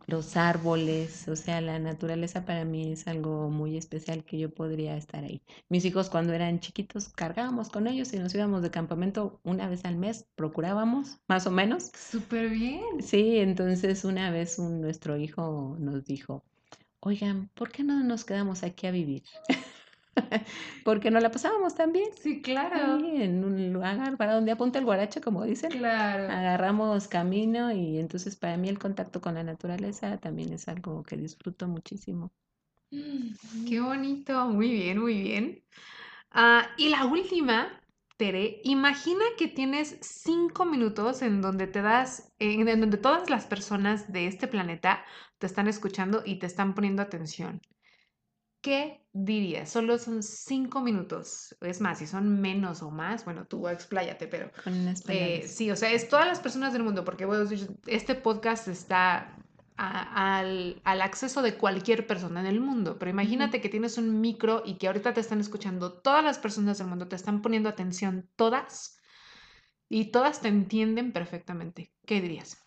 los 0.06 0.36
árboles, 0.36 1.26
o 1.28 1.36
sea, 1.36 1.60
la 1.60 1.78
naturaleza 1.78 2.44
para 2.44 2.64
mí 2.64 2.92
es 2.92 3.06
algo 3.08 3.50
muy 3.50 3.76
especial 3.76 4.24
que 4.24 4.38
yo 4.38 4.50
podría 4.50 4.96
estar 4.96 5.24
ahí. 5.24 5.42
Mis 5.68 5.84
hijos 5.84 6.10
cuando 6.10 6.32
eran 6.32 6.60
chiquitos 6.60 7.08
cargábamos 7.08 7.68
con 7.68 7.86
ellos 7.86 8.12
y 8.12 8.18
nos 8.18 8.34
íbamos 8.34 8.62
de 8.62 8.70
campamento 8.70 9.40
una 9.42 9.68
vez 9.68 9.84
al 9.84 9.96
mes, 9.96 10.26
procurábamos, 10.36 11.18
más 11.26 11.46
o 11.46 11.50
menos. 11.50 11.90
Súper 11.94 12.48
bien. 12.50 13.02
Sí, 13.02 13.38
entonces 13.38 14.04
una 14.04 14.30
vez 14.30 14.58
un, 14.58 14.80
nuestro 14.80 15.16
hijo 15.16 15.76
nos 15.78 16.04
dijo, 16.04 16.44
oigan, 17.00 17.50
¿por 17.54 17.70
qué 17.72 17.82
no 17.82 18.02
nos 18.04 18.24
quedamos 18.24 18.62
aquí 18.62 18.86
a 18.86 18.92
vivir? 18.92 19.24
Porque 20.84 21.10
nos 21.10 21.22
la 21.22 21.30
pasábamos 21.30 21.74
también. 21.74 22.08
Sí, 22.20 22.40
claro. 22.42 22.98
Sí, 22.98 23.22
en 23.22 23.44
un 23.44 23.72
lugar 23.72 24.16
para 24.16 24.34
donde 24.34 24.52
apunta 24.52 24.78
el 24.78 24.84
guarache, 24.84 25.20
como 25.20 25.44
dicen. 25.44 25.70
Claro. 25.72 26.32
Agarramos 26.32 27.08
camino 27.08 27.72
y 27.72 27.98
entonces 27.98 28.36
para 28.36 28.56
mí 28.56 28.68
el 28.68 28.78
contacto 28.78 29.20
con 29.20 29.34
la 29.34 29.44
naturaleza 29.44 30.18
también 30.18 30.52
es 30.52 30.68
algo 30.68 31.02
que 31.02 31.16
disfruto 31.16 31.68
muchísimo. 31.68 32.32
Mm, 32.90 33.34
Qué 33.68 33.80
bonito, 33.80 34.46
muy 34.48 34.70
bien, 34.70 34.98
muy 35.00 35.20
bien. 35.22 35.64
Ah, 36.30 36.68
y 36.78 36.88
la 36.90 37.06
última, 37.06 37.80
Tere, 38.18 38.60
imagina 38.64 39.24
que 39.38 39.48
tienes 39.48 39.98
cinco 40.02 40.64
minutos 40.66 41.22
en 41.22 41.42
donde 41.42 41.66
te 41.66 41.82
das, 41.82 42.32
en, 42.38 42.68
en 42.68 42.80
donde 42.80 42.98
todas 42.98 43.30
las 43.30 43.46
personas 43.46 44.12
de 44.12 44.26
este 44.26 44.48
planeta 44.48 45.04
te 45.38 45.46
están 45.46 45.68
escuchando 45.68 46.22
y 46.24 46.38
te 46.38 46.46
están 46.46 46.74
poniendo 46.74 47.02
atención. 47.02 47.60
¿Qué 48.60 49.05
dirías? 49.24 49.70
Solo 49.70 49.98
son 49.98 50.22
cinco 50.22 50.80
minutos. 50.80 51.56
Es 51.60 51.80
más, 51.80 51.98
si 51.98 52.06
son 52.06 52.40
menos 52.40 52.82
o 52.82 52.90
más, 52.90 53.24
bueno, 53.24 53.46
tú 53.46 53.68
expláyate, 53.68 54.26
pero 54.28 54.50
Con 54.62 54.74
eh, 55.06 55.44
sí, 55.48 55.70
o 55.70 55.76
sea, 55.76 55.90
es 55.92 56.08
todas 56.08 56.26
las 56.26 56.40
personas 56.40 56.72
del 56.72 56.82
mundo, 56.82 57.04
porque 57.04 57.24
bueno, 57.24 57.48
este 57.86 58.14
podcast 58.14 58.68
está 58.68 59.36
a- 59.76 60.38
al, 60.38 60.80
al 60.84 61.02
acceso 61.02 61.42
de 61.42 61.56
cualquier 61.58 62.06
persona 62.06 62.40
en 62.40 62.46
el 62.46 62.60
mundo, 62.60 62.98
pero 62.98 63.10
imagínate 63.10 63.60
que 63.60 63.68
tienes 63.68 63.98
un 63.98 64.20
micro 64.20 64.62
y 64.64 64.78
que 64.78 64.86
ahorita 64.88 65.14
te 65.14 65.20
están 65.20 65.40
escuchando 65.40 65.92
todas 66.00 66.24
las 66.24 66.38
personas 66.38 66.78
del 66.78 66.86
mundo, 66.88 67.08
te 67.08 67.16
están 67.16 67.42
poniendo 67.42 67.68
atención 67.68 68.28
todas 68.36 68.98
y 69.88 70.12
todas 70.12 70.40
te 70.42 70.48
entienden 70.48 71.12
perfectamente. 71.12 71.92
¿Qué 72.06 72.20
dirías? 72.20 72.58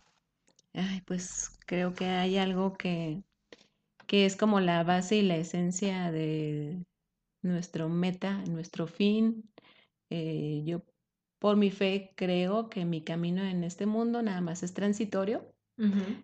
Ay, 0.74 1.02
pues 1.02 1.52
creo 1.66 1.94
que 1.94 2.06
hay 2.08 2.38
algo 2.38 2.74
que, 2.74 3.24
que 4.10 4.26
es 4.26 4.36
como 4.36 4.60
la 4.60 4.84
base 4.84 5.18
y 5.18 5.22
la 5.22 5.38
esencia 5.38 6.12
de 6.12 6.84
nuestro 7.44 7.90
meta, 7.90 8.44
nuestro 8.46 8.88
fin. 8.88 9.48
Eh, 10.10 10.64
yo 10.66 10.82
por 11.38 11.58
mi 11.58 11.70
fe 11.70 12.12
creo 12.16 12.72
que 12.72 12.86
mi 12.86 13.04
camino 13.04 13.44
en 13.44 13.64
este 13.64 13.86
mundo 13.86 14.24
nada 14.24 14.42
más 14.42 14.64
es 14.64 14.74
transitorio. 14.74 15.54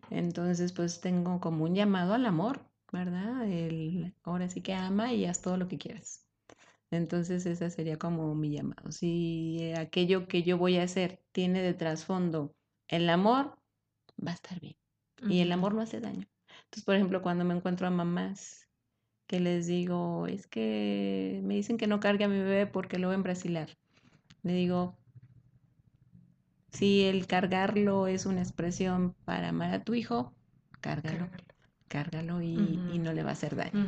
Entonces, 0.09 0.73
pues 0.73 0.99
tengo 0.99 1.39
como 1.39 1.63
un 1.63 1.75
llamado 1.75 2.15
al 2.15 2.25
amor, 2.25 2.65
¿verdad? 2.91 3.47
El, 3.47 4.15
ahora 4.23 4.49
sí 4.49 4.61
que 4.61 4.73
ama 4.73 5.13
y 5.13 5.25
haz 5.25 5.43
todo 5.43 5.55
lo 5.55 5.67
que 5.67 5.77
quieras. 5.77 6.25
Entonces, 6.89 7.45
esa 7.45 7.69
sería 7.69 7.99
como 7.99 8.33
mi 8.33 8.49
llamado. 8.49 8.91
Si 8.91 9.73
aquello 9.77 10.27
que 10.27 10.41
yo 10.41 10.57
voy 10.57 10.77
a 10.77 10.83
hacer 10.83 11.21
tiene 11.31 11.61
de 11.61 11.75
trasfondo 11.75 12.55
el 12.87 13.07
amor, 13.11 13.59
va 14.19 14.31
a 14.31 14.35
estar 14.35 14.59
bien. 14.59 14.75
Y 15.29 15.41
el 15.41 15.51
amor 15.51 15.75
no 15.75 15.81
hace 15.81 15.99
daño. 15.99 16.27
Entonces, 16.75 16.87
por 16.87 16.95
ejemplo, 16.95 17.21
cuando 17.21 17.45
me 17.45 17.55
encuentro 17.55 17.87
a 17.87 17.89
mamás 17.89 18.67
que 19.27 19.39
les 19.39 19.65
digo, 19.65 20.27
es 20.27 20.45
que 20.45 21.39
me 21.41 21.53
dicen 21.53 21.77
que 21.77 21.87
no 21.87 22.01
cargue 22.01 22.25
a 22.25 22.27
mi 22.27 22.35
bebé 22.35 22.67
porque 22.67 22.99
lo 22.99 23.07
ven 23.07 23.23
brasilar. 23.23 23.69
Le 24.43 24.55
digo, 24.55 24.97
si 26.73 27.03
el 27.03 27.27
cargarlo 27.27 28.07
es 28.07 28.25
una 28.25 28.41
expresión 28.41 29.15
para 29.23 29.49
amar 29.49 29.73
a 29.73 29.85
tu 29.85 29.93
hijo, 29.93 30.33
cárgalo. 30.81 31.29
Cárgalo, 31.87 32.41
y, 32.41 32.99
no 32.99 33.13
le 33.13 33.23
va 33.23 33.29
a 33.29 33.33
hacer 33.33 33.55
daño. 33.55 33.87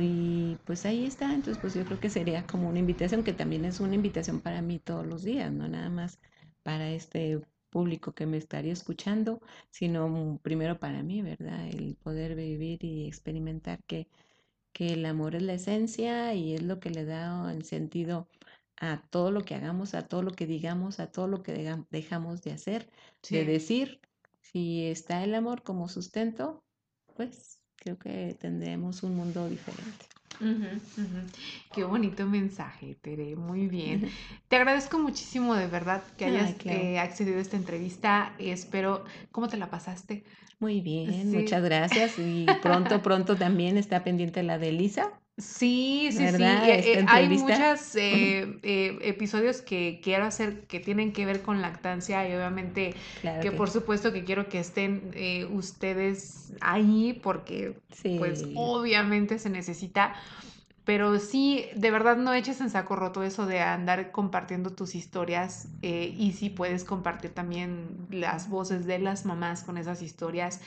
Y 0.00 0.56
pues 0.64 0.86
ahí 0.86 1.04
está, 1.04 1.34
entonces 1.34 1.58
pues 1.60 1.74
yo 1.74 1.84
creo 1.84 2.00
que 2.00 2.08
sería 2.08 2.46
como 2.46 2.70
una 2.70 2.78
invitación, 2.78 3.24
que 3.24 3.34
también 3.34 3.66
es 3.66 3.78
una 3.78 3.94
invitación 3.94 4.40
para 4.40 4.62
mí 4.62 4.78
todos 4.78 5.06
los 5.06 5.22
días, 5.22 5.52
no 5.52 5.68
nada 5.68 5.90
más 5.90 6.18
para 6.62 6.88
este 6.88 7.42
público 7.76 8.14
que 8.14 8.24
me 8.24 8.38
estaría 8.38 8.72
escuchando, 8.72 9.42
sino 9.70 10.40
primero 10.42 10.78
para 10.78 11.02
mí, 11.02 11.20
¿verdad? 11.20 11.68
El 11.68 11.94
poder 11.96 12.34
vivir 12.34 12.82
y 12.82 13.06
experimentar 13.06 13.84
que, 13.84 14.08
que 14.72 14.94
el 14.94 15.04
amor 15.04 15.34
es 15.34 15.42
la 15.42 15.52
esencia 15.52 16.32
y 16.32 16.54
es 16.54 16.62
lo 16.62 16.80
que 16.80 16.88
le 16.88 17.04
da 17.04 17.52
el 17.52 17.64
sentido 17.64 18.28
a 18.78 19.02
todo 19.10 19.30
lo 19.30 19.42
que 19.42 19.56
hagamos, 19.56 19.92
a 19.92 20.08
todo 20.08 20.22
lo 20.22 20.30
que 20.30 20.46
digamos, 20.46 21.00
a 21.00 21.12
todo 21.12 21.28
lo 21.28 21.42
que 21.42 21.52
dejamos 21.90 22.40
de 22.40 22.52
hacer, 22.52 22.88
de 23.28 23.44
decir. 23.44 24.00
Si 24.40 24.86
está 24.86 25.22
el 25.22 25.34
amor 25.34 25.62
como 25.62 25.86
sustento, 25.90 26.64
pues 27.14 27.60
creo 27.76 27.98
que 27.98 28.38
tendremos 28.40 29.02
un 29.02 29.16
mundo 29.16 29.50
diferente. 29.50 30.06
Qué 31.72 31.84
bonito 31.84 32.26
mensaje, 32.26 32.96
Tere, 33.00 33.36
muy 33.36 33.68
bien. 33.68 34.10
Te 34.48 34.56
agradezco 34.56 34.98
muchísimo 34.98 35.54
de 35.54 35.66
verdad 35.66 36.02
que 36.16 36.26
hayas 36.26 36.56
eh, 36.64 36.98
accedido 36.98 37.38
a 37.38 37.40
esta 37.40 37.56
entrevista. 37.56 38.34
Espero, 38.38 39.04
¿cómo 39.32 39.48
te 39.48 39.56
la 39.56 39.70
pasaste? 39.70 40.24
Muy 40.58 40.80
bien, 40.80 41.32
muchas 41.32 41.62
gracias. 41.62 42.18
Y 42.18 42.46
pronto, 42.62 43.02
pronto 43.02 43.36
también 43.36 43.76
está 43.76 44.04
pendiente 44.04 44.42
la 44.42 44.58
de 44.58 44.70
Elisa. 44.70 45.12
Sí, 45.38 46.08
sí, 46.12 46.28
sí. 46.28 46.42
Eh, 46.42 46.94
eh, 46.94 47.04
hay 47.08 47.28
muchos 47.28 47.94
episodios 48.62 49.60
que 49.60 50.00
quiero 50.02 50.24
hacer 50.24 50.66
que 50.66 50.80
tienen 50.80 51.12
que 51.12 51.26
ver 51.26 51.42
con 51.42 51.60
lactancia 51.60 52.26
y 52.28 52.34
obviamente 52.34 52.94
que, 53.40 53.52
por 53.52 53.68
supuesto 53.70 54.12
que 54.12 54.24
quiero 54.24 54.48
que 54.48 54.60
estén 54.60 55.12
ustedes 55.52 56.54
ahí 56.60 57.20
porque 57.22 57.78
pues 58.16 58.44
obviamente 58.54 59.38
se 59.38 59.50
necesita 59.50 60.14
pero 60.86 61.18
sí, 61.18 61.66
de 61.74 61.90
verdad 61.90 62.16
no 62.16 62.32
eches 62.32 62.60
en 62.60 62.70
saco 62.70 62.94
roto 62.94 63.24
eso 63.24 63.44
de 63.44 63.58
andar 63.58 64.12
compartiendo 64.12 64.70
tus 64.70 64.94
historias 64.94 65.66
eh, 65.82 66.14
y 66.16 66.30
si 66.32 66.48
puedes 66.48 66.84
compartir 66.84 67.32
también 67.32 68.06
las 68.08 68.48
voces 68.48 68.86
de 68.86 69.00
las 69.00 69.26
mamás 69.26 69.64
con 69.64 69.78
esas 69.78 70.00
historias 70.00 70.60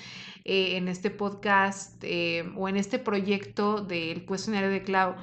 eh, 0.44 0.76
en 0.76 0.90
este 0.90 1.10
podcast 1.10 2.04
eh, 2.04 2.52
o 2.58 2.68
en 2.68 2.76
este 2.76 3.00
proyecto 3.00 3.80
del 3.80 4.26
cuestionario 4.26 4.70
de 4.70 4.84
Clau 4.84 5.16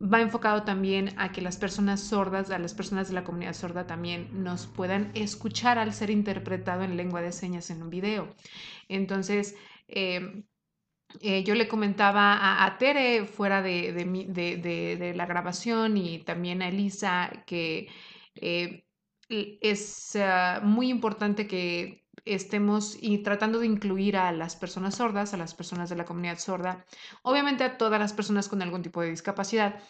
va 0.00 0.20
enfocado 0.20 0.62
también 0.62 1.12
a 1.16 1.32
que 1.32 1.42
las 1.42 1.56
personas 1.56 2.00
sordas, 2.00 2.52
a 2.52 2.58
las 2.60 2.72
personas 2.72 3.08
de 3.08 3.14
la 3.14 3.24
comunidad 3.24 3.54
sorda 3.54 3.88
también 3.88 4.44
nos 4.44 4.68
puedan 4.68 5.10
escuchar 5.14 5.76
al 5.76 5.92
ser 5.92 6.08
interpretado 6.08 6.84
en 6.84 6.96
lengua 6.96 7.20
de 7.20 7.32
señas 7.32 7.68
en 7.70 7.82
un 7.82 7.90
video. 7.90 8.28
Entonces, 8.88 9.56
yo 11.20 11.54
le 11.54 11.68
comentaba 11.68 12.64
a, 12.64 12.78
Tere 12.78 13.26
fuera 13.26 13.62
de, 13.62 15.12
la 15.16 15.26
grabación 15.26 15.96
y 15.96 16.20
también 16.20 16.62
a 16.62 16.68
Elisa 16.68 17.44
que 17.46 17.88
eh, 18.36 18.84
es 19.28 20.16
ah, 20.16 20.60
muy 20.62 20.90
importante 20.90 21.46
que 21.46 22.04
estemos 22.24 22.96
y 23.00 23.18
tratando 23.18 23.60
de 23.60 23.66
incluir 23.66 24.16
a 24.16 24.32
las 24.32 24.56
personas 24.56 24.96
sordas, 24.96 25.32
a 25.34 25.36
las 25.36 25.54
personas 25.54 25.88
de 25.88 25.96
la 25.96 26.04
comunidad 26.04 26.38
sorda, 26.38 26.84
obviamente 27.22 27.64
a 27.64 27.78
todas 27.78 28.00
las 28.00 28.12
personas 28.12 28.48
con 28.48 28.62
algún 28.62 28.82
tipo 28.82 29.00
de 29.00 29.10
discapacidad, 29.10 29.80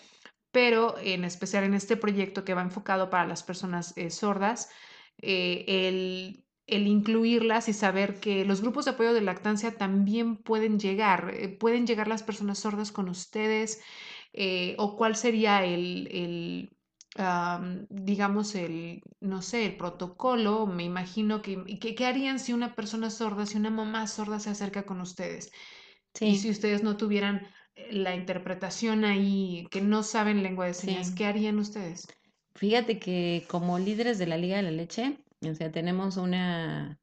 pero 0.52 0.96
en 0.98 1.24
especial 1.24 1.64
en 1.64 1.74
este 1.74 1.96
proyecto 1.96 2.44
que 2.44 2.54
va 2.54 2.62
enfocado 2.62 3.10
para 3.10 3.26
las 3.26 3.42
personas 3.42 3.96
eh, 3.96 4.10
sordas, 4.10 4.70
el 5.18 6.44
el 6.70 6.86
incluirlas 6.86 7.68
y 7.68 7.72
saber 7.72 8.20
que 8.20 8.44
los 8.44 8.60
grupos 8.60 8.84
de 8.84 8.92
apoyo 8.92 9.12
de 9.12 9.20
lactancia 9.20 9.76
también 9.76 10.36
pueden 10.36 10.78
llegar, 10.78 11.34
eh, 11.34 11.48
pueden 11.48 11.86
llegar 11.86 12.08
las 12.08 12.22
personas 12.22 12.58
sordas 12.58 12.92
con 12.92 13.08
ustedes, 13.08 13.80
eh, 14.32 14.74
o 14.78 14.96
cuál 14.96 15.16
sería 15.16 15.64
el, 15.64 16.70
digamos, 17.90 18.54
el, 18.54 19.02
no 19.20 19.42
sé, 19.42 19.66
el 19.66 19.76
protocolo, 19.76 20.66
me 20.66 20.84
imagino 20.84 21.42
que, 21.42 21.78
¿qué 21.78 22.06
harían 22.06 22.38
si 22.38 22.52
una 22.52 22.74
persona 22.74 23.10
sorda, 23.10 23.46
si 23.46 23.56
una 23.56 23.70
mamá 23.70 24.06
sorda 24.06 24.38
se 24.38 24.50
acerca 24.50 24.84
con 24.84 25.00
ustedes? 25.00 25.50
Y 26.20 26.36
si 26.36 26.50
ustedes 26.50 26.82
no 26.82 26.96
tuvieran 26.96 27.46
eh, 27.74 27.92
la 27.92 28.14
interpretación 28.14 29.04
ahí, 29.04 29.66
que 29.70 29.80
no 29.80 30.02
saben 30.02 30.42
lengua 30.42 30.66
de 30.66 30.74
señas, 30.74 31.12
¿qué 31.12 31.26
harían 31.26 31.58
ustedes? 31.58 32.06
Fíjate 32.54 32.98
que 32.98 33.44
como 33.48 33.78
líderes 33.78 34.18
de 34.18 34.26
la 34.26 34.36
Liga 34.36 34.56
de 34.56 34.62
la 34.62 34.70
Leche, 34.70 35.18
o 35.48 35.54
sea, 35.54 35.70
tenemos 35.72 36.16
una, 36.16 36.98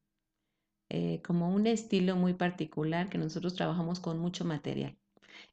eh, 0.89 1.21
como 1.25 1.53
un 1.53 1.67
estilo 1.67 2.15
muy 2.15 2.33
particular 2.33 3.09
que 3.09 3.17
nosotros 3.17 3.55
trabajamos 3.55 3.99
con 3.99 4.19
mucho 4.19 4.45
material. 4.45 4.97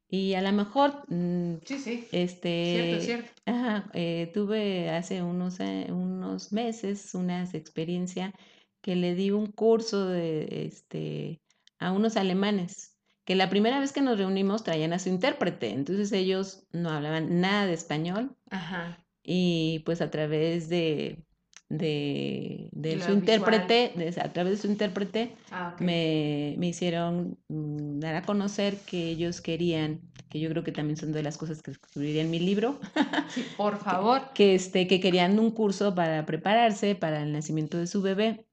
Y 0.09 0.35
a 0.35 0.43
lo 0.43 0.53
mejor, 0.53 1.03
mm, 1.09 1.57
sí, 1.65 1.79
sí. 1.79 2.09
este, 2.13 3.01
cierto, 3.01 3.05
cierto. 3.05 3.33
Ajá, 3.47 3.91
eh, 3.95 4.31
tuve 4.33 4.91
hace 4.91 5.23
unos, 5.23 5.59
eh, 5.61 5.87
unos 5.91 6.53
meses 6.53 7.15
una 7.15 7.43
experiencia 7.43 8.33
que 8.81 8.97
le 8.97 9.15
di 9.15 9.31
un 9.31 9.47
curso 9.51 10.07
de, 10.07 10.67
este, 10.67 11.41
a 11.79 11.91
unos 11.91 12.17
alemanes, 12.17 12.99
que 13.25 13.35
la 13.35 13.49
primera 13.49 13.81
vez 13.81 13.93
que 13.93 14.03
nos 14.03 14.19
reunimos 14.19 14.63
traían 14.63 14.93
a 14.93 14.99
su 14.99 15.09
intérprete, 15.09 15.71
entonces 15.71 16.13
ellos 16.13 16.67
no 16.71 16.91
hablaban 16.91 17.41
nada 17.41 17.67
de 17.67 17.73
español. 17.73 18.37
Ajá. 18.51 19.05
Y 19.23 19.83
pues 19.87 20.03
a 20.03 20.11
través 20.11 20.69
de 20.69 21.25
de, 21.69 23.01
su 23.05 23.13
intérprete, 23.13 23.93
a 24.21 24.33
través 24.33 24.53
de 24.53 24.59
su 24.59 24.67
intérprete, 24.67 25.35
ah, 25.51 25.75
me, 25.81 26.57
hicieron 26.61 27.39
mm, 27.49 28.01
dar 28.01 28.17
a 28.17 28.23
conocer 28.23 28.77
que 28.87 29.09
ellos 29.09 29.41
querían, 29.41 30.01
que 30.29 30.41
yo 30.41 30.51
creo 30.51 30.65
que 30.65 30.73
también 30.73 30.97
son 30.97 31.13
de 31.13 31.23
las 31.23 31.39
cosas 31.39 31.63
que 31.63 31.73
escribiría 31.73 32.23
en 32.23 32.31
mi 32.31 32.39
libro. 32.39 32.81
por 33.57 33.79
favor. 33.79 34.33
Que, 34.35 34.55
este, 34.55 34.87
que 34.87 35.01
querían 35.01 35.39
un 35.39 35.51
curso 35.51 35.95
para 35.95 36.27
prepararse 36.27 36.95
para 36.95 37.23
el 37.23 37.33
nacimiento 37.33 37.79
de 37.79 37.87
su 37.87 38.03
bebé. 38.03 38.47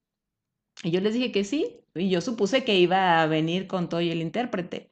Y 0.84 0.92
yo 0.92 1.02
les 1.02 1.14
dije 1.14 1.32
que 1.32 1.44
sí, 1.44 1.82
y 1.94 2.10
yo 2.10 2.22
supuse 2.22 2.64
que 2.64 2.80
iba 2.80 3.22
a 3.22 3.28
venir 3.28 3.68
con 3.68 3.90
todo 3.90 4.02
y 4.02 4.10
el 4.10 4.22
intérprete. 4.22 4.90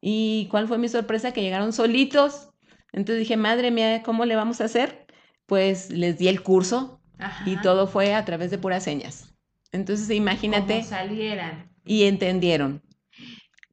¿Y 0.00 0.46
cuál 0.50 0.68
fue 0.68 0.78
mi 0.78 0.88
sorpresa? 0.88 1.32
Que 1.32 1.42
llegaron 1.42 1.72
solitos. 1.72 2.50
Entonces 2.92 3.20
dije, 3.20 3.36
madre 3.36 3.70
mía, 3.70 4.02
¿cómo 4.02 4.24
le 4.24 4.36
vamos 4.36 4.60
a 4.60 4.64
hacer? 4.64 5.06
Pues 5.46 5.90
les 5.90 6.18
di 6.18 6.28
el 6.28 6.42
curso, 6.42 6.97
y 7.44 7.56
todo 7.56 7.86
fue 7.86 8.14
a 8.14 8.24
través 8.24 8.50
de 8.50 8.58
puras 8.58 8.84
señas. 8.84 9.34
Entonces, 9.72 10.10
imagínate. 10.10 10.82
salieran. 10.82 11.70
Y 11.84 12.04
entendieron. 12.04 12.82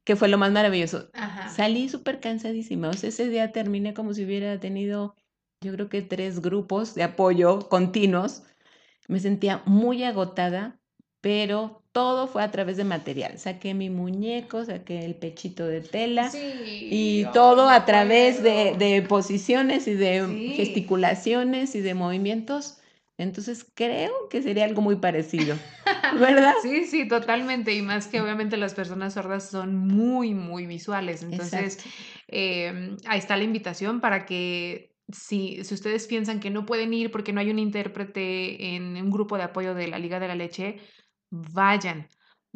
Que 0.04 0.16
fue 0.16 0.28
lo 0.28 0.38
más 0.38 0.52
maravilloso. 0.52 1.10
Salí 1.48 1.88
súper 1.88 2.20
cansadísima. 2.20 2.90
O 2.90 2.92
sea, 2.92 3.08
ese 3.08 3.28
día 3.28 3.52
terminé 3.52 3.92
como 3.94 4.14
si 4.14 4.24
hubiera 4.24 4.58
tenido, 4.60 5.16
yo 5.60 5.72
creo 5.72 5.88
que 5.88 6.02
tres 6.02 6.40
grupos 6.40 6.94
de 6.94 7.02
apoyo 7.02 7.68
continuos. 7.68 8.42
Me 9.08 9.20
sentía 9.20 9.62
muy 9.66 10.04
agotada, 10.04 10.78
pero 11.20 11.82
todo 11.92 12.28
fue 12.28 12.42
a 12.42 12.50
través 12.50 12.76
de 12.76 12.84
material. 12.84 13.38
Saqué 13.38 13.74
mi 13.74 13.90
muñeco, 13.90 14.64
saqué 14.64 15.04
el 15.04 15.14
pechito 15.14 15.66
de 15.66 15.80
tela 15.80 16.30
y 16.34 17.24
todo 17.32 17.68
a 17.68 17.84
través 17.84 18.42
de, 18.42 19.04
posiciones 19.08 19.88
y 19.88 19.94
de 19.94 20.52
gesticulaciones 20.56 21.74
y 21.74 21.80
de 21.80 21.94
movimientos 21.94 22.78
entonces 23.18 23.66
creo 23.74 24.28
que 24.28 24.42
sería 24.42 24.64
algo 24.64 24.82
muy 24.82 24.96
parecido, 24.96 25.56
¿verdad? 26.20 26.54
sí, 26.62 26.84
sí, 26.84 27.08
totalmente. 27.08 27.74
Y 27.74 27.82
más 27.82 28.08
que 28.08 28.20
obviamente 28.20 28.56
las 28.56 28.74
personas 28.74 29.14
sordas 29.14 29.48
son 29.48 29.74
muy, 29.76 30.34
muy 30.34 30.66
visuales. 30.66 31.22
Entonces, 31.22 31.78
em, 32.28 32.96
ahí 33.06 33.18
está 33.18 33.36
la 33.36 33.44
invitación 33.44 34.00
para 34.00 34.26
que 34.26 34.94
si, 35.10 35.64
si 35.64 35.74
ustedes 35.74 36.06
piensan 36.06 36.40
que 36.40 36.50
no 36.50 36.66
pueden 36.66 36.92
ir 36.92 37.10
porque 37.10 37.32
no 37.32 37.40
hay 37.40 37.50
un 37.50 37.58
intérprete 37.58 38.74
en 38.74 38.96
un 38.96 39.10
grupo 39.10 39.38
de 39.38 39.44
apoyo 39.44 39.74
de 39.74 39.88
la 39.88 39.98
Liga 39.98 40.20
de 40.20 40.28
la 40.28 40.34
Leche, 40.34 40.80
vayan 41.30 42.08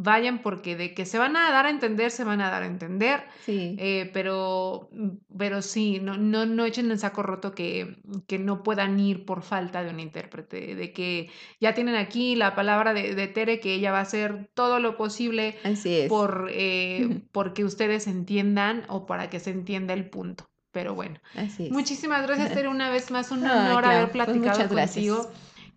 vayan 0.02 0.40
porque 0.40 0.76
de 0.76 0.94
que 0.94 1.04
se 1.04 1.18
van 1.18 1.36
a 1.36 1.50
dar 1.50 1.66
a 1.66 1.70
entender, 1.70 2.10
se 2.10 2.24
van 2.24 2.40
a 2.40 2.50
dar 2.50 2.62
a 2.62 2.66
entender. 2.66 3.24
Sí. 3.44 3.76
Eh, 3.78 4.10
pero, 4.14 4.88
pero 5.36 5.60
sí, 5.60 6.00
no, 6.00 6.16
no, 6.16 6.46
no 6.46 6.64
echen 6.64 6.90
el 6.90 6.98
saco 6.98 7.22
roto 7.22 7.54
que, 7.54 7.98
que 8.26 8.38
no 8.38 8.62
puedan 8.62 8.98
ir 8.98 9.26
por 9.26 9.42
falta 9.42 9.82
de 9.82 9.90
un 9.90 10.00
intérprete, 10.00 10.74
de 10.74 10.92
que 10.92 11.28
ya 11.60 11.74
tienen 11.74 11.96
aquí 11.96 12.34
la 12.34 12.54
palabra 12.54 12.94
de, 12.94 13.14
de 13.14 13.28
Tere, 13.28 13.60
que 13.60 13.74
ella 13.74 13.92
va 13.92 13.98
a 13.98 14.02
hacer 14.02 14.48
todo 14.54 14.80
lo 14.80 14.96
posible 14.96 15.58
Así 15.64 15.94
es. 15.94 16.08
por, 16.08 16.48
eh, 16.50 17.22
porque 17.32 17.64
ustedes 17.64 18.06
entiendan 18.06 18.84
o 18.88 19.04
para 19.04 19.28
que 19.28 19.38
se 19.38 19.50
entienda 19.50 19.92
el 19.92 20.08
punto. 20.08 20.48
Pero 20.72 20.94
bueno, 20.94 21.20
Así 21.34 21.66
es. 21.66 21.72
muchísimas 21.72 22.22
gracias, 22.26 22.54
Tere, 22.54 22.68
una 22.68 22.90
vez 22.90 23.10
más, 23.10 23.32
un 23.32 23.44
honor 23.44 23.84
haber 23.84 24.04
pues 24.04 24.12
platicado 24.12 24.56
muchas 24.56 24.70
gracias. 24.70 25.28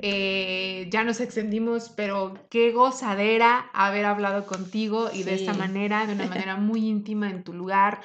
Eh, 0.05 0.87
ya 0.91 1.05
nos 1.05 1.21
extendimos, 1.21 1.89
pero 1.95 2.33
qué 2.49 2.71
gozadera 2.73 3.69
haber 3.73 4.03
hablado 4.05 4.45
contigo 4.45 5.09
y 5.13 5.23
de 5.23 5.33
esta 5.33 5.53
manera, 5.53 6.05
de 6.05 6.11
una 6.13 6.25
manera 6.25 6.57
muy 6.57 6.85
íntima 6.89 7.29
en 7.29 7.43
tu 7.45 7.53
lugar 7.53 8.01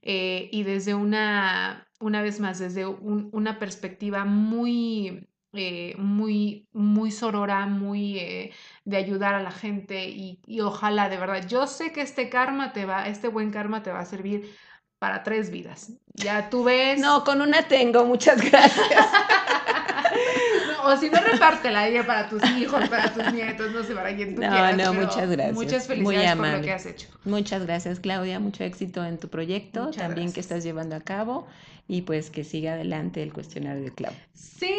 eh, 0.00 0.48
y 0.50 0.62
desde 0.62 0.94
una, 0.94 1.86
una 2.00 2.22
vez 2.22 2.40
más, 2.40 2.58
desde 2.58 2.86
un- 2.86 3.28
una 3.32 3.58
perspectiva 3.58 4.24
muy, 4.24 5.28
eh, 5.52 5.94
muy, 5.98 6.68
muy 6.72 7.10
sorora, 7.10 7.66
muy 7.66 8.18
eh, 8.18 8.52
de 8.86 8.96
ayudar 8.96 9.34
a 9.34 9.42
la 9.42 9.50
gente 9.52 10.08
y, 10.08 10.40
y 10.46 10.60
ojalá, 10.60 11.10
de 11.10 11.18
verdad, 11.18 11.46
yo 11.46 11.66
sé 11.66 11.92
que 11.92 12.00
este 12.00 12.30
karma 12.30 12.72
te 12.72 12.86
va, 12.86 13.08
este 13.08 13.28
buen 13.28 13.50
karma 13.50 13.82
te 13.82 13.92
va 13.92 14.00
a 14.00 14.06
servir 14.06 14.56
para 14.98 15.22
tres 15.22 15.50
vidas. 15.50 15.92
Ya 16.14 16.48
tú 16.48 16.64
ves. 16.64 16.98
No, 16.98 17.24
con 17.24 17.42
una 17.42 17.68
tengo, 17.68 18.04
muchas 18.06 18.40
gracias. 18.40 19.06
No, 20.82 20.88
o 20.88 20.96
si 20.96 21.10
no, 21.10 21.20
repártela 21.20 21.86
ella 21.88 22.06
para 22.06 22.28
tus 22.28 22.42
hijos, 22.50 22.88
para 22.88 23.12
tus 23.12 23.32
nietos, 23.32 23.72
no 23.72 23.82
sé, 23.84 23.94
para 23.94 24.14
quien 24.14 24.34
tú 24.34 24.40
No, 24.42 24.48
quieras. 24.50 24.76
no, 24.76 24.90
pero 24.92 24.92
muchas 25.06 25.30
gracias. 25.30 25.54
Muchas 25.54 25.86
felicidades 25.86 26.36
por 26.36 26.48
lo 26.48 26.60
que 26.60 26.72
has 26.72 26.86
hecho. 26.86 27.08
Muchas 27.24 27.64
gracias, 27.66 28.00
Claudia. 28.00 28.40
Mucho 28.40 28.64
éxito 28.64 29.04
en 29.04 29.18
tu 29.18 29.28
proyecto, 29.28 29.84
Muchas 29.84 30.02
también 30.02 30.32
que 30.32 30.40
estás 30.40 30.64
llevando 30.64 30.96
a 30.96 31.00
cabo 31.00 31.46
y 31.88 32.02
pues 32.02 32.30
que 32.30 32.44
siga 32.44 32.72
adelante 32.74 33.22
el 33.22 33.32
cuestionario 33.32 33.82
de 33.82 33.92
Clau. 33.92 34.12
Sí. 34.34 34.72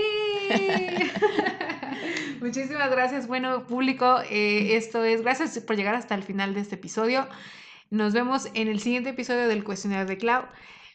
Muchísimas 2.42 2.92
gracias, 2.92 3.28
bueno, 3.28 3.66
público. 3.68 4.20
eh, 4.30 4.76
esto 4.76 5.04
es, 5.04 5.22
gracias 5.22 5.58
por 5.60 5.76
llegar 5.76 5.96
hasta 5.96 6.16
el 6.16 6.24
final 6.24 6.54
de 6.54 6.62
este 6.62 6.76
episodio. 6.76 7.28
Nos 7.90 8.14
vemos 8.14 8.48
en 8.54 8.68
el 8.68 8.80
siguiente 8.80 9.12
episodio 9.12 9.48
del 9.48 9.64
cuestionario 9.64 10.06
de 10.06 10.18
Clau. 10.18 10.46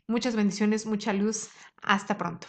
Muchas 0.07 0.35
bendiciones, 0.37 0.87
mucha 0.87 1.13
luz. 1.13 1.49
Hasta 1.83 2.19
pronto. 2.19 2.49